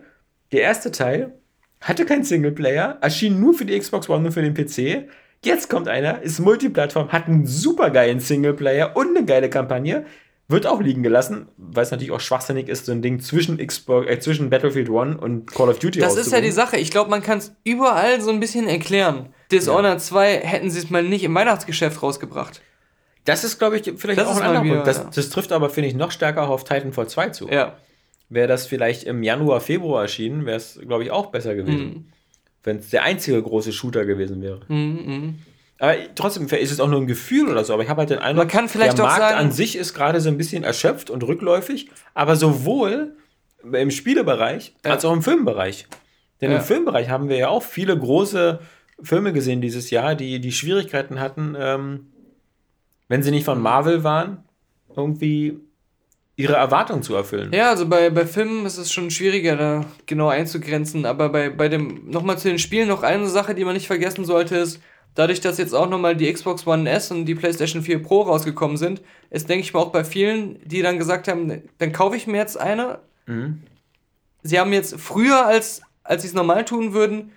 der 0.51 0.61
erste 0.61 0.91
Teil, 0.91 1.33
hatte 1.81 2.05
keinen 2.05 2.23
Singleplayer, 2.23 2.99
erschien 3.01 3.39
nur 3.39 3.53
für 3.53 3.65
die 3.65 3.77
Xbox 3.77 4.07
One 4.09 4.27
und 4.27 4.31
für 4.31 4.41
den 4.41 4.53
PC. 4.53 5.09
Jetzt 5.43 5.69
kommt 5.69 5.87
einer, 5.87 6.21
ist 6.21 6.39
Multiplattform, 6.39 7.11
hat 7.11 7.27
einen 7.27 7.47
super 7.47 7.89
geilen 7.89 8.19
Singleplayer 8.19 8.95
und 8.95 9.17
eine 9.17 9.25
geile 9.25 9.49
Kampagne. 9.49 10.05
Wird 10.47 10.67
auch 10.67 10.81
liegen 10.81 11.01
gelassen, 11.01 11.47
weil 11.57 11.83
es 11.83 11.91
natürlich 11.91 12.11
auch 12.11 12.19
schwachsinnig 12.19 12.67
ist, 12.67 12.85
so 12.85 12.91
ein 12.91 13.01
Ding 13.01 13.21
zwischen, 13.21 13.57
Xbox, 13.65 14.07
äh, 14.07 14.19
zwischen 14.19 14.49
Battlefield 14.49 14.89
One 14.89 15.17
und 15.17 15.51
Call 15.51 15.69
of 15.69 15.79
Duty 15.79 15.99
Das 15.99 16.17
ist 16.17 16.31
ja 16.31 16.41
die 16.41 16.51
Sache. 16.51 16.77
Ich 16.77 16.91
glaube, 16.91 17.09
man 17.09 17.23
kann 17.23 17.37
es 17.37 17.55
überall 17.63 18.21
so 18.21 18.31
ein 18.31 18.41
bisschen 18.41 18.67
erklären. 18.67 19.33
Dishonored 19.51 19.93
ja. 19.93 19.97
2 19.97 20.39
hätten 20.41 20.69
sie 20.69 20.79
es 20.79 20.89
mal 20.89 21.03
nicht 21.03 21.23
im 21.23 21.33
Weihnachtsgeschäft 21.33 22.03
rausgebracht. 22.03 22.61
Das 23.25 23.43
ist, 23.43 23.59
glaube 23.59 23.77
ich, 23.77 23.93
vielleicht 23.97 24.19
das 24.19 24.27
auch 24.27 24.37
ein 24.37 24.43
anderer 24.43 24.65
Punkt. 24.65 24.87
Das, 24.87 25.09
das, 25.09 25.29
trifft 25.29 25.51
aber, 25.51 25.69
finde 25.69 25.89
ich, 25.89 25.95
noch 25.95 26.11
stärker 26.11 26.49
auf 26.49 26.63
Titanfall 26.63 27.07
2 27.07 27.29
zu. 27.29 27.49
Ja. 27.49 27.77
Wäre 28.29 28.47
das 28.47 28.65
vielleicht 28.65 29.03
im 29.03 29.23
Januar, 29.23 29.61
Februar 29.61 30.01
erschienen, 30.01 30.45
wäre 30.45 30.57
es, 30.57 30.79
glaube 30.87 31.03
ich, 31.03 31.11
auch 31.11 31.27
besser 31.27 31.53
gewesen. 31.53 31.83
Mhm. 31.85 32.05
Wenn 32.63 32.77
es 32.77 32.89
der 32.89 33.03
einzige 33.03 33.41
große 33.41 33.73
Shooter 33.73 34.05
gewesen 34.05 34.41
wäre. 34.41 34.61
Mhm. 34.67 35.39
Aber 35.77 35.95
trotzdem 36.15 36.47
ist 36.47 36.71
es 36.71 36.79
auch 36.79 36.87
nur 36.87 37.01
ein 37.01 37.07
Gefühl 37.07 37.49
oder 37.49 37.63
so. 37.63 37.73
Aber 37.73 37.83
ich 37.83 37.89
habe 37.89 37.99
halt 37.99 38.11
den 38.11 38.19
Eindruck, 38.19 38.45
Man 38.45 38.47
kann 38.47 38.69
vielleicht 38.69 38.97
der 38.97 39.05
Markt 39.05 39.19
sagen, 39.19 39.37
an 39.37 39.51
sich 39.51 39.75
ist 39.75 39.93
gerade 39.93 40.21
so 40.21 40.29
ein 40.29 40.37
bisschen 40.37 40.63
erschöpft 40.63 41.09
und 41.09 41.23
rückläufig, 41.23 41.89
aber 42.13 42.35
sowohl 42.35 43.15
im 43.63 43.91
Spielebereich 43.91 44.75
ja. 44.85 44.91
als 44.91 45.05
auch 45.05 45.13
im 45.13 45.23
Filmbereich. 45.23 45.87
Denn 46.39 46.51
ja. 46.51 46.57
im 46.57 46.63
Filmbereich 46.63 47.09
haben 47.09 47.29
wir 47.29 47.37
ja 47.37 47.49
auch 47.49 47.63
viele 47.63 47.97
große 47.97 48.59
Filme 49.01 49.33
gesehen 49.33 49.61
dieses 49.61 49.89
Jahr, 49.89 50.15
die 50.15 50.39
die 50.39 50.51
Schwierigkeiten 50.51 51.19
hatten, 51.19 51.55
ähm, 51.59 52.10
wenn 53.11 53.23
sie 53.23 53.31
nicht 53.31 53.43
von 53.43 53.61
Marvel 53.61 54.05
waren, 54.05 54.45
irgendwie 54.95 55.59
ihre 56.37 56.53
Erwartungen 56.53 57.03
zu 57.03 57.13
erfüllen. 57.13 57.51
Ja, 57.51 57.69
also 57.69 57.85
bei, 57.85 58.09
bei 58.09 58.25
Filmen 58.25 58.65
ist 58.65 58.77
es 58.77 58.89
schon 58.89 59.11
schwieriger, 59.11 59.57
da 59.57 59.85
genau 60.05 60.29
einzugrenzen. 60.29 61.05
Aber 61.05 61.27
bei, 61.27 61.49
bei 61.49 61.67
dem, 61.67 62.09
nochmal 62.09 62.37
zu 62.37 62.47
den 62.47 62.57
Spielen, 62.57 62.87
noch 62.87 63.03
eine 63.03 63.27
Sache, 63.27 63.53
die 63.53 63.65
man 63.65 63.73
nicht 63.73 63.87
vergessen 63.87 64.23
sollte, 64.23 64.55
ist, 64.55 64.81
dadurch, 65.13 65.41
dass 65.41 65.57
jetzt 65.57 65.73
auch 65.73 65.89
nochmal 65.89 66.15
die 66.15 66.31
Xbox 66.31 66.65
One 66.65 66.89
S 66.89 67.11
und 67.11 67.25
die 67.25 67.35
PlayStation 67.35 67.83
4 67.83 68.01
Pro 68.01 68.21
rausgekommen 68.21 68.77
sind, 68.77 69.01
ist, 69.29 69.49
denke 69.49 69.65
ich 69.65 69.73
mal, 69.73 69.81
auch 69.81 69.91
bei 69.91 70.05
vielen, 70.05 70.65
die 70.65 70.81
dann 70.81 70.97
gesagt 70.97 71.27
haben, 71.27 71.63
dann 71.79 71.91
kaufe 71.91 72.15
ich 72.15 72.27
mir 72.27 72.37
jetzt 72.37 72.57
eine. 72.57 72.99
Mhm. 73.25 73.61
Sie 74.41 74.57
haben 74.57 74.71
jetzt 74.71 74.97
früher, 74.97 75.45
als, 75.45 75.81
als 76.05 76.21
sie 76.21 76.29
es 76.29 76.33
normal 76.33 76.63
tun 76.63 76.93
würden, 76.93 77.33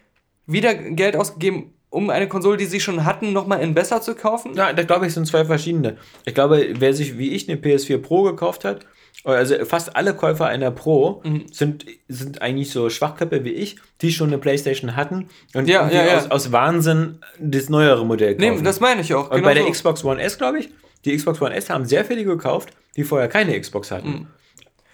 wieder 0.46 0.72
Geld 0.72 1.16
ausgegeben, 1.16 1.73
um 1.94 2.10
eine 2.10 2.28
Konsole, 2.28 2.56
die 2.56 2.66
sie 2.66 2.80
schon 2.80 3.04
hatten, 3.04 3.32
nochmal 3.32 3.60
in 3.60 3.72
besser 3.72 4.02
zu 4.02 4.14
kaufen? 4.14 4.54
Ja, 4.54 4.72
da 4.72 4.82
glaube 4.82 5.06
ich, 5.06 5.14
sind 5.14 5.26
zwei 5.26 5.44
verschiedene. 5.44 5.96
Ich 6.24 6.34
glaube, 6.34 6.68
wer 6.78 6.92
sich 6.92 7.16
wie 7.18 7.30
ich 7.30 7.48
eine 7.48 7.58
PS4 7.58 7.98
Pro 7.98 8.22
gekauft 8.22 8.64
hat, 8.64 8.84
also 9.22 9.64
fast 9.64 9.96
alle 9.96 10.12
Käufer 10.14 10.46
einer 10.46 10.70
Pro 10.70 11.22
mhm. 11.24 11.46
sind, 11.50 11.86
sind 12.08 12.42
eigentlich 12.42 12.70
so 12.70 12.90
Schwachköpfe 12.90 13.44
wie 13.44 13.52
ich, 13.52 13.76
die 14.02 14.12
schon 14.12 14.28
eine 14.28 14.38
Playstation 14.38 14.96
hatten 14.96 15.28
und 15.54 15.68
ja, 15.68 15.88
ja, 15.88 16.04
ja. 16.04 16.18
Aus, 16.18 16.30
aus, 16.30 16.52
Wahnsinn 16.52 17.20
das 17.38 17.68
neuere 17.68 18.04
Modell 18.04 18.34
kaufen. 18.34 18.56
Nee, 18.56 18.62
das 18.62 18.80
meine 18.80 19.00
ich 19.00 19.14
auch. 19.14 19.30
Und 19.30 19.36
genau 19.36 19.46
bei 19.46 19.54
der 19.54 19.62
so. 19.62 19.70
Xbox 19.70 20.04
One 20.04 20.20
S, 20.20 20.36
glaube 20.36 20.58
ich, 20.58 20.70
die 21.04 21.16
Xbox 21.16 21.40
One 21.40 21.54
S 21.54 21.70
haben 21.70 21.84
sehr 21.84 22.04
viele 22.04 22.24
gekauft, 22.24 22.70
die 22.96 23.04
vorher 23.04 23.28
keine 23.28 23.58
Xbox 23.58 23.90
hatten. 23.92 24.08
Mhm. 24.08 24.26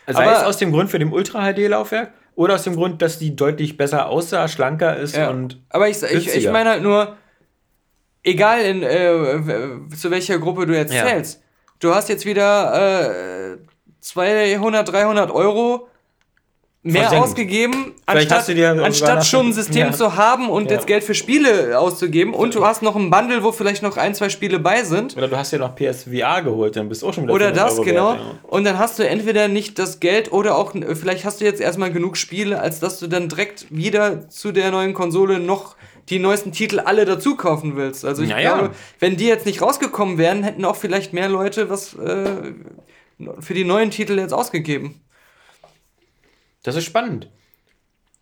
Sei 0.06 0.22
Aber 0.22 0.36
es 0.36 0.44
aus 0.44 0.58
dem 0.58 0.70
Grund 0.70 0.90
für 0.90 0.98
den 0.98 1.12
Ultra-HD-Laufwerk 1.12 2.12
oder 2.40 2.54
aus 2.54 2.62
dem 2.62 2.74
Grund, 2.74 3.02
dass 3.02 3.18
die 3.18 3.36
deutlich 3.36 3.76
besser 3.76 4.08
aussah, 4.08 4.48
schlanker 4.48 4.96
ist 4.96 5.14
ja. 5.14 5.28
und. 5.28 5.60
Aber 5.68 5.90
ich, 5.90 6.02
ich, 6.02 6.34
ich 6.34 6.50
meine 6.50 6.70
halt 6.70 6.82
nur, 6.82 7.18
egal 8.22 8.62
in, 8.62 8.82
äh, 8.82 9.94
zu 9.94 10.10
welcher 10.10 10.38
Gruppe 10.38 10.64
du 10.64 10.74
jetzt 10.74 10.94
ja. 10.94 11.04
zählst, 11.04 11.42
du 11.80 11.94
hast 11.94 12.08
jetzt 12.08 12.24
wieder 12.24 13.52
äh, 13.52 13.58
200, 14.00 14.90
300 14.90 15.30
Euro 15.30 15.89
mehr 16.82 17.02
Versenkt. 17.02 17.24
ausgegeben, 17.24 17.92
anstatt, 18.06 18.48
anstatt 18.50 19.26
schon 19.26 19.48
ein 19.48 19.52
System 19.52 19.88
ja. 19.88 19.92
zu 19.92 20.16
haben 20.16 20.48
und 20.48 20.70
ja. 20.70 20.76
jetzt 20.76 20.86
Geld 20.86 21.04
für 21.04 21.14
Spiele 21.14 21.78
auszugeben. 21.78 22.32
Und 22.32 22.54
du 22.54 22.64
hast 22.64 22.82
noch 22.82 22.96
ein 22.96 23.10
Bundle, 23.10 23.42
wo 23.42 23.52
vielleicht 23.52 23.82
noch 23.82 23.98
ein, 23.98 24.14
zwei 24.14 24.30
Spiele 24.30 24.58
bei 24.58 24.82
sind. 24.82 25.16
Oder 25.16 25.28
du 25.28 25.36
hast 25.36 25.50
ja 25.50 25.58
noch 25.58 25.74
PSVR 25.74 26.42
geholt, 26.42 26.76
dann 26.76 26.88
bist 26.88 27.02
du 27.02 27.08
auch 27.08 27.12
schon 27.12 27.24
wieder 27.24 27.34
Oder 27.34 27.52
das, 27.52 27.74
Euro 27.74 27.82
genau. 27.82 28.10
Wert, 28.12 28.20
ja. 28.20 28.48
Und 28.48 28.64
dann 28.64 28.78
hast 28.78 28.98
du 28.98 29.06
entweder 29.06 29.48
nicht 29.48 29.78
das 29.78 30.00
Geld 30.00 30.32
oder 30.32 30.56
auch, 30.56 30.72
vielleicht 30.94 31.24
hast 31.26 31.42
du 31.42 31.44
jetzt 31.44 31.60
erstmal 31.60 31.92
genug 31.92 32.16
Spiele, 32.16 32.60
als 32.60 32.80
dass 32.80 32.98
du 32.98 33.08
dann 33.08 33.28
direkt 33.28 33.66
wieder 33.70 34.28
zu 34.30 34.52
der 34.52 34.70
neuen 34.70 34.94
Konsole 34.94 35.38
noch 35.38 35.76
die 36.08 36.18
neuesten 36.18 36.50
Titel 36.50 36.80
alle 36.80 37.04
dazu 37.04 37.36
kaufen 37.36 37.76
willst. 37.76 38.04
Also 38.04 38.22
ich 38.22 38.34
glaube, 38.34 38.70
wenn 38.98 39.16
die 39.16 39.26
jetzt 39.26 39.46
nicht 39.46 39.60
rausgekommen 39.60 40.16
wären, 40.16 40.42
hätten 40.42 40.64
auch 40.64 40.76
vielleicht 40.76 41.12
mehr 41.12 41.28
Leute 41.28 41.68
was 41.68 41.94
äh, 41.94 42.52
für 43.38 43.54
die 43.54 43.64
neuen 43.64 43.90
Titel 43.90 44.18
jetzt 44.18 44.32
ausgegeben. 44.32 45.00
Das 46.62 46.76
ist 46.76 46.84
spannend. 46.84 47.28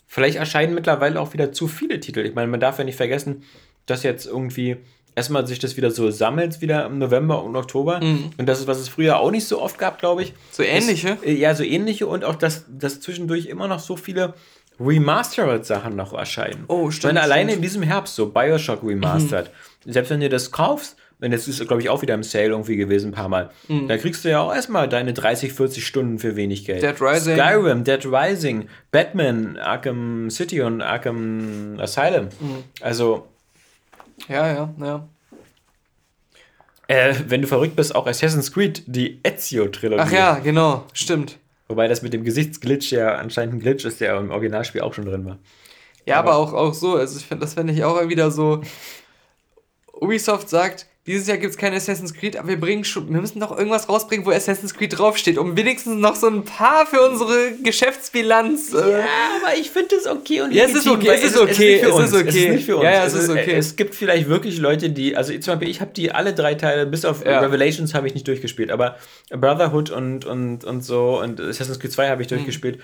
Vielleicht 0.07 0.37
erscheinen 0.37 0.75
mittlerweile 0.75 1.21
auch 1.21 1.33
wieder 1.35 1.53
zu 1.53 1.69
viele 1.69 2.01
Titel. 2.01 2.21
Ich 2.21 2.35
meine, 2.35 2.49
man 2.49 2.61
darf 2.61 2.79
ja 2.79 2.85
nicht 2.85 2.97
vergessen, 2.97 3.45
dass 3.87 4.03
jetzt 4.03 4.27
irgendwie 4.27 4.79
erstmal 5.15 5.47
sich 5.47 5.59
das 5.59 5.77
wieder 5.77 5.91
so 5.91 6.11
sammelt, 6.11 6.61
wieder 6.61 6.87
im 6.87 6.99
November 6.99 7.43
und 7.43 7.57
Oktober. 7.57 8.01
Mhm. 8.03 8.31
Und 8.39 8.47
das 8.47 8.61
ist, 8.61 8.67
was 8.67 8.79
es 8.79 8.89
früher 8.89 9.19
auch 9.19 9.31
nicht 9.31 9.47
so 9.47 9.61
oft 9.61 9.79
gab, 9.79 9.99
glaube 9.99 10.23
ich. 10.23 10.33
So 10.51 10.63
ähnliche? 10.63 11.11
Ist, 11.11 11.27
äh, 11.27 11.35
ja, 11.35 11.55
so 11.55 11.65
ähnliche 11.65 12.07
und 12.07 12.25
auch, 12.25 12.37
dass, 12.37 12.65
dass 12.69 13.01
zwischendurch 13.01 13.47
immer 13.47 13.69
noch 13.69 13.81
so 13.81 13.97
viele 13.97 14.35
Remastered-Sachen 14.81 15.97
noch 15.97 16.13
erscheinen. 16.13 16.65
Oh, 16.69 16.91
stimmt. 16.91 17.15
Wenn 17.15 17.19
alleine 17.19 17.53
in 17.55 17.63
diesem 17.63 17.83
Herbst 17.83 18.15
so 18.15 18.29
Bioshock 18.29 18.83
Remastered, 18.85 19.51
mhm. 19.85 19.93
selbst 19.93 20.11
wenn 20.11 20.21
du 20.21 20.29
das 20.29 20.53
kaufst, 20.53 20.97
und 21.21 21.33
das 21.33 21.49
ist, 21.49 21.59
glaube 21.67 21.83
ich, 21.83 21.89
auch 21.89 22.01
wieder 22.03 22.15
im 22.15 22.23
Sale 22.23 22.47
irgendwie 22.47 22.77
gewesen, 22.77 23.11
ein 23.11 23.15
paar 23.15 23.29
Mal. 23.29 23.51
Mhm. 23.67 23.89
Da 23.89 23.99
kriegst 23.99 24.25
du 24.25 24.31
ja 24.31 24.41
auch 24.41 24.55
erstmal 24.55 24.89
deine 24.89 25.13
30, 25.13 25.53
40 25.53 25.85
Stunden 25.85 26.19
für 26.19 26.37
wenig 26.37 26.65
Geld. 26.65 26.83
Dead 26.83 27.01
Rising. 27.01 27.37
Skyrim, 27.37 27.85
Dead 27.85 28.07
Rising, 28.07 28.69
Batman, 28.93 29.57
Arkham 29.57 30.31
City 30.31 30.63
und 30.63 30.81
Arkham 30.81 31.77
Asylum. 31.81 32.29
Mhm. 32.41 32.65
Also. 32.81 33.27
Ja, 34.29 34.47
ja, 34.47 34.75
ja. 34.81 35.09
Äh, 36.87 37.15
wenn 37.27 37.43
du 37.43 37.49
verrückt 37.49 37.77
bist, 37.77 37.95
auch 37.95 38.07
Assassin's 38.07 38.53
Creed, 38.53 38.83
die 38.87 39.21
Ezio-Trilogie. 39.23 40.03
Ach 40.03 40.13
ja, 40.13 40.35
genau, 40.39 40.87
stimmt. 40.93 41.37
Wobei 41.67 41.87
das 41.87 42.01
mit 42.01 42.15
dem 42.15 42.25
Gesichtsglitch 42.25 42.93
ja 42.93 43.17
anscheinend 43.17 43.57
ein 43.57 43.61
Glitch 43.61 43.85
ist, 43.85 44.01
der 44.01 44.17
im 44.17 44.31
Originalspiel 44.31 44.81
auch 44.81 44.95
schon 44.95 45.05
drin 45.05 45.27
war. 45.27 45.39
Ja, 46.07 46.19
aber, 46.19 46.33
aber 46.33 46.39
auch, 46.39 46.53
auch 46.55 46.75
so, 46.75 46.95
also 46.95 47.19
ich 47.19 47.27
finde, 47.27 47.45
das 47.45 47.55
fände 47.55 47.73
ich 47.75 47.85
auch 47.85 48.09
wieder 48.09 48.31
so. 48.31 48.63
Ubisoft 49.93 50.49
sagt, 50.49 50.87
dieses 51.09 51.27
Jahr 51.27 51.39
gibt 51.39 51.53
es 51.53 51.57
kein 51.57 51.73
Assassin's 51.73 52.13
Creed, 52.13 52.37
aber 52.37 52.49
wir 52.49 52.61
bringen 52.61 52.85
schon, 52.85 53.11
wir 53.11 53.21
müssen 53.23 53.41
doch 53.41 53.57
irgendwas 53.57 53.89
rausbringen, 53.89 54.27
wo 54.27 54.31
Assassin's 54.31 54.75
Creed 54.75 54.99
draufsteht, 54.99 55.39
um 55.39 55.57
wenigstens 55.57 55.97
noch 55.97 56.15
so 56.15 56.27
ein 56.27 56.45
paar 56.45 56.87
für 56.87 57.01
unsere 57.01 57.53
Geschäftsbilanz. 57.65 58.75
Äh 58.75 58.91
ja, 58.91 59.07
aber 59.41 59.57
ich 59.59 59.71
finde 59.71 59.97
es 59.97 60.07
okay 60.07 60.43
und 60.43 60.53
ja, 60.53 60.65
es 60.65 60.75
ist 60.75 60.87
okay, 60.87 61.09
es 61.09 61.25
ist 61.25 61.39
okay, 61.39 61.81
es 61.81 61.89
ist 61.89 62.15
okay. 62.15 62.29
Es 62.29 62.35
ist 62.35 62.49
nicht 62.51 62.67
für 62.67 62.77
uns. 62.77 62.85
Ja, 62.85 62.91
ja, 62.91 63.05
es, 63.07 63.15
ist 63.15 63.31
okay. 63.31 63.55
Es 63.55 63.77
gibt 63.77 63.95
vielleicht 63.95 64.29
wirklich 64.29 64.59
Leute, 64.59 64.91
die, 64.91 65.17
also 65.17 65.33
zum 65.39 65.55
Beispiel, 65.55 65.71
ich 65.71 65.81
habe 65.81 65.93
die 65.95 66.13
alle 66.13 66.35
drei 66.35 66.55
Teile, 66.55 66.85
bis 66.85 67.07
auf 67.07 67.25
ja. 67.25 67.41
Revelations 67.41 67.95
habe 67.95 68.07
ich 68.07 68.13
nicht 68.13 68.29
durchgespielt, 68.29 68.71
aber 68.71 68.99
Brotherhood 69.31 69.89
und, 69.89 70.27
und, 70.27 70.65
und 70.65 70.85
so 70.85 71.21
und 71.23 71.41
Assassin's 71.41 71.81
Creed 71.81 71.93
2 71.93 72.11
habe 72.11 72.21
ich 72.21 72.29
mhm. 72.29 72.35
durchgespielt. 72.35 72.81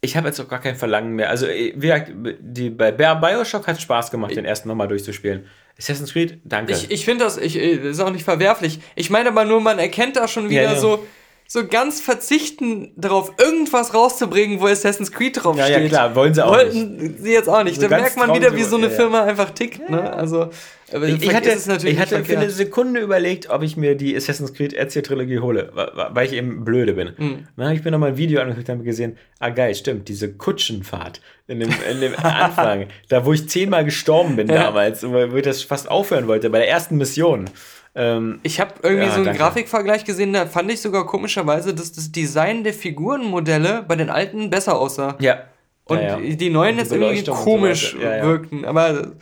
Ich 0.00 0.16
habe 0.16 0.26
jetzt 0.26 0.40
auch 0.40 0.48
gar 0.48 0.60
kein 0.60 0.74
Verlangen 0.74 1.14
mehr. 1.14 1.30
Also, 1.30 1.46
wie 1.46 1.72
gesagt, 1.72 2.12
die, 2.40 2.70
bei 2.70 2.90
Bioshock 2.90 3.68
hat 3.68 3.76
es 3.76 3.82
Spaß 3.82 4.10
gemacht, 4.10 4.34
den 4.34 4.44
ersten 4.44 4.68
nochmal 4.68 4.88
durchzuspielen. 4.88 5.46
Assassin's 5.78 6.12
Creed, 6.12 6.40
danke. 6.44 6.72
Ich, 6.72 6.90
ich 6.90 7.04
finde 7.04 7.24
das, 7.24 7.36
ich, 7.36 7.54
das 7.54 7.86
ist 7.86 8.00
auch 8.00 8.10
nicht 8.10 8.24
verwerflich. 8.24 8.80
Ich 8.96 9.10
meine 9.10 9.28
aber 9.28 9.44
nur, 9.44 9.60
man 9.60 9.78
erkennt 9.78 10.16
da 10.16 10.26
schon 10.26 10.50
wieder 10.50 10.62
ja, 10.62 10.72
ja. 10.72 10.78
so 10.78 11.06
so 11.50 11.66
ganz 11.66 12.02
verzichten 12.02 12.92
darauf, 12.96 13.32
irgendwas 13.38 13.94
rauszubringen, 13.94 14.60
wo 14.60 14.66
Assassin's 14.66 15.10
Creed 15.10 15.42
draufsteht. 15.42 15.70
Ja, 15.70 15.78
ja, 15.78 15.88
klar, 15.88 16.14
wollen 16.14 16.34
sie 16.34 16.44
auch 16.44 16.52
Wollten 16.52 16.96
nicht. 16.98 17.22
sie 17.22 17.32
jetzt 17.32 17.48
auch 17.48 17.64
nicht. 17.64 17.80
So 17.80 17.88
da 17.88 17.96
merkt 17.96 18.18
man 18.18 18.34
wieder, 18.34 18.54
wie 18.54 18.64
so 18.64 18.76
eine 18.76 18.88
ja, 18.88 18.92
Firma 18.92 19.24
einfach 19.24 19.50
tickt. 19.52 19.88
Ne? 19.88 20.12
Also, 20.12 20.50
ich, 20.92 21.22
ich 21.22 21.34
hatte, 21.34 21.48
ich 21.86 21.98
hatte 21.98 22.22
für 22.22 22.36
eine 22.36 22.50
Sekunde 22.50 23.00
überlegt, 23.00 23.48
ob 23.48 23.62
ich 23.62 23.78
mir 23.78 23.94
die 23.94 24.14
Assassin's 24.14 24.52
Creed 24.52 24.74
Ezio-Trilogie 24.74 25.38
hole, 25.38 25.72
weil 25.72 26.26
ich 26.26 26.34
eben 26.34 26.66
blöde 26.66 26.92
bin. 26.92 27.14
Mhm. 27.16 27.48
Dann 27.56 27.66
habe 27.66 27.76
ich 27.76 27.84
mir 27.84 27.92
nochmal 27.92 28.10
ein 28.10 28.16
Video 28.18 28.42
angeguckt 28.42 28.68
und 28.68 28.84
gesehen, 28.84 29.16
ah 29.38 29.48
geil, 29.48 29.74
stimmt, 29.74 30.08
diese 30.08 30.30
Kutschenfahrt 30.30 31.22
in 31.46 31.60
dem, 31.60 31.70
in 31.90 32.02
dem 32.02 32.14
Anfang, 32.22 32.88
da 33.08 33.24
wo 33.24 33.32
ich 33.32 33.48
zehnmal 33.48 33.86
gestorben 33.86 34.36
bin 34.36 34.48
damals, 34.48 35.02
wo 35.02 35.16
ich 35.34 35.44
das 35.44 35.62
fast 35.62 35.90
aufhören 35.90 36.28
wollte, 36.28 36.50
bei 36.50 36.58
der 36.58 36.68
ersten 36.68 36.98
Mission. 36.98 37.48
Ähm, 37.94 38.40
ich 38.42 38.60
habe 38.60 38.74
irgendwie 38.82 39.06
ja, 39.06 39.10
so 39.10 39.16
einen 39.16 39.24
danke. 39.26 39.40
Grafikvergleich 39.40 40.04
gesehen, 40.04 40.32
da 40.32 40.46
fand 40.46 40.70
ich 40.70 40.80
sogar 40.80 41.06
komischerweise, 41.06 41.74
dass 41.74 41.92
das 41.92 42.12
Design 42.12 42.64
der 42.64 42.74
Figurenmodelle 42.74 43.84
bei 43.86 43.96
den 43.96 44.10
alten 44.10 44.50
besser 44.50 44.78
aussah. 44.78 45.16
Ja. 45.20 45.44
Und 45.84 46.00
ja, 46.00 46.18
ja. 46.18 46.36
die 46.36 46.50
neuen 46.50 46.76
jetzt 46.76 46.92
irgendwie 46.92 47.24
komisch 47.24 47.92
so 47.92 48.00
wirkten. 48.00 48.66
Aber 48.66 49.12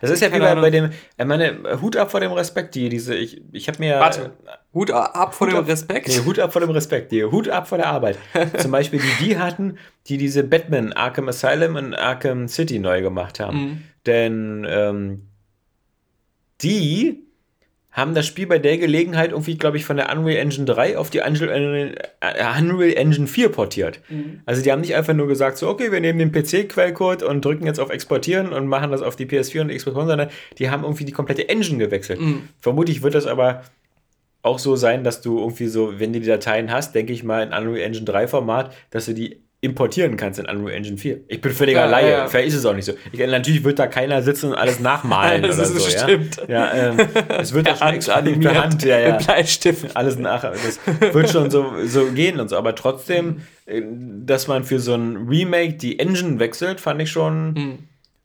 das 0.00 0.10
ist 0.10 0.20
ja 0.20 0.32
wie 0.32 0.38
bei, 0.38 0.54
bei 0.56 0.70
dem, 0.70 0.90
ich 1.16 1.24
meine, 1.24 1.80
Hut 1.80 1.96
ab 1.96 2.10
vor 2.10 2.20
dem 2.20 2.32
Respekt, 2.32 2.74
die 2.74 2.88
diese, 2.88 3.14
ich, 3.14 3.42
ich 3.52 3.68
habe 3.68 3.78
mir. 3.78 3.98
Warte, 4.00 4.32
Hut 4.74 4.90
ab 4.90 5.34
vor 5.34 5.46
Hut 5.46 5.54
dem 5.54 5.60
ab, 5.60 5.68
Respekt? 5.68 6.08
Nee, 6.08 6.24
Hut 6.24 6.38
ab 6.38 6.52
vor 6.52 6.60
dem 6.60 6.70
Respekt, 6.70 7.12
die 7.12 7.24
Hut 7.24 7.48
ab 7.48 7.68
vor 7.68 7.78
der 7.78 7.88
Arbeit. 7.88 8.18
Zum 8.58 8.72
Beispiel, 8.72 9.00
die 9.00 9.24
die 9.24 9.38
hatten, 9.38 9.78
die 10.08 10.18
diese 10.18 10.42
Batman 10.42 10.92
Arkham 10.92 11.28
Asylum 11.28 11.76
und 11.76 11.94
Arkham 11.94 12.48
City 12.48 12.78
neu 12.78 13.02
gemacht 13.02 13.40
haben. 13.40 13.58
Mhm. 13.58 13.82
Denn 14.04 14.66
ähm, 14.68 15.28
die 16.60 17.25
haben 17.96 18.14
das 18.14 18.26
Spiel 18.26 18.46
bei 18.46 18.58
der 18.58 18.76
Gelegenheit 18.76 19.30
irgendwie, 19.30 19.56
glaube 19.56 19.78
ich, 19.78 19.86
von 19.86 19.96
der 19.96 20.14
Unreal 20.14 20.36
Engine 20.36 20.66
3 20.66 20.98
auf 20.98 21.08
die 21.08 21.20
Unreal, 21.20 21.94
äh, 22.20 22.60
Unreal 22.60 22.92
Engine 22.92 23.26
4 23.26 23.48
portiert. 23.48 24.00
Mhm. 24.10 24.42
Also 24.44 24.62
die 24.62 24.70
haben 24.70 24.82
nicht 24.82 24.94
einfach 24.94 25.14
nur 25.14 25.26
gesagt, 25.26 25.56
so, 25.56 25.66
okay, 25.66 25.90
wir 25.90 26.00
nehmen 26.02 26.18
den 26.18 26.30
PC-Quellcode 26.30 27.22
und 27.22 27.42
drücken 27.42 27.64
jetzt 27.64 27.80
auf 27.80 27.88
Exportieren 27.88 28.52
und 28.52 28.66
machen 28.66 28.90
das 28.90 29.00
auf 29.00 29.16
die 29.16 29.24
PS4 29.24 29.62
und 29.62 29.74
Xbox 29.74 29.96
One, 29.96 30.08
sondern 30.08 30.28
die 30.58 30.68
haben 30.68 30.82
irgendwie 30.82 31.06
die 31.06 31.12
komplette 31.12 31.48
Engine 31.48 31.78
gewechselt. 31.78 32.20
Mhm. 32.20 32.50
Vermutlich 32.60 33.02
wird 33.02 33.14
das 33.14 33.26
aber 33.26 33.62
auch 34.42 34.58
so 34.58 34.76
sein, 34.76 35.02
dass 35.02 35.22
du 35.22 35.38
irgendwie 35.38 35.66
so, 35.66 35.98
wenn 35.98 36.12
du 36.12 36.20
die 36.20 36.26
Dateien 36.26 36.70
hast, 36.70 36.94
denke 36.94 37.14
ich 37.14 37.24
mal 37.24 37.42
in 37.42 37.54
Unreal 37.54 37.86
Engine 37.86 38.04
3 38.04 38.28
Format, 38.28 38.74
dass 38.90 39.06
du 39.06 39.14
die 39.14 39.40
importieren 39.60 40.16
kannst 40.16 40.38
in 40.38 40.46
Unreal 40.46 40.76
Engine 40.76 40.98
4. 40.98 41.20
Ich 41.28 41.40
bin 41.40 41.52
völliger 41.52 41.80
ja, 41.80 41.86
Laie, 41.86 42.10
ja. 42.10 42.26
vielleicht 42.28 42.48
ist 42.48 42.54
es 42.56 42.66
auch 42.66 42.74
nicht 42.74 42.84
so. 42.84 42.92
Ich, 43.10 43.18
natürlich 43.18 43.64
wird 43.64 43.78
da 43.78 43.86
keiner 43.86 44.22
sitzen 44.22 44.50
und 44.50 44.54
alles 44.54 44.80
nachmalen 44.80 45.42
das 45.42 45.58
oder 45.58 45.66
so. 45.66 45.80
Stimmt. 45.80 46.42
Ja, 46.48 46.72
ähm, 46.72 47.08
es 47.38 47.52
wird 47.52 47.68
auch 47.70 47.78
schon 47.78 48.14
animiert, 48.14 48.52
per 48.52 48.62
Hand, 48.62 48.84
ja, 48.84 48.98
ja. 48.98 49.16
Bleistift. 49.16 49.96
Alles 49.96 50.18
nach, 50.18 50.42
das 50.42 50.78
wird 51.14 51.30
schon 51.30 51.50
so, 51.50 51.72
so 51.84 52.06
gehen 52.12 52.38
und 52.38 52.50
so, 52.50 52.56
aber 52.56 52.74
trotzdem, 52.74 53.42
äh, 53.64 53.82
dass 54.24 54.46
man 54.46 54.64
für 54.64 54.78
so 54.78 54.94
ein 54.94 55.26
Remake 55.28 55.74
die 55.74 55.98
Engine 55.98 56.38
wechselt, 56.38 56.80
fand 56.80 57.00
ich 57.02 57.10
schon... 57.10 57.52
Mhm 57.52 57.78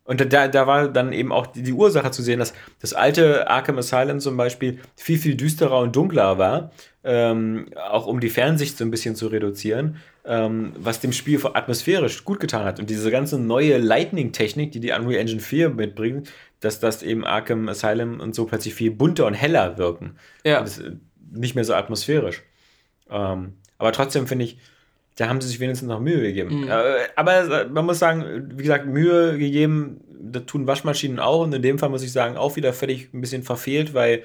und 0.04 0.34
da, 0.34 0.48
da 0.50 0.68
war 0.68 0.88
dann 0.88 1.14
eben 1.14 1.32
auch 1.32 1.48
die, 1.48 1.64
die, 1.64 1.74
Ursache 1.74 2.12
zu 2.12 2.22
sehen, 2.22 2.40
dass 2.40 2.54
das 2.82 2.94
alte 2.94 3.50
Arkham 3.50 3.78
Asylum 3.78 4.20
zum 4.20 4.36
Beispiel 4.36 4.80
viel, 4.98 5.18
viel 5.18 5.36
düsterer 5.36 5.80
und 5.80 5.96
dunkler 5.96 6.38
war, 6.38 6.72
ähm, 7.04 7.68
auch 7.90 8.08
um 8.08 8.20
die 8.20 8.30
Fernsicht 8.30 8.78
so 8.78 8.84
ein 8.84 8.92
bisschen 8.92 9.16
zu 9.16 9.28
reduzieren, 9.28 9.98
ähm, 10.26 10.74
was 10.78 11.00
dem 11.00 11.14
Spiel 11.14 11.40
atmosphärisch 11.54 12.24
gut 12.26 12.40
getan 12.40 12.66
hat. 12.66 12.80
Und 12.80 12.90
diese 12.90 13.10
ganze 13.12 13.40
neue 13.40 13.78
Lightning-Technik, 13.78 14.72
die 14.72 14.80
die 14.80 14.92
Unreal 14.92 15.20
Engine 15.22 15.42
4 15.42 15.70
mitbringt, 15.70 16.30
dass 16.60 16.80
das 16.80 17.02
eben 17.02 17.26
Arkham 17.26 17.68
Asylum 17.68 18.20
und 18.20 18.36
so 18.36 18.46
plötzlich 18.46 18.76
viel 18.76 18.92
bunter 18.92 19.26
und 19.26 19.34
heller 19.34 19.78
wirken. 19.78 20.16
Ja. 20.44 20.64
nicht 21.32 21.56
mehr 21.56 21.64
so 21.64 21.74
atmosphärisch. 21.74 22.44
Ähm, 23.10 23.54
aber 23.78 23.92
trotzdem 23.92 24.28
finde 24.28 24.46
ich, 24.46 24.58
da 25.16 25.28
haben 25.28 25.42
sie 25.42 25.48
sich 25.48 25.60
wenigstens 25.60 25.90
noch 25.90 26.00
Mühe 26.00 26.22
gegeben. 26.22 26.62
Mhm. 26.62 26.68
Äh, 26.70 27.08
aber 27.16 27.68
man 27.70 27.86
muss 27.86 28.00
sagen, 28.00 28.52
wie 28.56 28.64
gesagt, 28.64 28.86
Mühe 28.86 29.38
gegeben, 29.38 30.02
das 30.22 30.46
tun 30.46 30.68
Waschmaschinen 30.68 31.20
auch 31.20 31.44
und 31.44 31.54
in 31.54 31.62
dem 31.62 31.80
Fall 31.80 31.90
muss 31.90 32.04
ich 32.04 32.12
sagen, 32.12 32.38
auch 32.38 32.56
wieder 32.56 32.74
völlig 32.74 33.14
ein 33.14 33.22
bisschen 33.22 33.44
verfehlt, 33.44 33.94
weil 33.94 34.24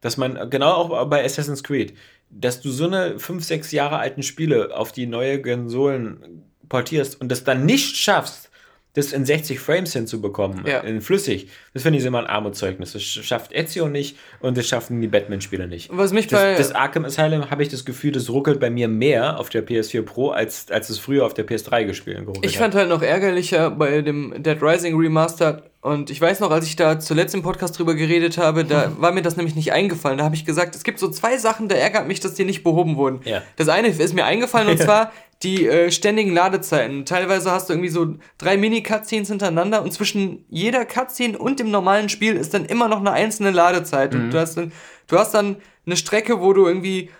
dass 0.00 0.16
man, 0.16 0.50
genau 0.50 0.72
auch 0.72 1.08
bei 1.08 1.24
Assassin's 1.24 1.62
Creed, 1.62 1.94
dass 2.32 2.60
du 2.60 2.70
so 2.70 2.86
eine 2.86 3.18
5, 3.18 3.44
6 3.44 3.72
Jahre 3.72 3.98
alten 3.98 4.22
Spiele 4.22 4.76
auf 4.76 4.92
die 4.92 5.06
neue 5.06 5.40
Konsolen 5.40 6.44
portierst 6.68 7.20
und 7.20 7.30
das 7.30 7.44
dann 7.44 7.66
nicht 7.66 7.96
schaffst, 7.96 8.50
das 8.94 9.12
in 9.12 9.24
60 9.24 9.58
Frames 9.58 9.92
hinzubekommen, 9.94 10.66
ja. 10.66 10.80
in 10.80 11.00
flüssig, 11.00 11.48
das 11.72 11.82
finde 11.82 11.98
ich 11.98 12.04
immer 12.04 12.18
ein 12.18 12.26
Armutszeugnis. 12.26 12.92
Das 12.92 13.02
schafft 13.02 13.52
Ezio 13.52 13.88
nicht 13.88 14.18
und 14.40 14.56
das 14.58 14.68
schaffen 14.68 15.00
die 15.00 15.08
Batman-Spiele 15.08 15.66
nicht. 15.66 15.88
Was 15.92 16.12
mich 16.12 16.26
das, 16.26 16.40
bei 16.40 16.54
das 16.56 16.72
Arkham 16.72 17.06
Asylum 17.06 17.50
habe 17.50 17.62
ich 17.62 17.70
das 17.70 17.86
Gefühl, 17.86 18.12
das 18.12 18.28
ruckelt 18.28 18.60
bei 18.60 18.68
mir 18.68 18.88
mehr 18.88 19.38
auf 19.38 19.48
der 19.48 19.66
PS4 19.66 20.02
Pro, 20.02 20.30
als, 20.30 20.70
als 20.70 20.90
es 20.90 20.98
früher 20.98 21.24
auf 21.24 21.32
der 21.32 21.46
PS3 21.46 21.84
gespielt 21.84 22.18
geruckelt 22.18 22.44
Ich 22.44 22.58
fand 22.58 22.74
halt 22.74 22.90
noch 22.90 23.00
ärgerlicher 23.00 23.70
bei 23.70 24.02
dem 24.02 24.42
Dead 24.42 24.60
Rising 24.60 24.94
Remastered 24.98 25.62
und 25.82 26.10
ich 26.10 26.20
weiß 26.20 26.38
noch, 26.38 26.52
als 26.52 26.64
ich 26.66 26.76
da 26.76 27.00
zuletzt 27.00 27.34
im 27.34 27.42
Podcast 27.42 27.76
drüber 27.76 27.96
geredet 27.96 28.38
habe, 28.38 28.64
da 28.64 28.92
war 28.98 29.10
mir 29.10 29.22
das 29.22 29.36
nämlich 29.36 29.56
nicht 29.56 29.72
eingefallen. 29.72 30.18
Da 30.18 30.24
habe 30.24 30.36
ich 30.36 30.44
gesagt, 30.44 30.76
es 30.76 30.84
gibt 30.84 31.00
so 31.00 31.08
zwei 31.08 31.38
Sachen, 31.38 31.68
da 31.68 31.74
ärgert 31.74 32.06
mich, 32.06 32.20
dass 32.20 32.34
die 32.34 32.44
nicht 32.44 32.62
behoben 32.62 32.96
wurden. 32.96 33.20
Ja. 33.24 33.42
Das 33.56 33.68
eine 33.68 33.88
ist 33.88 34.14
mir 34.14 34.24
eingefallen 34.24 34.68
und 34.68 34.78
zwar 34.78 35.10
die 35.42 35.66
äh, 35.66 35.90
ständigen 35.90 36.32
Ladezeiten. 36.32 37.04
Teilweise 37.04 37.50
hast 37.50 37.68
du 37.68 37.72
irgendwie 37.72 37.88
so 37.88 38.14
drei 38.38 38.56
Mini-Cutscenes 38.56 39.26
hintereinander 39.26 39.82
und 39.82 39.92
zwischen 39.92 40.44
jeder 40.48 40.84
Cutscene 40.84 41.36
und 41.36 41.58
dem 41.58 41.72
normalen 41.72 42.08
Spiel 42.08 42.36
ist 42.36 42.54
dann 42.54 42.64
immer 42.64 42.86
noch 42.86 43.00
eine 43.00 43.10
einzelne 43.10 43.50
Ladezeit. 43.50 44.14
Mhm. 44.14 44.20
Und 44.20 44.30
du 44.34 44.38
hast, 44.38 44.56
dann, 44.56 44.70
du 45.08 45.18
hast 45.18 45.34
dann 45.34 45.56
eine 45.84 45.96
Strecke, 45.96 46.40
wo 46.40 46.52
du 46.52 46.64
irgendwie 46.64 47.10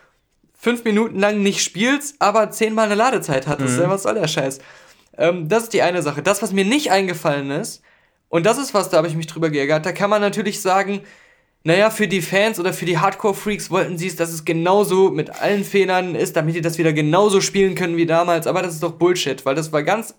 fünf 0.57 0.85
Minuten 0.85 1.19
lang 1.19 1.43
nicht 1.43 1.65
spielst, 1.65 2.15
aber 2.21 2.53
zehnmal 2.53 2.87
eine 2.87 2.95
Ladezeit 2.95 3.49
hattest. 3.49 3.81
Mhm. 3.81 3.89
Was 3.89 4.05
soll 4.05 4.15
der 4.15 4.29
Scheiß? 4.29 4.61
Ähm, 5.19 5.49
das 5.49 5.65
ist 5.65 5.73
die 5.73 5.83
eine 5.83 6.01
Sache. 6.01 6.23
Das, 6.23 6.43
was 6.43 6.53
mir 6.53 6.65
nicht 6.65 6.93
eingefallen 6.93 7.51
ist, 7.51 7.83
und 8.33 8.47
das 8.47 8.57
ist 8.57 8.73
was, 8.73 8.89
da 8.89 8.97
habe 8.97 9.09
ich 9.09 9.15
mich 9.15 9.27
drüber 9.27 9.51
geärgert, 9.51 9.85
da 9.85 9.93
kann 9.93 10.09
man 10.09 10.23
natürlich 10.23 10.63
sagen, 10.63 11.03
naja, 11.65 11.91
für 11.91 12.09
die 12.09 12.23
Fans 12.23 12.59
oder 12.59 12.73
für 12.73 12.87
die 12.87 12.97
Hardcore-Freaks 12.97 13.71
wollten 13.71 13.99
sie 13.99 14.07
es, 14.07 14.17
dass 14.17 14.33
es 14.33 14.47
genauso 14.47 15.11
mit 15.11 15.43
allen 15.43 15.65
Fehlern 15.65 16.15
ist, 16.15 16.35
damit 16.35 16.55
die 16.55 16.63
das 16.63 16.79
wieder 16.79 16.95
genauso 16.95 17.43
spielen 17.43 17.75
können 17.75 17.99
wie 17.99 18.07
damals. 18.07 18.47
Aber 18.47 18.63
das 18.63 18.73
ist 18.73 18.83
doch 18.83 18.93
Bullshit, 18.93 19.45
weil 19.45 19.55
das 19.55 19.71
war 19.71 19.83
ganz 19.83 20.15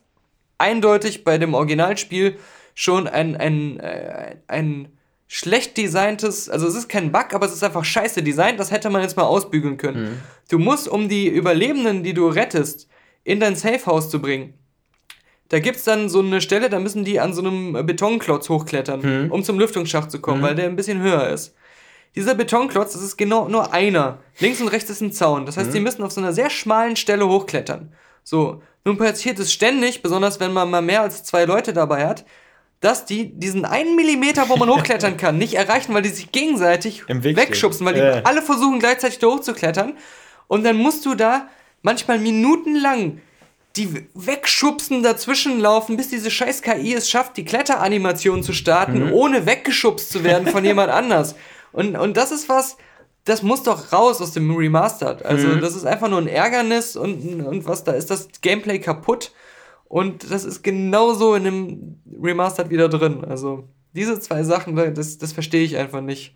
eindeutig 0.59 1.23
bei 1.23 1.39
dem 1.39 1.55
Originalspiel 1.55 2.37
schon 2.75 3.07
ein, 3.07 3.35
ein, 3.35 3.79
äh, 3.79 4.35
ein 4.47 4.89
schlecht 5.27 5.75
designtes, 5.75 6.51
also 6.51 6.67
es 6.67 6.75
ist 6.75 6.89
kein 6.89 7.11
Bug, 7.11 7.33
aber 7.33 7.47
es 7.47 7.53
ist 7.53 7.63
einfach 7.63 7.83
scheiße 7.83 8.21
designt, 8.21 8.59
das 8.59 8.69
hätte 8.69 8.91
man 8.91 9.01
jetzt 9.01 9.17
mal 9.17 9.23
ausbügeln 9.23 9.77
können. 9.77 10.03
Mhm. 10.03 10.19
Du 10.51 10.59
musst, 10.59 10.87
um 10.87 11.09
die 11.09 11.29
Überlebenden, 11.29 12.03
die 12.03 12.13
du 12.13 12.27
rettest, 12.27 12.87
in 13.23 13.39
dein 13.39 13.55
Safehouse 13.55 14.11
zu 14.11 14.21
bringen, 14.21 14.53
da 15.49 15.59
gibt 15.59 15.77
es 15.77 15.83
dann 15.83 16.09
so 16.09 16.19
eine 16.19 16.41
Stelle, 16.41 16.69
da 16.69 16.79
müssen 16.79 17.03
die 17.03 17.19
an 17.19 17.33
so 17.33 17.41
einem 17.41 17.85
Betonklotz 17.85 18.49
hochklettern, 18.49 19.03
hm. 19.03 19.31
um 19.31 19.43
zum 19.43 19.59
Lüftungsschacht 19.59 20.09
zu 20.09 20.19
kommen, 20.19 20.41
hm. 20.41 20.43
weil 20.43 20.55
der 20.55 20.65
ein 20.65 20.75
bisschen 20.75 21.01
höher 21.01 21.27
ist. 21.29 21.55
Dieser 22.15 22.35
Betonklotz, 22.35 22.93
das 22.93 23.01
ist 23.01 23.17
genau 23.17 23.47
nur 23.47 23.73
einer. 23.73 24.19
Links 24.39 24.61
und 24.61 24.67
rechts 24.67 24.89
ist 24.89 25.01
ein 25.01 25.11
Zaun. 25.11 25.45
Das 25.45 25.57
heißt, 25.57 25.67
hm. 25.67 25.73
die 25.73 25.79
müssen 25.79 26.03
auf 26.03 26.11
so 26.11 26.21
einer 26.21 26.33
sehr 26.33 26.49
schmalen 26.49 26.95
Stelle 26.95 27.27
hochklettern. 27.27 27.93
So, 28.23 28.61
nun 28.85 28.97
passiert 28.97 29.39
es 29.39 29.51
ständig, 29.51 30.01
besonders 30.01 30.39
wenn 30.39 30.53
man 30.53 30.69
mal 30.69 30.81
mehr 30.81 31.01
als 31.01 31.23
zwei 31.23 31.45
Leute 31.45 31.73
dabei 31.73 32.05
hat, 32.05 32.25
dass 32.79 33.05
die 33.05 33.37
diesen 33.39 33.63
einen 33.63 33.95
Millimeter, 33.95 34.49
wo 34.49 34.57
man 34.57 34.69
hochklettern 34.69 35.17
kann, 35.17 35.37
nicht 35.37 35.53
erreichen, 35.53 35.93
weil 35.93 36.01
die 36.01 36.09
sich 36.09 36.31
gegenseitig 36.31 37.03
wegschubsen, 37.07 37.85
weil 37.85 37.93
die 37.93 38.01
äh. 38.01 38.21
alle 38.23 38.41
versuchen 38.41 38.79
gleichzeitig 38.79 39.19
da 39.19 39.27
hochzuklettern. 39.27 39.97
Und 40.47 40.63
dann 40.63 40.75
musst 40.75 41.05
du 41.05 41.15
da 41.15 41.47
manchmal 41.81 42.19
minutenlang 42.19 43.21
die 43.75 44.07
wegschubsen, 44.13 45.01
dazwischen 45.01 45.59
laufen, 45.59 45.97
bis 45.97 46.09
diese 46.09 46.29
scheiß 46.29 46.61
KI 46.61 46.93
es 46.93 47.09
schafft, 47.09 47.37
die 47.37 47.45
Kletteranimation 47.45 48.43
zu 48.43 48.53
starten, 48.53 49.07
mhm. 49.07 49.13
ohne 49.13 49.45
weggeschubst 49.45 50.11
zu 50.11 50.23
werden 50.23 50.47
von 50.47 50.63
jemand 50.63 50.91
anders. 50.91 51.35
Und, 51.71 51.95
und 51.95 52.15
das 52.15 52.31
ist 52.31 52.49
was, 52.49 52.77
das 53.25 53.41
muss 53.41 53.63
doch 53.63 53.91
raus 53.91 54.21
aus 54.21 54.31
dem 54.31 54.55
Remastered. 54.55 55.25
Also, 55.25 55.47
mhm. 55.47 55.61
das 55.61 55.75
ist 55.75 55.85
einfach 55.85 56.09
nur 56.09 56.19
ein 56.19 56.27
Ärgernis 56.27 56.95
und, 56.95 57.43
und 57.43 57.65
was, 57.65 57.83
da 57.83 57.93
ist 57.93 58.11
das 58.11 58.29
Gameplay 58.41 58.79
kaputt. 58.79 59.31
Und 59.85 60.31
das 60.31 60.43
ist 60.43 60.63
genauso 60.63 61.35
in 61.35 61.43
dem 61.43 62.01
Remastered 62.21 62.69
wieder 62.69 62.89
drin. 62.89 63.23
Also, 63.25 63.67
diese 63.93 64.19
zwei 64.19 64.43
Sachen, 64.43 64.75
das, 64.75 65.17
das 65.17 65.33
verstehe 65.33 65.63
ich 65.63 65.77
einfach 65.77 66.01
nicht. 66.01 66.35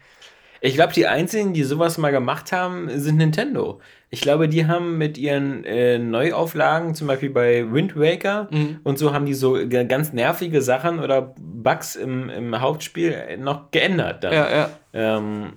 Ich 0.62 0.76
glaube, 0.76 0.94
die 0.94 1.08
einzigen, 1.08 1.54
die 1.54 1.64
sowas 1.64 1.98
mal 1.98 2.12
gemacht 2.12 2.52
haben, 2.52 2.90
sind 3.00 3.18
Nintendo. 3.18 3.80
Ich 4.10 4.22
glaube, 4.22 4.48
die 4.48 4.68
haben 4.68 4.98
mit 4.98 5.18
ihren 5.18 5.64
äh, 5.66 6.00
Neuauflagen, 6.00 6.96
zum 6.96 7.08
Beispiel 7.08 7.30
bei 7.30 7.72
Wind 7.72 7.98
Waker 7.98 8.48
mhm. 8.52 8.80
und 8.84 8.98
so, 8.98 9.14
haben 9.14 9.26
die 9.26 9.34
so 9.34 9.58
ganz 9.68 10.14
nervige 10.14 10.62
Sachen 10.62 11.00
oder 11.00 11.34
Bugs 11.38 11.96
im, 11.96 12.30
im 12.30 12.60
Hauptspiel 12.60 13.38
noch 13.38 13.72
geändert. 13.72 14.24
Dann. 14.24 14.34
Ja, 14.34 14.50
ja. 14.50 14.70
Ähm, 14.94 15.54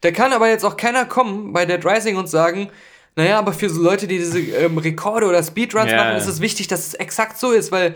da 0.00 0.10
kann 0.10 0.32
aber 0.32 0.48
jetzt 0.48 0.64
auch 0.64 0.76
keiner 0.76 1.06
kommen 1.06 1.52
bei 1.52 1.64
Dead 1.64 1.84
Rising 1.84 2.16
und 2.16 2.28
sagen, 2.28 2.70
naja, 3.16 3.38
aber 3.38 3.52
für 3.52 3.68
so 3.68 3.82
Leute, 3.82 4.06
die 4.06 4.18
diese 4.18 4.38
ähm, 4.38 4.78
Rekorde 4.78 5.26
oder 5.26 5.42
Speedruns 5.42 5.90
ja. 5.90 5.96
machen, 5.96 6.16
ist 6.16 6.28
es 6.28 6.40
wichtig, 6.40 6.68
dass 6.68 6.86
es 6.86 6.94
exakt 6.94 7.38
so 7.38 7.50
ist, 7.50 7.72
weil 7.72 7.94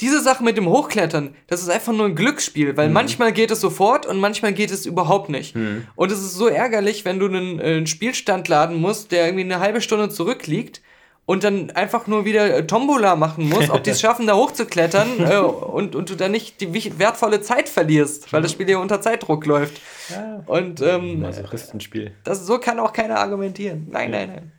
diese 0.00 0.22
Sache 0.22 0.44
mit 0.44 0.56
dem 0.56 0.68
Hochklettern, 0.68 1.34
das 1.48 1.60
ist 1.60 1.68
einfach 1.68 1.92
nur 1.92 2.06
ein 2.06 2.14
Glücksspiel, 2.14 2.76
weil 2.76 2.88
mhm. 2.88 2.94
manchmal 2.94 3.32
geht 3.32 3.50
es 3.50 3.60
sofort 3.60 4.06
und 4.06 4.20
manchmal 4.20 4.52
geht 4.52 4.70
es 4.70 4.86
überhaupt 4.86 5.28
nicht. 5.28 5.56
Mhm. 5.56 5.86
Und 5.96 6.12
es 6.12 6.20
ist 6.20 6.34
so 6.34 6.46
ärgerlich, 6.46 7.04
wenn 7.04 7.18
du 7.18 7.26
einen, 7.26 7.58
äh, 7.58 7.76
einen, 7.76 7.86
Spielstand 7.86 8.46
laden 8.46 8.80
musst, 8.80 9.10
der 9.10 9.26
irgendwie 9.26 9.44
eine 9.44 9.58
halbe 9.58 9.80
Stunde 9.80 10.08
zurückliegt 10.08 10.82
und 11.26 11.42
dann 11.42 11.72
einfach 11.72 12.06
nur 12.06 12.24
wieder 12.24 12.54
äh, 12.54 12.66
Tombola 12.66 13.16
machen 13.16 13.48
musst, 13.48 13.70
ob 13.70 13.82
die 13.82 13.90
es 13.90 14.00
schaffen, 14.02 14.28
da 14.28 14.36
hochzuklettern 14.36 15.08
äh, 15.18 15.38
und, 15.38 15.96
und 15.96 16.10
du 16.10 16.14
dann 16.14 16.30
nicht 16.30 16.60
die 16.60 16.98
wertvolle 16.98 17.40
Zeit 17.40 17.68
verlierst, 17.68 18.32
weil 18.32 18.40
das 18.40 18.52
Spiel 18.52 18.70
ja 18.70 18.78
unter 18.78 19.00
Zeitdruck 19.00 19.46
läuft. 19.46 19.80
Ja. 20.10 20.44
Und 20.46 20.80
ähm, 20.80 21.20
Masochistenspiel. 21.20 22.12
Das, 22.22 22.46
so 22.46 22.58
kann 22.58 22.78
auch 22.78 22.92
keiner 22.92 23.18
argumentieren. 23.18 23.88
Nein, 23.90 24.12
ja. 24.12 24.18
nein, 24.18 24.30
nein. 24.32 24.52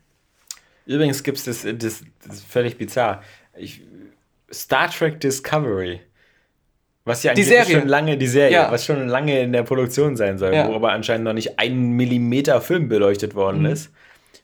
Übrigens 0.86 1.24
gibt 1.24 1.38
es 1.38 1.46
das, 1.46 1.62
das, 1.62 2.04
das 2.26 2.36
ist 2.36 2.46
völlig 2.46 2.78
bizarr. 2.78 3.24
Ich, 3.56 3.82
Star 4.52 4.90
Trek 4.90 5.20
Discovery. 5.20 6.02
Was 7.06 7.24
ja 7.24 7.32
eigentlich 7.32 7.72
schon 7.72 7.88
lange, 7.88 8.18
die 8.18 8.28
Serie, 8.28 8.52
ja. 8.52 8.72
was 8.72 8.86
schon 8.86 9.08
lange 9.08 9.42
in 9.42 9.52
der 9.52 9.64
Produktion 9.64 10.16
sein 10.16 10.38
soll, 10.38 10.54
ja. 10.54 10.68
wo 10.68 10.76
aber 10.76 10.92
anscheinend 10.92 11.26
noch 11.26 11.34
nicht 11.34 11.58
ein 11.58 11.92
Millimeter 11.92 12.62
Film 12.62 12.88
beleuchtet 12.88 13.34
worden 13.34 13.62
mhm. 13.62 13.68
ist, 13.68 13.90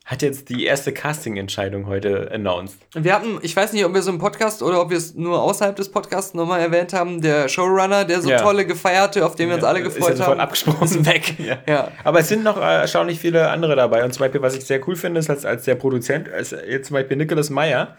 hat 0.05 0.21
jetzt 0.21 0.49
die 0.49 0.65
erste 0.65 0.91
Casting-Entscheidung 0.93 1.87
heute 1.87 2.31
announced. 2.31 2.77
Wir 2.93 3.13
hatten, 3.13 3.39
ich 3.41 3.55
weiß 3.55 3.73
nicht, 3.73 3.83
ob 3.85 3.93
wir 3.95 4.03
so 4.03 4.11
im 4.11 4.19
Podcast 4.19 4.61
oder 4.61 4.79
ob 4.79 4.91
wir 4.91 4.97
es 4.97 5.15
nur 5.15 5.41
außerhalb 5.41 5.75
des 5.75 5.89
Podcasts 5.89 6.35
nochmal 6.35 6.59
erwähnt 6.61 6.93
haben, 6.93 7.21
der 7.21 7.49
Showrunner, 7.49 8.05
der 8.05 8.21
so 8.21 8.29
ja. 8.29 8.37
tolle 8.37 8.67
gefeierte, 8.67 9.25
auf 9.25 9.35
den 9.35 9.49
wir 9.49 9.55
uns 9.55 9.63
alle 9.63 9.81
gefreut 9.81 10.13
ist 10.13 10.19
ja 10.19 10.27
haben, 10.27 10.39
abgesprochen. 10.39 11.05
weg. 11.07 11.35
ja. 11.39 11.57
ja. 11.67 11.91
Aber 12.03 12.19
es 12.19 12.27
sind 12.27 12.43
noch 12.43 12.57
erstaunlich 12.57 13.19
viele 13.19 13.49
andere 13.49 13.75
dabei. 13.75 14.03
Und 14.03 14.13
zum 14.13 14.21
Beispiel, 14.21 14.43
was 14.43 14.55
ich 14.55 14.65
sehr 14.65 14.79
cool 14.87 14.95
finde, 14.95 15.19
ist 15.19 15.29
als, 15.29 15.43
als 15.43 15.65
der 15.65 15.75
Produzent, 15.75 16.31
als 16.31 16.51
jetzt 16.51 16.87
zum 16.87 16.93
Beispiel 16.93 17.17
Nicholas 17.17 17.49
Meyer, 17.49 17.97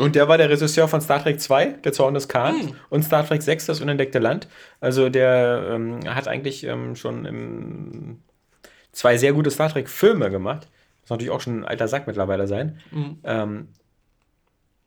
Und 0.00 0.14
der 0.16 0.28
war 0.28 0.38
der 0.38 0.48
Regisseur 0.50 0.88
von 0.88 1.00
Star 1.00 1.22
Trek 1.22 1.40
2, 1.40 1.66
Der 1.84 1.92
Zorn 1.92 2.14
des 2.14 2.26
Khan, 2.28 2.60
Hm. 2.60 2.72
und 2.88 3.04
Star 3.04 3.26
Trek 3.26 3.42
6, 3.42 3.66
Das 3.66 3.80
unentdeckte 3.80 4.18
Land. 4.18 4.48
Also 4.80 5.08
der 5.08 5.68
ähm, 5.72 6.00
hat 6.06 6.26
eigentlich 6.28 6.64
ähm, 6.64 6.96
schon 6.96 7.24
im, 7.26 8.18
zwei 8.92 9.16
sehr 9.16 9.32
gute 9.32 9.50
Star 9.50 9.70
Trek-Filme 9.70 10.30
gemacht. 10.30 10.68
Muss 11.02 11.10
natürlich 11.10 11.30
auch 11.30 11.40
schon 11.40 11.60
ein 11.60 11.64
alter 11.64 11.88
Sack 11.88 12.06
mittlerweile 12.06 12.46
sein. 12.46 12.78
Mhm. 12.90 13.18
Ähm, 13.24 13.68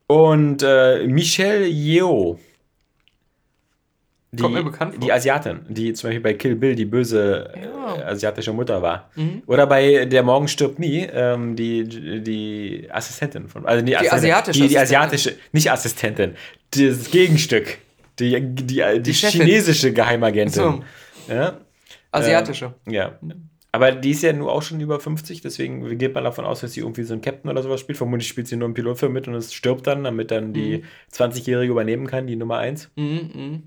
und 0.08 0.64
äh, 0.64 1.08
Michelle 1.08 1.66
Yeoh. 1.68 2.40
Die, 4.36 4.42
Kommt 4.42 4.56
mir 4.56 4.64
bekannt 4.64 4.96
vor. 4.96 5.00
die 5.06 5.12
Asiatin, 5.14 5.60
die 5.70 5.94
zum 5.94 6.08
Beispiel 6.10 6.22
bei 6.22 6.34
Kill 6.34 6.56
Bill 6.56 6.74
die 6.74 6.86
böse 6.86 7.54
Ja. 7.56 7.98
äh, 7.98 8.04
asiatische 8.06 8.52
Mutter 8.52 8.82
war. 8.82 9.12
Mhm. 9.16 9.44
Oder 9.46 9.68
bei 9.68 10.06
Der 10.06 10.24
Morgen 10.24 10.48
stirbt 10.48 10.80
nie, 10.80 11.08
ähm, 11.14 11.56
die, 11.56 11.84
die 12.24 12.88
Assistentin 12.90 13.48
von. 13.48 13.66
Also 13.68 13.86
die, 13.86 13.96
Assistentin, 13.96 14.18
asiatische 14.32 14.62
die, 14.64 14.68
die 14.70 14.78
asiatische, 14.80 15.36
nicht 15.52 15.72
Assistentin, 15.72 16.32
das 16.72 17.12
Gegenstück. 17.12 17.78
Die, 18.20 18.42
die, 18.42 18.66
die, 18.66 19.02
Die 19.04 19.12
chinesische 19.14 19.94
Geheimagentin. 19.94 20.52
So, 20.52 20.84
Ja, 21.30 21.60
asiatische. 22.12 22.74
ja. 22.90 23.18
Aber 23.72 23.92
die 23.92 24.12
ist 24.12 24.22
ja 24.22 24.34
nur 24.34 24.52
auch 24.52 24.62
schon 24.62 24.80
über 24.82 25.00
50, 25.00 25.42
deswegen 25.42 25.98
geht 25.98 26.14
man 26.14 26.24
davon 26.24 26.46
aus, 26.46 26.62
dass 26.62 26.74
sie 26.74 26.82
irgendwie 26.82 27.02
so 27.04 27.14
einen 27.14 27.24
Captain 27.24 27.50
oder 27.50 27.64
sowas 27.64 27.80
spielt. 27.80 27.98
Vermutlich 27.98 28.28
spielt 28.28 28.48
sie 28.48 28.56
nur 28.56 28.68
einen 28.68 28.76
Pilotfilm 28.76 29.12
mit 29.14 29.28
und 29.28 29.34
es 29.34 29.52
stirbt 29.52 29.88
dann, 29.88 30.04
damit 30.04 30.30
dann 30.30 30.54
die 30.54 30.84
20-Jährige 31.12 31.72
übernehmen 31.72 32.06
kann, 32.06 32.28
die 32.28 32.36
Nummer 32.36 32.58
1. 32.60 32.92
Mhm, 32.96 33.04
mhm. 33.34 33.64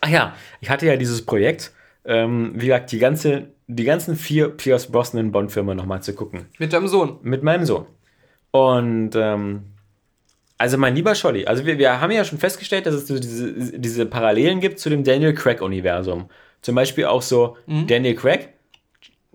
Ach 0.00 0.08
ja, 0.08 0.34
ich 0.60 0.70
hatte 0.70 0.86
ja 0.86 0.96
dieses 0.96 1.24
Projekt, 1.24 1.72
ähm, 2.04 2.52
wie 2.54 2.66
gesagt, 2.66 2.92
die, 2.92 2.98
ganze, 2.98 3.48
die 3.66 3.84
ganzen 3.84 4.16
vier 4.16 4.48
Pierce 4.48 4.86
Brosnan 4.90 5.32
Bond-Filme 5.32 5.74
nochmal 5.74 6.02
zu 6.02 6.14
gucken. 6.14 6.46
Mit 6.58 6.72
deinem 6.72 6.88
Sohn. 6.88 7.18
Mit 7.22 7.42
meinem 7.42 7.64
Sohn. 7.64 7.86
Und 8.50 9.10
ähm, 9.16 9.62
also 10.58 10.78
mein 10.78 10.94
lieber 10.94 11.14
Scholli, 11.14 11.46
also 11.46 11.66
wir, 11.66 11.78
wir 11.78 12.00
haben 12.00 12.12
ja 12.12 12.24
schon 12.24 12.38
festgestellt, 12.38 12.86
dass 12.86 12.94
es 12.94 13.06
so 13.08 13.18
diese, 13.18 13.78
diese 13.78 14.06
Parallelen 14.06 14.60
gibt 14.60 14.78
zu 14.78 14.88
dem 14.90 15.02
Daniel 15.02 15.34
Craig-Universum. 15.34 16.28
Zum 16.62 16.74
Beispiel 16.74 17.06
auch 17.06 17.22
so 17.22 17.56
Daniel 17.66 18.14
Craig, 18.14 18.50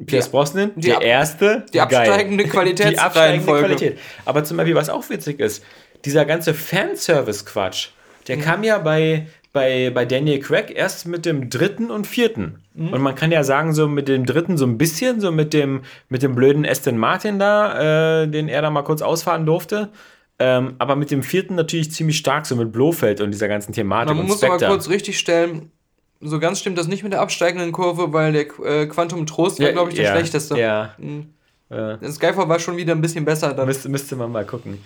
Pierce 0.06 0.26
Die- 0.26 0.32
Brosnan, 0.32 0.72
die 0.76 0.88
der 0.88 0.98
ab- 0.98 1.04
erste. 1.04 1.66
die 1.74 1.82
absteigende 1.82 2.44
Die 2.90 2.98
absteigende. 2.98 3.46
Qualität. 3.60 4.00
Aber 4.26 4.44
zum 4.46 4.58
Beispiel, 4.58 4.76
was 4.76 4.90
auch 4.90 5.10
witzig 5.10 5.40
ist, 5.40 5.64
dieser 6.06 6.24
ganze 6.26 6.54
Fanservice-Quatsch, 6.54 7.90
der 8.28 8.38
Mhm. 8.38 8.42
kam 8.42 8.64
ja 8.64 8.78
bei, 8.80 9.28
bei, 9.52 9.90
bei 9.90 10.06
Daniel 10.06 10.40
Craig 10.40 10.72
erst 10.76 11.08
mit 11.08 11.26
dem 11.26 11.50
dritten 11.50 11.90
und 11.92 12.06
vierten. 12.06 12.60
Mhm. 12.76 12.94
Und 12.94 13.02
man 13.02 13.16
kann 13.16 13.32
ja 13.32 13.44
sagen, 13.44 13.74
so 13.74 13.88
mit 13.88 14.08
dem 14.08 14.26
dritten 14.26 14.58
so 14.58 14.66
ein 14.66 14.78
bisschen, 14.78 15.20
so 15.22 15.32
mit 15.32 15.54
dem, 15.54 15.82
mit 16.08 16.22
dem 16.22 16.36
blöden 16.36 16.66
Aston 16.66 16.98
Martin 16.98 17.40
da, 17.40 18.22
äh, 18.24 18.28
den 18.28 18.48
er 18.48 18.62
da 18.62 18.70
mal 18.70 18.84
kurz 18.84 19.02
ausfahren 19.02 19.46
durfte. 19.46 19.90
Ähm, 20.42 20.76
aber 20.78 20.96
mit 20.96 21.12
dem 21.12 21.24
vierten 21.24 21.56
natürlich 21.56 21.92
ziemlich 21.92 22.18
stark, 22.18 22.46
so 22.46 22.56
mit 22.56 22.72
Blofeld 22.72 23.20
und 23.22 23.32
dieser 23.32 23.48
ganzen 23.48 23.74
Thematik. 23.74 24.10
Man 24.16 24.20
und 24.20 24.28
muss 24.28 24.38
Spectre. 24.38 24.68
kurz 24.68 24.88
richtig 24.88 25.20
stellen, 25.20 25.72
so 26.22 26.40
ganz 26.40 26.60
stimmt 26.60 26.78
das 26.78 26.88
nicht 26.88 27.04
mit 27.04 27.12
der 27.12 27.22
absteigenden 27.22 27.72
Kurve, 27.72 28.14
weil 28.14 28.32
der 28.32 28.46
äh, 28.64 28.86
Quantum 28.86 29.26
Trost 29.26 29.60
war, 29.60 29.66
Ja, 29.68 29.72
glaube 29.74 29.90
ich, 29.90 29.96
der 29.96 30.06
ja, 30.06 30.12
schlechteste. 30.12 30.58
Ja, 30.58 30.94
Mhm. 30.98 31.34
äh, 31.70 31.98
Skyfall 32.12 32.48
war 32.48 32.60
schon 32.60 32.78
wieder 32.78 32.94
ein 32.94 33.02
bisschen 33.02 33.26
besser. 33.26 33.54
Dann, 33.54 33.66
müsste, 33.68 33.90
müsste 33.90 34.16
man 34.16 34.32
mal 34.32 34.46
gucken. 34.46 34.78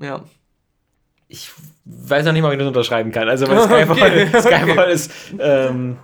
ja. 0.00 0.24
ich 1.28 1.50
weiß 1.88 2.24
noch 2.26 2.32
nicht 2.32 2.42
mal, 2.42 2.50
wie 2.50 2.54
ich 2.54 2.58
das 2.58 2.68
unterschreiben 2.68 3.10
kann. 3.10 3.28
Also 3.28 3.46
bei 3.46 3.58
Skyfall, 3.60 4.28
Okay. 4.28 4.28
Skyfall 4.40 4.90
ist. 4.90 5.10
Ähm, 5.38 5.96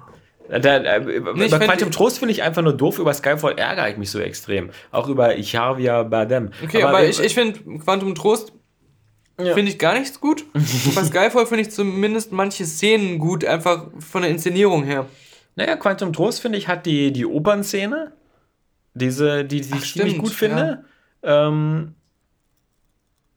da, 0.48 0.76
äh, 0.76 1.18
ich 1.36 1.50
bei 1.50 1.58
Quantum 1.58 1.90
Trost 1.90 2.18
finde 2.18 2.32
ich 2.32 2.42
einfach 2.42 2.62
nur 2.62 2.74
doof. 2.74 2.98
Über 2.98 3.14
Skyfall 3.14 3.58
ärgere 3.58 3.88
ich 3.90 3.96
mich 3.96 4.10
so 4.10 4.18
extrem. 4.20 4.70
Auch 4.90 5.08
über 5.08 5.36
Javier 5.38 6.04
Bardem. 6.04 6.50
Okay, 6.62 6.82
aber, 6.82 7.04
ich, 7.06 7.20
ich 7.20 7.34
finde 7.34 7.60
Quantum 7.78 8.14
Trost 8.14 8.52
Ja. 9.40 9.54
finde 9.54 9.70
ich 9.72 9.78
gar 9.78 9.98
nichts 9.98 10.20
gut. 10.20 10.44
Bei 10.94 11.02
Skyfall 11.04 11.46
finde 11.46 11.62
ich 11.62 11.70
zumindest 11.70 12.32
manche 12.32 12.64
Szenen 12.66 13.18
gut, 13.18 13.44
einfach 13.44 13.86
von 13.98 14.22
der 14.22 14.30
Inszenierung 14.30 14.84
her. 14.84 15.06
Naja, 15.56 15.76
Quantum 15.76 16.12
Trost, 16.12 16.40
finde 16.40 16.58
ich, 16.58 16.68
hat 16.68 16.84
die, 16.84 17.12
die 17.12 17.24
Opernszene. 17.26 18.12
Diese, 18.94 19.44
die, 19.44 19.60
die 19.60 19.70
Ach, 19.72 19.82
ich 19.82 19.92
ziemlich 19.92 20.12
stimmt, 20.12 20.24
gut 20.24 20.32
finde. 20.32 20.84
Ähm, 21.22 21.94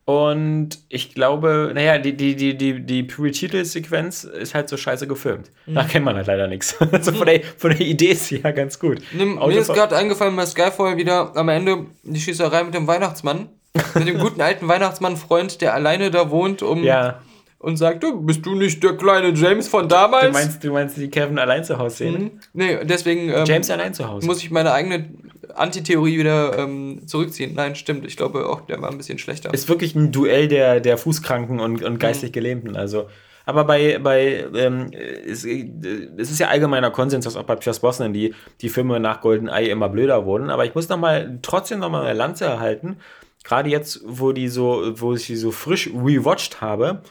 und 0.07 0.69
ich 0.87 1.13
glaube, 1.13 1.71
naja, 1.75 1.97
die, 1.97 2.15
die, 2.15 2.37
die, 2.37 2.57
die, 2.57 2.79
die 2.79 3.03
Pre-Titel-Sequenz 3.03 4.23
ist 4.23 4.55
halt 4.55 4.69
so 4.69 4.77
scheiße 4.77 5.05
gefilmt. 5.05 5.51
Da 5.65 5.83
kennt 5.83 6.05
man 6.05 6.15
halt 6.15 6.27
leider 6.27 6.47
nichts. 6.47 6.77
Also 6.93 7.11
von 7.11 7.25
der, 7.27 7.41
von 7.57 7.71
der 7.71 7.81
Idee 7.81 8.11
ist 8.11 8.27
sie 8.27 8.39
ja 8.39 8.51
ganz 8.51 8.79
gut. 8.79 8.99
Nimm, 9.11 9.35
mir 9.35 9.59
ist 9.59 9.73
gerade 9.73 9.97
eingefallen 9.97 10.33
bei 10.37 10.45
Skyfall 10.45 10.95
wieder 10.95 11.35
am 11.35 11.49
Ende 11.49 11.87
die 12.03 12.21
Schießerei 12.21 12.63
mit 12.63 12.73
dem 12.73 12.87
Weihnachtsmann. 12.87 13.49
mit 13.95 14.07
dem 14.07 14.17
guten 14.19 14.39
alten 14.39 14.69
Weihnachtsmann-Freund, 14.69 15.59
der 15.59 15.73
alleine 15.73 16.09
da 16.09 16.29
wohnt 16.29 16.63
um, 16.63 16.83
Ja, 16.85 17.19
und 17.59 17.75
sagt, 17.75 18.01
du, 18.01 18.21
bist 18.21 18.45
du 18.45 18.55
nicht 18.55 18.81
der 18.83 18.95
kleine 18.95 19.31
James 19.33 19.67
von 19.67 19.89
damals? 19.89 20.27
du 20.27 20.31
meinst, 20.31 20.63
du 20.63 20.71
meinst 20.71 20.95
die 20.95 21.09
Kevin 21.09 21.37
allein 21.37 21.65
zu 21.65 21.77
Hause 21.77 21.95
Szene? 21.95 22.17
Mhm. 22.17 22.31
Nee, 22.53 22.77
deswegen 22.85 23.29
ähm, 23.29 23.43
James 23.45 23.69
allein 23.69 23.93
zu 23.93 24.07
Hause. 24.07 24.25
muss 24.25 24.41
ich 24.41 24.51
meine 24.51 24.71
eigene 24.71 25.09
Antitheorie 25.57 26.17
wieder 26.17 26.57
ähm, 26.57 27.07
zurückziehen. 27.07 27.53
Nein, 27.55 27.75
stimmt. 27.75 28.05
Ich 28.05 28.17
glaube 28.17 28.47
auch, 28.47 28.61
der 28.61 28.81
war 28.81 28.89
ein 28.89 28.97
bisschen 28.97 29.17
schlechter. 29.17 29.53
ist 29.53 29.69
wirklich 29.69 29.95
ein 29.95 30.11
Duell 30.11 30.47
der, 30.47 30.79
der 30.79 30.97
Fußkranken 30.97 31.59
und, 31.59 31.83
und 31.83 31.99
geistig 31.99 32.31
Gelähmten. 32.31 32.75
Also, 32.75 33.07
aber 33.45 33.63
bei, 33.63 33.97
bei 33.99 34.45
ähm, 34.55 34.91
es, 34.91 35.45
es 35.45 36.31
ist 36.31 36.39
ja 36.39 36.49
allgemeiner 36.49 36.91
Konsens, 36.91 37.25
dass 37.25 37.37
auch 37.37 37.43
bei 37.43 37.55
Pierce 37.55 37.79
Brosnan 37.79 38.11
die, 38.11 38.35
die 38.61 38.69
Filme 38.69 38.99
nach 38.99 39.21
GoldenEye 39.21 39.69
immer 39.69 39.87
blöder 39.87 40.25
wurden. 40.25 40.49
Aber 40.49 40.65
ich 40.65 40.75
muss 40.75 40.89
noch 40.89 40.97
mal, 40.97 41.39
trotzdem 41.41 41.79
noch 41.79 41.89
mal 41.89 42.03
eine 42.03 42.13
Lanze 42.13 42.45
erhalten. 42.45 42.97
Gerade 43.43 43.69
jetzt, 43.69 44.01
wo 44.05 44.33
die 44.33 44.49
so, 44.49 44.91
wo 44.95 45.13
ich 45.13 45.23
sie 45.23 45.37
so 45.37 45.51
frisch 45.51 45.87
rewatcht 45.87 46.59
habe. 46.59 47.01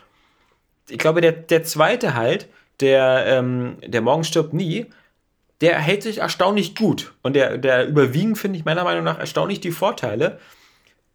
Ich 0.90 0.98
glaube, 0.98 1.22
der, 1.22 1.32
der 1.32 1.62
zweite 1.64 2.14
halt, 2.14 2.48
der, 2.80 3.24
ähm, 3.26 3.78
der 3.86 4.02
Morgen 4.02 4.22
stirbt 4.22 4.52
nie, 4.52 4.86
der 5.60 5.78
hält 5.78 6.02
sich 6.02 6.18
erstaunlich 6.18 6.74
gut. 6.74 7.14
Und 7.22 7.34
der, 7.34 7.58
der 7.58 7.86
überwiegen, 7.86 8.36
finde 8.36 8.58
ich 8.58 8.64
meiner 8.64 8.84
Meinung 8.84 9.04
nach, 9.04 9.18
erstaunlich 9.18 9.60
die 9.60 9.70
Vorteile. 9.70 10.38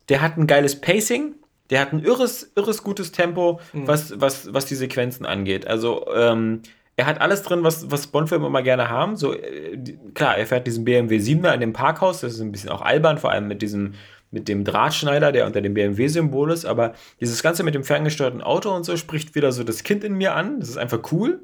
Der 0.09 0.21
hat 0.21 0.37
ein 0.37 0.47
geiles 0.47 0.81
Pacing, 0.81 1.35
der 1.69 1.79
hat 1.81 1.93
ein 1.93 2.03
irres, 2.03 2.51
irres 2.55 2.83
gutes 2.83 3.11
Tempo, 3.11 3.61
was, 3.71 4.19
was, 4.19 4.53
was 4.53 4.65
die 4.65 4.75
Sequenzen 4.75 5.25
angeht. 5.25 5.67
Also, 5.67 6.05
ähm, 6.13 6.61
er 6.97 7.05
hat 7.05 7.21
alles 7.21 7.43
drin, 7.43 7.63
was, 7.63 7.89
was 7.89 8.07
Bond-Filme 8.07 8.45
immer 8.45 8.61
gerne 8.61 8.89
haben. 8.89 9.15
So, 9.15 9.33
äh, 9.33 9.77
klar, 10.13 10.37
er 10.37 10.45
fährt 10.45 10.67
diesen 10.67 10.83
BMW 10.85 11.17
7er 11.17 11.53
in 11.53 11.61
dem 11.61 11.73
Parkhaus, 11.73 12.21
das 12.21 12.33
ist 12.33 12.41
ein 12.41 12.51
bisschen 12.51 12.69
auch 12.69 12.81
albern, 12.81 13.17
vor 13.17 13.31
allem 13.31 13.47
mit 13.47 13.61
diesem, 13.61 13.93
mit 14.31 14.47
dem 14.47 14.63
Drahtschneider, 14.63 15.31
der 15.31 15.45
unter 15.45 15.61
dem 15.61 15.73
BMW-Symbol 15.73 16.51
ist, 16.51 16.65
aber 16.65 16.93
dieses 17.19 17.41
Ganze 17.43 17.63
mit 17.63 17.75
dem 17.75 17.83
ferngesteuerten 17.83 18.41
Auto 18.41 18.73
und 18.73 18.83
so 18.83 18.97
spricht 18.97 19.35
wieder 19.35 19.51
so 19.51 19.63
das 19.63 19.83
Kind 19.83 20.03
in 20.03 20.13
mir 20.13 20.35
an. 20.35 20.59
Das 20.59 20.69
ist 20.69 20.77
einfach 20.77 21.11
cool. 21.11 21.41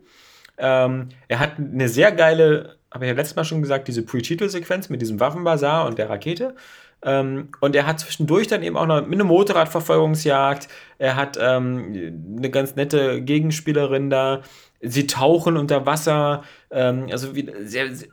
Ähm, 0.58 1.10
er 1.28 1.40
hat 1.40 1.58
eine 1.58 1.90
sehr 1.90 2.12
geile, 2.12 2.78
habe 2.98 3.06
ich 3.06 3.10
ja 3.10 3.16
letztes 3.16 3.36
Mal 3.36 3.44
schon 3.44 3.62
gesagt, 3.62 3.88
diese 3.88 4.02
Pre-Titel-Sequenz 4.02 4.90
mit 4.90 5.02
diesem 5.02 5.20
Waffenbazar 5.20 5.86
und 5.86 6.00
der 6.00 6.10
Rakete. 6.10 6.56
Ähm, 7.04 7.50
und 7.60 7.76
er 7.76 7.86
hat 7.86 8.00
zwischendurch 8.00 8.48
dann 8.48 8.64
eben 8.64 8.76
auch 8.76 8.88
noch 8.88 9.06
eine 9.06 9.24
Motorradverfolgungsjagd. 9.24 10.68
Er 10.98 11.16
hat 11.16 11.38
ähm, 11.40 12.16
eine 12.38 12.50
ganz 12.50 12.76
nette 12.76 13.22
Gegenspielerin 13.22 14.10
da. 14.10 14.42
Sie 14.82 15.06
tauchen 15.06 15.58
unter 15.58 15.86
Wasser. 15.86 16.44
Ähm, 16.72 17.08
also 17.12 17.36
wie, 17.36 17.52
sehr, 17.66 17.94
sehr 17.94 18.08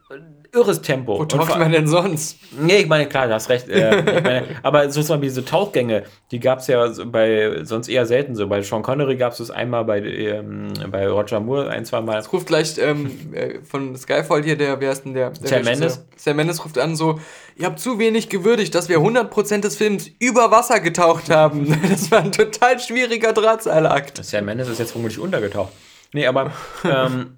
irres 0.55 0.83
Tempo. 0.83 1.19
Wo 1.19 1.25
taucht 1.25 1.59
man 1.59 1.73
denn 1.73 1.87
sonst? 1.87 2.39
Nee, 2.59 2.79
ich 2.79 2.87
meine, 2.87 3.09
klar, 3.09 3.27
du 3.27 3.35
hast 3.35 3.49
recht. 3.49 3.69
Äh, 3.69 4.03
meine, 4.23 4.47
aber 4.63 4.91
so 4.91 5.03
zum 5.03 5.17
Beispiel 5.17 5.29
diese 5.29 5.45
Tauchgänge, 5.45 6.05
die 6.31 6.41
gab 6.41 6.61
es 6.61 6.69
ja 6.69 6.89
bei 7.07 7.65
sonst 7.65 7.89
eher 7.89 8.07
selten 8.07 8.35
so. 8.35 8.47
Bei 8.47 8.63
Sean 8.63 8.83
Connery 8.83 9.17
gab 9.17 9.33
es 9.33 9.39
das 9.39 9.51
einmal, 9.51 9.85
bei, 9.85 10.01
ähm, 10.01 10.73
bei 10.91 11.07
Roger 11.09 11.41
Moore 11.41 11.71
ein, 11.71 11.85
zwei 11.85 12.01
Mal. 12.01 12.19
Es 12.19 12.33
ruft 12.33 12.47
gleich 12.47 12.79
ähm, 12.79 13.11
äh, 13.33 13.61
von 13.63 13.97
Skyfall 13.97 14.43
hier, 14.43 14.57
der, 14.57 14.81
wer 14.81 14.93
ist 14.93 15.05
denn 15.05 15.15
der? 15.15 15.31
der 15.31 15.49
Sam? 15.49 15.65
Mendes. 15.65 16.07
Sam 16.17 16.37
Mendes 16.37 16.65
ruft 16.65 16.79
an 16.79 16.97
so, 16.97 17.19
ihr 17.57 17.67
habt 17.67 17.81
zu 17.81 17.99
wenig 17.99 18.29
gewürdigt, 18.29 18.75
dass 18.75 18.89
wir 18.89 18.99
100% 18.99 19.61
des 19.61 19.77
Films 19.77 20.11
über 20.19 20.51
Wasser 20.51 20.81
getaucht 20.81 21.31
haben. 21.31 21.79
Das 21.95 22.11
war 22.11 22.21
ein 22.21 22.33
total 22.33 22.81
schwieriger 22.81 23.33
Drahtseilakt. 23.33 24.25
Sam 24.25 24.47
Mendes 24.47 24.69
ist 24.69 24.79
jetzt 24.79 24.93
vermutlich 24.93 25.19
untergetaucht. 25.19 25.73
Nee, 26.13 26.27
aber 26.27 26.53
ähm, 26.85 27.37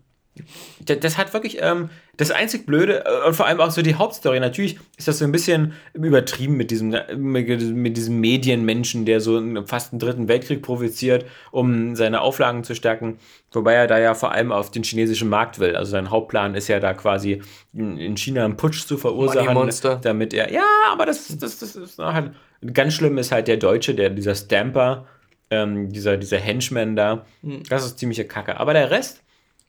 das, 0.85 1.19
hat 1.19 1.35
wirklich 1.35 1.59
ähm, 1.61 1.91
das 2.17 2.31
einzig 2.31 2.67
Blöde 2.67 3.05
äh, 3.05 3.27
und 3.27 3.35
vor 3.35 3.47
allem 3.47 3.61
auch 3.61 3.71
so 3.71 3.83
die 3.83 3.97
Hauptstory. 3.97 4.41
Natürlich 4.41 4.79
ist 4.97 5.09
das 5.09 5.19
so 5.19 5.25
ein 5.25 5.33
bisschen 5.33 5.73
übertrieben 5.93 6.57
mit 6.57 6.71
diesem, 6.71 6.95
mit 7.17 7.97
diesem 7.97 8.21
Medienmenschen, 8.21 9.05
der 9.05 9.21
so 9.21 9.43
fast 9.67 9.93
einen 9.93 10.01
dritten 10.01 10.29
Weltkrieg 10.29 10.63
provoziert, 10.63 11.27
um 11.51 11.97
seine 11.97 12.21
Auflagen 12.21 12.65
zu 12.65 12.75
stärken. 12.75 13.19
Wobei 13.53 13.75
er 13.75 13.87
da 13.87 13.99
ja 13.99 14.15
vor 14.15 14.33
allem 14.33 14.53
auf 14.53 14.71
den 14.71 14.83
chinesischen 14.83 15.29
Markt 15.29 15.59
will. 15.59 15.77
Also 15.77 15.91
sein 15.91 16.11
Hauptplan 16.11 16.55
ist 16.55 16.69
ja 16.69 16.81
da 16.81 16.95
quasi 16.95 17.43
in 17.73 18.07
in 18.07 18.17
China 18.17 18.45
einen 18.45 18.57
Putsch 18.57 18.87
zu 18.87 18.97
verursachen, 18.97 20.01
damit 20.03 20.33
er. 20.33 20.53
Ja, 20.53 20.65
aber 20.91 21.07
das, 21.07 21.37
das, 21.39 21.59
das 21.59 21.77
ist 21.77 21.99
halt. 21.99 22.33
Ganz 22.73 22.95
schlimm 22.95 23.19
ist 23.19 23.33
halt 23.33 23.49
der 23.49 23.59
Deutsche, 23.59 23.95
der 23.95 24.11
dieser 24.11 24.35
Stamper, 24.35 25.07
ähm, 25.51 25.93
dieser, 25.93 26.17
dieser 26.17 26.39
Henchman 26.39 26.97
da. 26.97 27.27
Das 27.69 27.85
ist 27.85 27.99
ziemliche 27.99 28.25
Kacke. 28.25 28.59
Aber 28.59 28.73
der 28.73 28.91
Rest, 28.91 29.23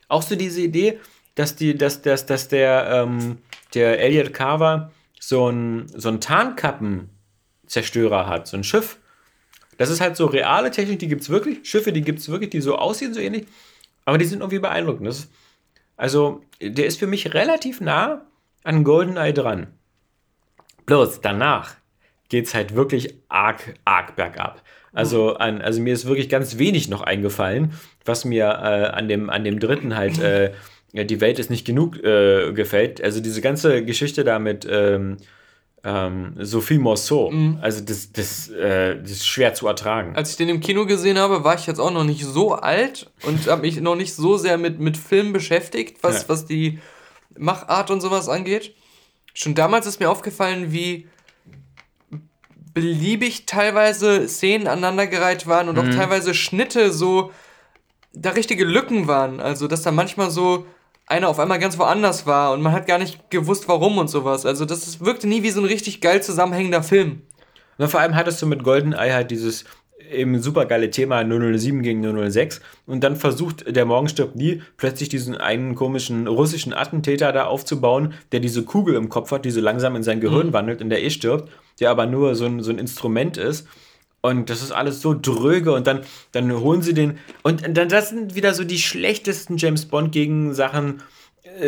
auch 0.08 0.22
so 0.22 0.36
diese 0.36 0.62
Idee, 0.62 1.00
dass 1.36 1.56
die, 1.56 1.78
dass, 1.78 2.02
dass, 2.02 2.26
dass 2.26 2.48
der, 2.48 2.90
ähm, 2.92 3.40
der 3.74 4.00
Elliot 4.00 4.34
Carver 4.34 4.92
so 5.20 5.50
ein, 5.50 5.88
so 5.94 6.10
ein 6.10 6.22
Tarnkappenzerstörer 6.22 8.28
hat, 8.28 8.48
so 8.48 8.58
ein 8.58 8.64
Schiff. 8.64 8.98
Das 9.78 9.90
ist 9.90 10.02
halt 10.02 10.18
so 10.18 10.26
reale 10.26 10.72
Technik, 10.72 11.00
die 11.00 11.08
gibt 11.08 11.22
es 11.22 11.30
wirklich. 11.30 11.70
Schiffe, 11.70 11.92
die 11.92 12.02
gibt 12.02 12.20
es 12.20 12.30
wirklich, 12.30 12.50
die 12.50 12.62
so 12.62 12.78
aussehen, 12.78 13.14
so 13.14 13.20
ähnlich. 13.20 13.46
Aber 14.06 14.18
die 14.18 14.26
sind 14.26 14.40
irgendwie 14.40 14.60
beeindruckend. 14.60 15.08
Das 15.08 15.28
also, 15.98 16.44
der 16.62 16.86
ist 16.86 17.00
für 17.00 17.08
mich 17.08 17.34
relativ 17.34 17.82
nah 17.82 18.22
an 18.64 18.84
GoldenEye 18.84 19.34
dran. 19.34 19.68
Bloß 20.86 21.22
danach 21.22 21.76
geht 22.30 22.46
es 22.46 22.54
halt 22.54 22.76
wirklich 22.76 23.16
arg, 23.30 23.74
arg 23.84 24.16
bergab. 24.16 24.62
Also, 24.94 25.36
an, 25.36 25.62
also 25.62 25.82
mir 25.82 25.94
ist 25.94 26.06
wirklich 26.06 26.30
ganz 26.30 26.58
wenig 26.58 26.88
noch 26.88 27.02
eingefallen, 27.02 27.74
was 28.08 28.26
mir 28.26 28.46
äh, 28.46 28.88
an, 28.96 29.08
dem, 29.08 29.30
an 29.30 29.44
dem 29.44 29.60
dritten 29.60 29.96
halt, 29.96 30.20
äh, 30.20 30.52
die 30.94 31.20
Welt 31.22 31.38
ist 31.40 31.50
nicht 31.50 31.66
genug 31.66 31.98
äh, 32.04 32.52
gefällt. 32.54 33.04
Also 33.04 33.20
diese 33.20 33.42
ganze 33.42 33.84
Geschichte 33.84 34.24
da 34.24 34.40
mit 34.40 34.68
ähm, 34.70 35.18
ähm, 35.84 36.34
Sophie 36.40 36.80
Morceau, 36.80 37.30
Mhm. 37.32 37.60
also 37.62 37.84
das, 37.84 38.12
das, 38.12 38.50
äh, 38.50 39.00
das 39.00 39.12
ist 39.12 39.28
schwer 39.28 39.54
zu 39.54 39.68
ertragen. 39.68 40.16
Als 40.16 40.32
ich 40.32 40.38
den 40.38 40.50
im 40.50 40.60
Kino 40.60 40.86
gesehen 40.86 41.18
habe, 41.20 41.44
war 41.44 41.56
ich 41.56 41.68
jetzt 41.68 41.80
auch 41.80 41.92
noch 41.92 42.04
nicht 42.04 42.26
so 42.26 42.54
alt 42.54 43.12
und 43.24 43.48
habe 43.48 43.62
mich 43.62 43.80
noch 43.80 43.96
nicht 43.96 44.14
so 44.16 44.38
sehr 44.38 44.58
mit, 44.58 44.80
mit 44.80 44.98
Film 44.98 45.34
beschäftigt, 45.34 45.98
was, 46.02 46.24
Ja. 46.24 46.30
was 46.30 46.46
die 46.46 46.80
Machart 47.38 47.92
und 47.92 48.02
sowas 48.02 48.28
angeht. 48.28 48.74
Schon 49.36 49.54
damals 49.54 49.86
ist 49.86 50.00
mir 50.00 50.10
aufgefallen, 50.10 50.72
wie 50.72 51.08
beliebig 52.74 53.46
teilweise 53.46 54.28
Szenen 54.28 54.68
aneinandergereiht 54.68 55.48
waren 55.48 55.70
und 55.70 55.80
auch 55.80 55.90
teilweise 55.96 56.34
Schnitte 56.34 56.92
so 56.92 57.32
da 58.22 58.32
richtige 58.32 58.66
Lücken 58.66 59.08
waren. 59.08 59.40
Also, 59.40 59.68
dass 59.68 59.82
da 59.82 59.92
manchmal 59.92 60.30
so 60.32 60.66
einer 61.06 61.30
auf 61.30 61.40
einmal 61.40 61.60
ganz 61.60 61.78
woanders 61.80 62.26
war 62.26 62.52
und 62.54 62.62
man 62.62 62.74
hat 62.74 62.88
gar 62.88 62.98
nicht 63.00 63.30
gewusst, 63.30 63.68
warum 63.68 63.98
und 63.98 64.10
sowas. 64.10 64.46
Also, 64.46 64.66
das 64.66 64.88
ist- 64.88 65.04
wirkte 65.06 65.28
nie 65.28 65.44
wie 65.44 65.52
so 65.52 65.62
ein 65.62 65.66
richtig 65.66 66.02
geil 66.02 66.22
zusammenhängender 66.22 66.84
Film. 66.84 67.22
Na, 67.78 67.88
vor 67.88 68.00
allem 68.00 68.16
hattest 68.16 68.42
du 68.42 68.46
mit 68.48 68.64
GoldenEye 68.64 69.14
halt 69.14 69.32
dieses 69.32 69.66
eben 70.12 70.40
super 70.42 70.66
geile 70.66 70.90
Thema 70.90 71.24
007 71.26 71.82
gegen 71.82 72.02
006 72.02 72.62
und 72.86 73.04
dann 73.04 73.16
versucht 73.18 73.76
der 73.76 73.86
Morgen 73.86 74.08
stirbt 74.08 74.36
nie 74.38 74.62
plötzlich 74.78 75.10
diesen 75.10 75.36
einen 75.36 75.76
komischen 75.76 76.28
russischen 76.28 76.74
Attentäter 76.74 77.34
da 77.34 77.46
aufzubauen, 77.46 78.14
der 78.32 78.40
diese 78.40 78.64
Kugel 78.64 78.96
im 78.96 79.10
Kopf 79.10 79.32
hat, 79.32 79.44
die 79.44 79.52
so 79.52 79.60
langsam 79.60 79.96
in 79.98 80.04
sein 80.04 80.22
Gehirn 80.22 80.54
wandelt 80.54 80.82
und 80.82 80.90
der 80.90 81.04
eh 81.04 81.10
stirbt, 81.10 81.50
der 81.82 81.92
aber 81.92 82.06
nur 82.06 82.36
so 82.36 82.46
ein, 82.46 82.62
so 82.64 82.72
ein 82.72 82.80
Instrument 82.80 83.36
ist. 83.38 83.68
Und 84.22 84.50
das 84.50 84.62
ist 84.62 84.72
alles 84.72 85.02
so 85.02 85.14
dröge 85.14 85.74
und 85.74 85.88
dann, 85.88 86.02
dann 86.32 86.52
holen 86.60 86.82
sie 86.82 86.94
den. 86.94 87.20
Und 87.44 87.78
dann, 87.78 87.88
das 87.88 88.10
sind 88.10 88.36
wieder 88.36 88.54
so 88.54 88.64
die 88.64 88.80
schlechtesten 88.80 89.58
James 89.58 89.86
Bond 89.86 90.12
gegen 90.12 90.54
Sachen, 90.54 91.02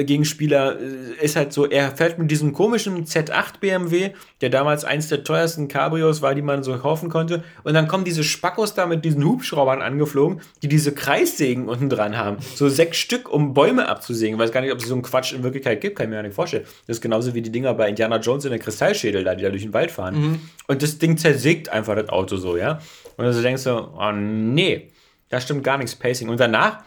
Gegenspieler. 0.03 0.79
Äh, 0.79 1.25
ist 1.25 1.35
halt 1.35 1.53
so, 1.53 1.65
er 1.65 1.91
fährt 1.91 2.19
mit 2.19 2.31
diesem 2.31 2.53
komischen 2.53 3.05
Z8 3.05 3.59
BMW, 3.59 4.11
der 4.41 4.49
damals 4.49 4.85
eins 4.85 5.07
der 5.07 5.23
teuersten 5.23 5.67
Cabrios 5.67 6.21
war, 6.21 6.35
die 6.35 6.41
man 6.41 6.63
so 6.63 6.77
kaufen 6.77 7.09
konnte. 7.09 7.43
Und 7.63 7.73
dann 7.73 7.87
kommen 7.87 8.05
diese 8.05 8.23
Spackos 8.23 8.73
da 8.73 8.85
mit 8.85 9.05
diesen 9.05 9.23
Hubschraubern 9.23 9.81
angeflogen, 9.81 10.41
die 10.61 10.67
diese 10.67 10.93
Kreissägen 10.93 11.67
unten 11.67 11.89
dran 11.89 12.17
haben. 12.17 12.37
So 12.55 12.69
sechs 12.69 12.97
Stück, 12.97 13.31
um 13.31 13.53
Bäume 13.53 13.87
abzusägen. 13.87 14.35
Ich 14.35 14.41
weiß 14.41 14.51
gar 14.51 14.61
nicht, 14.61 14.71
ob 14.71 14.79
es 14.79 14.87
so 14.87 14.93
einen 14.93 15.03
Quatsch 15.03 15.33
in 15.33 15.43
Wirklichkeit 15.43 15.81
gibt, 15.81 15.97
kann 15.97 16.05
ich 16.05 16.09
mir 16.09 16.15
gar 16.17 16.23
nicht 16.23 16.35
vorstellen. 16.35 16.65
Das 16.87 16.97
ist 16.97 17.01
genauso 17.01 17.33
wie 17.33 17.41
die 17.41 17.51
Dinger 17.51 17.73
bei 17.73 17.89
Indiana 17.89 18.17
Jones 18.17 18.45
in 18.45 18.51
der 18.51 18.59
Kristallschädel 18.59 19.23
da, 19.23 19.35
die 19.35 19.43
da 19.43 19.49
durch 19.49 19.63
den 19.63 19.73
Wald 19.73 19.91
fahren. 19.91 20.41
Und 20.67 20.83
das 20.83 20.97
Ding 20.99 21.17
zersägt 21.17 21.69
einfach 21.69 21.95
das 21.95 22.09
Auto 22.09 22.37
so, 22.37 22.57
ja. 22.57 22.79
Und 23.17 23.25
dann 23.25 23.41
denkst 23.41 23.63
du, 23.65 23.71
oh 23.71 24.11
nee, 24.11 24.91
da 25.29 25.39
stimmt 25.39 25.63
gar 25.63 25.77
nichts 25.77 25.95
Pacing. 25.95 26.29
Und 26.29 26.39
danach 26.39 26.83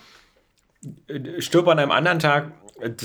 äh, 1.08 1.40
stirbt 1.40 1.68
an 1.68 1.78
einem 1.78 1.90
anderen 1.90 2.18
Tag, 2.18 2.48
äh, 2.48 2.61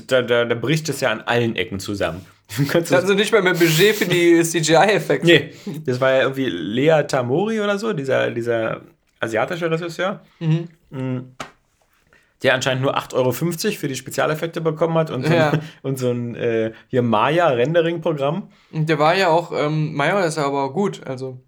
da, 0.07 0.21
da, 0.21 0.45
da 0.45 0.55
bricht 0.55 0.89
es 0.89 1.01
ja 1.01 1.11
an 1.11 1.21
allen 1.21 1.55
Ecken 1.55 1.79
zusammen. 1.79 2.25
Du 2.57 2.95
Also 2.95 3.13
nicht 3.13 3.31
mal 3.33 3.41
mehr 3.41 3.53
Budget 3.53 3.95
für 3.95 4.05
die 4.05 4.41
CGI-Effekte. 4.43 5.25
nee, 5.27 5.51
das 5.85 5.99
war 5.99 6.11
ja 6.11 6.21
irgendwie 6.21 6.45
Lea 6.45 7.03
Tamori 7.07 7.59
oder 7.59 7.77
so, 7.77 7.91
dieser, 7.93 8.31
dieser 8.31 8.81
asiatische 9.19 9.69
Regisseur. 9.69 10.21
Mhm. 10.39 10.69
Der 12.43 12.53
anscheinend 12.53 12.83
nur 12.83 12.95
8,50 12.97 13.15
Euro 13.15 13.31
für 13.33 13.87
die 13.87 13.95
Spezialeffekte 13.95 14.61
bekommen 14.61 14.93
hat 14.97 15.09
und 15.11 15.25
so, 15.25 15.33
Ja. 15.33 15.49
ein, 15.51 15.59
und 15.81 15.97
so 15.99 16.11
ein 16.11 16.35
äh, 16.35 16.71
hier 16.87 17.01
Maya-Rendering-Programm. 17.01 18.49
Und 18.71 18.87
der 18.87 18.99
war 18.99 19.15
ja 19.17 19.27
auch, 19.29 19.51
ähm, 19.53 19.93
Major 19.93 20.23
ist 20.23 20.37
ja 20.37 20.45
aber 20.45 20.63
auch 20.65 20.73
gut, 20.73 21.01
also. 21.05 21.41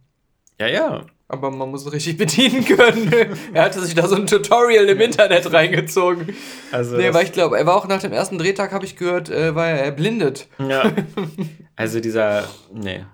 Ja, 0.59 0.67
ja. 0.67 1.05
Aber 1.31 1.51
man 1.51 1.69
muss 1.69 1.85
es 1.85 1.93
richtig 1.93 2.17
bedienen 2.17 2.65
können. 2.65 3.13
er 3.53 3.63
hatte 3.63 3.81
sich 3.81 3.93
da 3.93 4.07
so 4.07 4.15
ein 4.15 4.25
Tutorial 4.25 4.85
im 4.85 4.99
Internet 4.99 5.53
reingezogen. 5.53 6.35
Also 6.71 6.97
Nee, 6.97 7.13
weil 7.13 7.23
ich 7.23 7.31
glaube, 7.31 7.57
er 7.57 7.65
war 7.67 7.75
auch 7.75 7.87
nach 7.87 8.01
dem 8.01 8.11
ersten 8.11 8.39
Drehtag, 8.39 8.71
habe 8.71 8.83
ich 8.83 8.95
gehört, 8.95 9.29
äh, 9.29 9.53
war 9.55 9.67
er 9.67 9.83
erblindet. 9.85 10.47
Ja. 10.57 10.91
Also 11.75 12.01
dieser, 12.01 12.43
nee. 12.73 13.05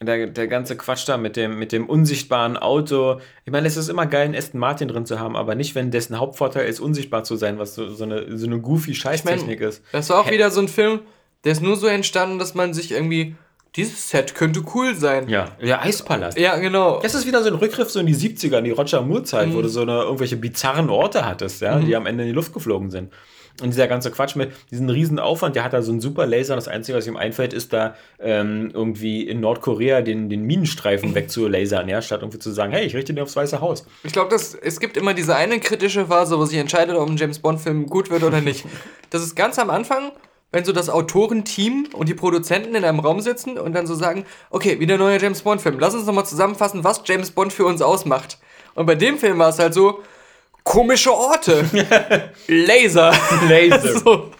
Der, 0.00 0.26
der 0.28 0.46
ganze 0.48 0.74
Quatsch 0.74 1.06
da 1.06 1.18
mit 1.18 1.36
dem, 1.36 1.58
mit 1.58 1.70
dem 1.70 1.86
unsichtbaren 1.86 2.56
Auto. 2.56 3.20
Ich 3.44 3.52
meine, 3.52 3.66
es 3.68 3.76
ist 3.76 3.90
immer 3.90 4.06
geil, 4.06 4.24
einen 4.24 4.34
Aston 4.34 4.58
Martin 4.58 4.88
drin 4.88 5.04
zu 5.04 5.20
haben, 5.20 5.36
aber 5.36 5.54
nicht, 5.54 5.74
wenn 5.74 5.90
dessen 5.90 6.18
Hauptvorteil 6.18 6.66
ist, 6.66 6.80
unsichtbar 6.80 7.24
zu 7.24 7.36
sein, 7.36 7.58
was 7.58 7.74
so, 7.74 7.90
so 7.90 8.04
eine, 8.04 8.38
so 8.38 8.46
eine 8.46 8.58
goofy 8.58 8.94
Scheißtechnik 8.94 9.60
ist. 9.60 9.82
Das 9.92 10.08
war 10.08 10.20
auch 10.20 10.28
Hä? 10.28 10.32
wieder 10.32 10.50
so 10.50 10.62
ein 10.62 10.68
Film, 10.68 11.00
der 11.44 11.52
ist 11.52 11.60
nur 11.60 11.76
so 11.76 11.88
entstanden, 11.88 12.38
dass 12.38 12.54
man 12.54 12.72
sich 12.72 12.92
irgendwie, 12.92 13.36
dieses 13.78 14.10
Set 14.10 14.34
könnte 14.34 14.62
cool 14.74 14.94
sein. 14.94 15.28
Ja, 15.28 15.56
der 15.62 15.82
Eispalast. 15.82 16.36
Ja, 16.36 16.56
genau. 16.56 17.00
Das 17.00 17.14
ist 17.14 17.26
wieder 17.26 17.42
so 17.42 17.48
ein 17.48 17.54
Rückgriff 17.54 17.90
so 17.90 18.00
in 18.00 18.06
die 18.06 18.16
70er, 18.16 18.58
in 18.58 18.64
die 18.64 18.72
Roger 18.72 19.02
Moore-Zeit, 19.02 19.54
wo 19.54 19.62
du 19.62 19.68
so 19.68 19.82
eine, 19.82 20.02
irgendwelche 20.02 20.36
bizarren 20.36 20.90
Orte 20.90 21.24
hattest, 21.24 21.60
ja, 21.62 21.78
die 21.78 21.94
am 21.94 22.06
Ende 22.06 22.24
in 22.24 22.28
die 22.28 22.34
Luft 22.34 22.52
geflogen 22.52 22.90
sind. 22.90 23.12
Und 23.60 23.70
dieser 23.70 23.88
ganze 23.88 24.12
Quatsch 24.12 24.36
mit 24.36 24.52
diesem 24.70 24.88
riesen 24.88 25.18
Aufwand, 25.18 25.56
der 25.56 25.64
hat 25.64 25.72
da 25.72 25.82
so 25.82 25.90
einen 25.90 26.00
super 26.00 26.26
Laser. 26.26 26.54
Das 26.54 26.68
Einzige, 26.68 26.96
was 26.96 27.06
ihm 27.08 27.16
einfällt, 27.16 27.52
ist 27.52 27.72
da 27.72 27.96
ähm, 28.20 28.70
irgendwie 28.72 29.22
in 29.22 29.40
Nordkorea 29.40 30.00
den, 30.00 30.28
den 30.28 30.42
Minenstreifen 30.42 31.14
wegzulasern, 31.14 31.88
ja, 31.88 32.00
statt 32.00 32.22
irgendwie 32.22 32.38
zu 32.38 32.52
sagen, 32.52 32.72
hey, 32.72 32.84
ich 32.84 32.94
richte 32.94 33.12
den 33.12 33.22
aufs 33.22 33.34
Weiße 33.34 33.60
Haus. 33.60 33.84
Ich 34.04 34.12
glaube, 34.12 34.34
es 34.34 34.80
gibt 34.80 34.96
immer 34.96 35.12
diese 35.12 35.34
eine 35.34 35.58
kritische 35.58 36.06
Phase, 36.06 36.38
wo 36.38 36.44
sich 36.44 36.58
entscheidet, 36.58 36.96
ob 36.96 37.08
ein 37.08 37.16
James 37.16 37.40
Bond-Film 37.40 37.86
gut 37.86 38.10
wird 38.10 38.22
oder 38.22 38.40
nicht. 38.40 38.64
Das 39.10 39.22
ist 39.22 39.34
ganz 39.34 39.58
am 39.58 39.70
Anfang, 39.70 40.12
wenn 40.50 40.64
so 40.64 40.72
das 40.72 40.88
Autorenteam 40.88 41.88
und 41.92 42.08
die 42.08 42.14
Produzenten 42.14 42.74
in 42.74 42.84
einem 42.84 43.00
Raum 43.00 43.20
sitzen 43.20 43.58
und 43.58 43.74
dann 43.74 43.86
so 43.86 43.94
sagen, 43.94 44.24
okay, 44.50 44.80
wieder 44.80 44.96
neuer 44.96 45.18
James 45.18 45.42
Bond-Film. 45.42 45.78
Lass 45.78 45.94
uns 45.94 46.06
nochmal 46.06 46.26
zusammenfassen, 46.26 46.84
was 46.84 47.02
James 47.04 47.30
Bond 47.30 47.52
für 47.52 47.66
uns 47.66 47.82
ausmacht. 47.82 48.38
Und 48.74 48.86
bei 48.86 48.94
dem 48.94 49.18
Film 49.18 49.38
war 49.38 49.50
es 49.50 49.58
halt 49.58 49.74
so, 49.74 50.02
komische 50.64 51.12
Orte. 51.12 51.64
Laser. 52.46 53.12
Laser. 53.48 53.98
so. 54.04 54.30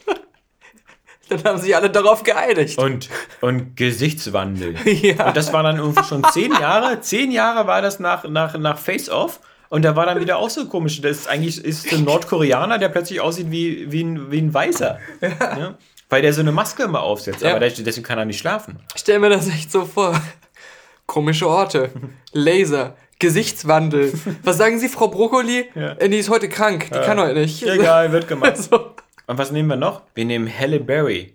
Dann 1.29 1.45
haben 1.45 1.59
sich 1.59 1.77
alle 1.77 1.91
darauf 1.91 2.23
geeinigt. 2.23 2.79
Und, 2.79 3.09
und 3.41 3.77
Gesichtswandel. 3.77 4.77
Ja. 4.87 5.29
Und 5.29 5.37
das 5.37 5.53
war 5.53 5.63
dann 5.63 5.77
irgendwie 5.79 6.05
schon 6.05 6.25
zehn 6.33 6.53
Jahre. 6.53 7.01
Zehn 7.01 7.31
Jahre 7.31 7.67
war 7.67 7.83
das 7.83 8.01
nach, 8.01 8.25
nach, 8.25 8.57
nach 8.57 8.79
Face 8.79 9.11
Off. 9.11 9.41
Und 9.69 9.85
da 9.85 9.95
war 9.95 10.07
dann 10.07 10.21
wieder 10.21 10.39
auch 10.39 10.49
so 10.49 10.67
komisch. 10.67 11.01
Das 11.03 11.19
ist 11.19 11.29
eigentlich 11.29 11.63
ist 11.63 11.93
ein 11.93 12.05
Nordkoreaner, 12.05 12.79
der 12.79 12.89
plötzlich 12.89 13.21
aussieht 13.21 13.51
wie, 13.51 13.93
wie, 13.93 14.03
ein, 14.03 14.31
wie 14.31 14.39
ein 14.39 14.55
Weißer. 14.55 14.99
Ja. 15.21 15.77
Weil 16.09 16.23
der 16.23 16.33
so 16.33 16.41
eine 16.41 16.53
Maske 16.53 16.85
immer 16.85 17.03
aufsetzt. 17.03 17.43
Ja. 17.43 17.51
Aber 17.51 17.61
deswegen 17.61 18.03
kann 18.03 18.19
er 18.19 18.25
nicht 18.25 18.39
schlafen. 18.39 18.81
Ich 18.95 19.03
stell 19.03 19.19
mir 19.19 19.29
das 19.29 19.49
echt 19.49 19.71
so 19.71 19.85
vor. 19.85 20.21
Komische 21.07 21.49
Orte. 21.49 21.91
Laser. 22.33 22.97
Gesichtswandel. 23.19 24.13
Was 24.45 24.59
sagen 24.59 24.79
Sie, 24.79 24.89
Frau 24.89 25.09
Brokkoli? 25.09 25.69
Ja. 25.75 25.95
Die 25.95 26.19
ist 26.19 26.31
heute 26.31 26.49
krank. 26.49 26.87
Die 26.87 27.01
kann 27.01 27.19
heute 27.19 27.35
nicht. 27.41 27.63
Egal, 27.65 28.13
wird 28.13 28.29
gemacht. 28.29 28.57
So. 28.57 28.95
Und 29.27 29.39
was 29.39 29.51
nehmen 29.51 29.69
wir 29.69 29.77
noch? 29.77 30.03
Wir 30.15 30.25
nehmen 30.25 30.49
Halle 30.49 30.79
Berry. 30.81 31.35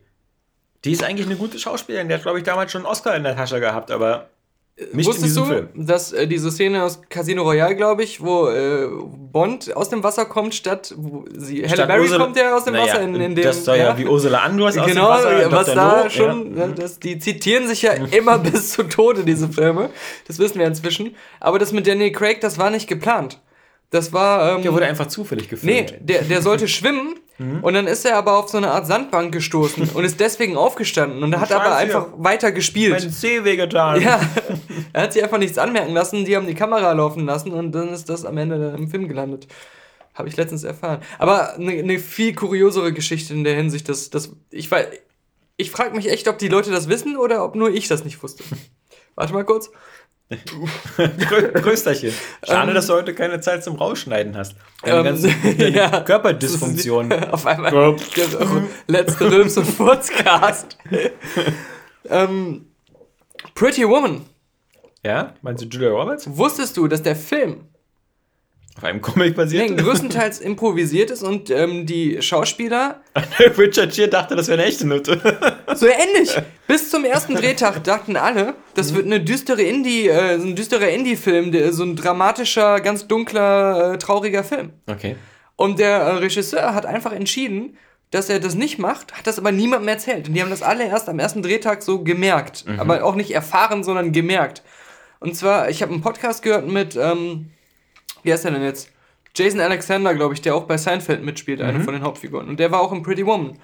Die 0.86 0.92
ist 0.92 1.04
eigentlich 1.04 1.28
eine 1.28 1.36
gute 1.36 1.60
Schauspielerin. 1.60 2.08
Die 2.08 2.14
hat, 2.14 2.24
glaube 2.24 2.38
ich, 2.40 2.44
damals 2.46 2.72
schon 2.72 2.82
einen 2.82 2.92
Oscar 2.92 3.16
in 3.16 3.24
der 3.24 3.36
Tasche 3.36 3.60
gehabt, 3.60 3.92
aber 3.92 4.30
nicht 4.76 4.92
in 4.92 5.06
Wusstest 5.06 5.38
du, 5.38 5.46
Film. 5.46 5.68
dass 5.76 6.14
äh, 6.14 6.26
diese 6.28 6.50
Szene 6.52 6.84
aus 6.84 7.00
Casino 7.08 7.44
Royale, 7.44 7.76
glaube 7.76 8.04
ich, 8.04 8.22
wo 8.22 8.48
äh, 8.50 8.88
Bond 9.32 9.76
aus 9.76 9.90
dem 9.90 10.04
Wasser 10.04 10.26
kommt, 10.26 10.56
statt 10.56 10.94
wo 10.98 11.26
sie 11.38 11.62
Halle 11.64 11.76
Statt 11.76 11.88
Berry 11.88 12.02
Ursula- 12.02 12.24
kommt 12.24 12.38
ja 12.38 12.56
aus 12.56 12.64
dem 12.66 12.74
Wasser 12.74 13.02
in, 13.02 13.14
in 13.16 13.36
dem 13.36 13.44
Das 13.44 13.64
soll 13.66 13.78
ja, 13.78 13.96
wie 13.98 14.06
Ursula 14.08 14.40
Andros 14.40 14.76
aus 14.78 14.88
genau, 14.88 15.16
dem 15.16 15.52
Wasser. 15.52 15.52
was 15.52 15.66
Dr. 15.68 15.76
da 15.76 16.04
No, 16.06 16.10
schon, 16.10 16.58
Ja. 16.58 16.66
ja. 16.66 16.72
das, 16.74 17.00
die 17.00 17.20
zitieren 17.20 17.68
sich 17.68 17.84
ja 17.84 17.92
immer 17.94 18.38
bis 18.40 18.72
zu 18.72 18.84
Tode, 18.84 19.24
diese 19.24 19.48
Filme. 19.50 19.90
Das 20.28 20.40
wissen 20.40 20.58
wir 20.60 20.66
inzwischen. 20.66 21.16
Aber 21.40 21.60
das 21.60 21.72
mit 21.72 21.86
Daniel 21.86 22.12
Craig, 22.12 22.42
das 22.42 22.58
war 22.58 22.72
nicht 22.72 22.88
geplant. 22.88 23.40
Das 23.92 24.12
war. 24.12 24.56
Ähm, 24.56 24.64
Der 24.64 24.74
wurde 24.74 24.88
einfach 24.88 25.06
zufällig 25.08 25.44
Nee, 25.62 25.84
gefilmt. 25.84 25.94
der, 26.10 26.24
der 26.24 26.42
sollte 26.42 26.68
schwimmen 26.68 27.20
und 27.40 27.74
dann 27.74 27.88
ist 27.88 28.06
er 28.06 28.18
aber 28.18 28.38
auf 28.38 28.50
so 28.50 28.58
eine 28.58 28.72
Art 28.72 28.86
Sandbank 28.86 29.34
gestoßen 29.34 29.90
und 29.94 30.06
ist 30.06 30.20
deswegen 30.20 30.56
aufgestanden 30.56 31.24
und 31.24 31.40
hat 31.40 31.52
aber 31.52 31.76
einfach 31.76 32.08
weiter 32.18 32.52
gespielt. 32.52 32.92
Mein 32.92 33.12
Zeh 33.12 33.44
wehgetan. 33.44 34.02
Ja, 34.02 34.22
er 34.94 35.04
hat 35.04 35.14
sich 35.14 35.24
einfach 35.24 35.40
nichts 35.40 35.58
anmerken 35.58 35.94
lassen, 35.94 36.26
die 36.26 36.36
haben 36.36 36.46
die 36.46 36.54
Kamera 36.54 36.92
laufen 36.92 37.26
lassen 37.26 37.52
und 37.52 37.72
dann 37.72 37.90
ist 37.90 38.08
das 38.08 38.26
am 38.26 38.38
Ende 38.38 38.60
dann 38.60 38.76
im 38.76 38.88
Film 38.90 39.08
gelandet. 39.08 39.48
Habe 40.14 40.30
ich 40.30 40.38
letztens 40.38 40.64
erfahren. 40.64 41.02
Aber 41.18 41.56
eine 41.56 41.82
ne 41.82 41.98
viel 41.98 42.36
kuriosere 42.36 42.94
Geschichte 42.94 43.34
in 43.34 43.44
der 43.44 43.56
Hinsicht, 43.56 43.90
dass, 43.90 44.12
dass 44.12 44.32
ich 44.52 44.70
weiß, 44.70 44.88
ich 45.58 45.72
frage 45.72 45.96
mich 45.96 46.12
echt, 46.12 46.28
ob 46.28 46.38
die 46.38 46.50
Leute 46.50 46.70
das 46.70 46.88
wissen 46.88 47.18
oder 47.18 47.44
ob 47.44 47.56
nur 47.56 47.72
ich 47.72 47.88
das 47.88 48.04
nicht 48.04 48.22
wusste. 48.22 48.44
Warte 49.16 49.34
mal 49.34 49.44
kurz. 49.46 49.72
Grö 50.98 51.52
Größterchen. 51.52 52.14
Schade, 52.44 52.70
Ähm, 52.70 52.76
dass 52.76 52.88
du 52.88 52.94
heute 52.94 53.14
keine 53.14 53.40
Zeit 53.42 53.64
zum 53.64 53.76
Rausschneiden 53.76 54.36
hast. 54.38 54.56
Deine 54.82 54.98
Ähm, 55.00 55.04
ganzen 55.06 55.34
ja. 55.74 56.02
Körperdysfunktion. 56.02 57.12
Auf 57.32 57.46
einmal 57.46 57.96
letzte 58.88 59.26
Rülps- 59.32 59.58
und 59.58 59.66
Furzcast. 59.66 60.78
ähm, 62.10 62.66
Pretty 63.56 63.88
Woman. 63.88 64.22
Ja? 65.04 65.34
Meinst 65.42 65.64
du 65.64 65.68
Julia 65.68 65.90
Roberts? 65.90 66.26
Wusstest 66.38 66.78
du, 66.78 66.88
dass 66.88 67.02
der 67.04 67.16
Film 67.16 67.68
Auf 68.78 68.84
einem 68.86 69.02
Comic 69.02 69.36
basiert? 69.36 69.70
nee, 69.70 69.76
größtenteils 69.76 70.40
improvisiert 70.40 71.12
ist 71.12 71.22
und 71.22 71.52
ähm, 71.52 71.86
die 71.86 72.22
Schauspieler 72.24 73.02
Richard 73.58 73.94
Gere 73.94 74.10
dachte, 74.10 74.36
das 74.36 74.48
wäre 74.48 74.60
eine 74.60 74.68
echte 74.68 74.88
Note. 74.88 75.22
so 75.76 75.86
ähnlich. 75.86 76.36
Bis 76.68 76.90
zum 76.90 77.06
ersten 77.06 77.36
Drehtag 77.36 77.84
dachten 77.84 78.18
alle, 78.18 78.56
das 78.74 78.96
wird 78.96 79.06
eine 79.06 79.20
düstere 79.22 79.62
Indie, 79.62 80.08
äh, 80.08 80.40
so 80.40 80.48
ein 80.48 80.56
düsterer 80.56 80.90
Indie-Film, 80.90 81.52
der- 81.52 81.72
so 81.72 81.84
ein 81.84 81.96
dramatischer, 81.96 82.80
ganz 82.82 83.08
dunkler, 83.08 83.94
äh, 83.94 83.98
trauriger 84.00 84.44
Film. 84.44 84.72
Okay. 84.88 85.18
Und 85.56 85.78
der 85.78 85.98
äh, 85.98 86.12
Regisseur 86.16 86.74
hat 86.74 86.88
einfach 86.88 87.12
entschieden, 87.12 87.78
dass 88.10 88.30
er 88.30 88.40
das 88.40 88.56
nicht 88.56 88.80
macht, 88.80 89.14
hat 89.14 89.28
das 89.28 89.38
aber 89.38 89.52
niemandem 89.52 89.88
erzählt. 89.90 90.28
Und 90.28 90.34
die 90.34 90.42
haben 90.42 90.50
das 90.50 90.64
alle 90.64 90.86
erst 90.88 91.10
am 91.10 91.20
ersten 91.20 91.42
Drehtag 91.44 91.84
so 91.84 92.04
gemerkt. 92.04 92.66
Aber 92.78 93.04
auch 93.04 93.16
nicht 93.16 93.32
erfahren, 93.32 93.84
sondern 93.84 94.12
gemerkt. 94.12 94.62
Und 95.20 95.36
zwar, 95.36 95.70
ich 95.70 95.82
habe 95.82 95.92
einen 95.94 96.02
Podcast 96.02 96.42
gehört 96.44 96.68
mit, 96.68 96.96
ähm, 96.96 97.50
wie 98.24 98.34
heißt 98.34 98.46
der 98.46 98.52
denn 98.52 98.64
jetzt? 98.64 98.90
Jason 99.36 99.62
Alexander, 99.62 100.14
glaube 100.14 100.34
ich, 100.34 100.42
der 100.42 100.56
auch 100.56 100.66
bei 100.66 100.78
Seinfeld 100.78 101.24
mitspielt, 101.24 101.62
einer 101.62 101.80
von 101.80 101.94
den 101.94 102.04
Hauptfiguren. 102.04 102.48
Und 102.48 102.60
der 102.60 102.72
war 102.72 102.82
auch 102.82 102.92
in 102.92 103.02
Pretty 103.02 103.26
Woman. 103.26 103.58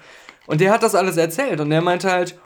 Und 0.46 0.60
der 0.60 0.72
hat 0.72 0.82
das 0.82 0.96
alles 0.96 1.16
erzählt. 1.16 1.60
Und 1.60 1.70
der 1.70 1.80
meinte 1.80 2.10
halt, 2.10 2.36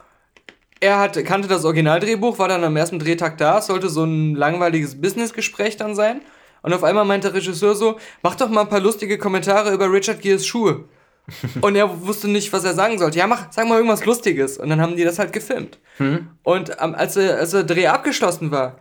er 0.81 0.99
hat, 0.99 1.23
kannte 1.24 1.49
das 1.49 1.65
Originaldrehbuch, 1.65 2.39
war 2.39 2.49
dann 2.49 2.65
am 2.65 2.77
ersten 2.77 2.99
Drehtag 2.99 3.39
da, 3.39 3.59
es 3.59 3.66
sollte 3.66 3.89
so 3.89 4.05
ein 4.05 4.35
langweiliges 4.35 5.01
Businessgespräch 5.01 5.78
dann 5.78 5.95
sein. 5.95 6.20
Und 6.61 6.74
auf 6.74 6.85
einmal 6.85 7.07
meinte 7.07 7.28
der 7.28 7.36
Regisseur 7.36 7.74
so, 7.74 7.99
mach 8.23 8.35
doch 8.35 8.49
mal 8.49 8.62
ein 8.62 8.69
paar 8.69 8.81
lustige 8.81 9.16
Kommentare 9.16 9.73
über 9.73 9.91
Richard 9.91 10.20
Gears 10.20 10.47
Schuhe. 10.47 10.85
Und 11.62 11.74
er 11.74 12.07
wusste 12.07 12.28
nicht, 12.28 12.53
was 12.53 12.65
er 12.65 12.74
sagen 12.74 12.99
sollte. 12.99 13.19
Ja, 13.19 13.27
mach, 13.27 13.51
sag 13.51 13.66
mal 13.66 13.77
irgendwas 13.77 14.05
Lustiges. 14.05 14.59
Und 14.59 14.69
dann 14.69 14.82
haben 14.82 14.97
die 14.97 15.05
das 15.05 15.19
halt 15.19 15.32
gefilmt. 15.32 15.78
Und 16.43 16.77
ähm, 16.78 16.95
als, 16.95 17.15
der, 17.15 17.39
als 17.39 17.53
der 17.53 17.65
Dreh 17.65 17.86
abgeschlossen 17.86 18.51
war, 18.51 18.78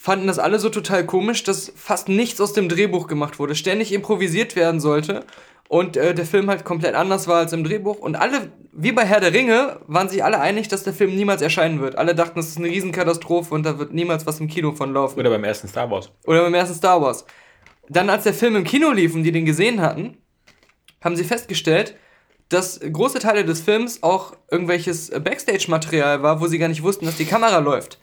fanden 0.00 0.28
das 0.28 0.38
alle 0.38 0.58
so 0.58 0.70
total 0.70 1.04
komisch, 1.04 1.44
dass 1.44 1.74
fast 1.76 2.08
nichts 2.08 2.40
aus 2.40 2.54
dem 2.54 2.70
Drehbuch 2.70 3.06
gemacht 3.06 3.38
wurde. 3.38 3.54
Ständig 3.54 3.92
improvisiert 3.92 4.56
werden 4.56 4.80
sollte. 4.80 5.26
Und 5.68 5.98
äh, 5.98 6.14
der 6.14 6.24
Film 6.24 6.48
halt 6.48 6.64
komplett 6.64 6.94
anders 6.94 7.28
war 7.28 7.36
als 7.36 7.52
im 7.52 7.64
Drehbuch. 7.64 7.98
Und 7.98 8.16
alle, 8.16 8.50
wie 8.72 8.92
bei 8.92 9.04
Herr 9.04 9.20
der 9.20 9.34
Ringe, 9.34 9.78
waren 9.88 10.08
sich 10.08 10.24
alle 10.24 10.40
einig, 10.40 10.68
dass 10.68 10.84
der 10.84 10.94
Film 10.94 11.14
niemals 11.14 11.42
erscheinen 11.42 11.82
wird. 11.82 11.98
Alle 11.98 12.14
dachten, 12.14 12.38
es 12.38 12.48
ist 12.48 12.56
eine 12.56 12.68
Riesenkatastrophe 12.68 13.54
und 13.54 13.62
da 13.64 13.78
wird 13.78 13.92
niemals 13.92 14.26
was 14.26 14.40
im 14.40 14.48
Kino 14.48 14.72
von 14.72 14.94
laufen. 14.94 15.20
Oder 15.20 15.28
beim 15.28 15.44
ersten 15.44 15.68
Star 15.68 15.90
Wars. 15.90 16.10
Oder 16.24 16.44
beim 16.44 16.54
ersten 16.54 16.76
Star 16.76 17.02
Wars. 17.02 17.26
Dann, 17.90 18.08
als 18.08 18.24
der 18.24 18.32
Film 18.32 18.56
im 18.56 18.64
Kino 18.64 18.92
lief 18.92 19.14
und 19.14 19.22
die 19.22 19.32
den 19.32 19.44
gesehen 19.44 19.82
hatten, 19.82 20.16
haben 21.04 21.14
sie 21.14 21.24
festgestellt, 21.24 21.94
dass 22.48 22.80
große 22.80 23.18
Teile 23.18 23.44
des 23.44 23.60
Films 23.60 24.02
auch 24.02 24.32
irgendwelches 24.50 25.10
äh, 25.10 25.20
Backstage-Material 25.20 26.22
war, 26.22 26.40
wo 26.40 26.46
sie 26.46 26.58
gar 26.58 26.68
nicht 26.68 26.82
wussten, 26.82 27.04
dass 27.04 27.18
die 27.18 27.26
Kamera 27.26 27.58
läuft. 27.58 27.98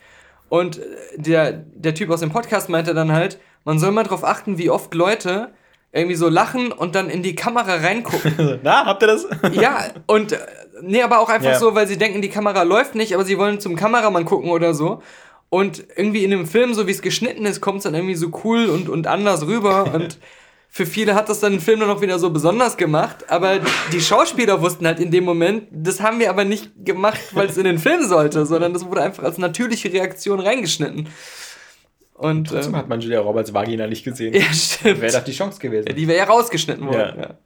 Und 0.49 0.80
der, 1.15 1.52
der 1.52 1.94
Typ 1.94 2.10
aus 2.10 2.22
dem 2.22 2.32
Podcast 2.32 2.69
meinte 2.69 2.94
dann 2.94 3.11
halt, 3.11 3.40
man 3.65 3.80
soll 3.80 3.91
mal 3.91 4.03
darauf 4.03 4.24
achten, 4.24 4.57
wie 4.57 4.69
oft 4.69 4.94
Leute 4.94 5.49
irgendwie 5.91 6.15
so 6.15 6.30
lachen 6.30 6.72
und 6.72 6.95
dann 6.95 7.10
in 7.10 7.24
die 7.24 7.36
Kamera 7.36 7.76
reingucken. 7.76 8.60
Na, 8.64 8.86
habt 8.86 9.03
ihr 9.03 9.07
das? 9.07 9.28
ja, 9.53 9.86
und 10.06 10.34
äh, 10.34 10.38
nee, 10.82 11.02
aber 11.02 11.19
auch 11.19 11.30
einfach 11.30 11.52
Ja. 11.52 11.60
so, 11.60 11.76
weil 11.76 11.88
sie 11.88 11.98
denken, 11.98 12.22
die 12.22 12.30
Kamera 12.30 12.64
läuft 12.64 12.95
nicht, 12.95 13.14
aber 13.14 13.26
sie 13.26 13.38
wollen 13.38 13.60
zum 13.60 13.76
Kameramann 13.76 14.26
gucken 14.26 14.49
oder 14.52 14.74
so. 14.74 15.02
Und 15.49 15.86
irgendwie 15.95 16.24
in 16.26 16.32
dem 16.32 16.45
Film, 16.45 16.74
so 16.74 16.88
wie 16.88 16.91
es 16.91 17.02
geschnitten 17.02 17.45
ist, 17.45 17.61
kommt 17.61 17.78
es 17.80 17.84
dann 17.86 17.95
irgendwie 17.95 18.15
so 18.15 18.28
cool 18.44 18.65
und, 18.68 18.90
und 18.90 19.07
anders 19.07 19.48
rüber. 19.48 19.86
Und 19.94 20.19
für 20.69 20.85
viele 20.85 21.15
hat 21.15 21.30
das 21.30 21.39
dann 21.39 21.53
den 21.53 21.61
Film 21.61 21.80
dann 21.80 21.89
auch 21.89 22.02
wieder 22.02 22.19
so 22.19 22.30
besonders 22.30 22.77
gemacht. 22.77 23.30
Aber 23.30 23.60
die 23.91 24.02
Schauspieler 24.02 24.61
wussten 24.61 24.85
halt 24.85 24.99
in 24.99 25.11
dem 25.11 25.23
Moment, 25.23 25.64
das 25.72 26.02
haben 26.02 26.19
wir 26.19 26.30
aber 26.30 26.45
nicht 26.45 26.72
gemacht, 26.85 27.19
weil 27.34 27.48
es 27.48 27.57
in 27.57 27.64
den 27.64 27.80
Film 27.80 28.07
sollte, 28.07 28.45
sondern 28.45 28.73
das 28.73 28.85
wurde 28.85 29.02
einfach 29.02 29.23
als 29.23 29.38
natürliche 29.38 29.91
Reaktion 29.91 30.39
reingeschnitten. 30.39 31.10
Und 32.14 32.48
Trotzdem 32.48 32.73
ähm, 32.73 32.80
hat 32.80 32.89
man 32.89 32.99
Julia 32.99 33.19
Roberts 33.19 33.53
Vagina 33.53 33.88
nicht 33.88 34.03
gesehen. 34.03 34.34
ja, 34.34 34.41
stimmt. 34.53 35.02
Wäre 35.02 35.14
doch 35.14 35.23
die 35.23 35.34
Chance 35.34 35.60
gewesen. 35.60 35.95
Die 35.95 36.07
wäre 36.07 36.18
ja 36.18 36.23
rausgeschnitten 36.26 36.85
worden. 36.85 37.14
Ja. 37.15 37.22
Ja. 37.22 37.38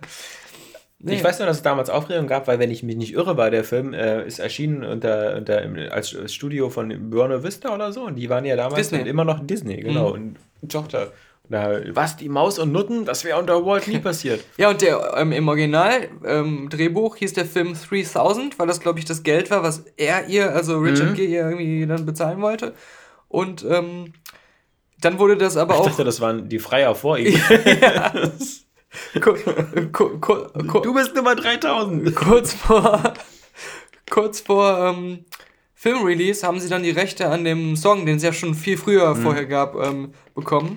Nee. 1.03 1.15
Ich 1.15 1.23
weiß 1.23 1.39
nur, 1.39 1.47
dass 1.47 1.57
es 1.57 1.63
damals 1.63 1.89
Aufregung 1.89 2.27
gab, 2.27 2.47
weil, 2.47 2.59
wenn 2.59 2.69
ich 2.69 2.83
mich 2.83 2.95
nicht 2.95 3.13
irre, 3.13 3.35
war 3.35 3.49
der 3.49 3.63
Film 3.63 3.93
äh, 3.93 4.25
ist 4.25 4.37
erschienen 4.39 4.83
unter, 4.83 5.35
unter 5.35 5.63
als 5.91 6.15
Studio 6.31 6.69
von 6.69 7.09
Buena 7.09 7.43
Vista 7.43 7.73
oder 7.73 7.91
so. 7.91 8.03
Und 8.03 8.15
die 8.15 8.29
waren 8.29 8.45
ja 8.45 8.55
damals 8.55 8.75
Disney. 8.75 8.99
und 8.99 9.07
immer 9.07 9.25
noch 9.25 9.39
Disney, 9.45 9.77
genau. 9.77 10.11
Und 10.11 10.37
Tochter. 10.69 11.11
Da, 11.49 11.81
was, 11.93 12.15
die 12.15 12.29
Maus 12.29 12.59
und 12.59 12.71
Nutten? 12.71 13.03
Das 13.03 13.25
wäre 13.25 13.37
unter 13.37 13.65
Walt 13.65 13.87
nie 13.87 13.99
passiert. 13.99 14.43
Ja, 14.57 14.69
und 14.69 14.81
der, 14.81 15.13
ähm, 15.17 15.31
im 15.33 15.47
Original 15.49 16.07
ähm, 16.25 16.69
Drehbuch 16.69 17.17
hieß 17.17 17.33
der 17.33 17.45
Film 17.45 17.73
3000, 17.73 18.57
weil 18.57 18.67
das, 18.67 18.79
glaube 18.79 18.99
ich, 18.99 19.05
das 19.05 19.23
Geld 19.23 19.51
war, 19.51 19.61
was 19.63 19.83
er 19.97 20.27
ihr, 20.27 20.51
also 20.53 20.77
Richard 20.79 21.09
Mhm. 21.11 21.13
Gere, 21.15 21.27
ihr 21.27 21.41
irgendwie 21.49 21.85
dann 21.85 22.05
bezahlen 22.05 22.41
wollte. 22.41 22.73
Und 23.27 23.65
ähm, 23.69 24.13
dann 25.01 25.19
wurde 25.19 25.35
das 25.35 25.57
aber 25.57 25.73
Ich 25.73 25.79
auch 25.81 25.85
dachte, 25.87 26.03
das 26.05 26.21
waren 26.21 26.47
die 26.47 26.59
Freier 26.59 26.95
vor 26.95 27.17
ihm. 27.17 27.33
Du 29.13 30.93
bist 30.93 31.15
Nummer 31.15 31.35
3000. 31.35 32.13
kurz 32.15 32.53
vor, 32.53 33.01
kurz 34.09 34.41
vor 34.41 34.77
ähm, 34.95 35.25
Filmrelease 35.73 36.45
haben 36.45 36.59
sie 36.59 36.67
dann 36.69 36.83
die 36.83 36.91
Rechte 36.91 37.29
an 37.29 37.43
dem 37.45 37.75
Song, 37.77 38.05
den 38.05 38.17
es 38.17 38.23
ja 38.23 38.33
schon 38.33 38.53
viel 38.53 38.77
früher 38.77 39.15
Mhm. 39.15 39.21
vorher 39.21 39.45
gab, 39.45 39.75
ähm, 39.75 40.13
bekommen. 40.35 40.75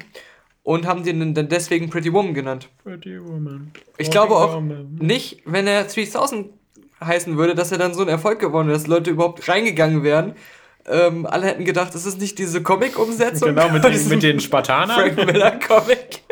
Und 0.65 0.87
haben 0.87 1.05
den 1.05 1.35
dann 1.35 1.49
deswegen 1.49 1.91
Pretty 1.91 2.13
Woman 2.13 2.35
genannt. 2.35 2.69
Pretty 2.83 3.23
Woman. 3.23 3.71
Ich 3.99 4.11
glaube 4.11 4.35
auch 4.35 4.61
nicht, 4.99 5.43
wenn 5.45 5.67
er 5.67 5.85
3000 5.85 6.49
heißen 7.05 7.37
würde, 7.37 7.55
dass 7.55 7.71
er 7.71 7.79
dann 7.79 7.95
so 7.95 8.03
ein 8.03 8.09
Erfolg 8.09 8.41
geworden 8.41 8.69
wäre, 8.69 8.79
dass 8.79 8.87
Leute 8.87 9.11
überhaupt 9.11 9.47
reingegangen 9.47 10.03
wären. 10.03 10.35
Ähm, 10.87 11.27
alle 11.27 11.47
hätten 11.47 11.65
gedacht, 11.65 11.95
das 11.95 12.05
ist 12.05 12.21
nicht 12.21 12.39
diese 12.39 12.63
Comic-Umsetzung. 12.63 13.55
Genau, 13.55 13.71
mit 13.71 13.85
den, 13.85 14.09
mit 14.09 14.23
den 14.23 14.41
Spartanern. 14.41 15.15
Frank 15.15 15.17
Miller-Comic. 15.17 16.23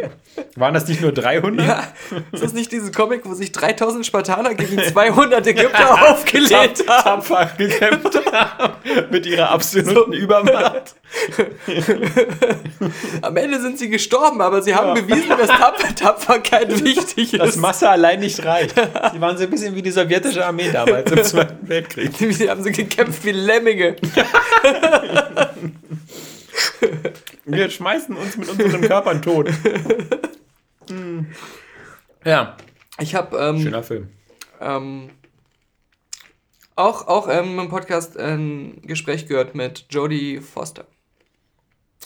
Waren 0.57 0.75
das 0.75 0.87
nicht 0.89 1.01
nur 1.01 1.13
300? 1.13 1.67
ja, 1.67 1.85
ist 2.33 2.43
das 2.43 2.53
nicht 2.53 2.71
diese 2.71 2.91
Comic, 2.93 3.23
wo 3.25 3.33
sich 3.33 3.53
3000 3.53 4.05
Spartaner 4.05 4.55
gegen 4.55 4.79
200 4.83 5.47
Ägypter 5.47 6.11
aufgelehnt 6.11 6.87
haben? 6.87 7.23
tapfer 7.23 7.51
gekämpft 7.57 8.21
haben. 8.31 8.75
mit 9.11 9.25
ihrer 9.25 9.51
absoluten 9.51 10.13
Übermacht. 10.13 10.95
Am 13.23 13.37
Ende 13.37 13.61
sind 13.61 13.79
sie 13.79 13.89
gestorben, 13.89 14.41
aber 14.41 14.63
sie 14.63 14.75
haben 14.75 14.95
bewiesen, 14.95 15.31
dass 15.31 15.49
Tapfer 15.49 15.95
Tapferkeit 15.95 16.85
wichtig 16.85 17.33
Dass 17.33 17.51
ist. 17.51 17.57
Masse 17.57 17.89
allein 17.89 18.21
nicht 18.21 18.45
reicht. 18.45 18.75
Die 19.15 19.21
waren 19.21 19.37
so 19.37 19.45
ein 19.45 19.51
bisschen 19.51 19.75
wie 19.75 19.83
die 19.83 19.91
sowjetische 19.91 20.45
Armee 20.45 20.71
damals 20.73 21.11
im 21.11 21.23
Zweiten 21.23 21.69
Weltkrieg. 21.69 22.13
Sie 22.33 22.49
haben 22.49 22.63
sie 22.63 22.73
gekämpft 22.73 23.25
wie 23.25 23.33
Lemminge. 23.33 23.97
Wir 27.45 27.71
schmeißen 27.71 28.17
uns 28.17 28.37
mit 28.37 28.49
unseren 28.49 28.81
Körpern 28.83 29.23
tot. 29.23 29.51
Hm. 30.89 31.27
Ja, 32.25 32.57
Ich 33.01 33.15
habe 33.15 33.37
ähm, 33.39 33.61
schöner 33.61 33.83
Film. 33.83 34.09
ähm, 34.61 35.11
auch, 36.77 37.07
auch 37.07 37.29
ähm, 37.29 37.59
im 37.59 37.69
Podcast 37.69 38.19
ein 38.19 38.81
Gespräch 38.83 39.27
gehört 39.27 39.55
mit 39.55 39.87
Jodie 39.91 40.41
Foster. 40.41 40.87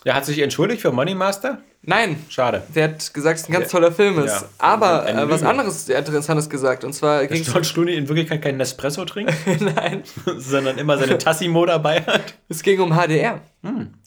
Der 0.04 0.14
hat 0.14 0.24
sich 0.24 0.38
entschuldigt 0.38 0.82
für 0.82 0.92
Money 0.92 1.14
Master? 1.14 1.58
Nein, 1.82 2.24
Schade. 2.28 2.62
der 2.74 2.84
hat 2.84 3.14
gesagt, 3.14 3.38
dass 3.38 3.42
es 3.44 3.48
ein 3.48 3.52
ganz 3.52 3.70
toller 3.70 3.92
Film 3.92 4.18
ist. 4.18 4.40
Ja. 4.42 4.48
Aber 4.58 5.02
Eine 5.04 5.22
äh, 5.22 5.30
was 5.30 5.42
anderes 5.42 5.88
Interessantes 5.88 6.48
gesagt. 6.50 6.84
Und 6.84 6.92
zwar 6.92 7.26
ging 7.26 7.40
es. 7.42 7.50
George 7.52 7.70
Clooney 7.72 7.94
in 7.94 8.08
Wirklichkeit 8.08 8.42
keinen 8.42 8.56
Nespresso 8.58 9.04
trinkt, 9.04 9.32
Nein, 9.60 10.02
sondern 10.36 10.78
immer 10.78 10.98
seine 10.98 11.18
Tassimo 11.18 11.64
dabei 11.66 12.02
hat. 12.02 12.34
es 12.48 12.62
ging 12.62 12.80
um 12.80 12.92
HDR. 12.92 13.40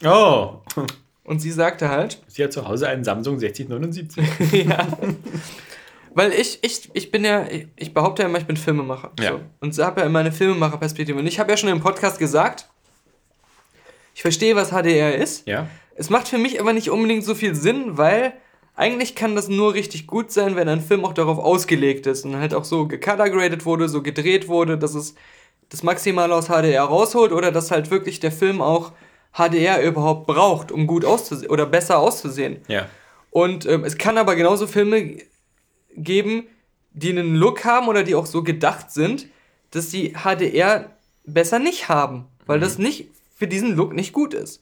Oh. 0.06 0.62
Und 1.24 1.40
sie 1.40 1.52
sagte 1.52 1.90
halt, 1.90 2.22
Sie 2.28 2.44
hat 2.44 2.52
zu 2.54 2.68
Hause 2.68 2.88
einen 2.88 3.04
Samsung 3.04 3.40
6079. 3.40 4.66
ja. 4.66 4.88
Weil 6.16 6.34
ich, 6.34 6.60
ich, 6.64 6.90
ich 6.94 7.12
bin 7.12 7.24
ja, 7.24 7.46
ich- 7.48 7.68
ich 7.76 7.94
behaupte 7.94 8.24
ja 8.24 8.30
immer, 8.30 8.40
ich 8.40 8.46
bin 8.46 8.58
Filmemacher. 8.58 9.12
Ja. 9.20 9.32
So. 9.32 9.40
Und 9.60 9.78
habe 9.78 10.02
ja 10.02 10.08
immer 10.08 10.20
eine 10.20 10.32
Filmemacherperspektive. 10.32 11.18
Und 11.20 11.28
ich 11.28 11.40
habe 11.40 11.52
ja 11.52 11.58
schon 11.58 11.70
im 11.70 11.80
Podcast 11.82 12.20
gesagt, 12.20 12.68
ich 14.16 14.22
verstehe, 14.22 14.56
was 14.56 14.72
HDR 14.72 15.16
ist. 15.16 15.48
Ja. 15.48 15.68
Es 16.00 16.10
macht 16.10 16.30
für 16.30 16.38
mich 16.38 16.62
aber 16.62 16.72
nicht 16.72 16.90
unbedingt 16.90 17.26
so 17.26 17.36
viel 17.36 17.56
Sinn, 17.56 17.98
weil 17.98 18.32
eigentlich 18.74 19.16
kann 19.16 19.36
das 19.36 19.50
nur 19.50 19.74
richtig 19.74 20.08
gut 20.08 20.32
sein, 20.32 20.56
wenn 20.56 20.70
ein 20.70 20.80
Film 20.80 21.04
auch 21.04 21.12
darauf 21.12 21.38
ausgelegt 21.38 22.08
ist 22.08 22.24
und 22.24 22.38
halt 22.38 22.54
auch 22.54 22.64
so 22.64 22.88
gecolorgraded 22.88 23.66
wurde, 23.66 23.90
so 23.90 24.02
gedreht 24.02 24.48
wurde, 24.48 24.78
dass 24.78 24.96
es 24.96 25.16
das 25.68 25.84
Maximale 25.84 26.34
aus 26.34 26.48
HDR 26.48 26.86
rausholt 26.86 27.34
oder 27.34 27.52
dass 27.52 27.70
halt 27.70 27.92
wirklich 27.92 28.22
der 28.22 28.32
Film 28.32 28.62
auch 28.62 28.94
HDR 29.34 29.84
überhaupt 29.84 30.26
braucht, 30.26 30.72
um 30.72 30.88
gut 30.88 31.04
auszusehen 31.04 31.52
oder 31.52 31.66
besser 31.66 32.00
auszusehen. 32.00 32.62
Ja. 32.70 32.88
Und 33.30 33.66
ähm, 33.66 33.84
es 33.84 33.98
kann 33.98 34.18
aber 34.18 34.38
genauso 34.38 34.68
Filme 34.68 35.18
geben, 35.98 36.48
die 36.94 37.10
einen 37.10 37.36
Look 37.36 37.66
haben 37.66 37.90
oder 37.90 38.04
die 38.04 38.16
auch 38.16 38.26
so 38.26 38.42
gedacht 38.42 38.90
sind, 38.92 39.28
dass 39.72 39.90
die 39.90 40.14
HDR 40.14 40.92
besser 41.26 41.60
nicht 41.60 41.90
haben, 41.90 42.28
weil 42.46 42.62
das 42.62 42.78
nicht 42.78 43.10
für 43.36 43.48
diesen 43.48 43.76
Look 43.76 43.94
nicht 43.94 44.14
gut 44.14 44.34
ist. 44.34 44.62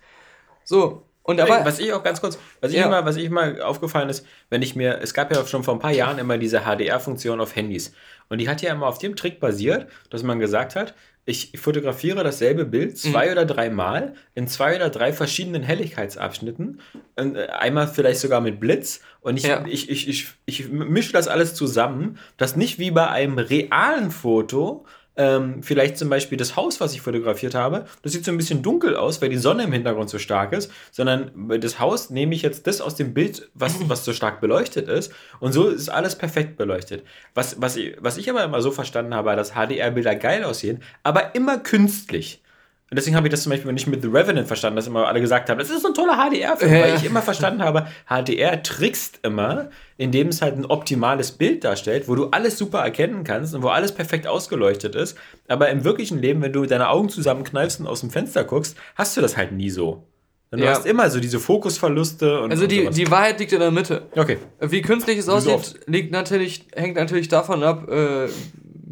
So, 0.63 1.03
und 1.27 1.39
aber 1.39 1.63
was 1.63 1.77
ich 1.77 1.93
auch 1.93 2.01
ganz 2.03 2.19
kurz, 2.21 2.39
was 2.61 2.71
ich 2.71 2.77
Ja. 2.77 2.87
immer, 2.87 3.05
was 3.05 3.15
ich 3.17 3.25
immer 3.25 3.63
aufgefallen 3.63 4.09
ist, 4.09 4.25
wenn 4.49 4.61
ich 4.63 4.75
mir, 4.75 4.99
es 5.01 5.13
gab 5.13 5.31
ja 5.31 5.45
schon 5.45 5.63
vor 5.63 5.75
ein 5.75 5.79
paar 5.79 5.91
Jahren 5.91 6.17
immer 6.17 6.37
diese 6.39 6.61
HDR-Funktion 6.61 7.39
auf 7.39 7.55
Handys. 7.55 7.93
Und 8.29 8.39
die 8.39 8.49
hat 8.49 8.61
ja 8.61 8.71
immer 8.73 8.87
auf 8.87 8.97
dem 8.97 9.15
Trick 9.15 9.39
basiert, 9.39 9.87
dass 10.09 10.23
man 10.23 10.39
gesagt 10.39 10.75
hat, 10.75 10.95
ich 11.29 11.51
fotografiere 11.59 12.23
dasselbe 12.23 12.63
Bild 12.63 12.97
zwei 12.97 13.29
oder 13.31 13.43
drei 13.45 13.69
Mal 13.69 14.13
in 14.33 14.47
zwei 14.47 14.77
oder 14.77 14.89
drei 14.89 15.11
verschiedenen 15.11 15.61
Helligkeitsabschnitten. 15.61 16.79
Äh, 17.17 17.47
einmal 17.47 17.87
vielleicht 17.87 18.21
sogar 18.21 18.39
mit 18.41 18.59
Blitz. 18.61 19.01
Und 19.21 19.35
ich, 19.37 19.43
Ja. 19.43 19.65
ich, 19.67 19.89
ich, 19.89 20.07
ich, 20.07 20.27
ich 20.45 20.69
mische 20.69 21.11
das 21.13 21.27
alles 21.27 21.53
zusammen, 21.53 22.17
dass 22.37 22.55
nicht 22.55 22.79
wie 22.79 22.91
bei 22.91 23.09
einem 23.09 23.37
realen 23.39 24.11
Foto 24.11 24.85
ähm, 25.17 25.63
vielleicht 25.63 25.97
zum 25.97 26.09
Beispiel 26.09 26.37
das 26.37 26.55
Haus, 26.55 26.79
was 26.79 26.93
ich 26.93 27.01
fotografiert 27.01 27.55
habe, 27.55 27.85
das 28.03 28.13
sieht 28.13 28.23
so 28.23 28.31
ein 28.31 28.37
bisschen 28.37 28.61
dunkel 28.61 28.95
aus, 28.95 29.21
weil 29.21 29.29
die 29.29 29.37
Sonne 29.37 29.63
im 29.63 29.71
Hintergrund 29.71 30.09
so 30.09 30.19
stark 30.19 30.53
ist, 30.53 30.71
sondern 30.91 31.31
das 31.59 31.79
Haus 31.79 32.09
nehme 32.09 32.35
ich 32.35 32.43
jetzt 32.43 32.67
das 32.67 32.81
aus 32.81 32.95
dem 32.95 33.13
Bild, 33.13 33.49
was, 33.53 33.75
was 33.89 34.05
so 34.05 34.13
stark 34.13 34.39
beleuchtet 34.39 34.87
ist 34.87 35.11
und 35.39 35.51
so 35.51 35.67
ist 35.67 35.89
alles 35.89 36.15
perfekt 36.15 36.57
beleuchtet. 36.57 37.03
Was, 37.33 37.59
was, 37.59 37.75
ich, 37.75 37.95
was 37.99 38.17
ich 38.17 38.29
aber 38.29 38.43
immer 38.43 38.61
so 38.61 38.71
verstanden 38.71 39.13
habe, 39.13 39.35
dass 39.35 39.53
HDR-Bilder 39.53 40.15
geil 40.15 40.43
aussehen, 40.43 40.81
aber 41.03 41.35
immer 41.35 41.57
künstlich. 41.57 42.41
Und 42.89 42.95
deswegen 42.95 43.17
habe 43.17 43.27
ich 43.27 43.31
das 43.31 43.43
zum 43.43 43.49
Beispiel 43.49 43.69
nicht 43.73 43.87
mit 43.87 44.01
The 44.01 44.07
Revenant 44.07 44.47
verstanden, 44.47 44.77
dass 44.77 44.87
immer 44.87 45.07
alle 45.09 45.19
gesagt 45.19 45.49
haben, 45.49 45.57
das 45.59 45.69
ist 45.69 45.81
so 45.81 45.89
ein 45.89 45.93
toller 45.93 46.13
HDR-Film, 46.15 46.73
Ja. 46.73 46.81
weil 46.83 46.95
ich 46.95 47.03
immer 47.03 47.21
verstanden 47.21 47.61
habe, 47.61 47.85
HDR 48.07 48.63
trickst 48.63 49.19
immer, 49.23 49.69
indem 49.97 50.29
es 50.29 50.41
halt 50.41 50.55
ein 50.57 50.65
optimales 50.65 51.31
Bild 51.33 51.65
darstellt, 51.65 52.07
wo 52.07 52.15
du 52.15 52.27
alles 52.27 52.57
super 52.57 52.79
erkennen 52.79 53.25
kannst 53.25 53.53
und 53.53 53.61
wo 53.61 53.67
alles 53.67 53.91
perfekt 53.91 54.25
ausgeleuchtet 54.25 54.95
ist. 54.95 55.17
Aber 55.49 55.69
im 55.69 55.83
wirklichen 55.83 56.21
Leben, 56.21 56.41
wenn 56.41 56.53
du 56.53 56.65
deine 56.65 56.87
Augen 56.87 57.09
zusammenkneifst 57.09 57.81
und 57.81 57.87
aus 57.87 57.99
dem 57.99 58.09
Fenster 58.09 58.45
guckst, 58.45 58.77
hast 58.95 59.17
du 59.17 59.21
das 59.21 59.35
halt 59.35 59.51
nie 59.51 59.69
so. 59.69 60.05
Du 60.51 60.59
Ja. 60.59 60.69
hast 60.69 60.85
immer 60.85 61.09
so 61.09 61.19
diese 61.19 61.41
Fokusverluste 61.41 62.39
und 62.39 62.51
Also 62.51 62.63
und 62.63 62.71
die, 62.71 62.83
sowas. 62.83 62.95
die 62.95 63.11
Wahrheit 63.11 63.37
liegt 63.41 63.51
in 63.51 63.59
der 63.59 63.69
Mitte. 63.71 64.03
Okay. 64.15 64.37
Wie 64.61 64.81
künstlich 64.81 65.17
es 65.17 65.27
aussieht, 65.27 65.75
liegt 65.87 66.13
natürlich, 66.13 66.67
hängt 66.73 66.95
natürlich 66.95 67.27
davon 67.27 67.63
ab, 67.63 67.89
äh, 67.89 68.27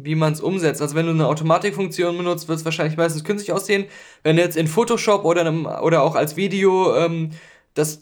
wie 0.06 0.14
man 0.14 0.32
es 0.32 0.40
umsetzt. 0.40 0.80
Also 0.80 0.94
wenn 0.94 1.06
du 1.06 1.12
eine 1.12 1.26
Automatikfunktion 1.26 2.16
benutzt, 2.16 2.48
wird 2.48 2.58
es 2.58 2.64
wahrscheinlich 2.64 2.96
meistens 2.96 3.24
künstlich 3.24 3.52
aussehen. 3.52 3.84
Wenn 4.22 4.36
du 4.36 4.42
jetzt 4.42 4.56
in 4.56 4.68
Photoshop 4.68 5.24
oder, 5.24 5.42
einem, 5.42 5.66
oder 5.66 6.02
auch 6.02 6.14
als 6.14 6.36
Video 6.36 6.96
ähm, 6.96 7.30
das 7.74 8.00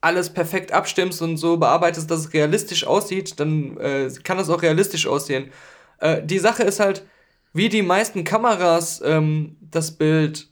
alles 0.00 0.30
perfekt 0.34 0.72
abstimmst 0.72 1.22
und 1.22 1.38
so 1.38 1.56
bearbeitest, 1.56 2.10
dass 2.10 2.20
es 2.20 2.32
realistisch 2.34 2.86
aussieht, 2.86 3.40
dann 3.40 3.78
äh, 3.78 4.10
kann 4.22 4.36
das 4.36 4.50
auch 4.50 4.60
realistisch 4.60 5.06
aussehen. 5.06 5.50
Äh, 5.98 6.22
die 6.22 6.38
Sache 6.38 6.64
ist 6.64 6.80
halt, 6.80 7.06
wie 7.54 7.68
die 7.68 7.82
meisten 7.82 8.24
Kameras 8.24 9.00
ähm, 9.04 9.56
das 9.60 9.92
Bild 9.92 10.48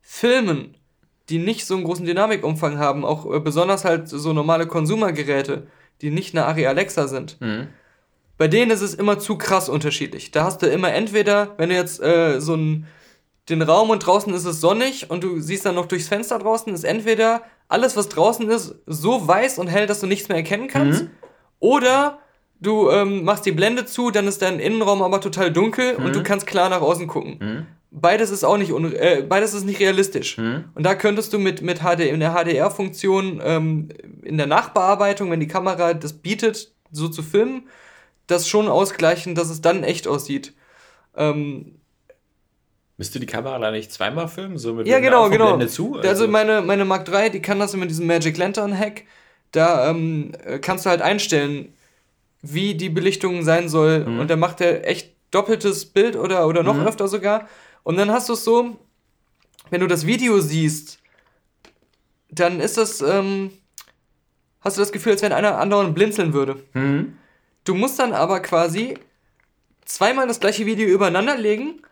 filmen, 0.00 0.76
die 1.28 1.38
nicht 1.38 1.66
so 1.66 1.74
einen 1.74 1.84
großen 1.84 2.06
Dynamikumfang 2.06 2.78
haben, 2.78 3.04
auch 3.04 3.30
äh, 3.30 3.40
besonders 3.40 3.84
halt 3.84 4.08
so 4.08 4.32
normale 4.32 4.66
Konsumergeräte, 4.66 5.66
die 6.00 6.10
nicht 6.10 6.34
eine 6.34 6.46
Ari 6.46 6.66
Alexa 6.66 7.08
sind. 7.08 7.40
Mhm. 7.40 7.68
Bei 8.38 8.48
denen 8.48 8.70
ist 8.70 8.82
es 8.82 8.94
immer 8.94 9.18
zu 9.18 9.36
krass 9.36 9.68
unterschiedlich. 9.68 10.30
Da 10.30 10.44
hast 10.44 10.62
du 10.62 10.66
immer 10.66 10.92
entweder, 10.92 11.54
wenn 11.58 11.68
du 11.68 11.74
jetzt 11.74 12.00
äh, 12.00 12.40
so 12.40 12.54
ein, 12.54 12.86
den 13.48 13.62
Raum 13.62 13.90
und 13.90 14.06
draußen 14.06 14.32
ist 14.32 14.44
es 14.44 14.60
sonnig 14.60 15.10
und 15.10 15.24
du 15.24 15.40
siehst 15.40 15.66
dann 15.66 15.74
noch 15.74 15.86
durchs 15.86 16.08
Fenster 16.08 16.38
draußen, 16.38 16.72
ist 16.72 16.84
entweder 16.84 17.42
alles, 17.66 17.96
was 17.96 18.08
draußen 18.08 18.48
ist, 18.48 18.76
so 18.86 19.26
weiß 19.26 19.58
und 19.58 19.66
hell, 19.66 19.86
dass 19.86 20.00
du 20.00 20.06
nichts 20.06 20.28
mehr 20.28 20.38
erkennen 20.38 20.68
kannst, 20.68 21.02
oder 21.58 22.18
du 22.60 22.90
ähm, 22.90 23.24
machst 23.24 23.44
die 23.46 23.52
Blende 23.52 23.84
zu, 23.84 24.10
dann 24.10 24.26
ist 24.28 24.42
dein 24.42 24.60
Innenraum 24.60 25.02
aber 25.02 25.20
total 25.20 25.52
dunkel 25.52 25.96
und 25.96 26.14
du 26.14 26.22
kannst 26.22 26.46
klar 26.46 26.68
nach 26.68 26.80
außen 26.80 27.06
gucken. 27.08 27.38
Beides 27.90 28.30
ist 28.30 28.44
auch 28.44 28.56
nicht, 28.58 28.70
äh, 28.70 29.24
beides 29.28 29.54
ist 29.54 29.64
nicht 29.64 29.80
realistisch. 29.80 30.36
Und 30.74 30.84
da 30.84 30.94
könntest 30.94 31.32
du 31.32 31.38
mit, 31.38 31.62
mit 31.62 31.80
HD, 31.80 32.00
in 32.00 32.20
der 32.20 32.34
HDR-Funktion 32.34 33.40
ähm, 33.42 33.88
in 34.22 34.36
der 34.36 34.46
Nachbearbeitung, 34.46 35.30
wenn 35.30 35.40
die 35.40 35.48
Kamera 35.48 35.94
das 35.94 36.12
bietet, 36.12 36.72
so 36.92 37.08
zu 37.08 37.22
filmen, 37.22 37.64
das 38.28 38.48
schon 38.48 38.68
ausgleichen, 38.68 39.34
dass 39.34 39.50
es 39.50 39.60
dann 39.60 39.82
echt 39.82 40.06
aussieht. 40.06 40.54
Ähm, 41.16 41.80
Müsste 42.96 43.20
die 43.20 43.26
Kamera 43.26 43.58
da 43.58 43.70
nicht 43.70 43.92
zweimal 43.92 44.28
filmen? 44.28 44.58
So 44.58 44.74
mit 44.74 44.86
ja, 44.86 44.98
genau, 44.98 45.28
genau. 45.30 45.58
Zu? 45.66 45.96
Also, 45.96 46.26
meine, 46.26 46.62
meine 46.62 46.84
Mark 46.84 47.08
III, 47.08 47.30
die 47.30 47.42
kann 47.42 47.58
das 47.58 47.74
mit 47.74 47.90
diesem 47.90 48.06
Magic 48.06 48.36
Lantern 48.36 48.76
Hack. 48.76 49.04
Da 49.52 49.90
ähm, 49.90 50.32
äh, 50.44 50.58
kannst 50.58 50.84
du 50.84 50.90
halt 50.90 51.00
einstellen, 51.00 51.72
wie 52.42 52.74
die 52.74 52.90
Belichtung 52.90 53.44
sein 53.44 53.68
soll. 53.68 54.04
Mhm. 54.04 54.20
Und 54.20 54.30
dann 54.30 54.40
macht 54.40 54.60
er 54.60 54.86
echt 54.86 55.14
doppeltes 55.30 55.86
Bild 55.86 56.16
oder, 56.16 56.46
oder 56.46 56.62
noch 56.62 56.84
öfter 56.84 57.08
sogar. 57.08 57.48
Und 57.82 57.96
dann 57.96 58.10
hast 58.10 58.28
du 58.28 58.32
es 58.32 58.44
so, 58.44 58.76
wenn 59.70 59.80
du 59.80 59.86
das 59.86 60.06
Video 60.06 60.40
siehst, 60.40 60.98
dann 62.30 62.60
ist 62.60 62.76
das, 62.76 63.00
ähm, 63.00 63.52
hast 64.60 64.76
du 64.76 64.80
das 64.80 64.92
Gefühl, 64.92 65.12
als 65.12 65.22
wenn 65.22 65.32
einer 65.32 65.58
andauernd 65.58 65.94
blinzeln 65.94 66.32
würde. 66.32 66.56
Mhm. 66.74 67.16
Du 67.68 67.74
musst 67.74 67.98
dann 67.98 68.14
aber 68.14 68.40
quasi 68.40 68.94
zweimal 69.84 70.26
das 70.26 70.40
gleiche 70.40 70.64
Video 70.64 70.88
übereinander 70.88 71.36
legen 71.36 71.82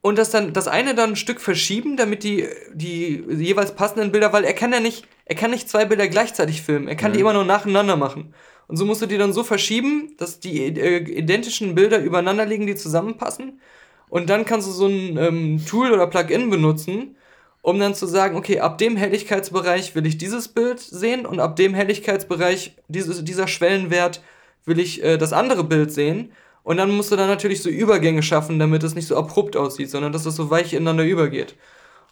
und 0.00 0.18
das 0.18 0.30
dann 0.30 0.52
das 0.52 0.66
eine 0.66 0.96
dann 0.96 1.10
ein 1.10 1.16
Stück 1.16 1.40
verschieben, 1.40 1.96
damit 1.96 2.24
die 2.24 2.48
die 2.74 3.22
jeweils 3.28 3.76
passenden 3.76 4.10
Bilder, 4.10 4.32
weil 4.32 4.42
er 4.42 4.52
kann 4.52 4.72
ja 4.72 4.80
nicht, 4.80 5.06
er 5.26 5.36
kann 5.36 5.52
nicht 5.52 5.68
zwei 5.68 5.84
Bilder 5.84 6.08
gleichzeitig 6.08 6.60
filmen, 6.60 6.88
er 6.88 6.96
kann 6.96 7.12
die 7.12 7.20
immer 7.20 7.34
nur 7.34 7.44
nacheinander 7.44 7.96
machen. 7.96 8.34
Und 8.66 8.78
so 8.78 8.84
musst 8.84 9.00
du 9.00 9.06
die 9.06 9.16
dann 9.16 9.32
so 9.32 9.44
verschieben, 9.44 10.16
dass 10.18 10.40
die 10.40 10.60
äh, 10.64 11.04
identischen 11.04 11.76
Bilder 11.76 12.00
übereinander 12.00 12.46
liegen, 12.46 12.66
die 12.66 12.74
zusammenpassen. 12.74 13.60
Und 14.08 14.28
dann 14.28 14.44
kannst 14.44 14.66
du 14.66 14.72
so 14.72 14.88
ein 14.88 15.16
ähm, 15.18 15.64
Tool 15.64 15.92
oder 15.92 16.08
Plugin 16.08 16.50
benutzen, 16.50 17.14
um 17.62 17.78
dann 17.78 17.94
zu 17.94 18.06
sagen, 18.06 18.36
okay, 18.36 18.60
ab 18.60 18.78
dem 18.78 18.96
Helligkeitsbereich 18.96 19.94
will 19.94 20.06
ich 20.06 20.18
dieses 20.18 20.48
Bild 20.48 20.80
sehen 20.80 21.26
und 21.26 21.40
ab 21.40 21.56
dem 21.56 21.74
Helligkeitsbereich, 21.74 22.76
dieses, 22.88 23.24
dieser 23.24 23.48
Schwellenwert, 23.48 24.22
will 24.64 24.78
ich 24.78 25.02
äh, 25.02 25.18
das 25.18 25.32
andere 25.32 25.64
Bild 25.64 25.92
sehen. 25.92 26.32
Und 26.62 26.76
dann 26.76 26.90
musst 26.90 27.10
du 27.10 27.16
dann 27.16 27.28
natürlich 27.28 27.62
so 27.62 27.70
Übergänge 27.70 28.22
schaffen, 28.22 28.58
damit 28.58 28.82
es 28.82 28.94
nicht 28.94 29.06
so 29.06 29.16
abrupt 29.16 29.56
aussieht, 29.56 29.90
sondern 29.90 30.12
dass 30.12 30.26
es 30.26 30.36
so 30.36 30.50
weich 30.50 30.72
ineinander 30.72 31.04
übergeht. 31.04 31.54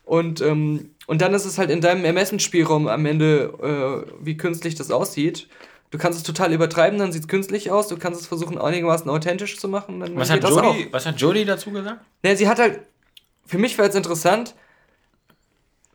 Und, 0.04 0.40
ähm, 0.40 0.94
und 1.06 1.20
dann 1.20 1.34
ist 1.34 1.44
es 1.44 1.58
halt 1.58 1.70
in 1.70 1.82
deinem 1.82 2.04
Ermessensspielraum 2.04 2.88
am 2.88 3.04
Ende, 3.04 3.52
äh, 4.08 4.10
wie 4.24 4.38
künstlich 4.38 4.74
das 4.74 4.90
aussieht. 4.90 5.48
Du 5.90 5.98
kannst 5.98 6.18
es 6.18 6.24
total 6.24 6.52
übertreiben, 6.52 6.98
dann 6.98 7.12
sieht 7.12 7.22
es 7.22 7.28
künstlich 7.28 7.70
aus. 7.70 7.88
Du 7.88 7.98
kannst 7.98 8.20
es 8.20 8.26
versuchen, 8.26 8.58
einigermaßen 8.58 9.08
authentisch 9.10 9.58
zu 9.58 9.68
machen. 9.68 10.02
Was 10.16 10.30
hat, 10.30 10.42
das. 10.42 10.50
Jodie, 10.50 10.88
was 10.90 11.06
hat 11.06 11.20
Jodie 11.20 11.44
dazu 11.44 11.70
gesagt? 11.70 12.00
Ne, 12.22 12.36
sie 12.36 12.48
hat 12.48 12.58
halt, 12.58 12.80
für 13.46 13.58
mich 13.58 13.76
war 13.78 13.84
jetzt 13.84 13.96
interessant, 13.96 14.54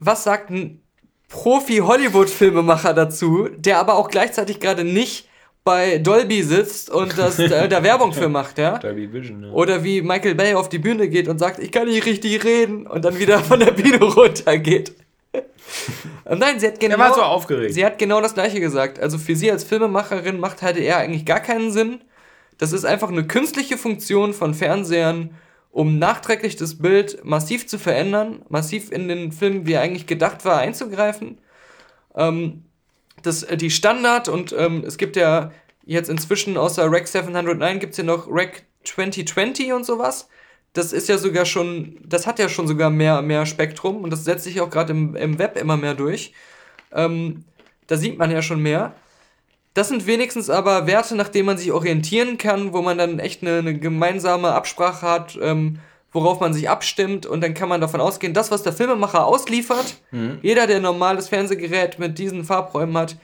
was 0.05 0.23
sagt 0.23 0.49
ein 0.49 0.81
Profi-Hollywood-Filmemacher 1.29 2.93
dazu, 2.93 3.49
der 3.55 3.79
aber 3.79 3.95
auch 3.95 4.09
gleichzeitig 4.09 4.59
gerade 4.59 4.83
nicht 4.83 5.27
bei 5.63 5.97
Dolby 5.97 6.43
sitzt 6.43 6.89
und 6.89 7.17
das, 7.17 7.39
äh, 7.39 7.69
da 7.69 7.83
Werbung 7.83 8.13
für 8.13 8.29
macht, 8.29 8.57
ja? 8.57 8.77
Dolby 8.77 9.11
Vision, 9.11 9.43
ja. 9.43 9.51
Oder 9.51 9.83
wie 9.83 10.01
Michael 10.01 10.35
Bay 10.35 10.53
auf 10.55 10.69
die 10.69 10.79
Bühne 10.79 11.07
geht 11.07 11.27
und 11.27 11.39
sagt, 11.39 11.59
ich 11.59 11.71
kann 11.71 11.87
nicht 11.87 12.05
richtig 12.05 12.43
reden 12.43 12.85
und 12.85 13.05
dann 13.05 13.17
wieder 13.17 13.39
von 13.39 13.59
der 13.59 13.71
Bühne 13.71 14.03
runtergeht. 14.03 14.93
Nein, 16.25 16.59
sie 16.59 16.67
hat 16.67 16.79
genau. 16.79 16.95
Er 16.95 16.99
war 16.99 17.13
so 17.13 17.21
aufgeregt. 17.21 17.73
Sie 17.73 17.85
hat 17.85 17.97
genau 17.97 18.21
das 18.21 18.33
gleiche 18.33 18.59
gesagt. 18.59 18.99
Also 18.99 19.17
für 19.17 19.35
sie 19.35 19.51
als 19.51 19.63
Filmemacherin 19.63 20.39
macht 20.39 20.59
HDR 20.59 20.97
eigentlich 20.97 21.25
gar 21.25 21.39
keinen 21.39 21.71
Sinn. 21.71 22.01
Das 22.57 22.71
ist 22.71 22.85
einfach 22.85 23.09
eine 23.09 23.25
künstliche 23.25 23.77
Funktion 23.77 24.33
von 24.33 24.53
Fernsehern, 24.53 25.31
um 25.73 25.97
nachträglich 25.97 26.55
das 26.55 26.77
Bild 26.77 27.25
massiv 27.25 27.65
zu 27.65 27.79
verändern, 27.79 28.43
massiv 28.47 28.91
in 28.91 29.07
den 29.07 29.31
Film, 29.31 29.65
wie 29.65 29.73
er 29.73 29.81
eigentlich 29.81 30.05
gedacht 30.05 30.45
war, 30.45 30.59
einzugreifen. 30.59 31.39
Ähm, 32.15 32.63
das, 33.23 33.41
äh, 33.41 33.57
die 33.57 33.71
Standard 33.71 34.29
und 34.29 34.53
ähm, 34.57 34.83
es 34.85 34.97
gibt 34.97 35.15
ja 35.15 35.51
jetzt 35.83 36.09
inzwischen 36.09 36.57
außer 36.57 36.89
Rec 36.91 37.07
709 37.07 37.79
gibt 37.79 37.93
es 37.93 37.97
ja 37.97 38.03
noch 38.03 38.27
Rec 38.29 38.65
2020 38.83 39.73
und 39.73 39.83
sowas. 39.83 40.29
Das 40.73 40.93
ist 40.93 41.09
ja 41.09 41.17
sogar 41.17 41.45
schon, 41.45 41.97
das 42.05 42.27
hat 42.27 42.37
ja 42.37 42.49
schon 42.49 42.67
sogar 42.67 42.91
mehr, 42.91 43.23
mehr 43.23 43.47
Spektrum 43.47 44.03
und 44.03 44.11
das 44.11 44.25
setzt 44.25 44.43
sich 44.43 44.61
auch 44.61 44.69
gerade 44.69 44.91
im, 44.93 45.15
im 45.15 45.39
Web 45.39 45.57
immer 45.57 45.75
mehr 45.75 45.95
durch. 45.95 46.33
Ähm, 46.91 47.45
da 47.87 47.97
sieht 47.97 48.19
man 48.19 48.29
ja 48.29 48.43
schon 48.43 48.61
mehr. 48.61 48.93
Das 49.73 49.87
sind 49.89 50.05
wenigstens 50.05 50.49
aber 50.49 50.85
Werte, 50.85 51.15
nach 51.15 51.29
denen 51.29 51.47
man 51.47 51.57
sich 51.57 51.71
orientieren 51.71 52.37
kann, 52.37 52.73
wo 52.73 52.81
man 52.81 52.97
dann 52.97 53.19
echt 53.19 53.41
eine, 53.41 53.57
eine 53.57 53.77
gemeinsame 53.77 54.51
Absprache 54.53 55.01
hat, 55.05 55.37
ähm, 55.41 55.79
worauf 56.11 56.39
man 56.39 56.53
sich 56.53 56.69
abstimmt 56.69 57.25
und 57.25 57.41
dann 57.41 57.55
kann 57.55 57.69
man 57.69 57.81
davon 57.81 57.99
ausgehen, 57.99 58.35
das, 58.35 58.51
was 58.51 58.61
der 58.61 58.71
Filmemacher 58.73 59.25
ausliefert, 59.25 59.95
jeder, 60.43 60.67
der 60.67 60.75
ein 60.75 60.83
normales 60.83 61.27
Fernsehgerät 61.29 61.97
mit 61.97 62.19
diesen 62.19 62.43
Farbräumen 62.43 62.95
hat, 62.95 63.17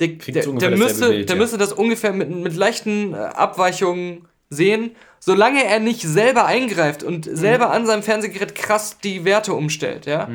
der, 0.00 0.08
der, 0.08 0.46
der, 0.46 0.70
müsste, 0.70 1.08
Bild, 1.10 1.28
der 1.28 1.36
ja. 1.36 1.42
müsste 1.42 1.58
das 1.58 1.72
ungefähr 1.74 2.12
mit, 2.14 2.30
mit 2.30 2.56
leichten 2.56 3.12
äh, 3.12 3.16
Abweichungen 3.18 4.26
sehen, 4.48 4.92
solange 5.20 5.64
er 5.64 5.80
nicht 5.80 6.00
selber 6.00 6.46
eingreift 6.46 7.02
und 7.02 7.26
Mhm. 7.26 7.36
selber 7.36 7.70
an 7.70 7.86
seinem 7.86 8.02
Fernsehgerät 8.02 8.54
krass 8.54 8.98
die 9.04 9.24
Werte 9.24 9.52
umstellt, 9.52 10.06
ja. 10.06 10.28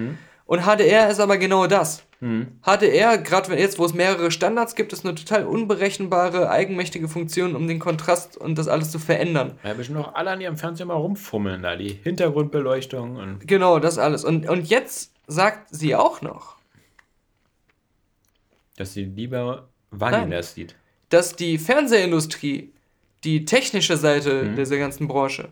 Und 0.45 0.61
HDR 0.65 1.09
ist 1.09 1.19
aber 1.19 1.37
genau 1.37 1.67
das. 1.67 2.03
Mhm. 2.21 2.59
HDR, 2.63 3.17
gerade 3.17 3.57
jetzt, 3.57 3.79
wo 3.79 3.85
es 3.85 3.93
mehrere 3.93 4.29
Standards 4.29 4.75
gibt, 4.75 4.91
ist 4.91 5.05
eine 5.05 5.15
total 5.15 5.45
unberechenbare, 5.45 6.49
eigenmächtige 6.49 7.07
Funktion, 7.07 7.55
um 7.55 7.67
den 7.67 7.79
Kontrast 7.79 8.35
und 8.35 8.57
das 8.57 8.67
alles 8.67 8.91
zu 8.91 8.99
verändern. 8.99 9.57
Da 9.63 9.69
haben 9.69 9.83
schon 9.83 9.95
noch 9.95 10.13
alle 10.15 10.31
an 10.31 10.41
ihrem 10.41 10.57
Fernseher 10.57 10.85
mal 10.85 10.95
rumfummeln, 10.95 11.63
da 11.63 11.75
die 11.77 11.93
Hintergrundbeleuchtung 12.03 13.15
und 13.15 13.47
Genau, 13.47 13.79
das 13.79 13.97
alles. 13.97 14.25
Und, 14.25 14.49
und 14.49 14.67
jetzt 14.69 15.13
sagt 15.27 15.69
sie 15.73 15.95
auch 15.95 16.21
noch, 16.21 16.57
dass 18.77 18.93
sie 18.93 19.05
lieber 19.05 19.67
Vanilla 19.91 20.41
sieht. 20.43 20.75
dass 21.09 21.35
die 21.35 21.57
Fernsehindustrie, 21.57 22.71
die 23.23 23.45
technische 23.45 23.97
Seite 23.97 24.43
Mhm. 24.43 24.55
dieser 24.55 24.77
ganzen 24.77 25.07
Branche, 25.07 25.49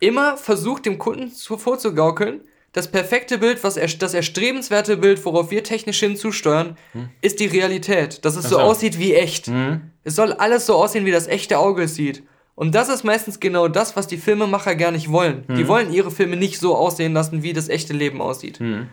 immer 0.00 0.36
versucht, 0.36 0.86
dem 0.86 0.98
Kunden 0.98 1.30
zu, 1.32 1.56
vorzugaukeln, 1.58 2.40
das 2.72 2.90
perfekte 2.90 3.38
Bild, 3.38 3.64
was 3.64 3.76
er, 3.76 3.88
das 3.88 4.14
erstrebenswerte 4.14 4.96
Bild, 4.98 5.24
worauf 5.24 5.50
wir 5.50 5.64
technisch 5.64 6.00
hinzusteuern, 6.00 6.76
hm. 6.92 7.08
ist 7.20 7.40
die 7.40 7.46
Realität. 7.46 8.24
Dass 8.24 8.36
es 8.36 8.44
so. 8.44 8.56
so 8.56 8.58
aussieht 8.58 8.98
wie 8.98 9.14
echt. 9.14 9.46
Hm. 9.46 9.90
Es 10.04 10.16
soll 10.16 10.32
alles 10.32 10.66
so 10.66 10.74
aussehen, 10.74 11.04
wie 11.06 11.10
das 11.10 11.26
echte 11.26 11.58
Auge 11.58 11.84
es 11.84 11.94
sieht. 11.94 12.22
Und 12.54 12.74
das 12.74 12.88
ist 12.88 13.04
meistens 13.04 13.40
genau 13.40 13.68
das, 13.68 13.96
was 13.96 14.06
die 14.06 14.16
Filmemacher 14.16 14.74
gar 14.74 14.90
nicht 14.90 15.10
wollen. 15.10 15.44
Hm. 15.46 15.56
Die 15.56 15.68
wollen 15.68 15.92
ihre 15.92 16.10
Filme 16.10 16.36
nicht 16.36 16.58
so 16.58 16.76
aussehen 16.76 17.14
lassen, 17.14 17.42
wie 17.42 17.52
das 17.52 17.68
echte 17.68 17.92
Leben 17.92 18.20
aussieht. 18.20 18.58
Hm. 18.58 18.88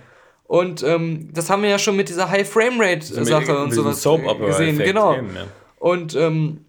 Und 0.48 0.84
ähm, 0.84 1.30
das 1.34 1.50
haben 1.50 1.64
wir 1.64 1.70
ja 1.70 1.80
schon 1.80 1.96
mit 1.96 2.08
dieser 2.08 2.30
High 2.30 2.48
Frame 2.48 2.80
Rate 2.80 3.06
Sache 3.26 3.58
und 3.58 3.72
sowas 3.72 4.04
gesehen. 4.04 4.78
Genau. 4.78 5.16
Eben, 5.16 5.36
ja. 5.36 5.46
Und 5.80 6.16
ähm, 6.16 6.66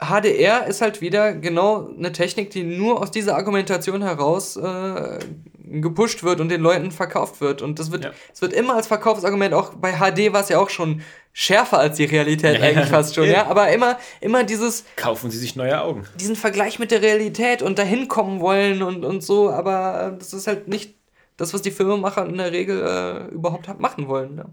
HDR 0.00 0.66
ist 0.66 0.80
halt 0.80 1.00
wieder 1.00 1.34
genau 1.34 1.90
eine 1.96 2.12
Technik, 2.12 2.50
die 2.50 2.62
nur 2.62 3.00
aus 3.00 3.10
dieser 3.10 3.36
Argumentation 3.36 4.02
heraus 4.02 4.56
äh, 4.56 5.18
gepusht 5.58 6.22
wird 6.22 6.40
und 6.40 6.48
den 6.48 6.62
Leuten 6.62 6.90
verkauft 6.90 7.40
wird. 7.40 7.62
Und 7.62 7.78
das 7.78 7.92
wird, 7.92 8.04
ja. 8.04 8.10
es 8.32 8.40
wird 8.40 8.52
immer 8.52 8.74
als 8.74 8.86
Verkaufsargument, 8.86 9.54
auch 9.54 9.74
bei 9.74 9.92
HD 9.92 10.32
war 10.32 10.40
es 10.40 10.48
ja 10.48 10.58
auch 10.58 10.70
schon 10.70 11.02
schärfer 11.32 11.78
als 11.78 11.96
die 11.96 12.06
Realität 12.06 12.58
ja, 12.60 12.64
eigentlich 12.66 12.88
fast 12.88 13.14
schon, 13.14 13.28
ja. 13.28 13.46
Aber 13.46 13.70
immer, 13.70 13.98
immer 14.20 14.42
dieses. 14.42 14.84
Kaufen 14.96 15.30
Sie 15.30 15.38
sich 15.38 15.54
neue 15.54 15.80
Augen. 15.80 16.04
Diesen 16.18 16.36
Vergleich 16.36 16.78
mit 16.78 16.90
der 16.90 17.02
Realität 17.02 17.62
und 17.62 17.78
dahin 17.78 18.08
kommen 18.08 18.40
wollen 18.40 18.82
und, 18.82 19.04
und 19.04 19.22
so, 19.22 19.50
aber 19.50 20.16
das 20.18 20.32
ist 20.32 20.46
halt 20.46 20.66
nicht 20.66 20.94
das, 21.36 21.54
was 21.54 21.62
die 21.62 21.70
Filmemacher 21.70 22.26
in 22.26 22.38
der 22.38 22.52
Regel 22.52 22.82
äh, 22.82 23.34
überhaupt 23.34 23.68
machen 23.78 24.08
wollen. 24.08 24.38
Ja. 24.38 24.44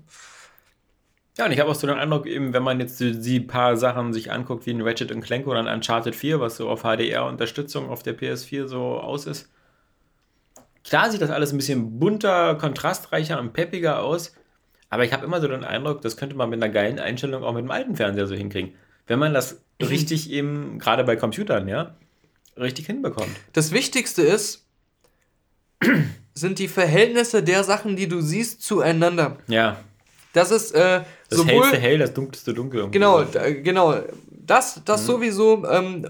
Ja, 1.38 1.46
und 1.46 1.52
ich 1.52 1.60
habe 1.60 1.70
auch 1.70 1.76
so 1.76 1.86
den 1.86 1.98
Eindruck, 1.98 2.26
eben, 2.26 2.54
wenn 2.54 2.64
man 2.64 2.80
jetzt 2.80 3.00
die, 3.00 3.40
paar 3.40 3.78
Sachen 3.78 4.12
sich 4.12 4.32
anguckt, 4.32 4.66
wie 4.66 4.72
ein 4.72 4.82
Ratchet 4.82 5.22
Clank 5.22 5.46
oder 5.46 5.60
ein 5.60 5.68
Uncharted 5.68 6.16
4, 6.16 6.40
was 6.40 6.58
so 6.58 6.68
auf 6.68 6.82
HDR-Unterstützung 6.82 7.90
auf 7.90 8.02
der 8.02 8.18
PS4 8.18 8.66
so 8.66 9.00
aus 9.00 9.28
ist. 9.28 9.50
Klar 10.84 11.12
sieht 11.12 11.22
das 11.22 11.30
alles 11.30 11.52
ein 11.52 11.58
bisschen 11.58 12.00
bunter, 12.00 12.56
kontrastreicher 12.56 13.40
und 13.40 13.54
peppiger 13.54 14.02
aus, 14.02 14.34
aber 14.90 15.04
ich 15.04 15.14
habe 15.14 15.26
immer 15.26 15.40
so 15.40 15.48
den 15.48 15.64
Eindruck, 15.64 16.02
das 16.02 16.18
könnte 16.18 16.36
man 16.36 16.50
mit 16.50 16.64
einer 16.64 16.74
geilen 16.74 16.98
Einstellung 16.98 17.44
auch 17.44 17.54
mit 17.54 17.64
dem 17.64 17.72
alten 17.72 17.96
Fernseher 17.96 18.26
so 18.26 18.36
hinkriegen. 18.36 18.74
Wenn 19.06 19.20
man 19.20 19.34
das 19.34 19.62
mhm. 19.80 19.88
richtig 19.88 20.32
eben, 20.32 20.80
gerade 20.80 21.04
bei 21.04 21.18
Computern, 21.18 21.68
ja, 21.68 21.96
richtig 22.58 22.88
hinbekommt. 22.88 23.36
Das 23.54 23.72
Wichtigste 23.74 24.24
ist, 24.24 24.66
sind 26.34 26.58
die 26.58 26.68
Verhältnisse 26.68 27.44
der 27.44 27.64
Sachen, 27.64 27.96
die 27.96 28.08
du 28.08 28.22
siehst, 28.22 28.64
zueinander. 28.64 29.38
Ja. 29.48 29.78
Das 30.34 30.52
ist 30.52 30.72
äh, 30.72 31.02
das 31.30 31.40
sowohl, 31.40 31.64
hellste 31.64 31.78
hell, 31.78 31.98
das 31.98 32.14
dunkelste 32.14 32.54
dunkel. 32.54 32.90
Genau, 32.90 33.26
genau. 33.64 33.96
Das, 34.32 34.82
das 34.86 35.02
mhm. 35.02 35.06
sowieso, 35.06 35.66
ähm, 35.68 36.06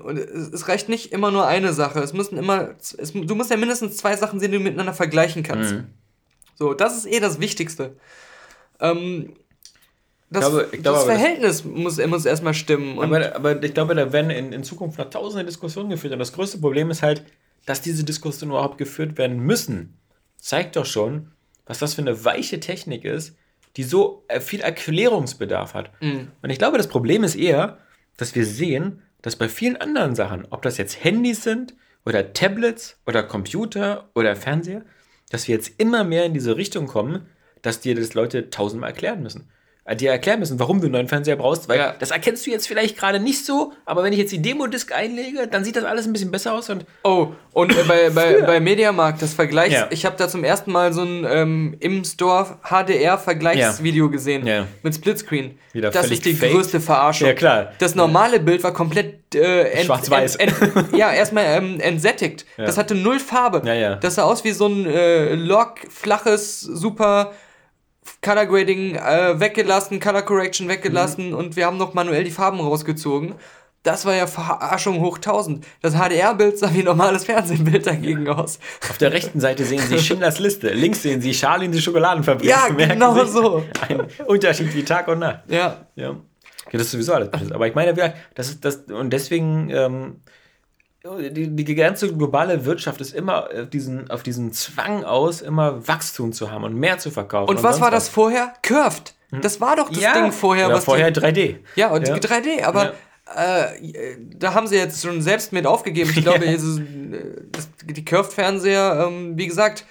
es 0.54 0.68
reicht 0.68 0.90
nicht 0.90 1.12
immer 1.12 1.32
nur 1.32 1.48
eine 1.48 1.74
Sache. 1.74 2.00
Es 2.00 2.14
müssen 2.14 2.38
immer, 2.38 2.76
es, 2.80 3.14
du 3.14 3.36
musst 3.36 3.50
ja 3.50 3.58
mindestens 3.58 3.98
zwei 3.98 4.16
Sachen 4.16 4.40
sehen, 4.40 4.52
die 4.52 4.58
du 4.58 4.64
miteinander 4.64 4.94
vergleichen 4.94 5.44
kannst. 5.44 5.74
Mhm. 5.74 5.86
So, 6.56 6.74
das 6.74 6.98
ist 6.98 7.06
eh 7.06 7.20
das 7.20 7.40
Wichtigste. 7.40 7.96
Ähm, 8.80 9.34
das, 10.30 10.44
ich 10.44 10.50
glaube, 10.50 10.70
ich 10.72 10.84
glaube, 10.84 10.98
das 10.98 11.06
Verhältnis 11.06 11.64
das, 11.64 11.66
muss, 11.66 12.06
muss 12.06 12.26
erstmal 12.26 12.54
stimmen. 12.54 13.00
aber, 13.00 13.36
aber 13.36 13.64
ich 13.64 13.74
glaube, 13.74 13.96
da 13.96 14.12
werden 14.12 14.30
in, 14.30 14.52
in 14.52 14.64
Zukunft 14.64 14.98
noch 14.98 15.10
tausende 15.10 15.46
Diskussionen 15.46 15.90
geführt. 15.90 16.14
Und 16.14 16.20
das 16.20 16.34
größte 16.34 16.58
Problem 16.58 16.92
ist 16.92 17.02
halt, 17.02 17.24
dass 17.66 17.82
diese 17.82 18.04
Diskussionen 18.04 18.52
überhaupt 18.52 18.78
geführt 18.78 19.18
werden 19.18 19.40
müssen. 19.40 19.98
Zeigt 20.38 20.76
doch 20.76 20.86
schon, 20.86 21.32
was 21.66 21.80
das 21.80 21.94
für 21.94 22.02
eine 22.02 22.26
weiche 22.26 22.60
Technik 22.60 23.06
ist, 23.06 23.36
die 23.78 23.84
so 23.84 24.26
äh, 24.28 24.40
viel 24.40 24.62
Erklärungsbedarf 24.62 25.74
hat. 25.76 25.92
Mhm. 26.02 26.32
Und 26.42 26.50
ich 26.50 26.58
glaube, 26.58 26.78
das 26.78 26.88
Problem 26.88 27.24
ist 27.24 27.36
eher, 27.36 27.78
dass 28.18 28.36
wir 28.36 28.46
sehen, 28.46 29.04
dass 29.22 29.36
bei 29.36 29.48
vielen 29.48 29.78
anderen 29.78 30.16
Sachen, 30.16 30.48
ob 30.50 30.64
das 30.64 30.78
jetzt 30.78 31.04
Handys 31.04 31.44
sind 31.44 31.76
oder 32.06 32.34
Tablets 32.34 33.00
oder 33.06 33.24
Computer 33.24 34.10
oder 34.16 34.36
Fernseher, 34.36 34.84
dass 35.30 35.48
wir 35.48 35.56
jetzt 35.56 35.80
immer 35.80 36.04
mehr 36.04 36.26
in 36.26 36.34
diese 36.34 36.58
Richtung 36.58 36.88
kommen, 36.88 37.28
dass 37.62 37.80
dir 37.80 37.96
das 37.96 38.14
Leute 38.14 38.50
tausendmal 38.50 38.90
erklären 38.90 39.22
müssen. 39.22 39.50
Dir 39.96 40.12
erklären 40.12 40.40
müssen, 40.40 40.60
warum 40.60 40.80
du 40.82 40.88
einen 40.88 40.94
neuen 40.94 41.08
Fernseher 41.08 41.38
brauchst, 41.38 41.70
weil 41.70 41.80
ja. 41.80 41.96
das 41.98 42.12
erkennst 42.12 42.46
du 42.46 42.52
jetzt 42.52 42.68
vielleicht 42.68 42.98
gerade 42.98 43.20
nicht 43.20 43.46
so, 43.46 43.74
aber 43.86 44.04
wenn 44.04 44.12
ich 44.12 44.20
jetzt 44.20 44.34
die 44.34 44.42
Demo-Disc 44.42 44.92
einlege, 44.92 45.48
dann 45.48 45.64
sieht 45.64 45.78
das 45.78 45.86
alles 45.86 46.06
ein 46.06 46.14
bisschen 46.14 46.30
besser 46.30 46.54
aus 46.54 46.70
und. 46.70 46.86
Oh, 47.04 47.30
und 47.54 47.72
äh, 47.72 47.84
bei, 47.88 48.10
bei, 48.10 48.42
bei 48.42 48.60
Mediamarkt, 48.60 49.22
das 49.22 49.34
Vergleichs, 49.34 49.74
ja. 49.74 49.88
ich 49.90 50.06
habe 50.06 50.18
da 50.18 50.28
zum 50.28 50.44
ersten 50.44 50.72
Mal 50.72 50.92
so 50.92 51.04
ein 51.04 51.26
ähm, 51.30 51.78
im 51.80 52.04
Store 52.04 52.58
HDR-Vergleichsvideo 52.64 54.06
ja. 54.06 54.12
gesehen 54.12 54.68
mit 54.84 54.96
Splitscreen. 54.96 55.58
Wieder 55.72 55.92
das 55.92 56.12
ist 56.12 56.26
die 56.26 56.34
fake. 56.34 56.52
größte 56.52 56.82
Verarschung. 56.82 57.28
Ja, 57.28 57.34
klar. 57.34 57.72
Das 57.80 57.96
normale 57.96 58.40
Bild 58.40 58.64
war 58.64 58.74
komplett 58.74 59.36
äh, 59.36 59.84
schwarz-weiß. 59.84 60.38
ja, 60.96 61.14
erstmal 61.14 61.46
ähm, 61.46 61.80
entsättigt. 61.80 62.46
Das 62.58 62.78
hatte 62.78 62.96
null 62.96 63.20
Farbe. 63.20 63.62
Das 64.02 64.16
sah 64.16 64.24
aus 64.24 64.44
wie 64.44 64.52
so 64.52 64.68
ein 64.68 64.86
äh, 64.86 65.36
Log, 65.36 65.80
flaches, 65.90 66.60
super 66.60 67.34
Color 68.22 68.46
Grading 68.46 68.96
äh, 68.96 69.40
weggelassen, 69.40 70.00
Color 70.00 70.24
Correction 70.24 70.68
weggelassen 70.68 71.30
mhm. 71.30 71.36
und 71.36 71.56
wir 71.56 71.66
haben 71.66 71.78
noch 71.78 71.94
manuell 71.94 72.24
die 72.24 72.32
Farben 72.32 72.60
rausgezogen. 72.60 73.36
Das 73.84 74.06
war 74.06 74.14
ja 74.14 74.28
Verarschung 74.28 75.00
hoch 75.00 75.16
1000. 75.16 75.66
Das 75.82 75.94
HDR-Bild 75.94 76.60
sah 76.60 76.74
wie 76.74 76.84
normales 76.84 77.24
Fernsehbild 77.24 77.88
dagegen 77.88 78.28
aus. 78.28 78.60
Auf 78.90 78.98
der 78.98 79.14
rechten 79.14 79.40
Seite 79.40 79.64
sehen 79.64 79.80
Sie 79.80 79.98
Schindlers 80.00 80.40
Liste. 80.40 80.72
Links 80.72 81.04
sehen 81.04 81.22
Sie 81.22 81.32
Charlie 81.32 81.68
in 81.68 81.72
die 81.72 81.82
Schokoladenfabrik. 81.82 82.50
Ja, 82.50 82.68
genau 82.78 83.24
so. 83.24 83.64
Ein 83.88 84.08
Unterschied 84.26 84.74
wie 84.74 84.84
Tag 84.84 85.08
und 85.08 85.20
Nacht. 85.20 85.44
Ja. 85.48 85.88
Ja, 85.96 86.10
ja 86.10 86.18
das 86.74 86.82
ist 86.82 86.92
sowieso 86.92 87.14
alles. 87.14 87.30
Aber 87.52 87.66
ich 87.66 87.76
meine, 87.76 87.94
das 88.36 88.50
ist 88.50 88.66
das, 88.66 88.76
und 88.76 89.12
deswegen 89.12 89.70
ähm, 89.70 90.18
die, 91.16 91.56
die 91.56 91.76
ganze 91.76 92.14
globale 92.14 92.66
Wirtschaft 92.66 93.02
ist 93.02 93.14
immer 93.14 93.46
auf 93.46 93.54
äh, 93.54 93.66
diesen, 93.66 94.10
auf 94.10 94.24
diesen 94.24 94.52
Zwang 94.52 95.04
aus, 95.04 95.42
immer 95.42 95.88
Wachstum 95.88 96.34
zu 96.34 96.52
haben 96.52 96.64
und 96.64 96.76
mehr 96.76 96.98
zu 96.98 97.12
verkaufen. 97.12 97.50
Und, 97.50 97.58
und 97.58 97.64
was 97.64 97.82
war 97.82 97.92
das 97.92 98.10
vorher? 98.10 98.54
Curved. 98.62 99.14
Hm. 99.30 99.42
Das 99.42 99.60
war 99.62 99.76
doch 99.76 99.90
das 99.90 100.02
ja. 100.02 100.14
Ding 100.14 100.32
vorher. 100.32 100.70
was 100.70 100.86
vorher 100.86 101.12
die, 101.12 101.20
3D. 101.20 101.56
Ja, 101.76 101.90
und 101.90 102.08
ja. 102.08 102.16
3D, 102.16 102.64
aber 102.64 102.94
ja. 103.36 103.66
äh, 103.66 104.18
da 104.36 104.54
haben 104.54 104.68
sie 104.68 104.76
jetzt 104.76 105.02
schon 105.02 105.22
selbst 105.22 105.54
mit 105.54 105.66
aufgegeben. 105.66 106.10
Ich 106.10 106.22
glaube, 106.24 106.46
ja. 106.46 106.58
die 107.86 108.06
Curved-Fernseher, 108.06 109.08
ähm, 109.08 109.38
wie 109.38 109.48
gesagt, 109.48 109.86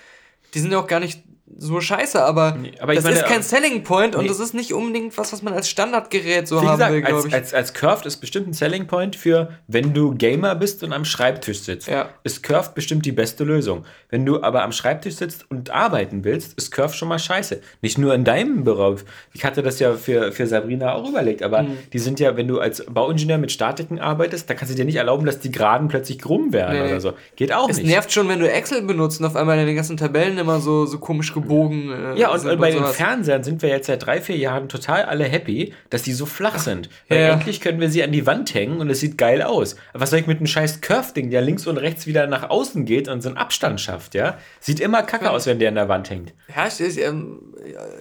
die 0.55 0.61
sind 0.61 0.73
ja 0.73 0.79
auch 0.79 0.87
gar 0.87 1.01
nicht 1.01 1.23
so 1.59 1.81
scheiße, 1.81 2.23
aber, 2.23 2.57
nee, 2.61 2.73
aber 2.81 2.95
das 2.95 3.05
meine, 3.05 3.17
ist 3.17 3.25
kein 3.25 3.43
Selling 3.43 3.83
Point 3.83 4.13
nee. 4.13 4.21
und 4.21 4.29
das 4.29 4.41
ist 4.41 4.53
nicht 4.53 4.75
unbedingt 4.75 5.17
was, 5.17 5.33
was 5.33 5.43
man 5.43 5.55
als 5.55 5.71
Standardgerät 5.71 6.47
so 6.47 6.61
Wie 6.61 6.67
haben 6.67 6.77
gesagt, 6.77 6.93
will, 6.93 7.03
glaube 7.03 7.29
ich. 7.29 7.35
Als, 7.35 7.55
als 7.55 7.73
Curved 7.73 8.05
ist 8.05 8.19
bestimmt 8.19 8.49
ein 8.49 8.53
Selling 8.53 8.87
Point 8.87 9.17
für, 9.17 9.49
wenn 9.67 9.95
du 9.95 10.15
Gamer 10.15 10.55
bist 10.55 10.83
und 10.83 10.93
am 10.93 11.07
Schreibtisch 11.07 11.61
sitzt. 11.61 11.89
Ja. 11.89 12.11
Ist 12.25 12.43
Curved 12.43 12.75
bestimmt 12.75 13.07
die 13.07 13.13
beste 13.13 13.45
Lösung. 13.45 13.87
Wenn 14.11 14.27
du 14.27 14.43
aber 14.43 14.65
am 14.65 14.73
Schreibtisch 14.73 15.15
sitzt 15.15 15.51
und 15.51 15.71
arbeiten 15.71 16.25
willst, 16.25 16.59
ist 16.59 16.73
Curved 16.73 16.95
schon 16.95 17.09
mal 17.09 17.19
scheiße. 17.19 17.61
Nicht 17.81 17.97
nur 17.97 18.15
in 18.15 18.25
deinem 18.25 18.65
Beruf. 18.65 19.07
Ich 19.33 19.45
hatte 19.45 19.63
das 19.63 19.79
ja 19.79 19.95
für, 19.95 20.33
für 20.33 20.47
Sabrina 20.47 20.93
auch 20.93 21.09
überlegt, 21.09 21.43
aber 21.43 21.63
mhm. 21.63 21.79
die 21.93 21.99
sind 21.99 22.21
ja, 22.21 22.37
wenn 22.37 22.49
du 22.49 22.61
als 22.61 22.85
Bauingenieur 22.85 23.39
mit 23.39 23.51
Statiken 23.51 23.99
arbeitest, 23.99 24.51
dann 24.51 24.59
kannst 24.59 24.75
du 24.75 24.77
dir 24.77 24.85
nicht 24.85 24.97
erlauben, 24.97 25.25
dass 25.25 25.39
die 25.39 25.51
Geraden 25.51 25.89
plötzlich 25.89 26.19
krumm 26.19 26.53
werden 26.53 26.79
nee. 26.79 26.89
oder 26.89 27.01
so. 27.01 27.15
Geht 27.37 27.55
auch 27.55 27.71
es 27.71 27.77
nicht. 27.79 27.87
Es 27.87 27.93
nervt 27.93 28.13
schon, 28.13 28.29
wenn 28.29 28.41
du 28.41 28.51
Excel 28.51 28.83
benutzt 28.83 29.21
und 29.21 29.27
auf 29.27 29.37
einmal 29.37 29.57
deine 29.57 29.75
ganzen 29.75 29.97
Tabellen 29.97 30.37
immer 30.37 30.61
so, 30.61 30.85
so 30.85 30.99
komisch 30.99 31.33
gebogen 31.33 31.46
Bogen. 31.47 31.91
Äh, 31.91 32.19
ja, 32.19 32.31
und, 32.31 32.45
und 32.45 32.61
bei 32.61 32.71
den 32.71 32.85
Fernsehern 32.85 33.43
sind 33.43 33.63
wir 33.63 33.69
jetzt 33.69 33.87
seit 33.87 34.05
drei, 34.05 34.21
vier 34.21 34.37
Jahren 34.37 34.69
total 34.69 35.05
alle 35.05 35.25
happy, 35.25 35.73
dass 35.91 36.03
die 36.03 36.13
so 36.13 36.27
flach 36.27 36.59
sind. 36.59 36.89
Weil 37.09 37.21
ja. 37.21 37.29
endlich 37.29 37.61
können 37.61 37.81
wir 37.81 37.91
sie 37.91 38.03
an 38.03 38.13
die 38.13 38.27
Wand 38.27 38.55
hängen 38.55 38.81
und 38.81 38.91
es 38.91 39.01
sieht 39.01 39.19
geil 39.19 39.43
aus. 39.43 39.77
Was 39.93 40.11
soll 40.11 40.21
ich 40.21 40.27
mit 40.27 40.39
einem 40.39 40.47
scheiß 40.47 40.81
Curve-Ding, 40.81 41.31
der 41.31 41.43
links 41.43 41.67
und 41.67 41.77
rechts 41.79 42.07
wieder 42.07 42.27
nach 42.27 42.51
außen 42.51 42.85
geht 42.85 43.09
und 43.09 43.23
so 43.23 43.29
einen 43.29 43.39
Abstand 43.39 43.81
schafft, 43.81 44.15
ja? 44.15 44.39
Sieht 44.61 44.81
immer 44.81 45.03
kacke 45.03 45.27
ja. 45.27 45.31
aus, 45.31 45.47
wenn 45.47 45.59
der 45.59 45.69
an 45.69 45.75
der 45.75 45.89
Wand 45.89 46.11
hängt. 46.11 46.35
Ja, 46.55 46.67
ich, 46.67 46.81
ich, 46.81 47.01
ähm, 47.03 47.55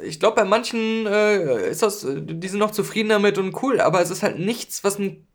ich 0.04 0.20
glaube, 0.20 0.36
bei 0.36 0.46
manchen 0.46 1.06
äh, 1.08 1.70
ist 1.70 1.82
das, 1.82 2.06
die 2.08 2.48
sind 2.48 2.60
noch 2.60 2.72
zufrieden 2.72 3.10
damit 3.10 3.38
und 3.38 3.62
cool, 3.64 3.82
aber 3.82 4.02
es 4.02 4.12
ist 4.12 4.24
halt 4.24 4.40
nichts, 4.40 4.84
was 4.84 5.00
ein 5.00 5.26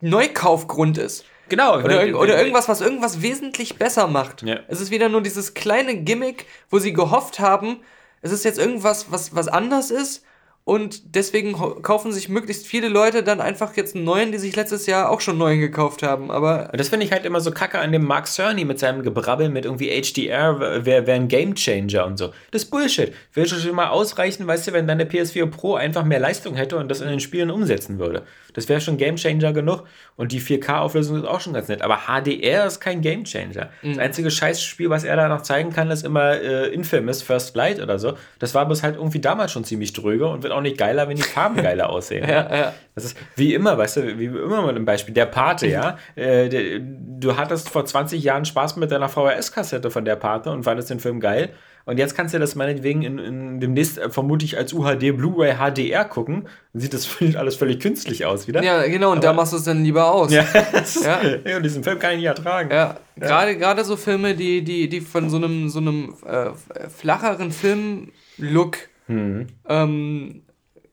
Neukaufgrund 0.00 0.98
ist. 0.98 1.24
Genau. 1.48 1.78
Oder, 1.78 2.02
oder, 2.02 2.18
oder, 2.18 2.38
irgendwas, 2.38 2.68
was 2.68 2.80
irgendwas 2.80 3.22
wesentlich 3.22 3.76
besser 3.76 4.06
macht. 4.06 4.42
Ja. 4.42 4.60
Es 4.68 4.80
ist 4.80 4.90
wieder 4.90 5.08
nur 5.08 5.22
dieses 5.22 5.54
kleine 5.54 5.96
Gimmick, 5.96 6.46
wo 6.70 6.78
sie 6.78 6.92
gehofft 6.92 7.38
haben, 7.38 7.80
es 8.22 8.32
ist 8.32 8.44
jetzt 8.44 8.58
irgendwas, 8.58 9.10
was, 9.10 9.34
was 9.34 9.46
anders 9.46 9.90
ist 9.90 10.24
und 10.68 11.14
deswegen 11.14 11.52
kaufen 11.82 12.10
sich 12.10 12.28
möglichst 12.28 12.66
viele 12.66 12.88
Leute 12.88 13.22
dann 13.22 13.40
einfach 13.40 13.76
jetzt 13.76 13.94
einen 13.94 14.02
neuen, 14.02 14.32
die 14.32 14.38
sich 14.38 14.56
letztes 14.56 14.86
Jahr 14.86 15.10
auch 15.10 15.20
schon 15.20 15.38
neuen 15.38 15.60
gekauft 15.60 16.02
haben. 16.02 16.32
Aber 16.32 16.72
das 16.72 16.88
finde 16.88 17.06
ich 17.06 17.12
halt 17.12 17.24
immer 17.24 17.40
so 17.40 17.52
kacke 17.52 17.78
an 17.78 17.92
dem 17.92 18.04
Mark 18.04 18.26
Cerny 18.26 18.64
mit 18.64 18.80
seinem 18.80 19.04
Gebrabbel 19.04 19.48
mit 19.48 19.64
irgendwie 19.64 19.90
HDR, 19.90 20.84
wäre 20.84 21.06
wär 21.06 21.14
ein 21.14 21.28
Gamechanger 21.28 22.04
und 22.04 22.18
so. 22.18 22.32
Das 22.50 22.64
ist 22.64 22.70
Bullshit. 22.72 23.12
Würde 23.32 23.48
schon 23.48 23.76
mal 23.76 23.90
ausreichen, 23.90 24.44
weißt 24.44 24.66
du, 24.66 24.72
wenn 24.72 24.88
deine 24.88 25.04
PS4 25.04 25.46
Pro 25.46 25.76
einfach 25.76 26.04
mehr 26.04 26.18
Leistung 26.18 26.56
hätte 26.56 26.78
und 26.78 26.88
das 26.88 27.00
in 27.00 27.10
den 27.10 27.20
Spielen 27.20 27.52
umsetzen 27.52 28.00
würde. 28.00 28.24
Das 28.56 28.68
wäre 28.68 28.80
schon 28.80 28.96
Gamechanger 28.96 29.52
genug. 29.52 29.84
Und 30.16 30.32
die 30.32 30.40
4K-Auflösung 30.40 31.18
ist 31.18 31.26
auch 31.26 31.40
schon 31.40 31.52
ganz 31.52 31.68
nett. 31.68 31.82
Aber 31.82 32.06
HDR 32.06 32.66
ist 32.66 32.80
kein 32.80 33.02
Gamechanger. 33.02 33.68
Mhm. 33.82 33.90
Das 33.90 33.98
einzige 33.98 34.30
Scheißspiel, 34.30 34.88
was 34.88 35.04
er 35.04 35.14
da 35.14 35.28
noch 35.28 35.42
zeigen 35.42 35.72
kann, 35.72 35.90
ist 35.90 36.04
immer 36.04 36.40
äh, 36.40 36.68
Infamous 36.68 37.22
First 37.22 37.54
Light 37.54 37.80
oder 37.80 37.98
so. 37.98 38.14
Das 38.38 38.54
war 38.54 38.66
bis 38.66 38.82
halt 38.82 38.96
irgendwie 38.96 39.20
damals 39.20 39.52
schon 39.52 39.64
ziemlich 39.64 39.92
dröge 39.92 40.26
und 40.26 40.42
wird 40.42 40.54
auch 40.54 40.55
nicht 40.60 40.78
geiler, 40.78 41.08
wenn 41.08 41.16
die 41.16 41.22
Farben 41.22 41.62
geiler 41.62 41.90
aussehen. 41.90 42.28
Ja, 42.28 42.54
ja. 42.54 42.72
Das 42.94 43.04
ist 43.04 43.16
wie 43.34 43.54
immer, 43.54 43.76
weißt 43.76 43.98
du, 43.98 44.18
wie 44.18 44.24
immer 44.26 44.66
mit 44.66 44.76
dem 44.76 44.84
Beispiel. 44.84 45.14
Der 45.14 45.26
Pate, 45.26 45.66
ja. 45.66 45.98
Äh, 46.14 46.48
der, 46.48 46.80
du 46.80 47.36
hattest 47.36 47.68
vor 47.68 47.84
20 47.84 48.22
Jahren 48.22 48.44
Spaß 48.44 48.76
mit 48.76 48.90
deiner 48.90 49.08
VHS-Kassette 49.08 49.90
von 49.90 50.04
der 50.04 50.16
Pate 50.16 50.50
und 50.50 50.62
fandest 50.64 50.90
den 50.90 51.00
Film 51.00 51.20
geil. 51.20 51.50
Und 51.84 51.98
jetzt 51.98 52.16
kannst 52.16 52.34
du 52.34 52.40
das 52.40 52.56
meinetwegen 52.56 53.02
in, 53.02 53.18
in 53.18 53.60
demnächst 53.60 53.96
äh, 53.98 54.10
vermutlich 54.10 54.56
als 54.58 54.72
UHD 54.72 55.16
Blu-ray 55.16 55.54
HDR 55.54 56.04
gucken. 56.04 56.48
Dann 56.72 56.82
sieht 56.82 56.92
das 56.92 57.08
alles 57.36 57.54
völlig 57.54 57.78
künstlich 57.78 58.26
aus 58.26 58.48
wieder. 58.48 58.60
Ja, 58.62 58.84
genau, 58.86 59.12
und 59.12 59.22
da 59.22 59.32
machst 59.32 59.52
du 59.52 59.56
es 59.58 59.62
dann 59.64 59.84
lieber 59.84 60.10
aus. 60.10 60.32
Ja, 60.32 60.42
ist, 60.72 61.04
Ja. 61.04 61.20
ja. 61.22 61.56
und 61.58 61.62
diesen 61.62 61.84
Film 61.84 62.00
kann 62.00 62.12
ich 62.12 62.16
nicht 62.16 62.26
ertragen. 62.26 62.70
Ja, 62.72 62.96
gerade 63.14 63.56
gerade 63.56 63.84
so 63.84 63.96
Filme, 63.96 64.34
die 64.34 64.64
die 64.64 64.88
die 64.88 65.00
von 65.00 65.30
so 65.30 65.36
einem 65.36 65.68
so 65.68 65.78
einem 65.78 66.14
äh, 66.26 66.50
flacheren 66.88 67.52
Film-Look 67.52 68.78
ähm, 69.08 70.42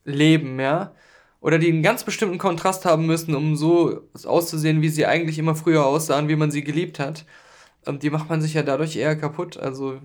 leben, 0.06 0.60
ja, 0.60 0.94
oder 1.42 1.60
die 1.60 1.68
einen 1.70 1.84
ganz 1.84 2.04
bestimmten 2.04 2.38
Kontrast 2.38 2.86
haben 2.86 3.06
müssen, 3.06 3.36
um 3.36 3.56
so 3.56 4.02
auszusehen, 4.26 4.82
wie 4.82 4.90
sie 4.90 5.06
eigentlich 5.06 5.38
immer 5.38 5.56
früher 5.56 5.86
aussahen, 5.86 6.30
wie 6.30 6.38
man 6.38 6.52
sie 6.52 6.64
geliebt 6.64 7.00
hat. 7.00 7.26
Ähm, 7.86 8.00
die 8.00 8.10
macht 8.10 8.30
man 8.30 8.42
sich 8.42 8.54
ja 8.54 8.64
dadurch 8.64 8.96
eher 8.96 9.16
kaputt. 9.18 9.58
Also 9.58 10.00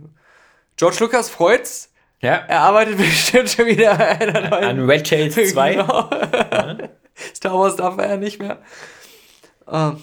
George 0.77 0.97
Lucas 1.01 1.31
freut's. 1.31 1.93
Ja. 2.21 2.35
Er 2.49 2.63
arbeitet 2.63 2.97
bestimmt 2.99 3.51
schon 3.51 3.67
wieder 3.67 3.93
an 4.21 4.53
An 4.53 4.91
Red 4.91 5.09
Tails 5.09 5.35
2. 5.35 5.75
Genau. 5.75 6.11
Star 7.35 7.55
Wars 7.59 7.77
darf 7.77 7.99
er 7.99 8.11
ja 8.11 8.17
nicht 8.17 8.41
mehr. 8.41 8.59
Ähm, 9.71 9.99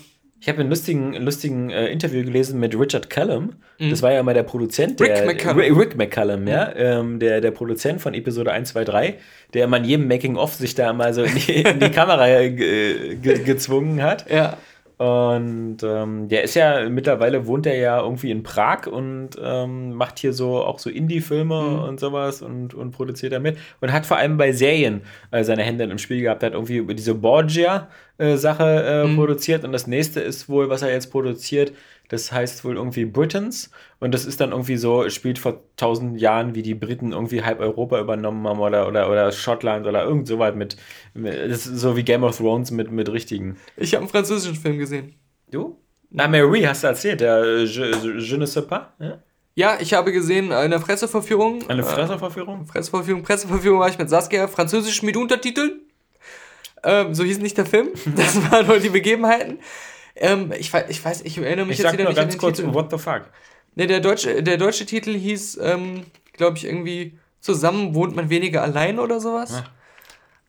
Ich 0.46 0.50
habe 0.50 0.60
einen 0.60 0.70
lustigen, 0.70 1.14
lustigen 1.16 1.72
äh, 1.72 1.88
Interview 1.88 2.24
gelesen 2.24 2.60
mit 2.60 2.80
Richard 2.80 3.10
Callum. 3.10 3.54
Das 3.80 4.04
war 4.04 4.14
ja 4.14 4.22
mal 4.22 4.36
der 4.36 4.44
Produzent, 4.44 5.00
der 5.00 5.08
Rick 5.08 5.26
McCallum. 5.26 5.76
Rick, 5.76 5.98
McCallum, 5.98 6.48
ja, 6.48 6.72
ähm, 6.76 7.18
der, 7.18 7.42
der 7.42 7.50
Produzent 7.50 8.00
von 8.00 8.14
Episode 8.14 8.52
1, 8.52 8.70
2, 8.70 8.84
3, 8.84 9.16
der 9.56 9.74
in 9.74 9.84
jedem 9.86 10.08
Making-of 10.08 10.54
sich 10.54 10.76
da 10.76 10.94
mal 10.94 11.16
so 11.16 11.24
in 11.24 11.34
die, 11.34 11.64
in 11.64 11.80
die 11.80 11.90
Kamera 11.90 12.28
ge, 12.48 13.16
ge, 13.16 13.44
gezwungen 13.44 14.04
hat. 14.04 14.30
ja. 14.30 14.58
Und 14.98 15.78
ähm, 15.84 16.30
der 16.30 16.44
ist 16.44 16.56
ja, 16.56 16.88
mittlerweile 16.90 17.48
wohnt 17.48 17.66
er 17.66 17.76
ja 17.76 18.00
irgendwie 18.00 18.32
in 18.32 18.44
Prag 18.44 18.88
und 18.88 19.32
ähm, 19.42 19.94
macht 19.94 20.20
hier 20.20 20.32
so 20.32 20.64
auch 20.64 20.80
so 20.80 20.90
Indie-Filme 20.90 21.82
und 21.82 22.00
sowas 22.00 22.42
und, 22.42 22.74
und 22.74 22.92
produziert 22.92 23.34
damit. 23.34 23.58
Und 23.82 23.92
hat 23.92 24.06
vor 24.06 24.18
allem 24.18 24.38
bei 24.38 24.54
Serien 24.54 25.02
äh, 25.32 25.44
seine 25.44 25.64
Hände 25.64 25.84
im 25.84 25.98
Spiel 25.98 26.22
gehabt, 26.22 26.44
hat 26.44 26.54
irgendwie 26.54 26.78
über 26.78 26.94
diese 26.94 27.14
Borgia-Sache 27.14 29.06
äh, 29.06 29.16
produziert. 29.16 29.66
Und 29.66 29.74
das 29.74 29.86
nächste 29.86 30.22
ist 30.22 30.48
wohl, 30.48 30.70
was 30.70 30.82
er 30.82 30.92
jetzt 30.92 31.12
produziert, 31.12 31.74
das 32.10 32.32
heißt 32.32 32.64
wohl 32.66 32.76
irgendwie 32.76 33.06
Britons. 33.06 33.72
Und 34.00 34.14
das 34.14 34.26
ist 34.26 34.40
dann 34.42 34.52
irgendwie 34.52 34.78
so, 34.78 35.10
spielt 35.10 35.40
vor 35.40 35.62
tausend 35.78 36.20
Jahren, 36.20 36.56
wie 36.56 36.62
die 36.62 36.76
Briten 36.76 37.12
irgendwie 37.12 37.44
halb 37.44 37.60
Europa 37.60 38.00
übernommen 38.00 38.48
haben 38.48 38.60
oder, 38.60 38.88
oder, 38.88 39.10
oder 39.10 39.32
Schottland 39.32 39.88
oder 39.88 40.04
irgend 40.04 40.28
so 40.28 40.40
weit 40.40 40.56
mit, 40.56 40.78
mit 41.14 41.56
so 41.58 41.96
wie 41.98 42.04
Game 42.04 42.24
of 42.24 42.38
Thrones 42.38 42.72
mit, 42.72 42.92
mit 42.92 43.12
richtigen. 43.12 43.58
Ich 43.78 43.94
habe 43.94 44.02
einen 44.04 44.10
französischen 44.10 44.56
Film 44.56 44.78
gesehen. 44.78 45.16
Du? 45.52 45.78
Na, 46.12 46.28
Mary, 46.28 46.62
hast 46.62 46.84
du 46.84 46.88
erzählt, 46.88 47.22
der 47.22 47.38
äh, 47.44 47.64
Je, 47.64 47.92
Je 48.18 48.38
ne 48.38 48.46
sais 48.48 48.66
pas? 48.68 48.88
Ja? 49.00 49.20
Ja, 49.58 49.78
ich 49.80 49.94
habe 49.94 50.12
gesehen 50.12 50.52
eine 50.52 50.80
Presseverführung. 50.80 51.68
Eine 51.70 51.82
Äh, 51.82 51.86
Presseverführung? 51.86 52.66
Presseverführung, 52.66 53.24
Presseverführung 53.24 53.80
war 53.80 53.90
ich 53.90 53.98
mit 53.98 54.10
Saskia, 54.10 54.48
französisch 54.48 55.02
mit 55.02 55.16
Untertiteln. 55.18 55.82
Ähm, 56.84 57.14
so 57.16 57.24
hieß 57.24 57.40
nicht 57.40 57.58
der 57.58 57.66
Film. 57.66 57.90
Das 58.16 58.52
waren 58.52 58.68
nur 58.68 58.80
die 58.80 58.90
Begebenheiten. 58.90 59.60
Ähm, 60.16 60.54
ich, 60.58 60.72
weiß, 60.72 60.86
ich 60.90 61.04
weiß, 61.04 61.22
ich 61.22 61.38
erinnere 61.38 61.66
mich 61.66 61.80
Ich 61.80 61.84
jetzt 61.84 61.94
wieder 61.94 62.04
nur 62.04 62.12
nicht 62.12 62.20
an 62.20 62.28
ganz 62.28 62.38
kurz, 62.38 62.58
Titel. 62.58 62.74
what 62.74 62.92
the 62.92 62.98
fuck? 62.98 63.24
Nee, 63.76 63.88
der 63.88 64.00
deutsche, 64.00 64.42
der 64.42 64.58
deutsche 64.58 64.86
Titel 64.86 65.14
hieß, 65.14 65.60
ähm, 65.62 66.06
glaube 66.34 66.58
ich, 66.58 66.66
irgendwie 66.66 67.18
Zusammen 67.46 67.94
wohnt 67.94 68.16
man 68.16 68.32
weniger 68.32 68.64
allein 68.64 68.98
oder 68.98 69.20
sowas. 69.20 69.62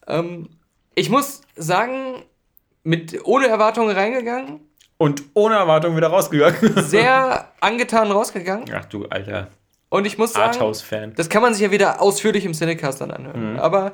Ähm, 0.06 0.48
ich 0.94 1.10
muss 1.10 1.42
sagen, 1.54 2.22
mit, 2.84 3.20
ohne 3.24 3.48
Erwartungen 3.48 3.94
reingegangen, 3.94 4.60
Und 4.96 5.22
ohne 5.34 5.56
Erwartung 5.56 5.94
wieder 5.94 6.06
rausgegangen. 6.08 6.56
sehr 6.84 7.52
angetan 7.60 8.10
rausgegangen. 8.10 8.64
Ach 8.74 8.86
du 8.86 9.04
alter 9.10 9.48
Und 9.90 10.06
ich 10.06 10.16
muss 10.16 10.32
sagen, 10.32 10.52
Arthouse-Fan. 10.52 11.12
Das 11.16 11.28
kann 11.28 11.42
man 11.42 11.52
sich 11.52 11.64
ja 11.64 11.70
wieder 11.70 12.00
ausführlich 12.00 12.46
im 12.46 12.54
Cinecast 12.54 13.02
dann 13.02 13.10
anhören. 13.10 13.52
Mhm. 13.52 13.58
Aber 13.58 13.92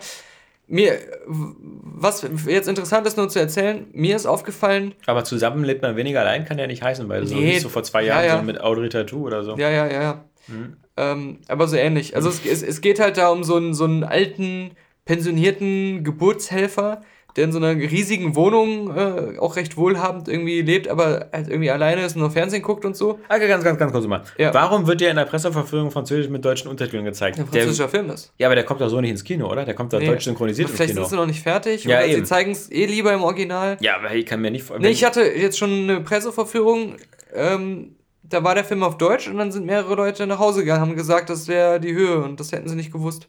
mir, 0.67 0.99
was 1.27 2.27
jetzt 2.47 2.69
interessant 2.69 3.07
ist 3.07 3.17
nur 3.17 3.29
zu 3.29 3.39
erzählen, 3.39 3.87
mir 3.93 4.17
ist 4.17 4.27
aufgefallen, 4.27 4.95
Aber 5.07 5.25
zusammen 5.25 5.65
lebt 5.65 5.83
man 5.83 5.97
weniger 5.97 6.21
allein, 6.21 6.45
kann 6.45 6.59
ja 6.59 6.67
nicht 6.67 6.83
heißen, 6.83 7.09
weil 7.09 7.27
so 7.27 7.35
Nee, 7.35 7.59
so 7.59 7.69
vor 7.69 7.83
zwei 7.83 8.03
ja, 8.03 8.15
Jahren 8.23 8.27
ja. 8.27 8.39
so 8.39 8.45
mit 8.45 8.61
Audrey 8.61 8.89
Tattoo 8.89 9.27
oder 9.27 9.43
so. 9.45 9.57
ja, 9.57 9.71
ja, 9.71 9.87
ja, 9.87 10.03
ja. 10.03 10.25
Mhm. 10.49 10.77
Ähm, 10.97 11.39
aber 11.49 11.69
so 11.69 11.77
ähnlich. 11.77 12.17
Also 12.17 12.29
es, 12.29 12.45
es, 12.45 12.63
es 12.63 12.81
geht 12.81 13.01
halt 13.01 13.17
da 13.17 13.29
um 13.31 13.45
so 13.45 13.57
einen, 13.57 13.75
so 13.75 13.85
einen 13.85 14.05
alten, 14.05 14.73
pensionierten 15.05 16.05
Geburtshelfer, 16.05 17.03
der 17.37 17.45
in 17.45 17.53
so 17.53 17.59
einer 17.59 17.71
riesigen 17.71 18.37
Wohnung 18.37 18.95
äh, 18.97 19.39
auch 19.39 19.57
recht 19.57 19.77
wohlhabend 19.77 20.29
irgendwie 20.29 20.61
lebt, 20.63 20.89
aber 20.89 21.29
halt 21.33 21.49
irgendwie 21.49 21.71
alleine 21.71 22.05
ist 22.05 22.15
und 22.17 22.21
nur 22.21 22.31
Fernsehen 22.31 22.63
guckt 22.63 22.85
und 22.85 22.97
so. 22.97 23.19
Okay, 23.29 23.49
ganz, 23.49 23.65
ganz, 23.65 23.79
ganz 23.79 23.93
kurz 23.93 24.07
mal. 24.07 24.23
Ja. 24.39 24.53
Warum 24.55 24.87
wird 24.87 25.01
der 25.01 25.11
in 25.11 25.17
der 25.17 25.25
Presseverführung 25.25 25.91
Französisch 25.91 26.29
mit 26.31 26.45
deutschen 26.45 26.69
Untertiteln 26.69 27.05
gezeigt? 27.05 27.39
Ein 27.39 27.45
Der, 27.51 27.61
französischer 27.63 27.89
Film 27.89 28.11
ist. 28.11 28.33
ja, 28.39 28.49
aber 28.49 28.55
der 28.55 28.65
kommt 28.65 28.81
doch 28.81 28.89
so 28.89 29.01
nicht 29.01 29.11
ins 29.11 29.25
Kino, 29.25 29.51
oder? 29.51 29.65
Der 29.65 29.75
kommt 29.75 29.93
doch 29.93 29.99
Nee. 29.99 30.07
deutsch 30.07 30.25
synchronisiert 30.25 30.67
Aber 30.67 30.73
ins 30.73 30.77
Vielleicht 30.77 30.93
Kino. 30.95 31.03
sind 31.05 31.11
sie 31.11 31.17
noch 31.17 31.27
nicht 31.27 31.43
fertig 31.43 31.85
Ja, 31.85 32.03
eben. 32.03 32.15
sie 32.17 32.23
zeigen 32.25 32.51
es 32.53 32.71
eh 32.71 32.87
lieber 32.87 33.13
im 33.13 33.23
Original. 33.23 33.77
Ja, 33.81 33.97
aber 33.97 34.15
ich 34.15 34.27
kann 34.27 34.41
mir 34.41 34.51
nicht 34.51 34.65
Nee, 34.79 34.89
ich 34.89 35.05
hatte 35.05 35.23
jetzt 35.23 35.59
schon 35.59 35.71
eine 35.71 36.01
Presseverführung, 36.01 36.97
ähm, 37.35 37.97
da 38.23 38.43
war 38.45 38.55
der 38.55 38.65
Film 38.65 38.83
auf 38.83 38.97
Deutsch 38.99 39.29
und 39.29 39.37
dann 39.39 39.53
sind 39.53 39.67
mehrere 39.67 39.95
Leute 39.95 40.27
nach 40.27 40.39
Hause 40.39 40.61
gegangen, 40.61 40.81
haben 40.81 40.97
gesagt, 40.97 41.29
das 41.31 41.49
wäre 41.49 41.81
die 41.81 41.93
Höhe 41.93 42.19
und 42.23 42.41
das 42.41 42.53
hätten 42.53 42.69
sie 42.69 42.77
nicht 42.77 42.93
gewusst. 42.93 43.29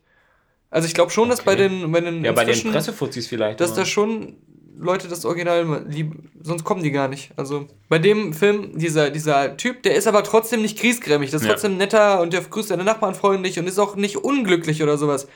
Also 0.74 0.88
ich 0.88 0.95
glaube 0.95 1.12
schon, 1.12 1.30
dass 1.30 1.41
bei 1.41 1.56
den, 1.56 1.91
bei 1.91 2.02
den 2.02 2.26
ja, 2.26 2.32
bei 2.32 2.45
den 2.45 2.72
Pressefuzis 2.72 3.28
vielleicht. 3.28 3.60
dass 3.60 3.76
da 3.76 3.86
schon 3.86 4.38
Leute 4.76 5.08
das 5.08 5.24
Original 5.24 5.86
lieben, 5.88 6.32
sonst 6.41 6.64
kommen 6.64 6.82
die 6.82 6.90
gar 6.90 7.08
nicht. 7.08 7.30
Also 7.36 7.68
bei 7.90 8.00
dem 8.00 8.34
Film, 8.34 8.76
dieser, 8.78 9.12
dieser 9.12 9.56
Typ, 9.56 9.84
der 9.84 9.94
ist 9.94 10.08
aber 10.08 10.24
trotzdem 10.24 10.64
nicht 10.64 10.80
griesgrämig, 10.80 11.30
das 11.30 11.41
ist 11.41 11.48
Ja. 11.48 11.54
trotzdem 11.54 11.78
netter 11.78 12.22
und 12.22 12.34
der 12.34 12.41
grüßt 12.41 12.70
seine 12.70 12.84
Nachbarn 12.84 13.14
freundlich 13.14 13.60
und 13.60 13.68
ist 13.68 13.78
auch 13.78 13.95
nicht 13.95 14.18
unglücklich 14.18 14.82
oder 14.82 14.98
sowas. 14.98 15.28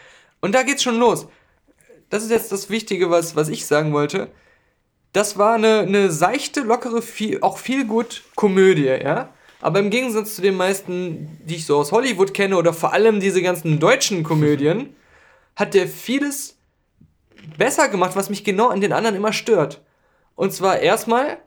Und 0.41 0.55
da 0.55 0.63
geht's 0.63 0.81
schon 0.81 0.97
los. 0.97 1.27
Das 2.09 2.23
ist 2.23 2.31
jetzt 2.31 2.51
das 2.51 2.71
Wichtige, 2.71 3.11
was, 3.11 3.35
was 3.35 3.47
ich 3.49 3.67
sagen 3.67 3.93
wollte. 3.93 4.29
Das 5.13 5.37
war 5.37 5.53
eine, 5.53 5.81
eine 5.81 6.09
seichte, 6.11 6.61
lockere, 6.61 7.03
viel, 7.03 7.41
auch 7.41 7.59
viel 7.59 7.85
gut 7.85 8.23
Komödie, 8.35 8.85
ja. 8.85 9.29
Aber 9.61 9.79
im 9.79 9.91
Gegensatz 9.91 10.35
zu 10.35 10.41
den 10.41 10.55
meisten, 10.55 11.37
die 11.45 11.55
ich 11.57 11.65
so 11.67 11.77
aus 11.77 11.91
Hollywood 11.91 12.33
kenne 12.33 12.57
oder 12.57 12.73
vor 12.73 12.93
allem 12.93 13.19
diese 13.19 13.43
ganzen 13.43 13.79
deutschen 13.79 14.23
Komödien, 14.23 14.95
hat 15.57 15.73
der 15.73 15.87
vieles 15.87 16.55
besser 17.57 17.89
gemacht, 17.89 18.15
was 18.15 18.29
mich 18.29 18.43
genau 18.43 18.69
an 18.69 18.79
den 18.79 18.93
anderen 18.93 19.15
immer 19.15 19.33
stört. 19.33 19.81
Und 20.35 20.53
zwar 20.53 20.79
erstmal, 20.79 21.39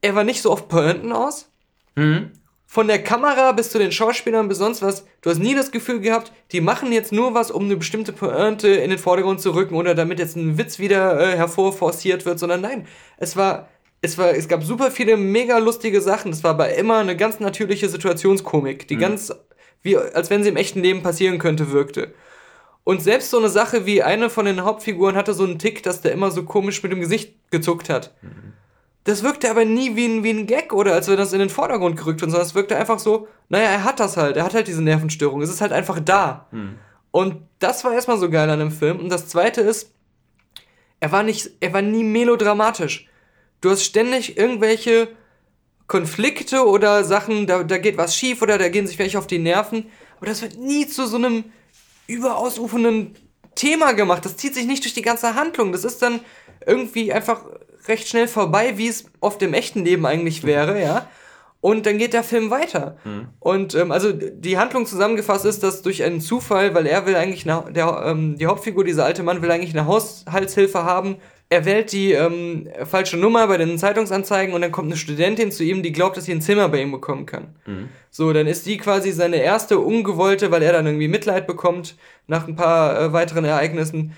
er 0.00 0.14
war 0.14 0.22
nicht 0.22 0.40
so 0.40 0.52
auf 0.52 0.68
Pointen 0.68 1.12
aus. 1.12 1.50
Mhm. 1.96 2.30
Von 2.64 2.86
der 2.86 3.02
Kamera 3.02 3.52
bis 3.52 3.70
zu 3.70 3.78
den 3.78 3.90
Schauspielern 3.90 4.48
bis 4.48 4.58
sonst 4.58 4.82
was, 4.82 5.04
du 5.20 5.30
hast 5.30 5.38
nie 5.38 5.54
das 5.54 5.72
Gefühl 5.72 6.00
gehabt, 6.00 6.32
die 6.52 6.60
machen 6.60 6.92
jetzt 6.92 7.10
nur 7.10 7.34
was, 7.34 7.50
um 7.50 7.64
eine 7.64 7.76
bestimmte 7.76 8.12
Pointe 8.12 8.68
in 8.68 8.90
den 8.90 8.98
Vordergrund 8.98 9.40
zu 9.40 9.54
rücken 9.54 9.74
oder 9.74 9.94
damit 9.96 10.20
jetzt 10.20 10.36
ein 10.36 10.56
Witz 10.56 10.78
wieder 10.78 11.18
äh, 11.18 11.36
hervorforciert 11.36 12.24
wird, 12.24 12.38
sondern 12.38 12.60
nein, 12.60 12.86
es 13.16 13.36
war, 13.36 13.68
es 14.00 14.16
war, 14.16 14.30
es 14.30 14.46
gab 14.46 14.62
super 14.62 14.92
viele 14.92 15.16
mega 15.16 15.58
lustige 15.58 16.00
Sachen. 16.00 16.32
Es 16.32 16.44
war 16.44 16.52
aber 16.52 16.74
immer 16.74 16.98
eine 16.98 17.16
ganz 17.16 17.40
natürliche 17.40 17.88
Situationskomik, 17.88 18.86
die 18.86 18.96
ganz, 18.96 19.32
wie, 19.82 19.96
als 19.96 20.30
wenn 20.30 20.44
sie 20.44 20.50
im 20.50 20.56
echten 20.56 20.82
Leben 20.82 21.02
passieren 21.02 21.38
könnte, 21.38 21.72
wirkte. 21.72 22.14
Und 22.88 23.02
selbst 23.02 23.30
so 23.30 23.38
eine 23.38 23.48
Sache 23.48 23.84
wie 23.84 24.04
eine 24.04 24.30
von 24.30 24.44
den 24.44 24.62
Hauptfiguren 24.62 25.16
hatte 25.16 25.34
so 25.34 25.42
einen 25.42 25.58
Tick, 25.58 25.82
dass 25.82 26.02
der 26.02 26.12
immer 26.12 26.30
so 26.30 26.44
komisch 26.44 26.84
mit 26.84 26.92
dem 26.92 27.00
Gesicht 27.00 27.34
gezuckt 27.50 27.90
hat. 27.90 28.14
Das 29.02 29.24
wirkte 29.24 29.50
aber 29.50 29.64
nie 29.64 29.96
wie 29.96 30.06
ein, 30.06 30.22
wie 30.22 30.30
ein 30.30 30.46
Gag 30.46 30.72
oder 30.72 30.94
als 30.94 31.08
wenn 31.08 31.16
das 31.16 31.32
in 31.32 31.40
den 31.40 31.50
Vordergrund 31.50 31.96
gerückt 31.96 32.20
wird, 32.20 32.30
sondern 32.30 32.46
es 32.46 32.54
wirkte 32.54 32.76
einfach 32.76 33.00
so, 33.00 33.26
naja, 33.48 33.70
er 33.70 33.82
hat 33.82 33.98
das 33.98 34.16
halt, 34.16 34.36
er 34.36 34.44
hat 34.44 34.54
halt 34.54 34.68
diese 34.68 34.84
Nervenstörung, 34.84 35.42
es 35.42 35.50
ist 35.50 35.60
halt 35.60 35.72
einfach 35.72 35.98
da. 35.98 36.46
Und 37.10 37.38
das 37.58 37.82
war 37.82 37.92
erstmal 37.92 38.18
so 38.18 38.30
geil 38.30 38.48
an 38.48 38.60
dem 38.60 38.70
Film. 38.70 39.00
Und 39.00 39.08
das 39.08 39.26
zweite 39.26 39.62
ist, 39.62 39.92
er 41.00 41.10
war 41.10 41.24
nicht, 41.24 41.50
er 41.58 41.72
war 41.72 41.82
nie 41.82 42.04
melodramatisch. 42.04 43.08
Du 43.62 43.70
hast 43.70 43.82
ständig 43.82 44.38
irgendwelche 44.38 45.08
Konflikte 45.88 46.64
oder 46.64 47.02
Sachen, 47.02 47.48
da, 47.48 47.64
da 47.64 47.78
geht 47.78 47.96
was 47.96 48.16
schief 48.16 48.42
oder 48.42 48.58
da 48.58 48.68
gehen 48.68 48.86
sich 48.86 49.00
welche 49.00 49.18
auf 49.18 49.26
die 49.26 49.40
Nerven. 49.40 49.86
Aber 50.18 50.26
das 50.26 50.40
wird 50.40 50.56
nie 50.56 50.86
zu 50.86 51.04
so 51.08 51.16
einem 51.16 51.46
überausufernden 52.06 53.14
Thema 53.54 53.92
gemacht. 53.92 54.24
Das 54.24 54.36
zieht 54.36 54.54
sich 54.54 54.66
nicht 54.66 54.84
durch 54.84 54.94
die 54.94 55.02
ganze 55.02 55.34
Handlung. 55.34 55.72
Das 55.72 55.84
ist 55.84 56.02
dann 56.02 56.20
irgendwie 56.66 57.12
einfach 57.12 57.42
recht 57.88 58.08
schnell 58.08 58.28
vorbei, 58.28 58.76
wie 58.76 58.88
es 58.88 59.06
oft 59.20 59.40
im 59.42 59.54
echten 59.54 59.84
Leben 59.84 60.06
eigentlich 60.06 60.44
wäre, 60.44 60.80
ja. 60.80 61.08
Und 61.60 61.86
dann 61.86 61.98
geht 61.98 62.12
der 62.12 62.22
Film 62.22 62.50
weiter. 62.50 62.96
Und 63.40 63.74
ähm, 63.74 63.90
also 63.90 64.12
die 64.12 64.58
Handlung 64.58 64.86
zusammengefasst 64.86 65.44
ist, 65.44 65.62
dass 65.62 65.82
durch 65.82 66.04
einen 66.04 66.20
Zufall, 66.20 66.74
weil 66.74 66.86
er 66.86 67.06
will 67.06 67.16
eigentlich, 67.16 67.48
eine, 67.48 67.72
der, 67.72 68.04
ähm, 68.06 68.36
die 68.38 68.46
Hauptfigur, 68.46 68.84
dieser 68.84 69.04
alte 69.04 69.22
Mann, 69.22 69.42
will 69.42 69.50
eigentlich 69.50 69.76
eine 69.76 69.86
Haushaltshilfe 69.86 70.84
haben 70.84 71.16
er 71.48 71.64
wählt 71.64 71.92
die 71.92 72.12
ähm, 72.12 72.68
falsche 72.84 73.16
Nummer 73.16 73.46
bei 73.46 73.56
den 73.56 73.78
Zeitungsanzeigen 73.78 74.54
und 74.54 74.62
dann 74.62 74.72
kommt 74.72 74.88
eine 74.88 74.96
Studentin 74.96 75.52
zu 75.52 75.62
ihm, 75.62 75.82
die 75.82 75.92
glaubt, 75.92 76.16
dass 76.16 76.24
sie 76.24 76.32
ein 76.32 76.40
Zimmer 76.40 76.68
bei 76.68 76.82
ihm 76.82 76.90
bekommen 76.90 77.24
kann. 77.24 77.54
So, 78.16 78.32
dann 78.32 78.46
ist 78.46 78.64
die 78.64 78.78
quasi 78.78 79.12
seine 79.12 79.36
erste 79.42 79.78
ungewollte, 79.78 80.50
weil 80.50 80.62
er 80.62 80.72
dann 80.72 80.86
irgendwie 80.86 81.06
Mitleid 81.06 81.46
bekommt 81.46 81.96
nach 82.26 82.48
ein 82.48 82.56
paar 82.56 82.98
äh, 82.98 83.12
weiteren 83.12 83.44
Ereignissen. 83.44 84.16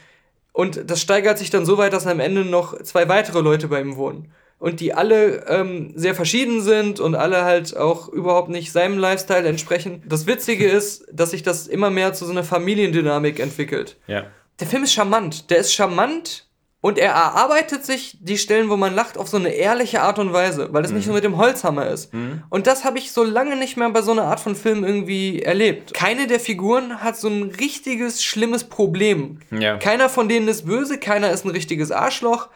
Und 0.52 0.88
das 0.88 1.00
steigert 1.00 1.36
sich 1.36 1.50
dann 1.50 1.66
so 1.66 1.78
weit, 1.78 1.92
dass 1.92 2.06
am 2.06 2.20
Ende 2.20 2.44
noch 2.44 2.80
zwei 2.82 3.08
weitere 3.08 3.40
Leute 3.40 3.66
bei 3.66 3.80
ihm 3.80 3.96
wohnen. 3.96 4.30
Und 4.60 4.78
die 4.78 4.94
alle 4.94 5.48
ähm, 5.48 5.94
sehr 5.96 6.14
verschieden 6.14 6.62
sind 6.62 7.00
und 7.00 7.16
alle 7.16 7.42
halt 7.42 7.76
auch 7.76 8.08
überhaupt 8.08 8.50
nicht 8.50 8.70
seinem 8.70 8.98
Lifestyle 8.98 9.48
entsprechen. 9.48 10.04
Das 10.06 10.28
Witzige 10.28 10.68
ist, 10.68 11.04
dass 11.12 11.32
sich 11.32 11.42
das 11.42 11.66
immer 11.66 11.90
mehr 11.90 12.12
zu 12.12 12.24
so 12.24 12.30
einer 12.30 12.44
Familiendynamik 12.44 13.40
entwickelt. 13.40 13.96
Ja. 14.06 14.26
Der 14.60 14.68
Film 14.68 14.84
ist 14.84 14.92
charmant. 14.92 15.50
Der 15.50 15.58
ist 15.58 15.74
charmant 15.74 16.47
und 16.80 16.96
er 16.96 17.10
erarbeitet 17.10 17.84
sich 17.84 18.16
die 18.20 18.38
Stellen, 18.38 18.70
wo 18.70 18.76
man 18.76 18.94
lacht, 18.94 19.18
auf 19.18 19.28
so 19.28 19.36
eine 19.36 19.48
ehrliche 19.48 20.00
Art 20.00 20.20
und 20.20 20.32
Weise, 20.32 20.68
weil 20.72 20.84
es 20.84 20.92
nicht 20.92 21.06
nur 21.06 21.16
mit 21.16 21.24
dem 21.24 21.36
Holzhammer 21.36 21.88
ist. 21.88 22.12
Und 22.50 22.68
das 22.68 22.84
habe 22.84 22.98
ich 22.98 23.10
so 23.10 23.24
lange 23.24 23.56
nicht 23.56 23.76
mehr 23.76 23.90
bei 23.90 24.00
so 24.00 24.12
einer 24.12 24.24
Art 24.24 24.38
von 24.38 24.54
Film 24.54 24.84
irgendwie 24.84 25.42
erlebt. 25.42 25.92
Keine 25.92 26.28
der 26.28 26.38
Figuren 26.38 27.02
hat 27.02 27.16
so 27.16 27.28
ein 27.28 27.50
richtiges, 27.58 28.22
schlimmes 28.22 28.62
Problem. 28.64 29.40
Ja. 29.50 29.76
Keiner 29.78 30.08
von 30.08 30.28
denen 30.28 30.46
ist 30.46 30.66
böse, 30.66 30.98
keiner 30.98 31.32
ist 31.32 31.44
ein 31.44 31.50
richtiges 31.50 31.90
Arschloch. 31.90 32.48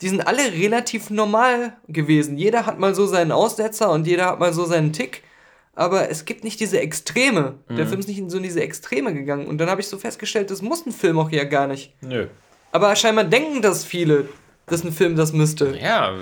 Die 0.00 0.08
sind 0.08 0.26
alle 0.26 0.52
relativ 0.52 1.10
normal 1.10 1.76
gewesen. 1.86 2.36
Jeder 2.36 2.66
hat 2.66 2.80
mal 2.80 2.96
so 2.96 3.06
seinen 3.06 3.32
Aussetzer 3.32 3.90
und 3.90 4.06
jeder 4.08 4.26
hat 4.26 4.40
mal 4.40 4.52
so 4.52 4.64
seinen 4.64 4.92
Tick. 4.92 5.22
Aber 5.74 6.10
es 6.10 6.24
gibt 6.24 6.42
nicht 6.42 6.58
diese 6.58 6.80
Extreme. 6.80 7.54
Der 7.70 7.86
Film 7.86 8.00
ist 8.00 8.08
nicht 8.08 8.18
in 8.18 8.28
so 8.28 8.38
in 8.38 8.42
diese 8.42 8.60
Extreme 8.60 9.14
gegangen. 9.14 9.46
Und 9.46 9.58
dann 9.58 9.70
habe 9.70 9.80
ich 9.80 9.86
so 9.86 9.96
festgestellt, 9.96 10.50
das 10.50 10.62
muss 10.62 10.84
ein 10.84 10.92
Film 10.92 11.20
auch 11.20 11.30
ja 11.30 11.44
gar 11.44 11.68
nicht. 11.68 11.94
Nö. 12.00 12.26
Aber 12.72 12.94
scheinbar 12.96 13.24
denken 13.24 13.62
das 13.62 13.84
viele, 13.84 14.28
dass 14.66 14.84
ein 14.84 14.92
Film 14.92 15.16
das 15.16 15.32
müsste. 15.32 15.76
Ja, 15.80 16.12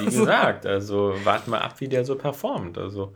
wie 0.00 0.04
gesagt, 0.06 0.66
also 0.66 1.14
warte 1.24 1.48
mal 1.50 1.58
ab, 1.60 1.74
wie 1.78 1.88
der 1.88 2.04
so 2.04 2.16
performt. 2.16 2.76
Also, 2.78 3.14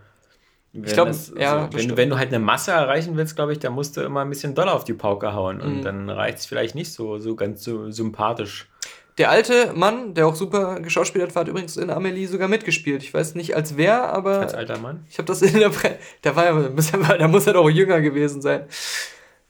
wenn 0.72 0.84
glaub, 0.94 1.08
das- 1.08 1.32
ja, 1.36 1.64
also, 1.66 1.76
wenn, 1.76 1.96
wenn 1.96 2.10
du 2.10 2.16
halt 2.18 2.28
eine 2.28 2.38
Masse 2.38 2.70
erreichen 2.70 3.16
willst, 3.16 3.36
glaube 3.36 3.52
ich, 3.52 3.58
dann 3.58 3.72
musst 3.74 3.96
du 3.96 4.00
immer 4.02 4.20
ein 4.22 4.28
bisschen 4.28 4.54
doller 4.54 4.72
auf 4.74 4.84
die 4.84 4.94
Pauke 4.94 5.32
hauen 5.34 5.60
und 5.60 5.78
Mhm. 5.78 5.82
dann 5.82 6.10
reicht 6.10 6.38
es 6.38 6.46
vielleicht 6.46 6.74
nicht 6.74 6.92
so, 6.92 7.18
so 7.18 7.34
ganz 7.36 7.62
so 7.64 7.90
sympathisch. 7.90 8.68
Der 9.18 9.28
alte 9.28 9.72
Mann, 9.74 10.14
der 10.14 10.26
auch 10.26 10.34
super 10.34 10.80
geschauspielert 10.80 11.34
war, 11.34 11.40
hat 11.42 11.48
übrigens 11.48 11.76
in 11.76 11.90
Amelie 11.90 12.26
sogar 12.26 12.48
mitgespielt. 12.48 13.02
Ich 13.02 13.12
weiß 13.12 13.34
nicht 13.34 13.54
als 13.54 13.76
wer, 13.76 14.10
aber 14.10 14.38
Als 14.40 14.54
alter 14.54 14.78
Mann. 14.78 15.04
ich 15.10 15.18
habe 15.18 15.26
das 15.26 15.42
in 15.42 15.58
der 15.58 15.68
Pre 15.68 15.98
da 16.22 16.34
war 16.34 16.44
er, 16.46 16.70
da 17.18 17.28
muss 17.28 17.46
er 17.46 17.52
doch 17.52 17.68
jünger 17.68 18.00
gewesen 18.00 18.40
sein. 18.40 18.64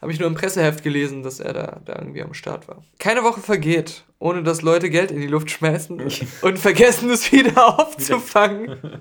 Habe 0.02 0.10
ich 0.10 0.18
nur 0.18 0.26
im 0.26 0.34
Presseheft 0.34 0.82
gelesen, 0.82 1.22
dass 1.22 1.38
er 1.38 1.52
da, 1.52 1.80
da 1.84 1.94
irgendwie 1.96 2.22
am 2.22 2.34
Start 2.34 2.66
war. 2.66 2.82
Keine 2.98 3.22
Woche 3.22 3.40
vergeht, 3.40 4.02
ohne 4.18 4.42
dass 4.42 4.60
Leute 4.60 4.90
Geld 4.90 5.12
in 5.12 5.20
die 5.20 5.28
Luft 5.28 5.48
schmeißen 5.52 6.02
und 6.42 6.58
vergessen 6.58 7.08
es 7.08 7.30
wieder 7.30 7.78
aufzufangen. 7.78 9.00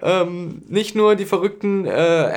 ähm, 0.00 0.62
nicht 0.66 0.94
nur 0.94 1.14
die 1.14 1.26
verrückten 1.26 1.84
äh, 1.84 1.90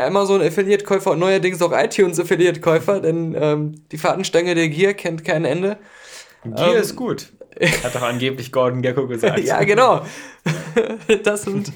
Amazon-Affiliate-Käufer 0.06 1.12
und 1.12 1.20
neuerdings 1.20 1.62
auch 1.62 1.72
iTunes-Affiliate-Käufer, 1.72 3.00
denn 3.00 3.34
ähm, 3.40 3.76
die 3.90 3.98
Fahrtenstange 3.98 4.54
der 4.54 4.68
Gier 4.68 4.94
kennt 4.94 5.24
kein 5.24 5.46
Ende. 5.46 5.78
Gier 6.44 6.76
Ähm, 6.76 6.82
ist 6.82 6.98
gut. 6.98 7.32
Hat 7.86 7.96
doch 7.96 8.02
angeblich 8.02 8.52
Gordon 8.52 8.82
Gecko 8.82 9.08
gesagt. 9.08 9.40
Ja, 9.46 9.64
genau. 9.64 10.06
Das 11.24 11.44
sind, 11.44 11.72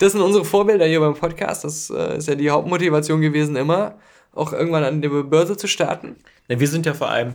das 0.00 0.12
sind 0.12 0.20
unsere 0.20 0.44
Vorbilder 0.44 0.86
hier 0.86 0.98
beim 0.98 1.14
Podcast. 1.14 1.62
Das 1.62 1.90
äh, 1.90 2.16
ist 2.16 2.26
ja 2.26 2.34
die 2.34 2.50
Hauptmotivation 2.50 3.20
gewesen, 3.20 3.54
immer 3.54 3.94
auch 4.32 4.52
irgendwann 4.52 4.84
an 4.84 5.02
der 5.02 5.08
Börse 5.10 5.56
zu 5.56 5.66
starten. 5.66 6.16
Ja, 6.48 6.58
wir 6.60 6.68
sind 6.68 6.86
ja 6.86 6.94
vor 6.94 7.08
allem, 7.10 7.34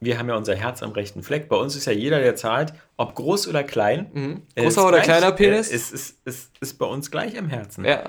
wir 0.00 0.18
haben 0.18 0.28
ja 0.28 0.36
unser 0.36 0.54
Herz 0.54 0.82
am 0.82 0.92
rechten 0.92 1.22
Fleck. 1.22 1.48
Bei 1.48 1.56
uns 1.56 1.76
ist 1.76 1.84
ja 1.86 1.92
jeder, 1.92 2.20
der 2.20 2.36
zahlt, 2.36 2.72
ob 2.96 3.14
groß 3.14 3.48
oder 3.48 3.62
klein. 3.64 4.06
Mhm. 4.12 4.42
Großer 4.56 4.82
oder 4.82 5.00
gleich, 5.00 5.04
kleiner 5.04 5.32
Penis? 5.32 5.68
Ist, 5.68 5.92
ist, 5.92 6.16
ist, 6.24 6.52
ist 6.60 6.74
bei 6.78 6.86
uns 6.86 7.10
gleich 7.10 7.34
im 7.34 7.48
Herzen. 7.48 7.84
Ja. 7.84 8.04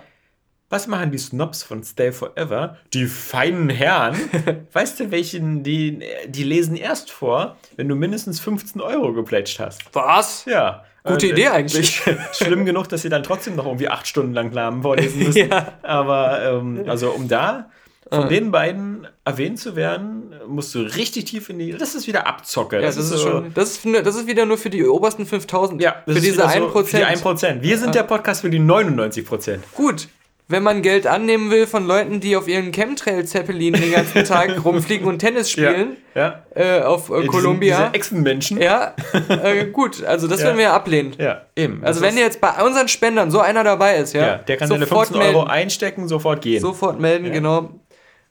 Was 0.69 0.88
machen 0.88 1.11
die 1.11 1.18
Snobs 1.18 1.64
von 1.64 1.84
Stay 1.84 2.14
Forever? 2.14 2.77
Die 2.93 3.06
feinen 3.07 3.69
Herren. 3.69 4.15
weißt 4.72 5.02
du, 5.02 5.11
welchen, 5.11 5.64
die, 5.64 5.99
die 6.27 6.43
lesen 6.43 6.77
erst 6.77 7.11
vor, 7.11 7.57
wenn 7.76 7.89
du 7.89 7.95
mindestens 7.95 8.39
15 8.39 8.80
Euro 8.80 9.11
geplätscht 9.11 9.60
hast. 9.60 9.84
Was? 9.93 10.45
Ja. 10.45 10.85
Gute 11.03 11.27
Idee 11.27 11.49
eigentlich. 11.49 11.99
sch- 11.99 12.18
Schlimm 12.45 12.64
genug, 12.64 12.88
dass 12.88 13.02
sie 13.02 13.10
dann 13.10 13.23
trotzdem 13.23 13.56
noch 13.57 13.65
irgendwie 13.65 13.89
acht 13.89 14.07
Stunden 14.07 14.31
lang 14.34 14.53
Namen 14.53 14.81
vorlesen 14.84 15.23
müssen. 15.23 15.49
Ja. 15.49 15.73
Aber 15.81 16.41
ähm, 16.41 16.85
also 16.88 17.10
um 17.10 17.27
da 17.27 17.69
von 18.10 18.23
Ah. 18.23 18.28
den 18.28 18.52
beiden 18.52 19.07
erwähnt 19.26 19.60
zu 19.60 19.76
werden, 19.76 20.34
musst 20.48 20.73
du 20.76 20.80
richtig 20.80 21.26
tief 21.26 21.49
in 21.49 21.60
die. 21.60 21.72
Das 21.78 21.95
ist 21.95 22.07
wieder 22.07 22.28
Abzocke. 22.28 22.78
Ja, 22.78 22.82
das, 22.84 22.98
ist 22.98 23.10
so- 23.10 23.18
schon. 23.18 23.53
Das 23.53 23.72
ist, 23.72 23.86
das 24.06 24.15
ist 24.15 24.28
wieder 24.28 24.45
nur 24.45 24.57
für 24.57 24.69
die 24.69 24.86
obersten 24.86 25.26
5000. 25.26 25.82
Ja, 25.82 25.91
das 26.06 26.14
für 26.15 26.19
ist 26.19 26.26
diese 26.26 26.38
wieder 26.38 26.48
1%. 26.49 26.60
So, 26.73 26.84
für 26.84 26.98
die 26.98 27.06
1%. 27.06 27.61
Wir 27.61 27.78
sind 27.78 27.95
der 27.95 28.03
Podcast 28.03 28.41
für 28.41 28.49
die 28.49 28.60
99%. 28.60 29.60
Gut. 29.76 30.07
Wenn 30.48 30.64
man 30.64 30.82
Geld 30.82 31.07
annehmen 31.07 31.49
will 31.49 31.65
von 31.65 31.88
Leuten, 31.88 32.19
die 32.19 32.36
auf 32.36 32.49
ihren 32.49 32.73
Chemtrail-Zeppelin 32.73 33.72
den 33.72 33.91
ganzen 33.94 34.26
Tag 34.26 34.49
rumfliegen 34.65 35.07
und 35.07 35.19
Tennis 35.19 35.49
spielen, 35.49 35.95
Ja. 36.14 36.44
äh, 36.53 36.82
auf 36.82 37.10
äh, 37.10 37.19
Diese- 37.22 37.28
Columbia. 37.28 37.78
Diese 37.84 37.94
Echsenmenschen. 37.94 38.60
ja, 38.61 38.94
äh, 39.30 39.68
gut. 39.68 40.03
Also 40.03 40.28
das 40.28 40.41
Ja. 40.41 40.48
werden 40.48 40.57
wir 40.57 40.73
ablehnen. 40.73 41.15
Ja, 41.18 41.44
eben. 41.56 41.82
Also 41.86 42.02
Das 42.02 42.10
wenn 42.10 42.18
ist- 42.18 42.23
jetzt 42.26 42.41
bei 42.41 42.61
unseren 42.65 42.90
Spendern 42.90 43.32
so 43.32 43.40
einer 43.40 43.64
dabei 43.64 43.95
ist, 43.95 44.11
ja, 44.14 44.22
Ja, 44.26 44.36
der 44.40 44.57
kann 44.57 44.68
seine 44.68 44.86
15 44.88 45.15
Euro 45.22 45.44
einstecken, 45.45 46.10
sofort 46.10 46.41
gehen. 46.41 46.60
Sofort 46.60 46.99
melden, 46.99 47.28
Ja. 47.28 47.32
genau. 47.32 47.80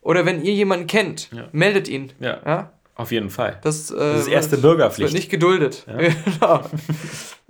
Oder 0.03 0.25
wenn 0.27 0.43
ihr 0.45 0.53
jemanden 0.55 0.87
kennt, 0.87 1.31
Ja. 1.33 1.49
meldet 1.53 1.89
ihn. 1.89 2.13
Ja. 2.21 2.39
Ja? 2.45 2.73
Auf 2.95 3.13
jeden 3.13 3.31
Fall. 3.31 3.59
Das, 3.63 3.91
äh, 3.91 3.97
Das 3.97 4.21
ist 4.23 4.29
erste 4.29 4.59
Bürgerpflicht. 4.59 5.13
Wird 5.13 5.15
nicht 5.15 5.31
geduldet. 5.31 5.87
genau. 6.25 6.61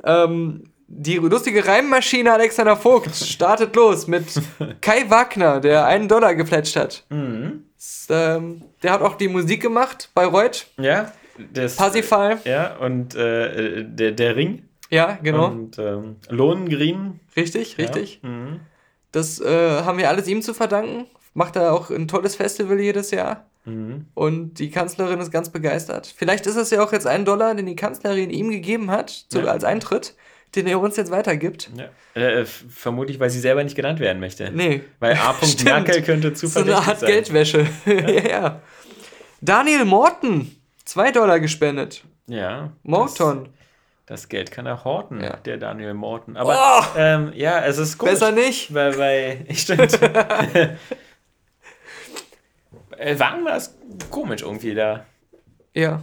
ähm, 0.04 0.64
die 0.92 1.16
lustige 1.16 1.66
Reimmaschine 1.66 2.32
Alexander 2.32 2.76
Vogt 2.76 3.14
startet 3.14 3.74
los 3.76 4.06
mit 4.06 4.24
Kai 4.80 5.08
Wagner, 5.08 5.60
der 5.60 5.86
einen 5.86 6.08
Dollar 6.08 6.34
geplätscht 6.34 6.76
hat. 6.76 7.04
Mhm. 7.10 7.64
Das, 7.76 8.06
ähm, 8.10 8.62
der 8.82 8.92
hat 8.92 9.02
auch 9.02 9.16
die 9.16 9.28
Musik 9.28 9.62
gemacht, 9.62 10.10
Bayreuth, 10.14 10.66
Ja. 10.78 11.12
Das, 11.54 11.76
Parsifal. 11.76 12.38
Ja, 12.44 12.76
und 12.76 13.14
äh, 13.14 13.82
der, 13.84 14.12
der 14.12 14.36
Ring. 14.36 14.64
Ja, 14.90 15.18
genau. 15.22 15.46
Und 15.46 15.78
ähm, 15.78 16.16
Lohengrin. 16.28 17.20
richtig, 17.34 17.78
richtig. 17.78 18.20
Ja. 18.22 18.28
Mhm. 18.28 18.60
Das 19.12 19.40
äh, 19.40 19.82
haben 19.82 19.96
wir 19.98 20.08
alles 20.10 20.28
ihm 20.28 20.42
zu 20.42 20.52
verdanken. 20.52 21.06
Macht 21.34 21.56
er 21.56 21.72
auch 21.72 21.90
ein 21.90 22.08
tolles 22.08 22.34
Festival 22.36 22.80
jedes 22.80 23.10
Jahr. 23.10 23.46
Mhm. 23.64 24.06
Und 24.14 24.54
die 24.54 24.70
Kanzlerin 24.70 25.20
ist 25.20 25.30
ganz 25.30 25.50
begeistert. 25.50 26.12
Vielleicht 26.16 26.46
ist 26.46 26.56
es 26.56 26.70
ja 26.70 26.82
auch 26.82 26.92
jetzt 26.92 27.06
ein 27.06 27.24
Dollar, 27.24 27.54
den 27.54 27.66
die 27.66 27.76
Kanzlerin 27.76 28.30
ihm 28.30 28.50
gegeben 28.50 28.90
hat, 28.90 29.10
zu, 29.10 29.40
Ja. 29.40 29.44
als 29.52 29.64
Eintritt, 29.64 30.14
den 30.56 30.66
er 30.66 30.80
uns 30.80 30.96
jetzt 30.96 31.10
weitergibt. 31.10 31.70
Ja. 31.76 31.84
Äh, 32.20 32.40
f- 32.40 32.64
vermutlich, 32.68 33.20
weil 33.20 33.30
sie 33.30 33.38
selber 33.38 33.62
nicht 33.62 33.76
genannt 33.76 34.00
werden 34.00 34.18
möchte. 34.18 34.50
Nee. 34.50 34.82
Weil 34.98 35.14
A. 35.16 35.34
Merkel 35.64 36.02
könnte 36.02 36.30
So 36.34 36.46
zuverlässig 36.48 36.76
eine 36.82 36.88
Art 36.88 37.00
sein. 37.00 37.10
Geldwäsche. 37.10 37.66
ja, 37.86 38.10
ja. 38.28 38.60
Daniel 39.40 39.84
Morton, 39.84 40.50
zwei 40.84 41.12
Dollar 41.12 41.38
gespendet. 41.38 42.02
Ja. 42.26 42.72
Morton. 42.82 43.44
Das, 44.06 44.22
das 44.22 44.28
Geld 44.28 44.50
kann 44.50 44.66
er 44.66 44.82
horten, 44.84 45.20
Ja. 45.22 45.36
der 45.36 45.58
Daniel 45.58 45.94
Morton. 45.94 46.36
Aber 46.36 46.56
Oh! 46.58 46.98
ähm, 46.98 47.32
ja, 47.36 47.60
es 47.64 47.78
ist 47.78 47.96
komisch. 47.98 48.14
Besser 48.14 48.32
nicht. 48.32 48.74
Weil, 48.74 48.98
weil 48.98 49.46
stimmt. 49.54 49.98
Äh, 53.00 53.18
Wagen 53.18 53.44
war 53.44 53.56
es 53.56 53.76
komisch 54.10 54.42
irgendwie 54.42 54.74
da. 54.74 55.06
Ja. 55.74 56.02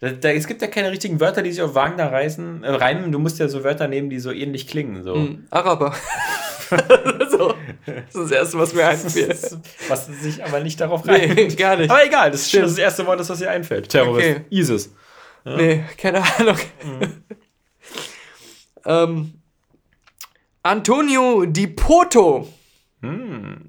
Da, 0.00 0.10
da. 0.10 0.30
Es 0.30 0.46
gibt 0.46 0.62
ja 0.62 0.68
keine 0.68 0.90
richtigen 0.90 1.18
Wörter, 1.18 1.42
die 1.42 1.50
sich 1.50 1.62
auf 1.62 1.74
Wagner 1.74 2.12
reißen, 2.12 2.62
äh, 2.62 2.70
reimen. 2.70 3.10
Du 3.10 3.18
musst 3.18 3.38
ja 3.38 3.48
so 3.48 3.64
Wörter 3.64 3.88
nehmen, 3.88 4.10
die 4.10 4.20
so 4.20 4.30
ähnlich 4.30 4.68
klingen. 4.68 5.02
So. 5.02 5.14
Hm, 5.14 5.46
Araber. 5.50 5.94
so. 7.30 7.54
Das 7.86 8.04
ist 8.08 8.16
das 8.16 8.30
Erste, 8.30 8.58
was 8.58 8.74
mir 8.74 8.86
einfällt. 8.86 9.58
Was 9.88 10.06
sich 10.06 10.44
aber 10.44 10.60
nicht 10.60 10.80
darauf 10.80 11.06
reimt. 11.08 11.34
Nee, 11.34 11.48
gar 11.48 11.76
nicht. 11.76 11.90
Aber 11.90 12.04
egal, 12.04 12.30
das 12.30 12.42
ist 12.42 12.50
schon 12.50 12.62
das 12.62 12.78
erste 12.78 13.06
Wort, 13.06 13.18
das 13.18 13.30
was 13.30 13.38
dir 13.38 13.50
einfällt. 13.50 13.88
Terrorist. 13.88 14.28
Okay. 14.28 14.44
ISIS. 14.50 14.94
Nee, 15.44 15.84
keine 15.96 16.22
Ahnung. 16.38 16.58
Mhm. 16.84 17.22
ähm, 18.84 19.32
Antonio 20.62 21.46
Di 21.46 21.68
Poto 21.68 22.46
Hm. 23.00 23.67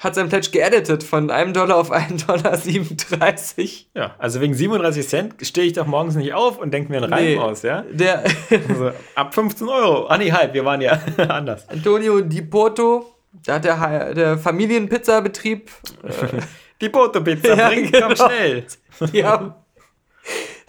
Hat 0.00 0.14
sein 0.14 0.28
Pledge 0.28 0.50
geeditet 0.50 1.04
von 1.04 1.30
einem 1.30 1.52
Dollar 1.52 1.76
auf 1.76 1.92
1,37 1.92 2.26
Dollar. 2.26 2.56
37. 2.56 3.90
Ja, 3.94 4.14
also 4.18 4.40
wegen 4.40 4.54
37 4.54 5.06
Cent 5.06 5.34
stehe 5.46 5.66
ich 5.66 5.74
doch 5.74 5.86
morgens 5.86 6.16
nicht 6.16 6.32
auf 6.34 6.58
und 6.58 6.72
denke 6.72 6.90
mir 6.90 6.98
einen 7.02 7.12
Reim 7.12 7.24
Nee. 7.24 7.38
aus, 7.38 7.62
ja? 7.62 7.84
Der 7.92 8.24
Also, 8.68 8.90
ab 9.14 9.34
15 9.34 9.68
Euro. 9.68 10.06
Ah, 10.06 10.16
nee, 10.18 10.32
halt, 10.32 10.54
wir 10.54 10.64
waren 10.64 10.80
ja 10.80 10.92
anders. 11.28 11.68
Antonio 11.68 12.20
Di 12.22 12.42
Poto, 12.42 13.14
da 13.44 13.54
hat 13.54 13.64
der, 13.64 14.14
der 14.14 14.38
Familienpizzabetrieb, 14.38 15.70
äh, 16.02 16.08
Die 16.80 16.88
Poto-Pizza, 16.88 17.54
Ja, 17.54 17.68
bring, 17.68 17.90
genau. 17.92 18.06
komm 18.08 18.16
schnell. 18.16 18.64
die 19.12 19.22
haben 19.24 19.52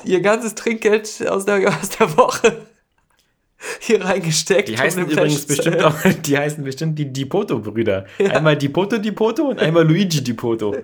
ihr 0.03 0.19
ganzes 0.19 0.55
Trinkgeld 0.55 1.25
aus 1.29 1.45
der, 1.45 1.69
aus 1.69 1.89
der 1.89 2.17
Woche 2.17 2.67
hier 3.79 4.03
reingesteckt. 4.03 4.69
Die 4.69 4.77
heißen 4.77 5.03
übrigens 5.03 5.45
bestimmt 5.45 5.83
auch, 5.83 5.95
die 6.25 6.37
heißen 6.37 6.63
bestimmt 6.63 6.97
die 6.97 7.11
Dipoto-Brüder. 7.11 8.05
Einmal 8.19 8.57
Dipoto 8.57 8.97
Dipoto 8.97 9.49
und 9.49 9.59
einmal 9.59 9.87
Luigi 9.87 10.23
Dipoto. 10.23 10.75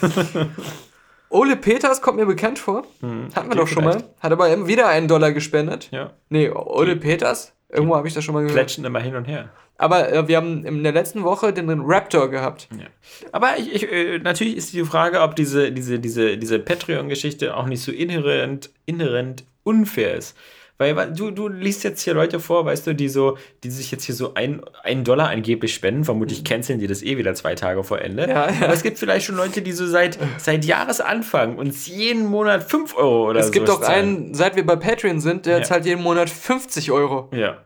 Ole 1.30 1.56
Peters 1.56 2.00
kommt 2.00 2.18
mir 2.18 2.26
bekannt 2.26 2.58
vor. 2.58 2.86
Hatten 3.34 3.48
wir 3.48 3.56
doch 3.56 3.66
schon 3.66 3.84
mal. 3.84 4.04
Hat 4.20 4.32
aber 4.32 4.66
wieder 4.68 4.88
einen 4.88 5.08
Dollar 5.08 5.32
gespendet. 5.32 5.88
Ja. 5.90 6.12
Nee, 6.28 6.48
Ole 6.50 6.96
Peters. 6.96 7.52
Irgendwo 7.68 7.96
habe 7.96 8.06
ich 8.06 8.14
das 8.14 8.22
schon 8.22 8.34
mal 8.34 8.40
gehört. 8.40 8.54
Plätschen 8.54 8.84
immer 8.84 9.00
hin 9.00 9.16
und 9.16 9.24
her. 9.24 9.50
Aber 9.76 10.12
äh, 10.12 10.28
wir 10.28 10.36
haben 10.36 10.64
in 10.64 10.82
der 10.84 10.92
letzten 10.92 11.24
Woche 11.24 11.52
den 11.52 11.68
Raptor 11.80 12.30
gehabt. 12.30 12.68
Ja. 12.78 12.86
Aber 13.32 13.58
ich, 13.58 13.74
ich, 13.74 13.90
äh, 13.90 14.18
natürlich 14.18 14.56
ist 14.56 14.72
die 14.72 14.84
Frage, 14.84 15.20
ob 15.20 15.34
diese, 15.34 15.72
diese, 15.72 15.98
diese, 15.98 16.38
diese 16.38 16.60
Patreon-Geschichte 16.60 17.56
auch 17.56 17.66
nicht 17.66 17.82
so 17.82 17.90
inhärent, 17.90 18.70
inhärent 18.86 19.44
unfair 19.64 20.14
ist. 20.14 20.36
Weil 20.76 21.12
du, 21.12 21.30
du 21.30 21.46
liest 21.48 21.84
jetzt 21.84 22.02
hier 22.02 22.14
Leute 22.14 22.40
vor, 22.40 22.64
weißt 22.64 22.86
du, 22.88 22.94
die 22.94 23.08
so, 23.08 23.38
die 23.62 23.70
sich 23.70 23.92
jetzt 23.92 24.04
hier 24.04 24.14
so 24.14 24.34
ein, 24.34 24.60
einen 24.82 25.04
Dollar 25.04 25.28
angeblich 25.28 25.72
spenden. 25.72 26.04
Vermutlich 26.04 26.42
canceln 26.44 26.80
die 26.80 26.88
das 26.88 27.02
eh 27.02 27.16
wieder 27.16 27.34
zwei 27.34 27.54
Tage 27.54 27.84
vor 27.84 28.00
Ende. 28.00 28.24
Mhm. 28.24 28.30
Ja, 28.30 28.50
ja. 28.50 28.64
Aber 28.64 28.74
es 28.74 28.82
gibt 28.82 28.98
vielleicht 28.98 29.26
schon 29.26 29.36
Leute, 29.36 29.62
die 29.62 29.72
so 29.72 29.86
seit, 29.86 30.18
seit 30.38 30.64
Jahresanfang 30.64 31.56
uns 31.58 31.86
jeden 31.86 32.26
Monat 32.26 32.68
5 32.68 32.96
Euro 32.96 33.30
oder 33.30 33.42
so 33.42 33.46
Es 33.48 33.52
gibt 33.52 33.68
doch 33.68 33.82
einen, 33.82 34.34
seit 34.34 34.56
wir 34.56 34.66
bei 34.66 34.76
Patreon 34.76 35.20
sind, 35.20 35.46
der 35.46 35.58
Ja. 35.58 35.62
zahlt 35.64 35.86
jeden 35.86 36.02
Monat 36.02 36.28
50 36.28 36.90
Euro. 36.90 37.28
Ja. 37.32 37.58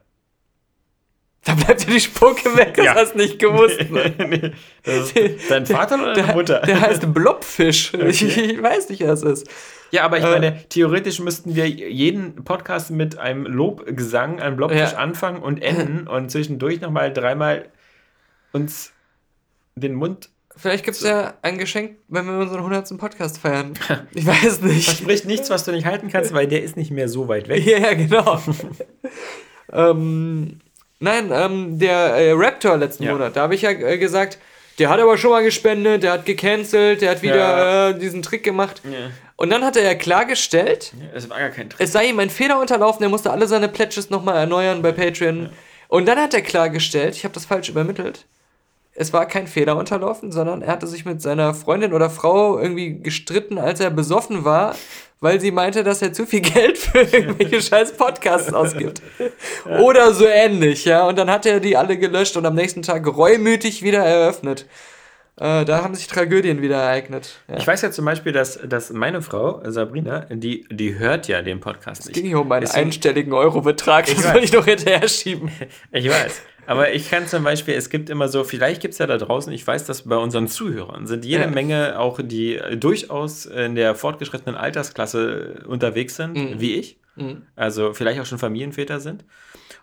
Da 1.49 1.55
bleibt 1.55 1.87
dir 1.87 1.93
die 1.93 2.01
Spucke 2.01 2.57
weg, 2.57 2.75
das 2.75 2.85
Ja. 2.85 2.95
hast 2.95 3.15
du 3.15 3.19
nicht 3.19 3.39
gewusst. 3.39 3.91
Ne? 3.91 4.15
nee, 4.19 4.53
ist 4.85 5.51
dein 5.51 5.65
Vater 5.65 5.95
oder 5.95 6.13
deine 6.13 6.27
Der, 6.27 6.35
Mutter? 6.37 6.61
der 6.61 6.81
heißt 6.81 7.13
Blobfisch. 7.15 7.93
Ich, 8.09 8.23
ich 8.23 8.63
weiß 8.63 8.91
nicht, 8.91 9.03
was 9.07 9.23
es 9.23 9.41
ist. 9.43 9.51
Ja, 9.91 10.03
aber 10.05 10.19
ich 10.19 10.25
Äh, 10.25 10.31
meine, 10.31 10.69
theoretisch 10.69 11.19
müssten 11.21 11.57
wir 11.57 11.67
jeden 11.67 12.45
Podcast 12.45 12.91
mit 12.91 13.19
einem 13.19 13.47
Lobgesang 13.47 14.41
an 14.41 14.57
Blobfisch 14.57 14.93
Ja. 14.93 14.99
anfangen 14.99 15.41
und 15.43 15.63
enden 15.63 16.07
und 16.09 16.31
zwischendurch 16.31 16.83
nochmal 16.83 17.13
dreimal 17.13 17.65
uns 18.53 18.93
den 19.75 19.95
Mund. 19.95 20.29
Vielleicht 20.55 20.85
gibt 20.85 20.97
es 20.97 21.05
ja 21.05 21.35
ein 21.43 21.57
Geschenk, 21.57 21.97
wenn 22.09 22.27
wir 22.27 22.37
unseren 22.39 22.59
100. 22.59 22.99
Podcast 22.99 23.39
feiern. 23.39 23.73
Ich 24.13 24.27
weiß 24.27 24.61
nicht. 24.63 24.85
Versprich 24.87 25.25
nichts, 25.25 25.49
was 25.51 25.65
du 25.65 25.71
nicht 25.73 25.87
halten 25.87 26.09
kannst, 26.11 26.35
weil 26.35 26.47
der 26.49 26.63
ist 26.63 26.77
nicht 26.77 26.91
mehr 26.91 27.09
so 27.09 27.29
weit 27.29 27.49
weg. 27.49 27.65
Ja, 27.67 27.79
ja, 27.79 27.95
genau. 27.95 28.43
ähm, 29.73 30.59
nein, 31.01 31.31
ähm, 31.33 31.79
der 31.79 31.97
äh, 32.17 32.33
Raptor 32.33 32.77
letzten 32.77 33.05
Ja. 33.05 33.13
Monat, 33.13 33.37
da 33.37 33.43
habe 33.43 33.55
ich 33.55 33.63
ja 33.63 33.71
äh, 33.71 33.99
gesagt, 33.99 34.39
der 34.79 34.89
hat 34.91 35.01
aber 35.01 35.19
schon 35.19 35.31
mal 35.31 35.43
gespendet, 35.43 36.03
der 36.05 36.13
hat 36.13 36.25
gecancelt, 36.27 37.01
der 37.03 37.11
hat 37.11 37.23
wieder 37.23 37.37
Ja. 37.37 37.89
äh, 37.91 37.99
diesen 37.99 38.23
Trick 38.23 38.45
gemacht. 38.45 38.81
Ja. 38.85 39.11
Und 39.37 39.51
dann 39.51 39.65
hat 39.65 39.77
er 39.77 39.85
ja 39.85 39.95
klargestellt, 39.95 40.93
Es 41.15 41.29
war 41.31 41.39
gar 41.39 41.51
kein 41.51 41.71
Trick. 41.71 41.81
es 41.81 41.93
sei 41.93 42.07
ihm 42.07 42.19
ein 42.19 42.31
Fehler 42.31 42.61
unterlaufen, 42.61 43.03
er 43.03 43.09
musste 43.09 43.31
alle 43.31 43.47
seine 43.47 43.69
Pledges 43.69 44.11
nochmal 44.11 44.37
erneuern 44.37 44.83
bei 44.83 44.93
Patreon. 44.93 45.51
Und 45.89 46.07
dann 46.07 46.19
hat 46.19 46.35
er 46.35 46.43
klargestellt, 46.43 47.15
ich 47.17 47.25
habe 47.25 47.35
das 47.35 47.45
falsch 47.47 47.69
übermittelt, 47.69 48.27
es 48.95 49.13
war 49.13 49.27
kein 49.27 49.47
Fehler 49.47 49.77
unterlaufen, 49.77 50.33
sondern 50.33 50.61
er 50.63 50.73
hatte 50.73 50.89
sich 50.89 51.05
mit 51.05 51.23
seiner 51.23 51.55
Freundin 51.55 51.93
oder 51.93 52.11
Frau 52.11 52.59
irgendwie 52.59 52.99
gestritten, 53.01 53.59
als 53.59 53.79
er 53.81 53.91
besoffen 53.91 54.45
war, 54.45 54.75
weil 55.21 55.41
sie 55.41 55.51
meinte, 55.51 55.83
dass 55.85 56.01
er 56.03 56.13
zu 56.13 56.27
viel 56.27 56.41
Geld 56.41 56.79
für 56.79 56.99
irgendwelche 57.13 57.61
scheiß 57.61 57.93
Podcasts 57.93 58.53
ausgibt. 58.53 59.03
Oder 59.81 60.13
so 60.13 60.27
ähnlich, 60.27 60.85
ja. 60.85 61.07
Und 61.07 61.19
dann 61.19 61.31
hat 61.31 61.47
er 61.47 61.61
die 61.61 61.77
alle 61.77 61.99
gelöscht 61.99 62.37
und 62.37 62.47
am 62.47 62.55
nächsten 62.55 62.83
Tag 62.83 63.07
reumütig 63.07 63.83
wieder 63.83 64.05
eröffnet. 64.05 64.67
Äh, 65.41 65.65
da 65.65 65.85
haben 65.85 65.95
sich 65.95 66.09
Tragödien 66.09 66.63
wieder 66.63 66.79
ereignet. 66.79 67.41
Ja. 67.49 67.59
Ich 67.59 67.67
weiß 67.67 67.83
ja 67.83 67.91
zum 67.93 68.05
Beispiel, 68.05 68.33
dass, 68.33 68.59
dass 68.65 68.91
meine 68.91 69.23
Frau, 69.23 69.63
Sabrina, 69.67 70.27
die, 70.31 70.67
die 70.71 70.99
hört 70.99 71.29
ja 71.29 71.43
den 71.43 71.61
Podcast 71.61 72.01
Es 72.01 72.07
nicht. 72.07 72.15
ging 72.17 72.27
hier 72.27 72.41
um 72.41 72.51
einen 72.51 72.63
Deswegen- 72.65 72.87
einstelligen 72.87 73.33
Eurobetrag, 73.33 74.07
das 74.07 74.21
soll 74.25 74.43
ich 74.43 74.53
noch 74.53 74.65
hinterher 74.65 75.07
schieben. 75.09 75.51
Ich 75.93 76.09
weiß. 76.09 76.43
Aber 76.69 76.93
ich 76.93 77.11
kann 77.11 77.27
zum 77.27 77.45
Beispiel, 77.45 77.75
es 77.75 77.89
gibt 77.89 78.11
immer 78.11 78.29
so, 78.29 78.45
vielleicht 78.45 78.83
gibt 78.83 78.93
es 78.93 78.99
ja 78.99 79.07
da 79.07 79.17
draußen, 79.17 79.53
ich 79.53 79.67
weiß, 79.67 79.85
dass 79.87 80.03
bei 80.03 80.17
unseren 80.17 80.49
Zuhörern 80.49 81.07
sind 81.07 81.25
jede 81.25 81.45
Ja. 81.45 81.51
Menge 81.51 81.99
auch, 81.99 82.21
die 82.23 82.57
äh, 82.57 82.77
durchaus 82.77 83.47
in 83.47 83.75
der 83.75 83.95
fortgeschrittenen 83.95 84.55
Altersklasse 84.55 85.65
unterwegs 85.67 86.17
sind, 86.17 86.35
Mhm. 86.35 86.61
wie 86.61 86.75
ich. 86.75 86.99
Mhm. 87.17 87.43
Also 87.57 87.95
vielleicht 87.95 88.21
auch 88.21 88.27
schon 88.27 88.39
Familienväter 88.39 89.01
sind. 89.01 89.25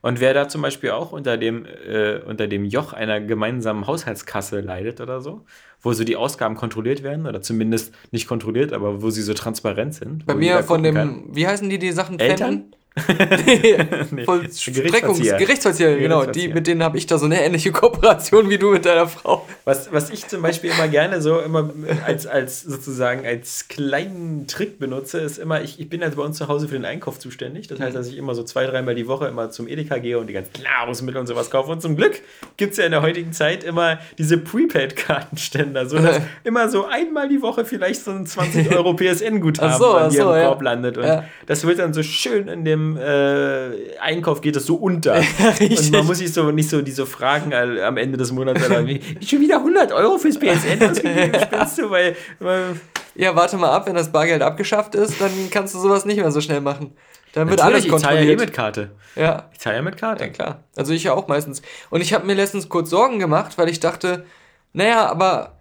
Und 0.01 0.19
wer 0.19 0.35
da 0.35 0.47
zum 0.47 0.61
Beispiel 0.61 0.91
auch 0.91 1.11
unter 1.11 1.37
dem, 1.37 1.65
äh, 1.65 2.19
unter 2.19 2.47
dem 2.47 2.65
Joch 2.65 2.93
einer 2.93 3.19
gemeinsamen 3.19 3.87
Haushaltskasse 3.87 4.61
leidet 4.61 5.01
oder 5.01 5.19
so, 5.21 5.43
wo 5.81 5.93
so 5.93 6.03
die 6.03 6.15
Ausgaben 6.15 6.53
kontrolliert 6.55 7.01
werden 7.01 7.25
oder 7.25 7.41
zumindest 7.41 7.95
nicht 8.11 8.27
kontrolliert, 8.27 8.71
aber 8.73 9.01
wo 9.01 9.09
sie 9.09 9.23
so 9.23 9.33
transparent 9.33 9.95
sind. 9.95 10.27
Bei 10.27 10.35
mir 10.35 10.61
von 10.63 10.83
dem, 10.83 10.93
kann. 10.95 11.23
wie 11.31 11.47
heißen 11.47 11.67
die, 11.69 11.79
die 11.79 11.91
Sachen 11.91 12.19
Eltern? 12.19 12.74
nee, 13.45 13.77
Nee, 14.11 14.25
Gerichtsverzieher. 14.25 15.37
Gerichtsverzieher, 15.37 15.97
genau. 15.97 16.25
Die, 16.25 16.47
mit 16.47 16.65
denen 16.65 16.81
habe 16.81 16.97
ich 16.97 17.05
da 17.05 17.17
so 17.17 17.25
eine 17.25 17.43
ähnliche 17.43 17.71
Kooperation 17.73 18.49
wie 18.49 18.57
du 18.57 18.71
mit 18.71 18.85
deiner 18.85 19.07
Frau. 19.07 19.45
Was, 19.65 19.91
was 19.91 20.09
ich 20.09 20.27
zum 20.27 20.41
Beispiel 20.41 20.71
immer 20.71 20.87
gerne 20.87 21.21
so 21.21 21.39
immer 21.39 21.69
als, 22.05 22.25
als 22.25 22.61
sozusagen 22.61 23.25
als 23.25 23.67
kleinen 23.67 24.47
Trick 24.47 24.79
benutze, 24.79 25.19
ist 25.19 25.37
immer, 25.39 25.61
ich, 25.61 25.79
ich 25.79 25.89
bin 25.89 26.01
jetzt 26.01 26.15
bei 26.15 26.23
uns 26.23 26.37
zu 26.37 26.47
Hause 26.47 26.69
für 26.69 26.75
den 26.75 26.85
Einkauf 26.85 27.19
zuständig. 27.19 27.67
Das 27.67 27.81
heißt, 27.81 27.95
dass 27.95 28.07
ich 28.07 28.17
immer 28.17 28.33
so 28.33 28.43
zwei, 28.43 28.65
dreimal 28.65 28.95
die 28.95 29.07
Woche 29.07 29.27
immer 29.27 29.49
zum 29.49 29.67
Edeka 29.67 29.97
gehe 29.97 30.17
und 30.17 30.27
die 30.27 30.33
ganzen 30.33 30.63
Nahrungsmittel 30.63 31.19
und 31.19 31.27
sowas 31.27 31.49
kaufe. 31.51 31.71
Und 31.71 31.81
zum 31.81 31.97
Glück 31.97 32.21
gibt 32.55 32.71
es 32.71 32.77
ja 32.77 32.85
in 32.85 32.91
der 32.91 33.01
heutigen 33.01 33.33
Zeit 33.33 33.65
immer 33.65 33.99
diese 34.17 34.37
Prepaid-Kartenständer, 34.37 35.85
sodass 35.87 36.21
immer 36.45 36.69
so 36.69 36.85
einmal 36.85 37.27
die 37.27 37.41
Woche 37.41 37.65
vielleicht 37.65 38.03
so 38.03 38.11
ein 38.11 38.25
20 38.25 38.71
Euro 38.75 38.93
PSN-Guthaben 38.95 39.77
so, 39.77 39.91
an 39.95 40.11
so, 40.11 40.31
im 40.31 40.39
ja. 40.39 40.47
Korb 40.47 40.61
landet. 40.61 40.97
Und 40.97 41.03
Ja. 41.05 41.25
das 41.45 41.65
wird 41.67 41.79
dann 41.79 41.93
so 41.93 42.03
schön 42.03 42.47
in 42.47 42.63
dem 42.63 42.84
äh, 42.97 43.97
Einkauf 43.99 44.41
geht 44.41 44.55
das 44.55 44.65
so 44.65 44.75
unter. 44.75 45.15
und 45.59 45.91
man 45.91 46.05
muss 46.05 46.19
sich 46.19 46.31
so 46.33 46.51
nicht 46.51 46.69
so 46.69 46.81
diese 46.81 47.05
Fragen 47.05 47.53
all- 47.53 47.81
am 47.83 47.97
Ende 47.97 48.17
des 48.17 48.31
Monats 48.31 48.61
wie, 48.85 49.01
schon 49.25 49.41
wieder 49.41 49.57
100 49.57 49.91
Euro 49.91 50.17
fürs 50.17 50.37
PSN 50.39 50.83
ausgegeben, 50.89 51.39
spinnst 51.41 51.77
du, 51.77 51.89
weil, 51.89 52.15
weil 52.39 52.79
Ja, 53.15 53.35
warte 53.35 53.57
mal 53.57 53.71
ab, 53.71 53.87
wenn 53.87 53.95
das 53.95 54.11
Bargeld 54.11 54.41
abgeschafft 54.41 54.95
ist, 54.95 55.19
dann 55.19 55.31
kannst 55.51 55.73
du 55.75 55.79
sowas 55.79 56.05
nicht 56.05 56.17
mehr 56.17 56.31
so 56.31 56.41
schnell 56.41 56.61
machen. 56.61 56.91
Dann 57.33 57.49
wird 57.49 57.59
alles 57.61 57.85
Natürlich, 57.85 57.95
ich 57.95 58.01
zahle 58.01 58.15
ja 58.15 58.21
eh 58.21 58.25
kontrolliert. 58.35 58.39
mit 58.49 58.53
Karte. 58.55 58.91
Ja, 59.17 59.49
Ich 59.51 59.59
zahle 59.59 59.75
ja 59.77 59.81
mit 59.81 59.97
Karte. 59.97 60.23
ja 60.23 60.29
klar. 60.29 60.63
Also 60.77 60.93
ich 60.93 61.03
ja 61.03 61.13
auch 61.13 61.27
meistens. 61.27 61.61
Und 61.89 61.99
ich 62.01 62.13
habe 62.13 62.25
mir 62.25 62.33
letztens 62.33 62.69
kurz 62.69 62.89
Sorgen 62.89 63.19
gemacht, 63.19 63.57
weil 63.57 63.67
ich 63.67 63.79
dachte, 63.81 64.25
naja, 64.73 65.05
aber 65.09 65.54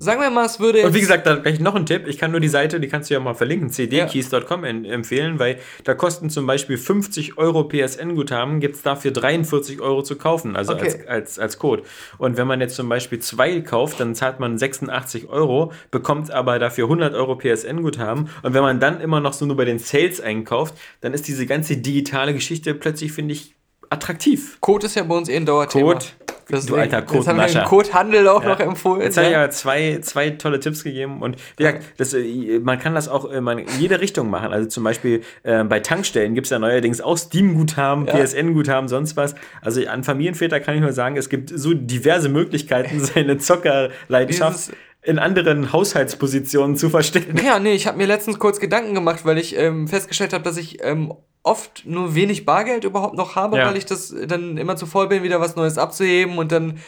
sagen 0.00 0.20
wir 0.20 0.30
mal, 0.30 0.46
es 0.46 0.58
würde 0.58 0.78
Und 0.84 0.94
wie 0.94 0.98
jetzt- 0.98 1.06
gesagt, 1.08 1.26
da 1.26 1.36
gleich 1.36 1.60
noch 1.60 1.74
ein 1.76 1.86
Tipp. 1.86 2.08
Ich 2.08 2.18
kann 2.18 2.30
nur 2.32 2.40
die 2.40 2.48
Seite, 2.48 2.80
die 2.80 2.88
kannst 2.88 3.10
du 3.10 3.14
ja 3.14 3.20
mal 3.20 3.34
verlinken, 3.34 3.70
cdkeys.com 3.70 4.64
en- 4.64 4.84
empfehlen, 4.84 5.38
weil 5.38 5.58
da 5.84 5.94
kosten 5.94 6.30
zum 6.30 6.46
Beispiel 6.46 6.78
50 6.78 7.36
Euro 7.38 7.64
PSN-Guthaben, 7.68 8.58
gibt 8.60 8.76
es 8.76 8.82
dafür 8.82 9.10
43 9.10 9.80
Euro 9.80 10.02
zu 10.02 10.16
kaufen, 10.16 10.56
also 10.56 10.72
Okay. 10.72 10.84
als, 10.86 11.06
als, 11.06 11.38
als 11.38 11.58
Code. 11.58 11.82
Und 12.18 12.36
wenn 12.38 12.46
man 12.46 12.60
jetzt 12.60 12.74
zum 12.76 12.88
Beispiel 12.88 13.18
zwei 13.20 13.60
kauft, 13.60 14.00
dann 14.00 14.14
zahlt 14.14 14.40
man 14.40 14.58
86 14.58 15.28
Euro, 15.28 15.72
bekommt 15.90 16.30
aber 16.30 16.58
dafür 16.58 16.86
100 16.88 17.14
Euro 17.14 17.36
PSN-Guthaben. 17.36 18.28
Und 18.42 18.54
wenn 18.54 18.62
man 18.62 18.80
dann 18.80 19.00
immer 19.00 19.20
noch 19.20 19.34
so 19.34 19.44
nur 19.46 19.56
bei 19.56 19.66
den 19.66 19.78
Sales 19.78 20.20
einkauft, 20.20 20.74
dann 21.02 21.12
ist 21.12 21.28
diese 21.28 21.46
ganze 21.46 21.76
digitale 21.76 22.32
Geschichte 22.32 22.74
plötzlich, 22.74 23.12
finde 23.12 23.34
ich, 23.34 23.54
attraktiv. 23.92 24.56
Code 24.60 24.86
ist 24.86 24.94
ja 24.94 25.02
bei 25.02 25.16
uns 25.16 25.28
eh 25.28 25.36
ein 25.36 25.44
Dauerthema. 25.46 25.94
Code. 25.94 26.06
Deswegen, 26.52 26.74
Du 26.74 26.80
alter 26.80 27.14
Jetzt 27.14 27.28
haben 27.28 27.38
wir 27.38 27.46
den 27.46 27.64
Codehandel 27.64 28.28
auch 28.28 28.42
Ja. 28.42 28.48
noch 28.50 28.60
empfohlen. 28.60 29.02
Jetzt 29.02 29.16
habe 29.16 29.26
ich 29.28 29.32
ja. 29.32 29.42
ja 29.42 29.50
zwei, 29.50 29.98
zwei 30.02 30.30
tolle 30.30 30.60
Tipps 30.60 30.84
gegeben 30.84 31.22
und 31.22 31.36
wie 31.56 31.64
gesagt, 31.64 31.84
das, 31.96 32.14
äh, 32.14 32.58
man 32.62 32.78
kann 32.78 32.94
das 32.94 33.08
auch 33.08 33.30
äh, 33.30 33.36
in 33.38 33.64
jede 33.78 34.00
Richtung 34.00 34.30
machen. 34.30 34.52
Also 34.52 34.68
zum 34.68 34.84
Beispiel 34.84 35.22
äh, 35.42 35.64
bei 35.64 35.80
Tankstellen 35.80 36.34
gibt 36.34 36.46
es 36.46 36.50
ja 36.50 36.58
neuerdings 36.58 37.00
auch 37.00 37.16
Steam-Guthaben, 37.16 38.06
Ja. 38.06 38.14
PSN-Guthaben, 38.14 38.88
sonst 38.88 39.16
was. 39.16 39.34
Also 39.62 39.84
an 39.86 40.04
Familienväter 40.04 40.60
kann 40.60 40.74
ich 40.74 40.80
nur 40.80 40.92
sagen, 40.92 41.16
es 41.16 41.28
gibt 41.28 41.50
so 41.54 41.74
diverse 41.74 42.28
Möglichkeiten, 42.28 43.00
seine 43.04 43.38
Zockerleidenschaft 43.38 44.56
Dieses- 44.58 44.72
in 45.02 45.18
anderen 45.18 45.72
Haushaltspositionen 45.72 46.76
zu 46.76 46.90
verstecken. 46.90 47.38
Ja, 47.44 47.58
nee, 47.58 47.72
ich 47.72 47.86
habe 47.86 47.96
mir 47.98 48.06
letztens 48.06 48.38
kurz 48.38 48.60
Gedanken 48.60 48.94
gemacht, 48.94 49.24
weil 49.24 49.38
ich 49.38 49.56
ähm, 49.56 49.88
festgestellt 49.88 50.32
habe, 50.32 50.44
dass 50.44 50.56
ich 50.58 50.82
ähm, 50.84 51.14
oft 51.42 51.86
nur 51.86 52.14
wenig 52.14 52.44
Bargeld 52.44 52.84
überhaupt 52.84 53.16
noch 53.16 53.34
habe, 53.34 53.56
Ja. 53.56 53.66
weil 53.66 53.76
ich 53.78 53.86
das 53.86 54.14
dann 54.26 54.58
immer 54.58 54.76
zu 54.76 54.84
voll 54.86 55.08
bin, 55.08 55.22
wieder 55.22 55.40
was 55.40 55.56
Neues 55.56 55.78
abzuheben 55.78 56.36
und 56.36 56.52
dann 56.52 56.78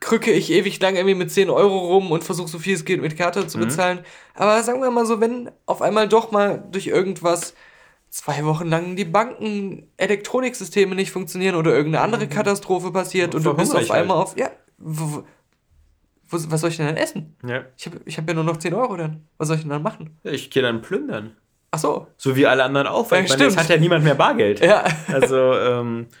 krücke 0.00 0.30
ich 0.30 0.52
ewig 0.52 0.78
lang 0.80 0.96
irgendwie 0.96 1.14
mit 1.14 1.30
10 1.30 1.48
Euro 1.48 1.78
rum 1.78 2.12
und 2.12 2.22
versuche 2.22 2.48
so 2.48 2.58
viel 2.58 2.74
es 2.74 2.84
geht 2.84 3.00
mit 3.00 3.16
Karte 3.16 3.40
Mhm. 3.40 3.48
zu 3.48 3.58
bezahlen. 3.58 4.00
Aber 4.34 4.62
sagen 4.62 4.82
wir 4.82 4.90
mal 4.90 5.06
so, 5.06 5.22
wenn 5.22 5.50
auf 5.64 5.80
einmal 5.80 6.06
doch 6.08 6.30
mal 6.32 6.62
durch 6.70 6.88
irgendwas 6.88 7.54
zwei 8.10 8.44
Wochen 8.44 8.66
lang 8.68 8.96
die 8.96 9.06
Banken 9.06 9.88
Elektroniksysteme 9.96 10.94
nicht 10.94 11.10
funktionieren 11.10 11.54
oder 11.54 11.74
irgendeine 11.74 12.04
andere 12.04 12.28
Katastrophe 12.28 12.90
passiert 12.92 13.34
und 13.34 13.44
du 13.46 13.54
bist 13.54 13.74
auf 13.74 13.84
Mhm. 13.84 13.88
halt. 13.88 14.00
einmal 14.02 14.18
auf 14.18 14.36
ja 14.36 14.50
wo, 16.28 16.38
was 16.50 16.60
soll 16.60 16.70
ich 16.70 16.76
denn 16.76 16.86
dann 16.86 16.96
essen? 16.96 17.36
Ja. 17.46 17.64
Ich 17.76 17.86
habe 17.86 18.00
ich 18.04 18.16
hab 18.18 18.28
ja 18.28 18.34
nur 18.34 18.44
noch 18.44 18.56
10 18.56 18.74
Euro 18.74 18.96
dann. 18.96 19.26
Was 19.38 19.48
soll 19.48 19.56
ich 19.56 19.62
denn 19.62 19.70
dann 19.70 19.82
machen? 19.82 20.18
Ich 20.22 20.50
gehe 20.50 20.62
dann 20.62 20.80
plündern. 20.82 21.36
Ach 21.70 21.78
so. 21.78 22.06
So 22.16 22.36
wie 22.36 22.46
alle 22.46 22.64
anderen 22.64 22.86
auch, 22.86 23.10
weil 23.10 23.18
Ja, 23.20 23.24
ich 23.24 23.30
meine, 23.30 23.50
stimmt. 23.50 23.56
hat 23.62 23.68
ja 23.68 23.76
niemand 23.76 24.04
mehr 24.04 24.14
Bargeld. 24.14 24.60
Ja. 24.60 24.84
Also, 25.12 25.36
ähm, 25.54 26.06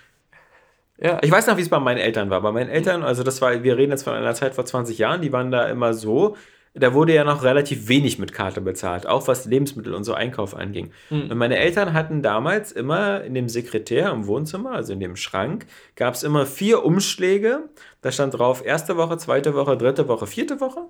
Ja. 0.98 1.18
Ich 1.22 1.30
weiß 1.30 1.46
noch, 1.46 1.58
wie 1.58 1.60
es 1.62 1.68
bei 1.68 1.78
meinen 1.78 1.98
Eltern 1.98 2.30
war. 2.30 2.40
Bei 2.40 2.52
meinen 2.52 2.70
Eltern, 2.70 3.02
also 3.02 3.22
das 3.22 3.42
war, 3.42 3.62
wir 3.62 3.76
reden 3.76 3.92
jetzt 3.92 4.04
von 4.04 4.14
einer 4.14 4.32
Zeit 4.34 4.54
vor 4.54 4.64
20 4.64 4.96
Jahren, 4.96 5.20
die 5.20 5.30
waren 5.30 5.50
da 5.50 5.66
immer 5.66 5.92
so, 5.92 6.36
da 6.78 6.92
wurde 6.92 7.14
ja 7.14 7.24
noch 7.24 7.42
relativ 7.42 7.88
wenig 7.88 8.18
mit 8.18 8.32
Karte 8.32 8.60
bezahlt, 8.60 9.06
auch 9.06 9.28
was 9.28 9.46
Lebensmittel 9.46 9.94
und 9.94 10.04
so 10.04 10.12
Einkauf 10.12 10.54
anging. 10.54 10.90
Hm. 11.08 11.30
Und 11.30 11.38
meine 11.38 11.56
Eltern 11.56 11.94
hatten 11.94 12.22
damals 12.22 12.72
immer 12.72 13.24
in 13.24 13.34
dem 13.34 13.48
Sekretär 13.48 14.10
im 14.10 14.26
Wohnzimmer, 14.26 14.72
also 14.72 14.92
in 14.92 15.00
dem 15.00 15.16
Schrank, 15.16 15.66
gab 15.94 16.14
es 16.14 16.22
immer 16.22 16.46
vier 16.46 16.84
Umschläge. 16.84 17.68
Da 18.02 18.12
stand 18.12 18.38
drauf 18.38 18.64
erste 18.64 18.96
Woche, 18.96 19.16
zweite 19.16 19.54
Woche, 19.54 19.76
dritte 19.76 20.06
Woche, 20.08 20.26
vierte 20.26 20.60
Woche. 20.60 20.82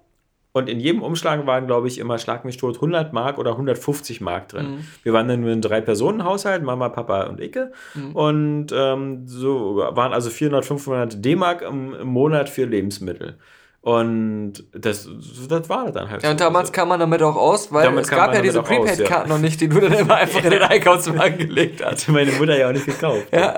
Und 0.52 0.70
in 0.70 0.80
jedem 0.80 1.02
Umschlag 1.02 1.46
waren, 1.46 1.66
glaube 1.66 1.86
ich, 1.86 1.98
immer 1.98 2.16
Schlag 2.16 2.46
mich 2.46 2.56
tot 2.56 2.76
100 2.76 3.12
Mark 3.12 3.36
oder 3.36 3.50
150 3.52 4.22
Mark 4.22 4.48
drin. 4.48 4.86
Wir 5.02 5.12
waren 5.12 5.28
dann 5.28 5.42
nur 5.42 5.52
ein 5.52 5.60
Drei-Personen-Haushalt, 5.60 6.62
Mama, 6.62 6.88
Papa 6.88 7.24
und 7.24 7.42
Icke. 7.42 7.72
Und 8.14 8.68
ähm, 8.74 9.26
so 9.26 9.76
waren 9.76 10.14
also 10.14 10.30
400, 10.30 10.64
500 10.64 11.22
D-Mark 11.22 11.60
im, 11.60 11.92
im 11.92 12.08
Monat 12.08 12.48
für 12.48 12.64
Lebensmittel. 12.64 13.36
Und 13.86 14.64
das, 14.72 15.08
das 15.48 15.68
war 15.68 15.92
dann 15.92 16.10
halt 16.10 16.24
Ja, 16.24 16.32
und 16.32 16.40
so. 16.40 16.44
damals 16.44 16.72
kam 16.72 16.88
man 16.88 16.98
damit 16.98 17.22
auch 17.22 17.36
aus, 17.36 17.72
weil 17.72 17.84
Damit 17.84 18.02
es 18.02 18.10
gab 18.10 18.34
ja 18.34 18.42
diese 18.42 18.60
Prepaid-Karten 18.60 19.28
noch 19.28 19.38
nicht, 19.38 19.60
die 19.60 19.68
du 19.68 19.78
dann 19.78 19.92
immer 19.92 20.16
einfach 20.16 20.42
in 20.42 20.50
den 20.50 20.62
Einkaufswagen 20.62 21.38
gelegt 21.38 21.84
hast. 21.84 22.02
Hatte 22.02 22.10
meine 22.10 22.32
Mutter 22.32 22.58
ja 22.58 22.66
auch 22.68 22.72
nicht 22.72 22.84
gekauft. 22.86 23.28
Ja. 23.30 23.54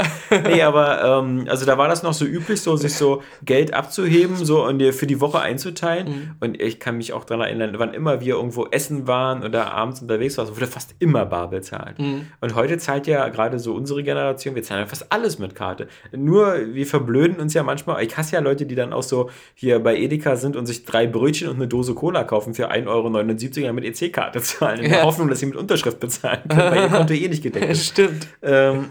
Nee, 0.47 0.61
aber 0.61 1.03
ähm, 1.23 1.47
also 1.49 1.65
da 1.65 1.79
war 1.79 1.89
das 1.89 2.03
noch 2.03 2.13
so 2.13 2.27
üblich, 2.27 2.61
so 2.61 2.77
sich 2.77 2.93
so 2.93 3.23
Geld 3.43 3.73
abzuheben, 3.73 4.37
so 4.37 4.67
und 4.67 4.81
dir 4.81 4.93
für 4.93 5.07
die 5.07 5.19
Woche 5.23 5.41
einzuteilen. 5.41 6.07
Mhm. 6.07 6.31
Und 6.41 6.61
ich 6.61 6.79
kann 6.79 6.99
mich 6.99 7.15
auch 7.15 7.25
daran 7.25 7.47
erinnern, 7.47 7.77
wann 7.79 7.95
immer 7.95 8.21
wir 8.21 8.35
irgendwo 8.35 8.67
essen 8.67 9.07
waren 9.07 9.43
oder 9.43 9.73
abends 9.73 10.03
unterwegs 10.03 10.37
waren, 10.37 10.49
wurde 10.55 10.67
fast 10.67 10.95
immer 10.99 11.25
bar 11.25 11.49
bezahlt. 11.49 11.99
Mhm. 11.99 12.27
Und 12.43 12.55
heute 12.55 12.77
zahlt 12.77 13.07
ja 13.07 13.27
gerade 13.31 13.59
so 13.59 13.73
unsere 13.73 14.03
Generation, 14.03 14.55
wir 14.55 14.63
zahlen 14.63 14.83
ja 14.83 14.87
fast 14.87 15.11
alles 15.11 15.39
mit 15.39 15.55
Karte. 15.55 15.89
Nur 16.15 16.55
wir 16.75 16.87
verblöden 16.87 17.41
uns 17.41 17.55
ja 17.55 17.63
manchmal. 17.63 18.05
Ich 18.05 18.15
hasse 18.19 18.35
ja 18.35 18.43
Leute, 18.43 18.67
die 18.67 18.75
dann 18.75 18.93
auch 18.93 19.03
so 19.03 19.31
hier 19.55 19.79
bei 19.83 19.97
Edeka 19.97 20.18
sind 20.37 20.57
und 20.57 20.67
sich 20.67 20.85
drei 20.85 21.07
Brötchen 21.07 21.49
und 21.49 21.57
eine 21.57 21.69
Dose 21.69 21.95
Cola 21.95 22.25
kaufen 22.25 22.55
für 22.55 22.71
1,79 22.71 23.65
Euro 23.65 23.73
mit 23.73 23.85
EC-Karte 23.85 24.41
zahlen. 24.43 24.81
In 24.83 24.91
der 24.91 25.01
Ja. 25.01 25.05
Hoffnung, 25.05 25.29
dass 25.29 25.41
sie 25.41 25.47
mit 25.47 25.57
Unterschrift 25.57 26.01
bezahlen 26.01 26.41
können, 26.49 26.61
weil 26.61 26.83
ihr 26.83 26.89
Konto 26.89 27.15
eh 27.15 27.29
nicht 27.29 27.43
gedeckt 27.43 27.67
ist. 27.71 27.87
Stimmt. 27.93 28.27
Ähm, 28.43 28.91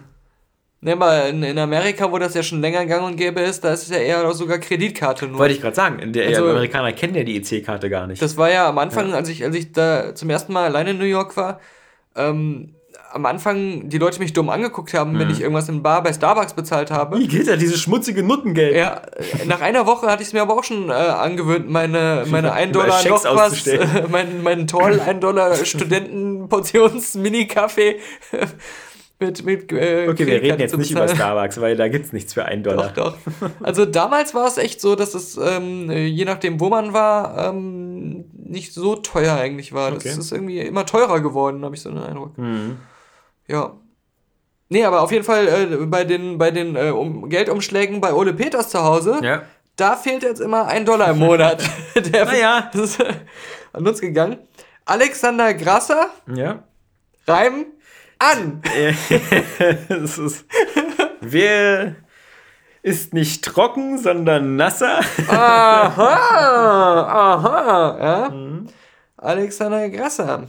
Ne, 0.79 0.91
aber 0.93 1.29
in, 1.29 1.41
in 1.41 1.57
Amerika, 1.57 2.11
wo 2.11 2.19
das 2.19 2.35
ja 2.35 2.43
schon 2.43 2.61
länger 2.61 2.85
gang 2.85 3.03
und 3.03 3.15
gäbe 3.15 3.41
ist, 3.41 3.63
da 3.63 3.73
ist 3.73 3.81
es 3.83 3.89
ja 3.89 3.97
eher 3.97 4.31
sogar 4.33 4.59
Kreditkarte 4.59 5.27
nur. 5.27 5.39
Wollte 5.39 5.55
ich 5.55 5.59
gerade 5.61 5.75
sagen, 5.75 6.13
der 6.13 6.27
Also- 6.27 6.47
Amerikaner 6.51 6.93
kennen 6.93 7.15
ja 7.15 7.23
die 7.23 7.35
EC-Karte 7.37 7.89
gar 7.89 8.05
nicht. 8.05 8.21
Das 8.21 8.37
war 8.37 8.51
ja 8.51 8.69
am 8.69 8.77
Anfang, 8.77 9.11
als 9.15 9.27
ich, 9.27 9.43
als 9.43 9.55
ich 9.55 9.71
da 9.71 10.13
zum 10.13 10.29
ersten 10.29 10.53
Mal 10.53 10.65
alleine 10.65 10.91
in 10.91 10.99
New 10.99 11.05
York 11.05 11.35
war, 11.35 11.59
ähm, 12.15 12.75
am 13.13 13.25
Anfang 13.25 13.89
die 13.89 13.97
Leute 13.97 14.19
mich 14.19 14.33
dumm 14.33 14.49
angeguckt 14.49 14.93
haben, 14.93 15.13
Mhm. 15.13 15.19
wenn 15.19 15.29
ich 15.29 15.41
irgendwas 15.41 15.69
im 15.69 15.81
Bar 15.83 16.03
bei 16.03 16.13
Starbucks 16.13 16.53
bezahlt 16.53 16.91
habe. 16.91 17.17
Wie 17.19 17.27
geht 17.27 17.47
ja 17.47 17.55
dieses 17.55 17.79
schmutzige 17.79 18.23
Nuttengeld? 18.23 18.75
Ja, 18.75 19.01
nach 19.45 19.61
einer 19.61 19.85
Woche 19.87 20.07
hatte 20.07 20.21
ich 20.21 20.29
es 20.29 20.33
mir 20.33 20.41
aber 20.41 20.55
auch 20.57 20.63
schon 20.63 20.89
äh, 20.89 20.93
angewöhnt, 20.93 21.69
meine, 21.69 22.25
meine 22.29 22.51
1 22.53 22.71
Über 22.75 22.83
Dollar 22.83 23.07
noch 23.07 23.23
was, 23.35 23.67
äh, 23.67 23.85
mein, 24.09 24.43
mein 24.43 24.67
toll 24.67 24.99
1 24.99 25.19
Dollar 25.19 25.55
Studenten-Portions-Mini-Kaffee 26.57 27.97
mit, 29.19 29.45
mit 29.45 29.71
äh, 29.71 30.07
Okay, 30.09 30.27
wir 30.27 30.41
reden 30.41 30.59
jetzt 30.59 30.77
nicht 30.77 30.91
über. 30.91 31.07
Starbucks, 31.07 31.59
weil 31.59 31.75
da 31.75 31.87
gibt 31.87 32.05
es 32.05 32.13
nichts 32.13 32.33
für 32.33 32.45
einen 32.45 32.63
Dollar. 32.63 32.91
Doch, 32.95 33.15
doch. 33.15 33.49
Also 33.63 33.85
damals 33.85 34.33
war 34.35 34.47
es 34.47 34.57
echt 34.57 34.79
so, 34.81 34.95
dass 34.95 35.13
es, 35.15 35.37
ähm, 35.37 35.89
je 35.91 36.25
nachdem, 36.25 36.59
wo 36.59 36.69
man 36.69 36.93
war, 36.93 37.49
ähm, 37.49 38.25
nicht 38.35 38.73
so 38.73 38.95
teuer 38.95 39.35
eigentlich 39.37 39.73
war. 39.73 39.91
Das 39.91 40.05
Okay. 40.05 40.19
ist 40.19 40.31
irgendwie 40.31 40.59
immer 40.59 40.85
teurer 40.85 41.19
geworden, 41.19 41.63
habe 41.65 41.75
ich 41.75 41.81
so 41.81 41.89
den 41.89 41.99
Eindruck. 41.99 42.37
Mhm. 42.37 42.77
Ja. 43.47 43.73
Nee, 44.69 44.83
aber 44.83 45.01
auf 45.01 45.11
jeden 45.11 45.23
Fall 45.23 45.47
äh, 45.47 45.85
bei 45.85 46.03
den, 46.03 46.37
bei 46.37 46.51
den 46.51 46.75
äh, 46.75 46.89
um 46.89 47.29
Geldumschlägen 47.29 48.01
bei 48.01 48.13
Ole 48.13 48.33
Peters 48.33 48.69
zu 48.69 48.83
Hause, 48.83 49.19
Ja. 49.23 49.43
da 49.77 49.95
fehlt 49.95 50.23
jetzt 50.23 50.41
immer 50.41 50.67
ein 50.67 50.83
Dollar 50.85 51.11
im 51.11 51.19
Monat. 51.19 51.63
Der, 51.95 52.25
Naja. 52.25 52.69
Das 52.73 52.81
ist 52.81 52.99
äh, 52.99 53.13
an 53.73 53.87
uns 53.87 54.01
gegangen. 54.01 54.37
Alexander 54.85 55.53
Grasser, 55.53 56.09
Ja. 56.33 56.63
Reim 57.27 57.65
an. 58.19 58.61
es 59.89 60.17
ist, 60.17 60.45
wer 61.21 61.95
ist 62.81 63.13
nicht 63.13 63.43
trocken, 63.45 63.97
sondern 63.97 64.55
nasser? 64.55 65.01
Aha, 65.27 66.13
aha, 67.07 67.97
ja. 68.01 68.33
Alexander 69.17 69.89
Grasser. 69.89 70.47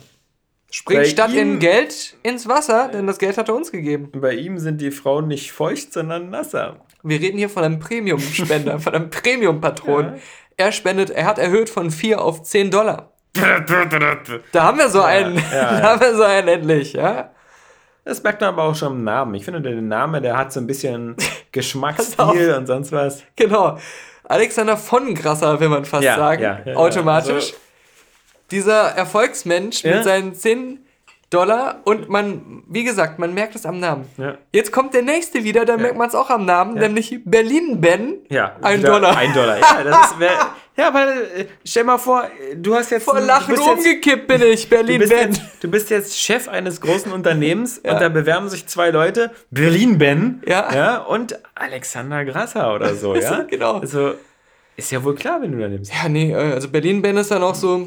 Springt 0.71 1.03
Bei 1.03 1.09
statt 1.09 1.33
in 1.33 1.53
ihm- 1.55 1.59
Geld 1.61 2.17
ins 2.23 2.47
Wasser, 2.47 2.89
denn 2.93 3.07
das 3.07 3.19
Geld 3.19 3.39
hat 3.39 3.49
er 3.49 3.55
uns 3.55 3.73
gegeben. 3.73 4.11
Bei 4.13 4.35
ihm 4.35 4.59
sind 4.59 4.81
die 4.81 4.91
Frauen 4.91 5.27
nicht 5.29 5.51
feucht, 5.53 5.93
sondern 5.95 6.29
nasser. 6.31 6.77
Wir 7.03 7.21
reden 7.21 7.39
hier 7.39 7.49
von 7.49 7.65
einem 7.65 7.79
Premium-Spender, 7.79 8.79
von 8.81 8.95
einem 8.95 9.09
Premium-Patron. 9.09 10.05
Ja. 10.05 10.15
Er 10.59 10.73
spendet, 10.73 11.11
er 11.11 11.25
hat 11.27 11.39
erhöht 11.39 11.71
von 11.71 11.91
4 11.91 12.21
auf 12.21 12.43
10 12.43 12.71
Dollar. 12.71 13.13
Da 14.53 14.63
haben 14.65 14.79
wir 14.79 14.89
so 14.89 15.01
einen, 15.03 15.37
ja, 15.37 15.43
da 15.51 15.79
ja. 15.79 15.83
haben 15.83 16.01
wir 16.01 16.15
so 16.15 16.23
einen 16.25 16.49
endlich, 16.49 16.93
ja. 16.93 17.31
Das 18.05 18.23
merkt 18.23 18.41
man 18.41 18.51
aber 18.51 18.65
auch 18.65 18.75
schon 18.75 18.95
im 18.97 19.05
Namen. 19.05 19.35
Ich 19.35 19.45
finde, 19.45 19.61
der 19.61 19.75
Name, 19.81 20.21
der 20.21 20.37
hat 20.37 20.53
so 20.53 20.61
ein 20.61 20.67
bisschen 20.67 21.15
Geschmacksstil 21.53 22.55
und 22.57 22.67
sonst 22.67 22.91
was. 22.93 23.23
Genau. 23.37 23.79
Alexander 24.25 24.77
von 24.77 25.15
Grasser, 25.15 25.59
will 25.61 25.69
man 25.69 25.85
fast 25.85 26.05
sagen, 26.05 26.75
automatisch. 26.77 27.33
also- 27.33 27.55
Dieser 28.51 28.91
Erfolgsmensch 28.97 29.83
Ja. 29.83 29.97
mit 29.97 30.05
seinen 30.05 30.35
10 30.35 30.81
Dollar 31.31 31.83
und 31.85 32.09
man, 32.09 32.63
wie 32.69 32.85
gesagt, 32.85 33.19
man 33.19 33.35
merkt 33.35 33.55
es 33.55 33.67
am 33.67 33.79
Namen. 33.81 34.07
Ja. 34.17 34.39
Jetzt 34.51 34.73
kommt 34.73 34.95
der 34.95 35.03
nächste 35.03 35.45
wieder, 35.45 35.67
da 35.67 35.77
merkt 35.77 35.99
man 35.99 36.09
es 36.09 36.15
auch 36.15 36.31
am 36.31 36.47
Namen, 36.47 36.77
nämlich 36.77 37.21
Berlin-Ben. 37.27 38.15
Ja, 38.31 38.57
Ein 38.63 38.83
Dollar. 38.83 39.15
Ein 39.15 39.35
Dollar. 39.35 39.59
Ja, 39.61 39.85
das 39.85 40.13
ist, 40.13 40.19
wär, 40.21 40.31
ja 40.79 40.89
aber 40.89 41.07
äh, 41.37 41.45
stell 41.67 41.85
mal 41.85 41.99
vor, 41.99 42.25
du 42.57 42.75
hast 42.75 42.91
jetzt. 42.91 43.05
Vor 43.05 43.21
Lachen 43.21 43.55
du 43.55 43.61
bist 43.61 43.67
jetzt, 43.69 43.79
umgekippt 43.87 44.27
bin 44.27 44.41
ich, 44.41 44.63
du, 44.71 44.77
Berlin-Ben. 44.77 45.11
jetzt, 45.33 45.43
du 45.61 45.69
bist 45.71 45.91
jetzt 45.91 46.19
Chef 46.19 46.49
eines 46.49 46.81
großen 46.81 47.13
Unternehmens 47.19 47.77
und 47.77 48.01
da 48.01 48.09
bewerben 48.09 48.49
sich 48.49 48.67
zwei 48.67 48.89
Leute, 48.89 49.31
Berlin-Ben 49.51 50.43
Ja. 50.47 50.75
ja, 50.75 50.97
und 50.99 51.39
Alexander 51.55 52.25
Grasser 52.25 52.75
oder 52.75 52.95
so, 52.95 53.15
ja? 53.15 53.43
Genau. 53.43 53.81
Also, 53.81 54.15
ist 54.77 54.91
ja 54.93 55.05
wohl 55.05 55.15
klar, 55.15 55.43
wenn 55.43 55.53
du 55.53 55.59
da 55.59 55.69
nimmst. 55.69 55.93
Ja, 55.93 56.09
nee, 56.09 56.33
äh, 56.33 56.55
also 56.55 56.71
Berlin-Ben 56.71 57.19
ist 57.19 57.31
dann 57.31 57.43
auch 57.43 57.55
so. 57.55 57.87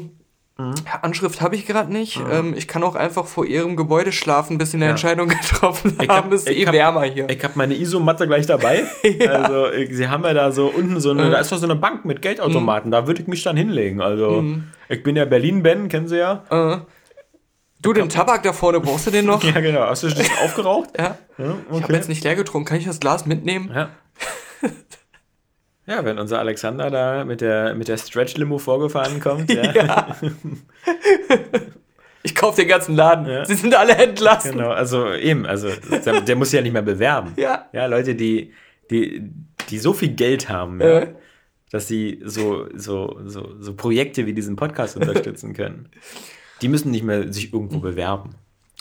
Mhm. 0.58 0.74
Ja, 0.86 1.00
Anschrift 1.00 1.40
habe 1.40 1.56
ich 1.56 1.66
gerade 1.66 1.90
nicht. 1.92 2.20
Ähm, 2.30 2.52
ich 2.56 2.68
kann 2.68 2.82
auch 2.82 2.94
einfach 2.94 3.24
vor 3.26 3.46
ihrem 3.46 3.74
Gebäude 3.74 4.12
schlafen, 4.12 4.58
bis 4.58 4.72
sie 4.72 4.76
eine 4.76 4.86
Entscheidung 4.88 5.28
getroffen 5.28 5.96
Ich 6.00 6.08
haben. 6.08 6.26
hab- 6.26 6.32
Es 6.32 6.42
ist 6.42 6.50
ich 6.50 6.58
eh 6.58 6.66
hab- 6.66 6.74
wärmer 6.74 7.04
hier. 7.04 7.28
Ich 7.30 7.42
habe 7.42 7.54
meine 7.56 7.74
Isomatte 7.74 8.26
gleich 8.26 8.46
dabei. 8.46 8.84
Also, 9.28 9.66
äh, 9.66 9.92
sie 9.92 10.08
haben 10.08 10.24
ja 10.24 10.34
da 10.34 10.52
so 10.52 10.66
unten 10.66 11.00
so 11.00 11.10
eine, 11.10 11.30
da 11.30 11.38
ist 11.38 11.50
doch 11.50 11.58
so 11.58 11.64
eine 11.64 11.76
Bank 11.76 12.04
mit 12.04 12.20
Geldautomaten, 12.22 12.90
da 12.90 13.06
würde 13.06 13.22
ich 13.22 13.28
mich 13.28 13.42
dann 13.42 13.56
hinlegen. 13.56 14.00
Also, 14.02 14.44
ich 14.88 15.02
bin 15.02 15.16
ja 15.16 15.24
Berlin-Ben, 15.24 15.88
kennen 15.88 16.06
Sie 16.08 16.18
ja. 16.18 16.44
Äh, 16.50 16.78
du, 17.80 17.92
den 17.94 18.08
Tabak 18.10 18.42
da 18.42 18.52
vorne, 18.52 18.80
brauchst 18.80 19.06
du 19.06 19.10
den 19.10 19.24
noch? 19.26 19.42
Ja, 19.54 19.60
genau. 19.60 19.80
Hast 19.86 20.02
du 20.02 20.10
schon 20.10 20.24
aufgeraucht? 20.44 20.90
Ja. 20.98 21.16
Ja, 21.38 21.54
Ich 21.72 21.82
habe 21.82 21.94
jetzt 21.94 22.08
nicht 22.10 22.22
leer 22.24 22.36
getrunken. 22.36 22.66
Kann 22.68 22.76
ich 22.78 22.84
das 22.84 23.00
Glas 23.00 23.24
mitnehmen? 23.26 23.70
Ja. 23.74 23.88
Ja, 25.92 26.04
wenn 26.06 26.18
unser 26.18 26.38
Alexander 26.38 26.90
da 26.90 27.24
mit 27.24 27.40
der, 27.42 27.74
mit 27.74 27.86
der 27.88 27.98
Stretch-Limo 27.98 28.56
vorgefahren 28.58 29.20
kommt, 29.20 29.52
ja, 29.52 29.72
Ja. 29.74 30.16
ich 32.22 32.34
kaufe 32.34 32.60
den 32.62 32.68
ganzen 32.68 32.94
Laden. 32.96 33.26
Ja. 33.26 33.44
Sie 33.44 33.54
sind 33.54 33.74
alle 33.74 33.94
entlassen. 33.96 34.52
genau, 34.52 34.70
also 34.70 35.12
eben, 35.12 35.44
also 35.44 35.68
der, 36.04 36.20
der 36.22 36.36
muss 36.36 36.50
sich 36.50 36.56
ja 36.58 36.62
nicht 36.62 36.72
mehr 36.72 36.82
bewerben. 36.82 37.32
Ja. 37.36 37.68
Ja, 37.72 37.86
Leute, 37.86 38.14
die, 38.14 38.52
die, 38.90 39.22
die 39.68 39.78
so 39.78 39.92
viel 39.92 40.10
Geld 40.14 40.48
haben, 40.48 40.80
ja, 40.80 41.00
Äh. 41.00 41.14
dass 41.70 41.88
sie 41.88 42.20
so, 42.24 42.68
so, 42.74 43.20
so, 43.26 43.54
so 43.58 43.74
Projekte 43.74 44.24
wie 44.26 44.32
diesen 44.34 44.56
Podcast 44.56 44.96
unterstützen 44.96 45.52
können, 45.54 45.90
die 46.62 46.68
müssen 46.68 46.90
nicht 46.90 47.04
mehr 47.04 47.32
sich 47.32 47.52
irgendwo 47.52 47.80
bewerben. 47.80 48.36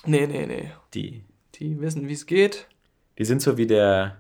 Nee, 0.06 0.28
nee, 0.28 0.46
nee. 0.46 0.72
Die, 0.94 1.24
Die 1.56 1.80
wissen, 1.82 2.08
wie 2.08 2.14
es 2.14 2.26
geht. 2.26 2.68
die 3.18 3.26
sind 3.26 3.42
so 3.42 3.58
wie 3.58 3.68
der, 3.68 4.18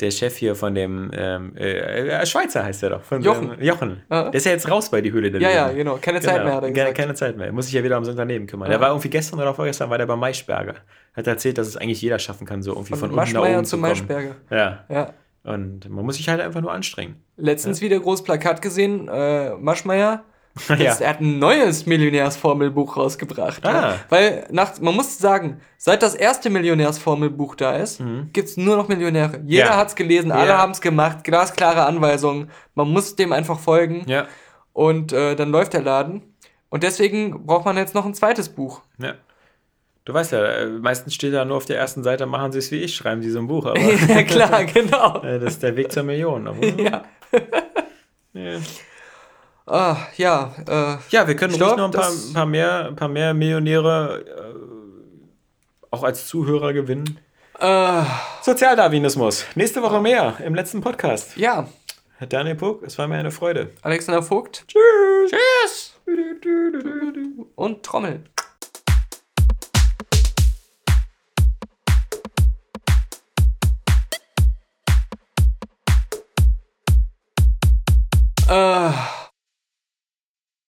der 0.00 0.10
Chef 0.10 0.36
hier 0.36 0.54
von 0.54 0.74
dem 0.74 1.10
ähm, 1.14 1.56
äh, 1.56 2.10
äh, 2.20 2.26
Schweizer 2.26 2.62
heißt 2.64 2.82
der 2.82 2.90
doch. 2.90 3.02
Von 3.02 3.22
Jochen. 3.22 3.50
Dem, 3.56 3.62
Jochen. 3.62 4.02
Ah. 4.10 4.24
Der 4.24 4.34
ist 4.34 4.44
ja 4.44 4.52
jetzt 4.52 4.70
raus 4.70 4.90
bei 4.90 5.00
die 5.00 5.10
Höhle 5.12 5.30
der 5.30 5.40
Ja, 5.40 5.50
ja, 5.50 5.64
Löwen. 5.66 5.76
genau. 5.78 5.98
Keine 6.00 6.20
Zeit 6.20 6.44
mehr, 6.44 6.54
hat 6.54 6.62
er 6.64 6.68
Keine, 6.68 6.72
gesagt. 6.72 6.96
keine 6.98 7.14
Zeit 7.14 7.36
mehr. 7.36 7.50
Muss 7.52 7.66
sich 7.66 7.74
ja 7.74 7.82
wieder 7.82 7.94
ums 7.94 8.08
Unternehmen 8.08 8.46
kümmern. 8.46 8.68
Der 8.68 8.80
war 8.80 8.88
irgendwie 8.90 9.08
gestern 9.08 9.40
oder 9.40 9.54
vorgestern 9.54 9.88
war 9.88 9.96
der 9.98 10.06
bei 10.06 10.16
Maischberger. 10.16 10.74
Hat 11.14 11.26
erzählt, 11.26 11.56
dass 11.56 11.66
es 11.66 11.76
eigentlich 11.78 12.02
jeder 12.02 12.18
schaffen 12.18 12.46
kann, 12.46 12.62
so 12.62 12.72
irgendwie 12.72 12.90
von, 12.94 13.10
Von 13.10 13.18
unten 13.18 13.32
nach 13.32 13.42
oben 13.42 13.64
zu 13.64 13.76
kommen. 13.76 13.88
Maischberger. 13.88 14.36
Ja. 14.50 14.84
Ja. 14.90 15.12
Und 15.44 15.88
man 15.88 16.04
muss 16.04 16.16
sich 16.16 16.28
halt 16.28 16.40
einfach 16.40 16.60
nur 16.60 16.72
anstrengen. 16.72 17.16
Letztens 17.36 17.80
wieder 17.80 17.98
großes 17.98 18.24
Plakat 18.24 18.60
gesehen. 18.60 19.08
Äh, 19.08 19.54
Maschmeyer. 19.56 20.24
Ja. 20.68 20.74
Jetzt, 20.76 21.00
Er 21.00 21.10
hat 21.10 21.20
ein 21.20 21.38
neues 21.38 21.84
Millionärsformelbuch 21.86 22.96
rausgebracht. 22.96 23.64
Ah. 23.66 23.70
Ja. 23.72 23.94
Weil, 24.08 24.46
nach, 24.50 24.80
man 24.80 24.94
muss 24.94 25.18
sagen, 25.18 25.60
seit 25.76 26.02
das 26.02 26.14
erste 26.14 26.48
Millionärsformelbuch 26.50 27.54
da 27.56 27.76
ist, 27.76 28.00
gibt's 28.32 28.56
nur 28.56 28.76
noch 28.76 28.88
Millionäre. 28.88 29.40
Jeder 29.44 29.66
Mhm. 29.66 29.70
Ja. 29.70 29.76
hat's 29.76 29.94
gelesen, 29.96 30.32
alle 30.32 30.50
Ja. 30.50 30.58
haben's 30.58 30.80
gemacht, 30.80 31.24
glasklare 31.24 31.84
Anweisungen. 31.84 32.50
Man 32.74 32.88
muss 32.90 33.16
dem 33.16 33.32
einfach 33.32 33.58
folgen. 33.58 34.04
Ja. 34.08 34.26
Und 34.72 35.12
äh, 35.12 35.34
dann 35.36 35.50
läuft 35.50 35.72
der 35.74 35.82
Laden. 35.82 36.22
Und 36.68 36.82
deswegen 36.82 37.46
braucht 37.46 37.64
man 37.64 37.76
jetzt 37.76 37.94
noch 37.94 38.04
ein 38.06 38.14
zweites 38.14 38.48
Buch. 38.48 38.80
Ja. 38.98 39.14
Du 40.04 40.14
weißt 40.14 40.32
ja, 40.32 40.44
äh, 40.44 40.66
meistens 40.66 41.14
steht 41.14 41.34
da 41.34 41.44
nur 41.44 41.56
auf 41.56 41.64
der 41.66 41.78
ersten 41.78 42.02
Seite, 42.04 42.26
machen 42.26 42.52
sie 42.52 42.58
es 42.60 42.70
wie 42.70 42.76
ich, 42.80 42.94
schreiben 42.94 43.22
sie 43.22 43.30
so 43.30 43.40
ein 43.40 43.46
Buch. 43.48 43.66
Aber 43.66 43.78
ja, 44.08 44.22
klar, 44.22 44.64
genau. 44.72 45.20
äh, 45.22 45.38
das 45.38 45.54
ist 45.54 45.62
der 45.62 45.76
Weg 45.76 45.90
zur 45.92 46.02
Million. 46.04 46.48
Ja. 46.78 47.02
ja. 48.32 48.58
Ah, 49.68 49.96
ja. 50.16 50.54
Äh, 50.68 50.96
ja, 51.10 51.26
wir 51.26 51.34
können 51.34 51.52
ruhig 51.54 51.58
glaub, 51.58 51.76
noch 51.76 51.86
ein 51.86 51.90
paar, 51.90 52.08
ein 52.08 52.32
paar, 52.32 52.46
mehr, 52.46 52.86
ein 52.86 52.94
paar 52.94 53.08
mehr 53.08 53.34
Millionäre 53.34 54.24
äh, 54.24 55.90
auch 55.90 56.04
als 56.04 56.28
Zuhörer 56.28 56.72
gewinnen. 56.72 57.18
Äh, 57.58 58.02
Sozialdarwinismus. 58.42 59.44
Nächste 59.56 59.82
Woche 59.82 60.00
mehr 60.00 60.34
im 60.44 60.54
letzten 60.54 60.80
Podcast. 60.80 61.36
Ja. 61.36 61.66
Herr 62.18 62.28
Daniel 62.28 62.54
Puck, 62.54 62.84
es 62.84 62.96
war 62.96 63.08
mir 63.08 63.16
eine 63.16 63.32
Freude. 63.32 63.72
Alexander 63.82 64.22
Vogt. 64.22 64.64
Tschüss. 64.68 65.30
Tschüss. 65.30 65.94
Und 67.56 67.82
Trommel. 67.82 68.22
Äh. 78.48 78.90